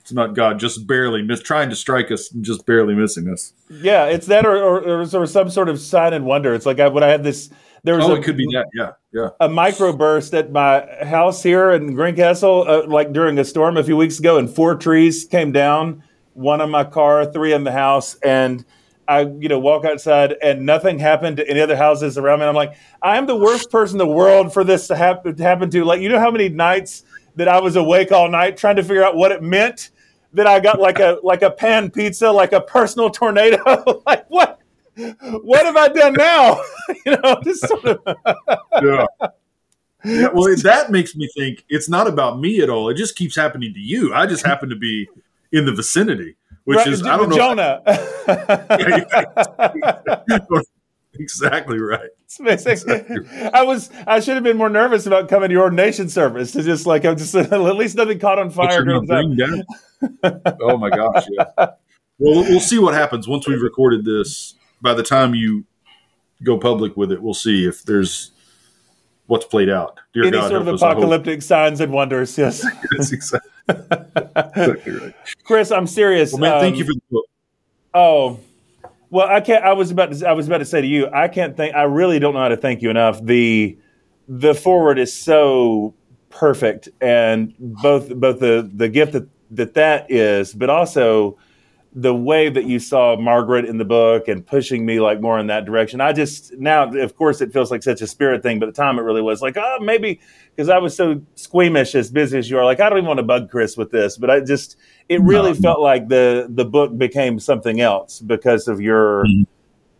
It's 0.00 0.12
not 0.12 0.34
God 0.34 0.58
just 0.58 0.86
barely 0.86 1.22
miss, 1.22 1.40
trying 1.40 1.70
to 1.70 1.76
strike 1.76 2.10
us, 2.10 2.32
and 2.32 2.44
just 2.44 2.66
barely 2.66 2.94
missing 2.94 3.28
us. 3.28 3.52
Yeah, 3.70 4.06
it's 4.06 4.26
that, 4.26 4.44
or, 4.44 4.56
or, 4.56 5.02
or 5.02 5.26
some 5.26 5.48
sort 5.48 5.68
of 5.68 5.80
sign 5.80 6.12
and 6.12 6.24
wonder. 6.24 6.54
It's 6.54 6.66
like 6.66 6.80
I, 6.80 6.88
when 6.88 7.04
I 7.04 7.08
had 7.08 7.22
this 7.22 7.50
there 7.84 7.96
was 7.96 8.04
oh, 8.04 8.12
a, 8.12 8.14
it 8.16 8.24
could 8.24 8.36
be 8.36 8.46
that. 8.52 8.66
Yeah, 8.72 8.92
yeah. 9.12 9.30
A 9.40 9.48
microburst 9.48 10.38
at 10.38 10.52
my 10.52 10.86
house 11.04 11.42
here 11.42 11.72
in 11.72 11.94
Greencastle, 11.94 12.64
uh, 12.68 12.86
like 12.86 13.12
during 13.12 13.38
a 13.38 13.44
storm 13.44 13.76
a 13.76 13.82
few 13.82 13.96
weeks 13.96 14.20
ago, 14.20 14.38
and 14.38 14.48
four 14.48 14.76
trees 14.76 15.24
came 15.24 15.50
down. 15.50 16.04
One 16.34 16.60
in 16.60 16.70
my 16.70 16.84
car, 16.84 17.26
three 17.26 17.52
in 17.52 17.64
the 17.64 17.72
house, 17.72 18.14
and 18.22 18.64
I, 19.12 19.20
you 19.40 19.48
know, 19.48 19.58
walk 19.58 19.84
outside 19.84 20.34
and 20.42 20.64
nothing 20.64 20.98
happened 20.98 21.36
to 21.36 21.48
any 21.48 21.60
other 21.60 21.76
houses 21.76 22.16
around 22.16 22.38
me. 22.38 22.44
And 22.44 22.48
I'm 22.48 22.54
like, 22.54 22.76
I 23.02 23.18
am 23.18 23.26
the 23.26 23.36
worst 23.36 23.70
person 23.70 24.00
in 24.00 24.06
the 24.06 24.12
world 24.12 24.52
for 24.52 24.64
this 24.64 24.86
to 24.88 24.96
happen 24.96 25.36
to 25.36 25.42
happen 25.42 25.70
to. 25.70 25.84
Like, 25.84 26.00
you 26.00 26.08
know 26.08 26.18
how 26.18 26.30
many 26.30 26.48
nights 26.48 27.04
that 27.36 27.48
I 27.48 27.60
was 27.60 27.76
awake 27.76 28.10
all 28.10 28.30
night 28.30 28.56
trying 28.56 28.76
to 28.76 28.82
figure 28.82 29.04
out 29.04 29.16
what 29.16 29.32
it 29.32 29.42
meant 29.42 29.90
that 30.32 30.46
I 30.46 30.60
got 30.60 30.80
like 30.80 30.98
a 30.98 31.18
like 31.22 31.42
a 31.42 31.50
pan 31.50 31.90
pizza, 31.90 32.30
like 32.30 32.52
a 32.52 32.60
personal 32.60 33.10
tornado. 33.10 34.02
like 34.06 34.26
what 34.28 34.60
what 34.96 35.64
have 35.66 35.76
I 35.76 35.88
done 35.88 36.14
now? 36.14 36.62
you 37.06 37.16
know, 37.22 37.40
just 37.44 37.68
sort 37.68 37.84
of. 37.84 38.00
yeah. 38.82 39.06
yeah. 40.04 40.28
Well, 40.32 40.56
that 40.62 40.90
makes 40.90 41.14
me 41.14 41.28
think 41.36 41.64
it's 41.68 41.88
not 41.88 42.06
about 42.06 42.40
me 42.40 42.60
at 42.62 42.70
all. 42.70 42.88
It 42.88 42.94
just 42.94 43.16
keeps 43.16 43.36
happening 43.36 43.74
to 43.74 43.80
you. 43.80 44.14
I 44.14 44.26
just 44.26 44.46
happen 44.46 44.68
to 44.70 44.76
be 44.76 45.08
in 45.52 45.66
the 45.66 45.72
vicinity, 45.72 46.36
which 46.64 46.78
right, 46.78 46.86
is 46.88 47.04
I 47.04 47.16
don't 47.16 47.28
know. 47.28 47.36
Jonah. 47.36 47.82
exactly 51.14 51.78
right. 51.78 52.08
Exactly 52.40 53.04
I 53.52 53.62
was 53.62 53.90
I 54.06 54.20
should 54.20 54.34
have 54.34 54.44
been 54.44 54.56
more 54.56 54.70
nervous 54.70 55.06
about 55.06 55.28
coming 55.28 55.50
to 55.50 55.52
your 55.52 55.64
ordination 55.64 56.08
service 56.08 56.52
to 56.52 56.62
just 56.62 56.86
like 56.86 57.04
I'm 57.04 57.16
just 57.16 57.34
at 57.34 57.76
least 57.76 57.96
nothing 57.96 58.18
caught 58.18 58.38
on 58.38 58.50
fire. 58.50 58.84
oh 60.60 60.78
my 60.78 60.90
gosh! 60.90 61.24
Yeah. 61.30 61.44
Well, 62.18 62.42
we'll 62.42 62.60
see 62.60 62.78
what 62.78 62.94
happens 62.94 63.26
once 63.26 63.48
we've 63.48 63.60
recorded 63.60 64.04
this 64.04 64.54
by 64.82 64.94
the 64.94 65.02
time 65.02 65.34
you 65.34 65.64
go 66.42 66.58
public 66.58 66.96
with 66.96 67.12
it, 67.12 67.22
we'll 67.22 67.34
see 67.34 67.66
if 67.66 67.84
there's 67.84 68.31
what's 69.32 69.46
played 69.46 69.70
out. 69.70 69.98
Dear 70.12 70.24
Any 70.24 70.32
God, 70.32 70.50
sort 70.50 70.60
of 70.60 70.68
apocalyptic 70.68 71.40
signs 71.40 71.80
and 71.80 71.90
wonders. 71.90 72.36
Yes. 72.36 72.62
yes 72.92 73.12
exactly. 73.12 73.50
exactly 73.66 74.92
right. 74.92 75.14
Chris, 75.44 75.72
I'm 75.72 75.86
serious. 75.86 76.32
Well, 76.32 76.42
man, 76.42 76.52
um, 76.52 76.60
thank 76.60 76.76
you 76.76 76.84
for 76.84 76.92
the 76.92 77.00
book. 77.10 77.24
Oh, 77.94 78.40
well, 79.08 79.26
I 79.26 79.40
can't. 79.40 79.64
I 79.64 79.72
was 79.72 79.90
about 79.90 80.12
to. 80.12 80.28
I 80.28 80.32
was 80.32 80.46
about 80.46 80.58
to 80.58 80.66
say 80.66 80.82
to 80.82 80.86
you, 80.86 81.08
I 81.10 81.28
can't 81.28 81.56
think. 81.56 81.74
I 81.74 81.84
really 81.84 82.18
don't 82.18 82.34
know 82.34 82.40
how 82.40 82.48
to 82.48 82.58
thank 82.58 82.82
you 82.82 82.90
enough. 82.90 83.24
The 83.24 83.78
the 84.28 84.54
foreword 84.54 84.98
is 84.98 85.14
so 85.14 85.94
perfect, 86.28 86.90
and 87.00 87.54
both 87.58 88.14
both 88.14 88.38
the 88.38 88.70
the 88.74 88.90
gift 88.90 89.12
that 89.12 89.28
that 89.52 89.72
that 89.74 90.10
is, 90.10 90.52
but 90.52 90.68
also 90.68 91.38
the 91.94 92.14
way 92.14 92.48
that 92.48 92.64
you 92.64 92.78
saw 92.78 93.16
Margaret 93.16 93.66
in 93.66 93.76
the 93.76 93.84
book 93.84 94.26
and 94.26 94.46
pushing 94.46 94.86
me 94.86 94.98
like 94.98 95.20
more 95.20 95.38
in 95.38 95.48
that 95.48 95.66
direction. 95.66 96.00
I 96.00 96.12
just 96.12 96.54
now, 96.54 96.90
of 96.90 97.16
course, 97.16 97.42
it 97.42 97.52
feels 97.52 97.70
like 97.70 97.82
such 97.82 98.00
a 98.00 98.06
spirit 98.06 98.42
thing, 98.42 98.58
but 98.58 98.68
at 98.68 98.74
the 98.74 98.82
time 98.82 98.98
it 98.98 99.02
really 99.02 99.20
was 99.20 99.42
like, 99.42 99.56
oh, 99.58 99.78
maybe 99.80 100.18
because 100.56 100.70
I 100.70 100.78
was 100.78 100.96
so 100.96 101.20
squeamish 101.34 101.94
as 101.94 102.10
busy 102.10 102.38
as 102.38 102.48
you 102.48 102.58
are. 102.58 102.64
Like, 102.64 102.80
I 102.80 102.88
don't 102.88 102.98
even 102.98 103.08
want 103.08 103.18
to 103.18 103.24
bug 103.24 103.50
Chris 103.50 103.76
with 103.76 103.90
this, 103.90 104.16
but 104.16 104.30
I 104.30 104.40
just 104.40 104.78
it 105.08 105.20
really 105.20 105.52
no. 105.52 105.60
felt 105.60 105.80
like 105.80 106.08
the 106.08 106.46
the 106.48 106.64
book 106.64 106.96
became 106.96 107.38
something 107.38 107.80
else 107.80 108.20
because 108.20 108.68
of 108.68 108.80
your 108.80 109.24
mm-hmm. 109.24 109.42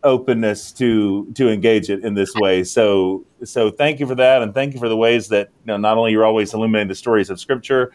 openness 0.03 0.71
to 0.73 1.31
to 1.35 1.47
engage 1.49 1.91
it 1.91 2.03
in 2.03 2.15
this 2.15 2.33
way. 2.33 2.63
So 2.63 3.23
so 3.43 3.69
thank 3.69 3.99
you 3.99 4.07
for 4.07 4.15
that, 4.15 4.41
and 4.41 4.51
thank 4.51 4.73
you 4.73 4.79
for 4.79 4.89
the 4.89 4.97
ways 4.97 5.27
that 5.27 5.49
you 5.63 5.67
know 5.67 5.77
not 5.77 5.99
only 5.99 6.11
you're 6.11 6.25
always 6.25 6.55
illuminating 6.55 6.87
the 6.87 6.95
stories 6.95 7.29
of 7.29 7.39
Scripture 7.39 7.91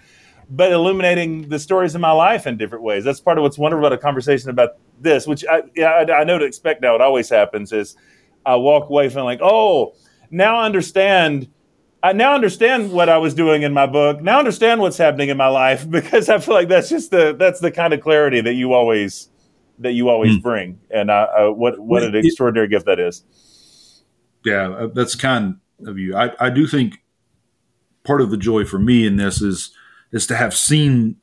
but 0.51 0.73
illuminating 0.73 1.49
the 1.49 1.59
stories 1.59 1.95
in 1.95 2.01
my 2.01 2.13
life 2.13 2.47
in 2.47 2.57
different 2.57 2.85
ways. 2.85 3.05
That's 3.05 3.21
part 3.21 3.39
of 3.39 3.43
what's 3.43 3.59
wonderful 3.59 3.87
about 3.87 3.99
a 3.99 4.01
conversation 4.01 4.51
about 4.51 4.77
this, 5.01 5.27
which 5.27 5.45
I, 5.49 5.63
yeah, 5.77 5.91
I, 5.91 6.21
I 6.21 6.25
know 6.25 6.39
to 6.39 6.45
expect 6.45 6.81
now. 6.81 6.95
It 6.95 7.01
always 7.01 7.29
happens 7.29 7.73
is 7.73 7.97
I 8.47 8.57
walk 8.57 8.89
away 8.89 9.09
feeling 9.09 9.27
like, 9.27 9.41
oh, 9.43 9.95
now 10.31 10.57
I 10.59 10.67
understand. 10.67 11.49
I 12.03 12.13
now 12.13 12.35
understand 12.35 12.93
what 12.93 13.09
I 13.09 13.19
was 13.19 13.35
doing 13.35 13.63
in 13.63 13.73
my 13.73 13.87
book. 13.87 14.23
Now 14.23 14.37
I 14.37 14.39
understand 14.39 14.81
what's 14.81 14.97
happening 14.97 15.29
in 15.29 15.37
my 15.37 15.49
life 15.49 15.89
because 15.91 16.29
I 16.29 16.39
feel 16.39 16.55
like 16.55 16.69
that's 16.69 16.89
just 16.89 17.11
the 17.11 17.35
that's 17.39 17.61
the 17.61 17.71
kind 17.71 17.93
of 17.93 18.01
clarity 18.01 18.41
that 18.41 18.55
you 18.55 18.73
always 18.73 19.29
that 19.81 19.93
you 19.93 20.09
always 20.09 20.37
mm. 20.37 20.43
bring, 20.43 20.81
and 20.91 21.11
uh, 21.11 21.29
uh, 21.37 21.49
what 21.51 21.79
what 21.79 22.03
an 22.03 22.15
extraordinary 22.17 22.69
gift 22.69 22.87
that 22.87 22.99
is. 22.99 23.25
Yeah, 24.45 24.71
uh, 24.71 24.87
that's 24.89 25.15
kind 25.15 25.57
of 25.87 25.99
you. 25.99 26.17
I, 26.17 26.31
I 26.41 26.51
do 26.51 26.67
think 26.67 27.03
part 28.05 28.21
of 28.21 28.31
the 28.31 28.37
joy 28.37 28.65
for 28.65 28.79
me 28.79 29.07
in 29.07 29.17
this 29.17 29.43
is 29.43 29.73
is 30.13 30.27
to 30.27 30.37
have 30.37 30.55
seen 30.55 31.17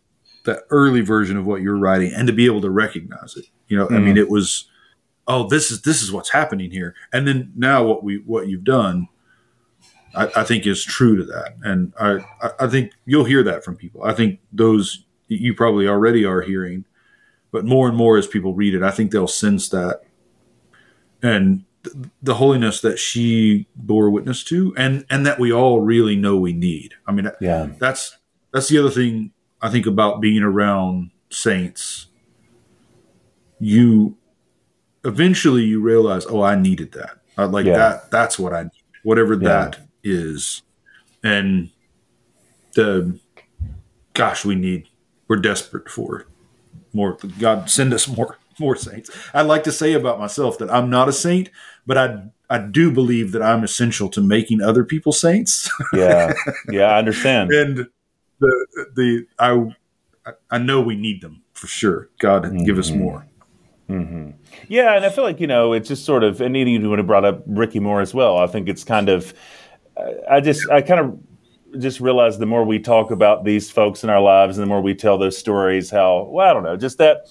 the 0.43 0.63
early 0.69 1.01
version 1.01 1.37
of 1.37 1.45
what 1.45 1.61
you're 1.61 1.77
writing 1.77 2.13
and 2.13 2.27
to 2.27 2.33
be 2.33 2.45
able 2.45 2.61
to 2.61 2.69
recognize 2.69 3.35
it. 3.35 3.45
You 3.67 3.77
know, 3.77 3.87
mm. 3.87 3.95
I 3.95 3.99
mean, 3.99 4.15
mm. 4.15 4.19
it 4.19 4.29
was, 4.29 4.69
oh, 5.27 5.47
this 5.47 5.71
is 5.71 5.81
this 5.81 6.01
is 6.01 6.11
what's 6.11 6.29
happening 6.29 6.71
here, 6.71 6.93
and 7.11 7.27
then 7.27 7.51
now 7.55 7.83
what 7.83 8.03
we 8.03 8.17
what 8.25 8.47
you've 8.47 8.63
done, 8.63 9.07
I, 10.15 10.29
I 10.35 10.43
think 10.43 10.67
is 10.67 10.83
true 10.83 11.17
to 11.17 11.23
that, 11.25 11.55
and 11.63 11.93
I 11.99 12.19
I 12.59 12.67
think 12.67 12.91
you'll 13.05 13.25
hear 13.25 13.43
that 13.43 13.63
from 13.63 13.75
people. 13.75 14.03
I 14.03 14.13
think 14.13 14.39
those 14.51 15.05
you 15.27 15.55
probably 15.55 15.87
already 15.87 16.23
are 16.23 16.41
hearing 16.41 16.85
but 17.55 17.63
more 17.63 17.87
and 17.87 17.95
more 17.95 18.17
as 18.17 18.27
people 18.27 18.53
read 18.53 18.75
it, 18.75 18.83
I 18.83 18.91
think 18.91 19.11
they'll 19.11 19.29
sense 19.29 19.69
that 19.69 20.01
and 21.23 21.63
the 22.21 22.33
holiness 22.33 22.81
that 22.81 22.99
she 22.99 23.69
bore 23.77 24.09
witness 24.09 24.43
to, 24.45 24.75
and 24.75 25.05
and 25.09 25.25
that 25.25 25.39
we 25.39 25.53
all 25.53 25.79
really 25.79 26.17
know 26.17 26.35
we 26.35 26.51
need. 26.51 26.95
I 27.07 27.13
mean, 27.13 27.31
yeah, 27.39 27.69
that's 27.79 28.17
that's 28.55 28.69
the 28.69 28.77
other 28.77 28.89
thing 28.89 29.31
I 29.61 29.69
think 29.69 29.85
about 29.85 30.21
being 30.21 30.41
around 30.41 31.11
saints. 31.29 32.07
You 33.59 34.17
eventually 35.03 35.63
you 35.63 35.81
realize, 35.81 36.25
oh, 36.25 36.41
I 36.41 36.55
needed 36.55 36.93
that. 36.93 37.17
I, 37.37 37.43
like 37.43 37.65
yeah. 37.65 37.77
that. 37.77 38.11
That's 38.11 38.39
what 38.39 38.53
I 38.53 38.63
need. 38.63 38.71
Whatever 39.03 39.33
yeah. 39.33 39.39
that 39.39 39.79
is, 40.05 40.61
and 41.21 41.69
the 42.75 43.19
gosh, 44.13 44.45
we 44.45 44.55
need. 44.55 44.87
We're 45.27 45.35
desperate 45.35 45.89
for 45.89 46.25
more. 46.93 47.17
God 47.37 47.69
send 47.69 47.93
us 47.93 48.07
more 48.07 48.37
more 48.57 48.77
saints. 48.77 49.11
I 49.33 49.41
like 49.41 49.65
to 49.65 49.71
say 49.73 49.91
about 49.91 50.17
myself 50.17 50.57
that 50.59 50.71
I'm 50.71 50.89
not 50.89 51.09
a 51.09 51.13
saint, 51.13 51.49
but 51.85 51.97
I 51.97 52.23
I 52.49 52.59
do 52.59 52.89
believe 52.89 53.33
that 53.33 53.41
I'm 53.41 53.65
essential 53.65 54.07
to 54.11 54.21
making 54.21 54.61
other 54.61 54.85
people 54.85 55.11
saints. 55.11 55.69
yeah, 55.93 56.31
yeah, 56.71 56.85
I 56.85 56.99
understand. 56.99 57.51
and 57.51 57.87
the 58.39 58.67
the 58.95 59.27
I 59.39 59.75
I 60.49 60.57
know 60.57 60.81
we 60.81 60.95
need 60.95 61.21
them 61.21 61.41
for 61.53 61.67
sure. 61.67 62.09
God, 62.19 62.43
mm-hmm. 62.43 62.63
give 62.63 62.77
us 62.77 62.89
mm-hmm. 62.89 62.99
more. 62.99 63.27
Mm-hmm. 63.89 64.31
Yeah, 64.67 64.95
and 64.95 65.05
I 65.05 65.09
feel 65.09 65.23
like 65.23 65.39
you 65.39 65.47
know 65.47 65.73
it's 65.73 65.87
just 65.87 66.05
sort 66.05 66.23
of 66.23 66.41
and 66.41 66.55
even 66.55 66.89
when 66.89 66.99
it 66.99 67.07
brought 67.07 67.25
up 67.25 67.43
Rickie 67.45 67.79
Moore 67.79 68.01
as 68.01 68.13
well. 68.13 68.37
I 68.37 68.47
think 68.47 68.67
it's 68.67 68.83
kind 68.83 69.09
of 69.09 69.33
I 70.29 70.41
just 70.41 70.69
I 70.69 70.81
kind 70.81 70.99
of 70.99 71.19
just 71.79 71.99
realize 71.99 72.37
the 72.37 72.45
more 72.45 72.63
we 72.63 72.79
talk 72.79 73.11
about 73.11 73.43
these 73.43 73.69
folks 73.69 74.03
in 74.03 74.09
our 74.09 74.21
lives 74.21 74.57
and 74.57 74.63
the 74.63 74.69
more 74.69 74.81
we 74.81 74.95
tell 74.95 75.17
those 75.17 75.37
stories, 75.37 75.89
how, 75.89 76.29
well, 76.31 76.49
I 76.49 76.53
don't 76.53 76.63
know, 76.63 76.77
just 76.77 76.97
that. 76.99 77.27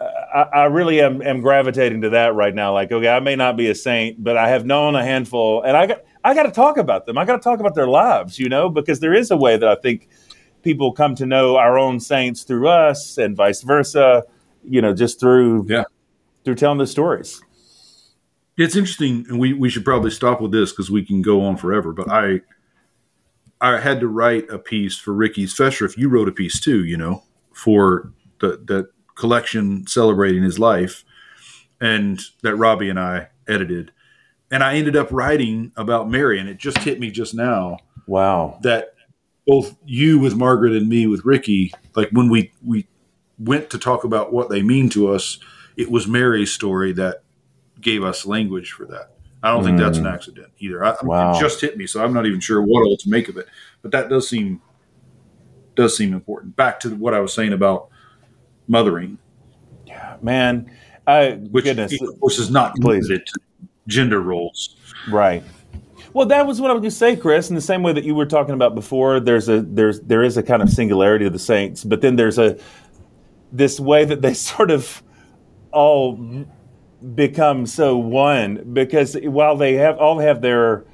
I, 0.00 0.42
I 0.52 0.64
really 0.64 1.00
am, 1.00 1.22
am, 1.22 1.40
gravitating 1.40 2.00
to 2.00 2.10
that 2.10 2.34
right 2.34 2.52
now. 2.52 2.72
Like, 2.72 2.90
okay, 2.90 3.08
I 3.08 3.20
may 3.20 3.36
not 3.36 3.56
be 3.56 3.68
a 3.68 3.74
saint, 3.74 4.22
but 4.22 4.36
I 4.36 4.48
have 4.48 4.66
known 4.66 4.96
a 4.96 5.04
handful, 5.04 5.62
and 5.62 5.76
I 5.76 5.86
got 5.86 6.02
I 6.24 6.34
got 6.34 6.42
to 6.42 6.50
talk 6.50 6.76
about 6.76 7.06
them. 7.06 7.16
I 7.16 7.24
got 7.24 7.36
to 7.36 7.42
talk 7.42 7.60
about 7.60 7.76
their 7.76 7.86
lives, 7.86 8.36
you 8.36 8.48
know, 8.48 8.68
because 8.68 8.98
there 8.98 9.14
is 9.14 9.30
a 9.30 9.36
way 9.36 9.56
that 9.56 9.68
I 9.68 9.76
think 9.76 10.08
people 10.62 10.92
come 10.92 11.14
to 11.16 11.26
know 11.26 11.56
our 11.56 11.78
own 11.78 12.00
saints 12.00 12.42
through 12.42 12.68
us, 12.68 13.18
and 13.18 13.36
vice 13.36 13.62
versa. 13.62 14.24
You 14.64 14.80
know, 14.80 14.94
just 14.94 15.18
through 15.18 15.66
yeah 15.68 15.84
through 16.44 16.56
telling 16.56 16.78
the 16.78 16.86
stories. 16.86 17.40
It's 18.56 18.76
interesting, 18.76 19.24
and 19.28 19.38
we 19.38 19.52
we 19.52 19.70
should 19.70 19.84
probably 19.84 20.10
stop 20.10 20.40
with 20.40 20.52
this 20.52 20.72
because 20.72 20.90
we 20.90 21.04
can 21.04 21.22
go 21.22 21.42
on 21.42 21.56
forever. 21.56 21.92
But 21.92 22.10
I 22.10 22.40
I 23.60 23.80
had 23.80 24.00
to 24.00 24.08
write 24.08 24.50
a 24.50 24.58
piece 24.58 24.96
for 24.96 25.12
Rickie's 25.12 25.54
Festschrift. 25.54 25.96
You 25.96 26.08
wrote 26.08 26.28
a 26.28 26.32
piece 26.32 26.60
too, 26.60 26.84
you 26.84 26.96
know, 26.96 27.22
for 27.54 28.12
the 28.40 28.60
the 28.62 28.90
collection 29.14 29.86
celebrating 29.86 30.42
his 30.42 30.58
life, 30.58 31.04
and 31.80 32.20
that 32.42 32.56
Robbie 32.56 32.90
and 32.90 33.00
I 33.00 33.28
edited. 33.48 33.92
And 34.50 34.62
I 34.62 34.74
ended 34.74 34.96
up 34.96 35.08
writing 35.10 35.72
about 35.76 36.10
Mary, 36.10 36.38
and 36.38 36.46
it 36.46 36.58
just 36.58 36.78
hit 36.78 37.00
me 37.00 37.10
just 37.10 37.34
now. 37.34 37.78
Wow, 38.06 38.58
that 38.62 38.94
both 39.46 39.76
you 39.84 40.18
with 40.18 40.34
Margaret 40.34 40.72
and 40.72 40.88
me 40.88 41.06
with 41.06 41.24
Rickie, 41.24 41.72
like 41.94 42.10
when 42.10 42.28
we 42.28 42.52
we 42.64 42.86
went 43.38 43.70
to 43.70 43.78
talk 43.78 44.04
about 44.04 44.32
what 44.32 44.48
they 44.48 44.62
mean 44.62 44.88
to 44.90 45.12
us, 45.12 45.38
it 45.76 45.90
was 45.90 46.06
Mary's 46.06 46.52
story 46.52 46.92
that 46.92 47.22
gave 47.80 48.04
us 48.04 48.24
language 48.24 48.72
for 48.72 48.86
that. 48.86 49.10
I 49.42 49.50
don't 49.50 49.62
mm. 49.62 49.66
think 49.66 49.78
that's 49.78 49.98
an 49.98 50.04
mm. 50.04 50.14
accident 50.14 50.52
either. 50.58 50.84
I, 50.84 50.94
wow. 51.02 51.34
It 51.34 51.40
just 51.40 51.60
hit 51.60 51.76
me, 51.76 51.86
so 51.86 52.02
I'm 52.02 52.12
not 52.12 52.26
even 52.26 52.40
sure 52.40 52.62
what 52.62 52.86
all 52.86 52.96
to 52.96 53.10
make 53.10 53.28
of 53.28 53.36
it. 53.36 53.48
But 53.82 53.90
that 53.90 54.08
does 54.08 54.28
seem 54.28 54.62
does 55.74 55.96
seem 55.96 56.12
important. 56.12 56.56
Back 56.56 56.80
to 56.80 56.94
what 56.94 57.14
I 57.14 57.20
was 57.20 57.32
saying 57.32 57.52
about 57.52 57.88
mothering. 58.68 59.18
Yeah, 59.86 60.16
man. 60.22 60.70
I, 61.06 61.32
Which, 61.32 61.64
goodness. 61.64 62.00
of 62.00 62.20
course, 62.20 62.38
is 62.38 62.50
not 62.50 62.78
limited 62.78 63.26
to 63.26 63.40
gender 63.88 64.20
roles. 64.20 64.76
Right. 65.10 65.42
Well, 66.14 66.26
that 66.26 66.46
was 66.46 66.60
what 66.60 66.70
I 66.70 66.74
was 66.74 66.80
going 66.80 66.90
to 66.90 66.96
say, 66.96 67.16
Chris. 67.16 67.48
In 67.48 67.54
the 67.54 67.62
same 67.62 67.82
way 67.82 67.92
that 67.92 68.04
you 68.04 68.14
were 68.14 68.26
talking 68.26 68.54
about 68.54 68.74
before, 68.74 69.18
there's 69.18 69.48
a 69.48 69.62
there's 69.62 70.00
there 70.00 70.22
is 70.22 70.36
a 70.36 70.42
kind 70.42 70.62
of 70.62 70.68
singularity 70.68 71.24
of 71.24 71.32
the 71.32 71.38
saints, 71.38 71.84
but 71.84 72.00
then 72.00 72.16
there's 72.16 72.38
a 72.38 72.58
this 73.50 73.80
way 73.80 74.04
that 74.04 74.20
they 74.20 74.34
sort 74.52 74.70
of 74.70 75.02
all 75.72 76.46
become 77.14 77.66
so 77.66 77.96
one 77.96 78.72
because 78.72 79.16
while 79.22 79.56
they 79.56 79.74
have 79.74 79.98
all 79.98 80.18
have 80.18 80.42
their 80.42 80.84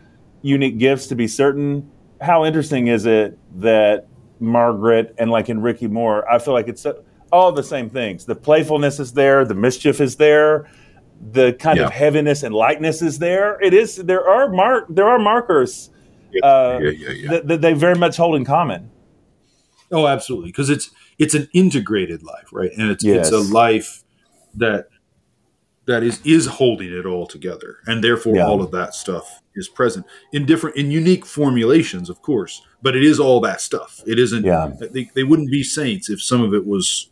unique 0.42 0.78
gifts 0.78 1.08
to 1.08 1.14
be 1.14 1.26
certain, 1.26 1.90
how 2.20 2.44
interesting 2.44 2.86
is 2.86 3.04
it 3.04 3.38
that 3.60 4.06
Margaret 4.40 5.14
and 5.18 5.30
like 5.30 5.48
in 5.48 5.60
Rickie 5.60 5.88
Moore, 5.88 6.30
I 6.30 6.38
feel 6.38 6.54
like 6.54 6.68
it's 6.68 6.86
all 7.32 7.52
the 7.52 7.62
same 7.62 7.90
things. 7.90 8.24
The 8.24 8.36
playfulness 8.36 9.00
is 9.00 9.12
there, 9.12 9.44
the 9.44 9.54
mischief 9.54 10.00
is 10.00 10.16
there, 10.16 10.70
the 11.20 11.52
kind 11.54 11.78
yeah. 11.78 11.86
of 11.86 11.92
heaviness 11.92 12.42
and 12.42 12.54
lightness 12.54 13.02
is 13.02 13.18
there. 13.18 13.60
It 13.60 13.74
is 13.74 13.96
there 13.96 14.28
are 14.28 14.48
mark 14.50 14.86
there 14.88 15.08
are 15.08 15.18
markers 15.18 15.90
uh, 16.42 16.78
yeah, 16.82 16.90
yeah, 16.90 17.30
that, 17.30 17.48
that 17.48 17.60
they 17.60 17.72
very 17.72 17.94
much 17.94 18.16
hold 18.16 18.36
in 18.36 18.44
common. 18.44 18.90
Oh, 19.90 20.06
absolutely, 20.06 20.50
because 20.50 20.70
it's 20.70 20.90
it's 21.18 21.34
an 21.34 21.48
integrated 21.52 22.22
life, 22.22 22.48
right? 22.52 22.70
And 22.76 22.90
it's 22.90 23.02
yes. 23.04 23.28
it's 23.28 23.36
a 23.36 23.52
life 23.52 24.04
that 24.54 24.88
that 25.86 26.02
is 26.02 26.20
is 26.24 26.46
holding 26.46 26.92
it 26.92 27.06
all 27.06 27.26
together 27.26 27.78
and 27.86 28.04
therefore 28.04 28.36
yeah. 28.36 28.46
all 28.46 28.62
of 28.62 28.70
that 28.70 28.94
stuff 28.94 29.42
is 29.54 29.68
present 29.68 30.04
in 30.32 30.44
different 30.44 30.76
in 30.76 30.90
unique 30.90 31.24
formulations 31.24 32.10
of 32.10 32.20
course 32.20 32.62
but 32.82 32.94
it 32.94 33.02
is 33.02 33.18
all 33.18 33.40
that 33.40 33.60
stuff 33.60 34.02
it 34.06 34.18
isn't 34.18 34.44
yeah. 34.44 34.70
they, 34.92 35.10
they 35.14 35.24
wouldn't 35.24 35.50
be 35.50 35.62
saints 35.62 36.10
if 36.10 36.22
some 36.22 36.42
of 36.42 36.52
it 36.52 36.66
was 36.66 37.10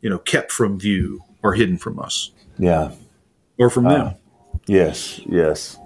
you 0.00 0.10
know 0.10 0.18
kept 0.18 0.50
from 0.50 0.78
view 0.78 1.22
or 1.44 1.54
hidden 1.54 1.78
from 1.78 1.98
us 2.00 2.32
yeah 2.58 2.90
or 3.58 3.70
from 3.70 3.86
uh, 3.86 3.90
them 3.90 4.14
yes 4.66 5.20
yes 5.26 5.78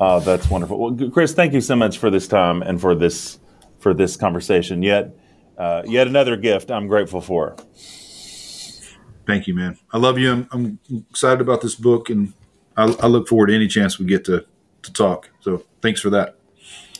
oh 0.00 0.20
that's 0.20 0.48
wonderful 0.50 0.78
well 0.78 1.10
chris 1.10 1.32
thank 1.32 1.52
you 1.52 1.60
so 1.60 1.76
much 1.76 1.98
for 1.98 2.10
this 2.10 2.28
time 2.28 2.62
and 2.62 2.80
for 2.80 2.94
this 2.94 3.38
for 3.78 3.94
this 3.94 4.16
conversation 4.16 4.82
yet 4.82 5.14
uh, 5.58 5.82
yet 5.86 6.06
another 6.06 6.36
gift 6.36 6.70
i'm 6.70 6.86
grateful 6.86 7.20
for 7.20 7.56
Thank 9.26 9.48
you, 9.48 9.54
man. 9.54 9.76
I 9.92 9.98
love 9.98 10.18
you. 10.18 10.30
I'm, 10.30 10.48
I'm 10.52 10.78
excited 11.10 11.40
about 11.40 11.60
this 11.60 11.74
book, 11.74 12.10
and 12.10 12.32
I, 12.76 12.84
I, 12.84 13.06
look 13.08 13.26
forward 13.26 13.48
to 13.48 13.54
any 13.54 13.66
chance 13.66 13.98
we 13.98 14.06
get 14.06 14.24
to 14.26 14.46
to 14.82 14.92
talk. 14.92 15.30
So, 15.40 15.64
thanks 15.82 16.00
for 16.00 16.10
that. 16.10 16.38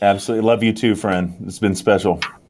Absolutely, 0.03 0.45
love 0.45 0.63
you 0.63 0.73
too, 0.73 0.97
friend. 0.97 1.37
It's 1.47 1.61
been 1.61 1.77
special. 1.77 2.21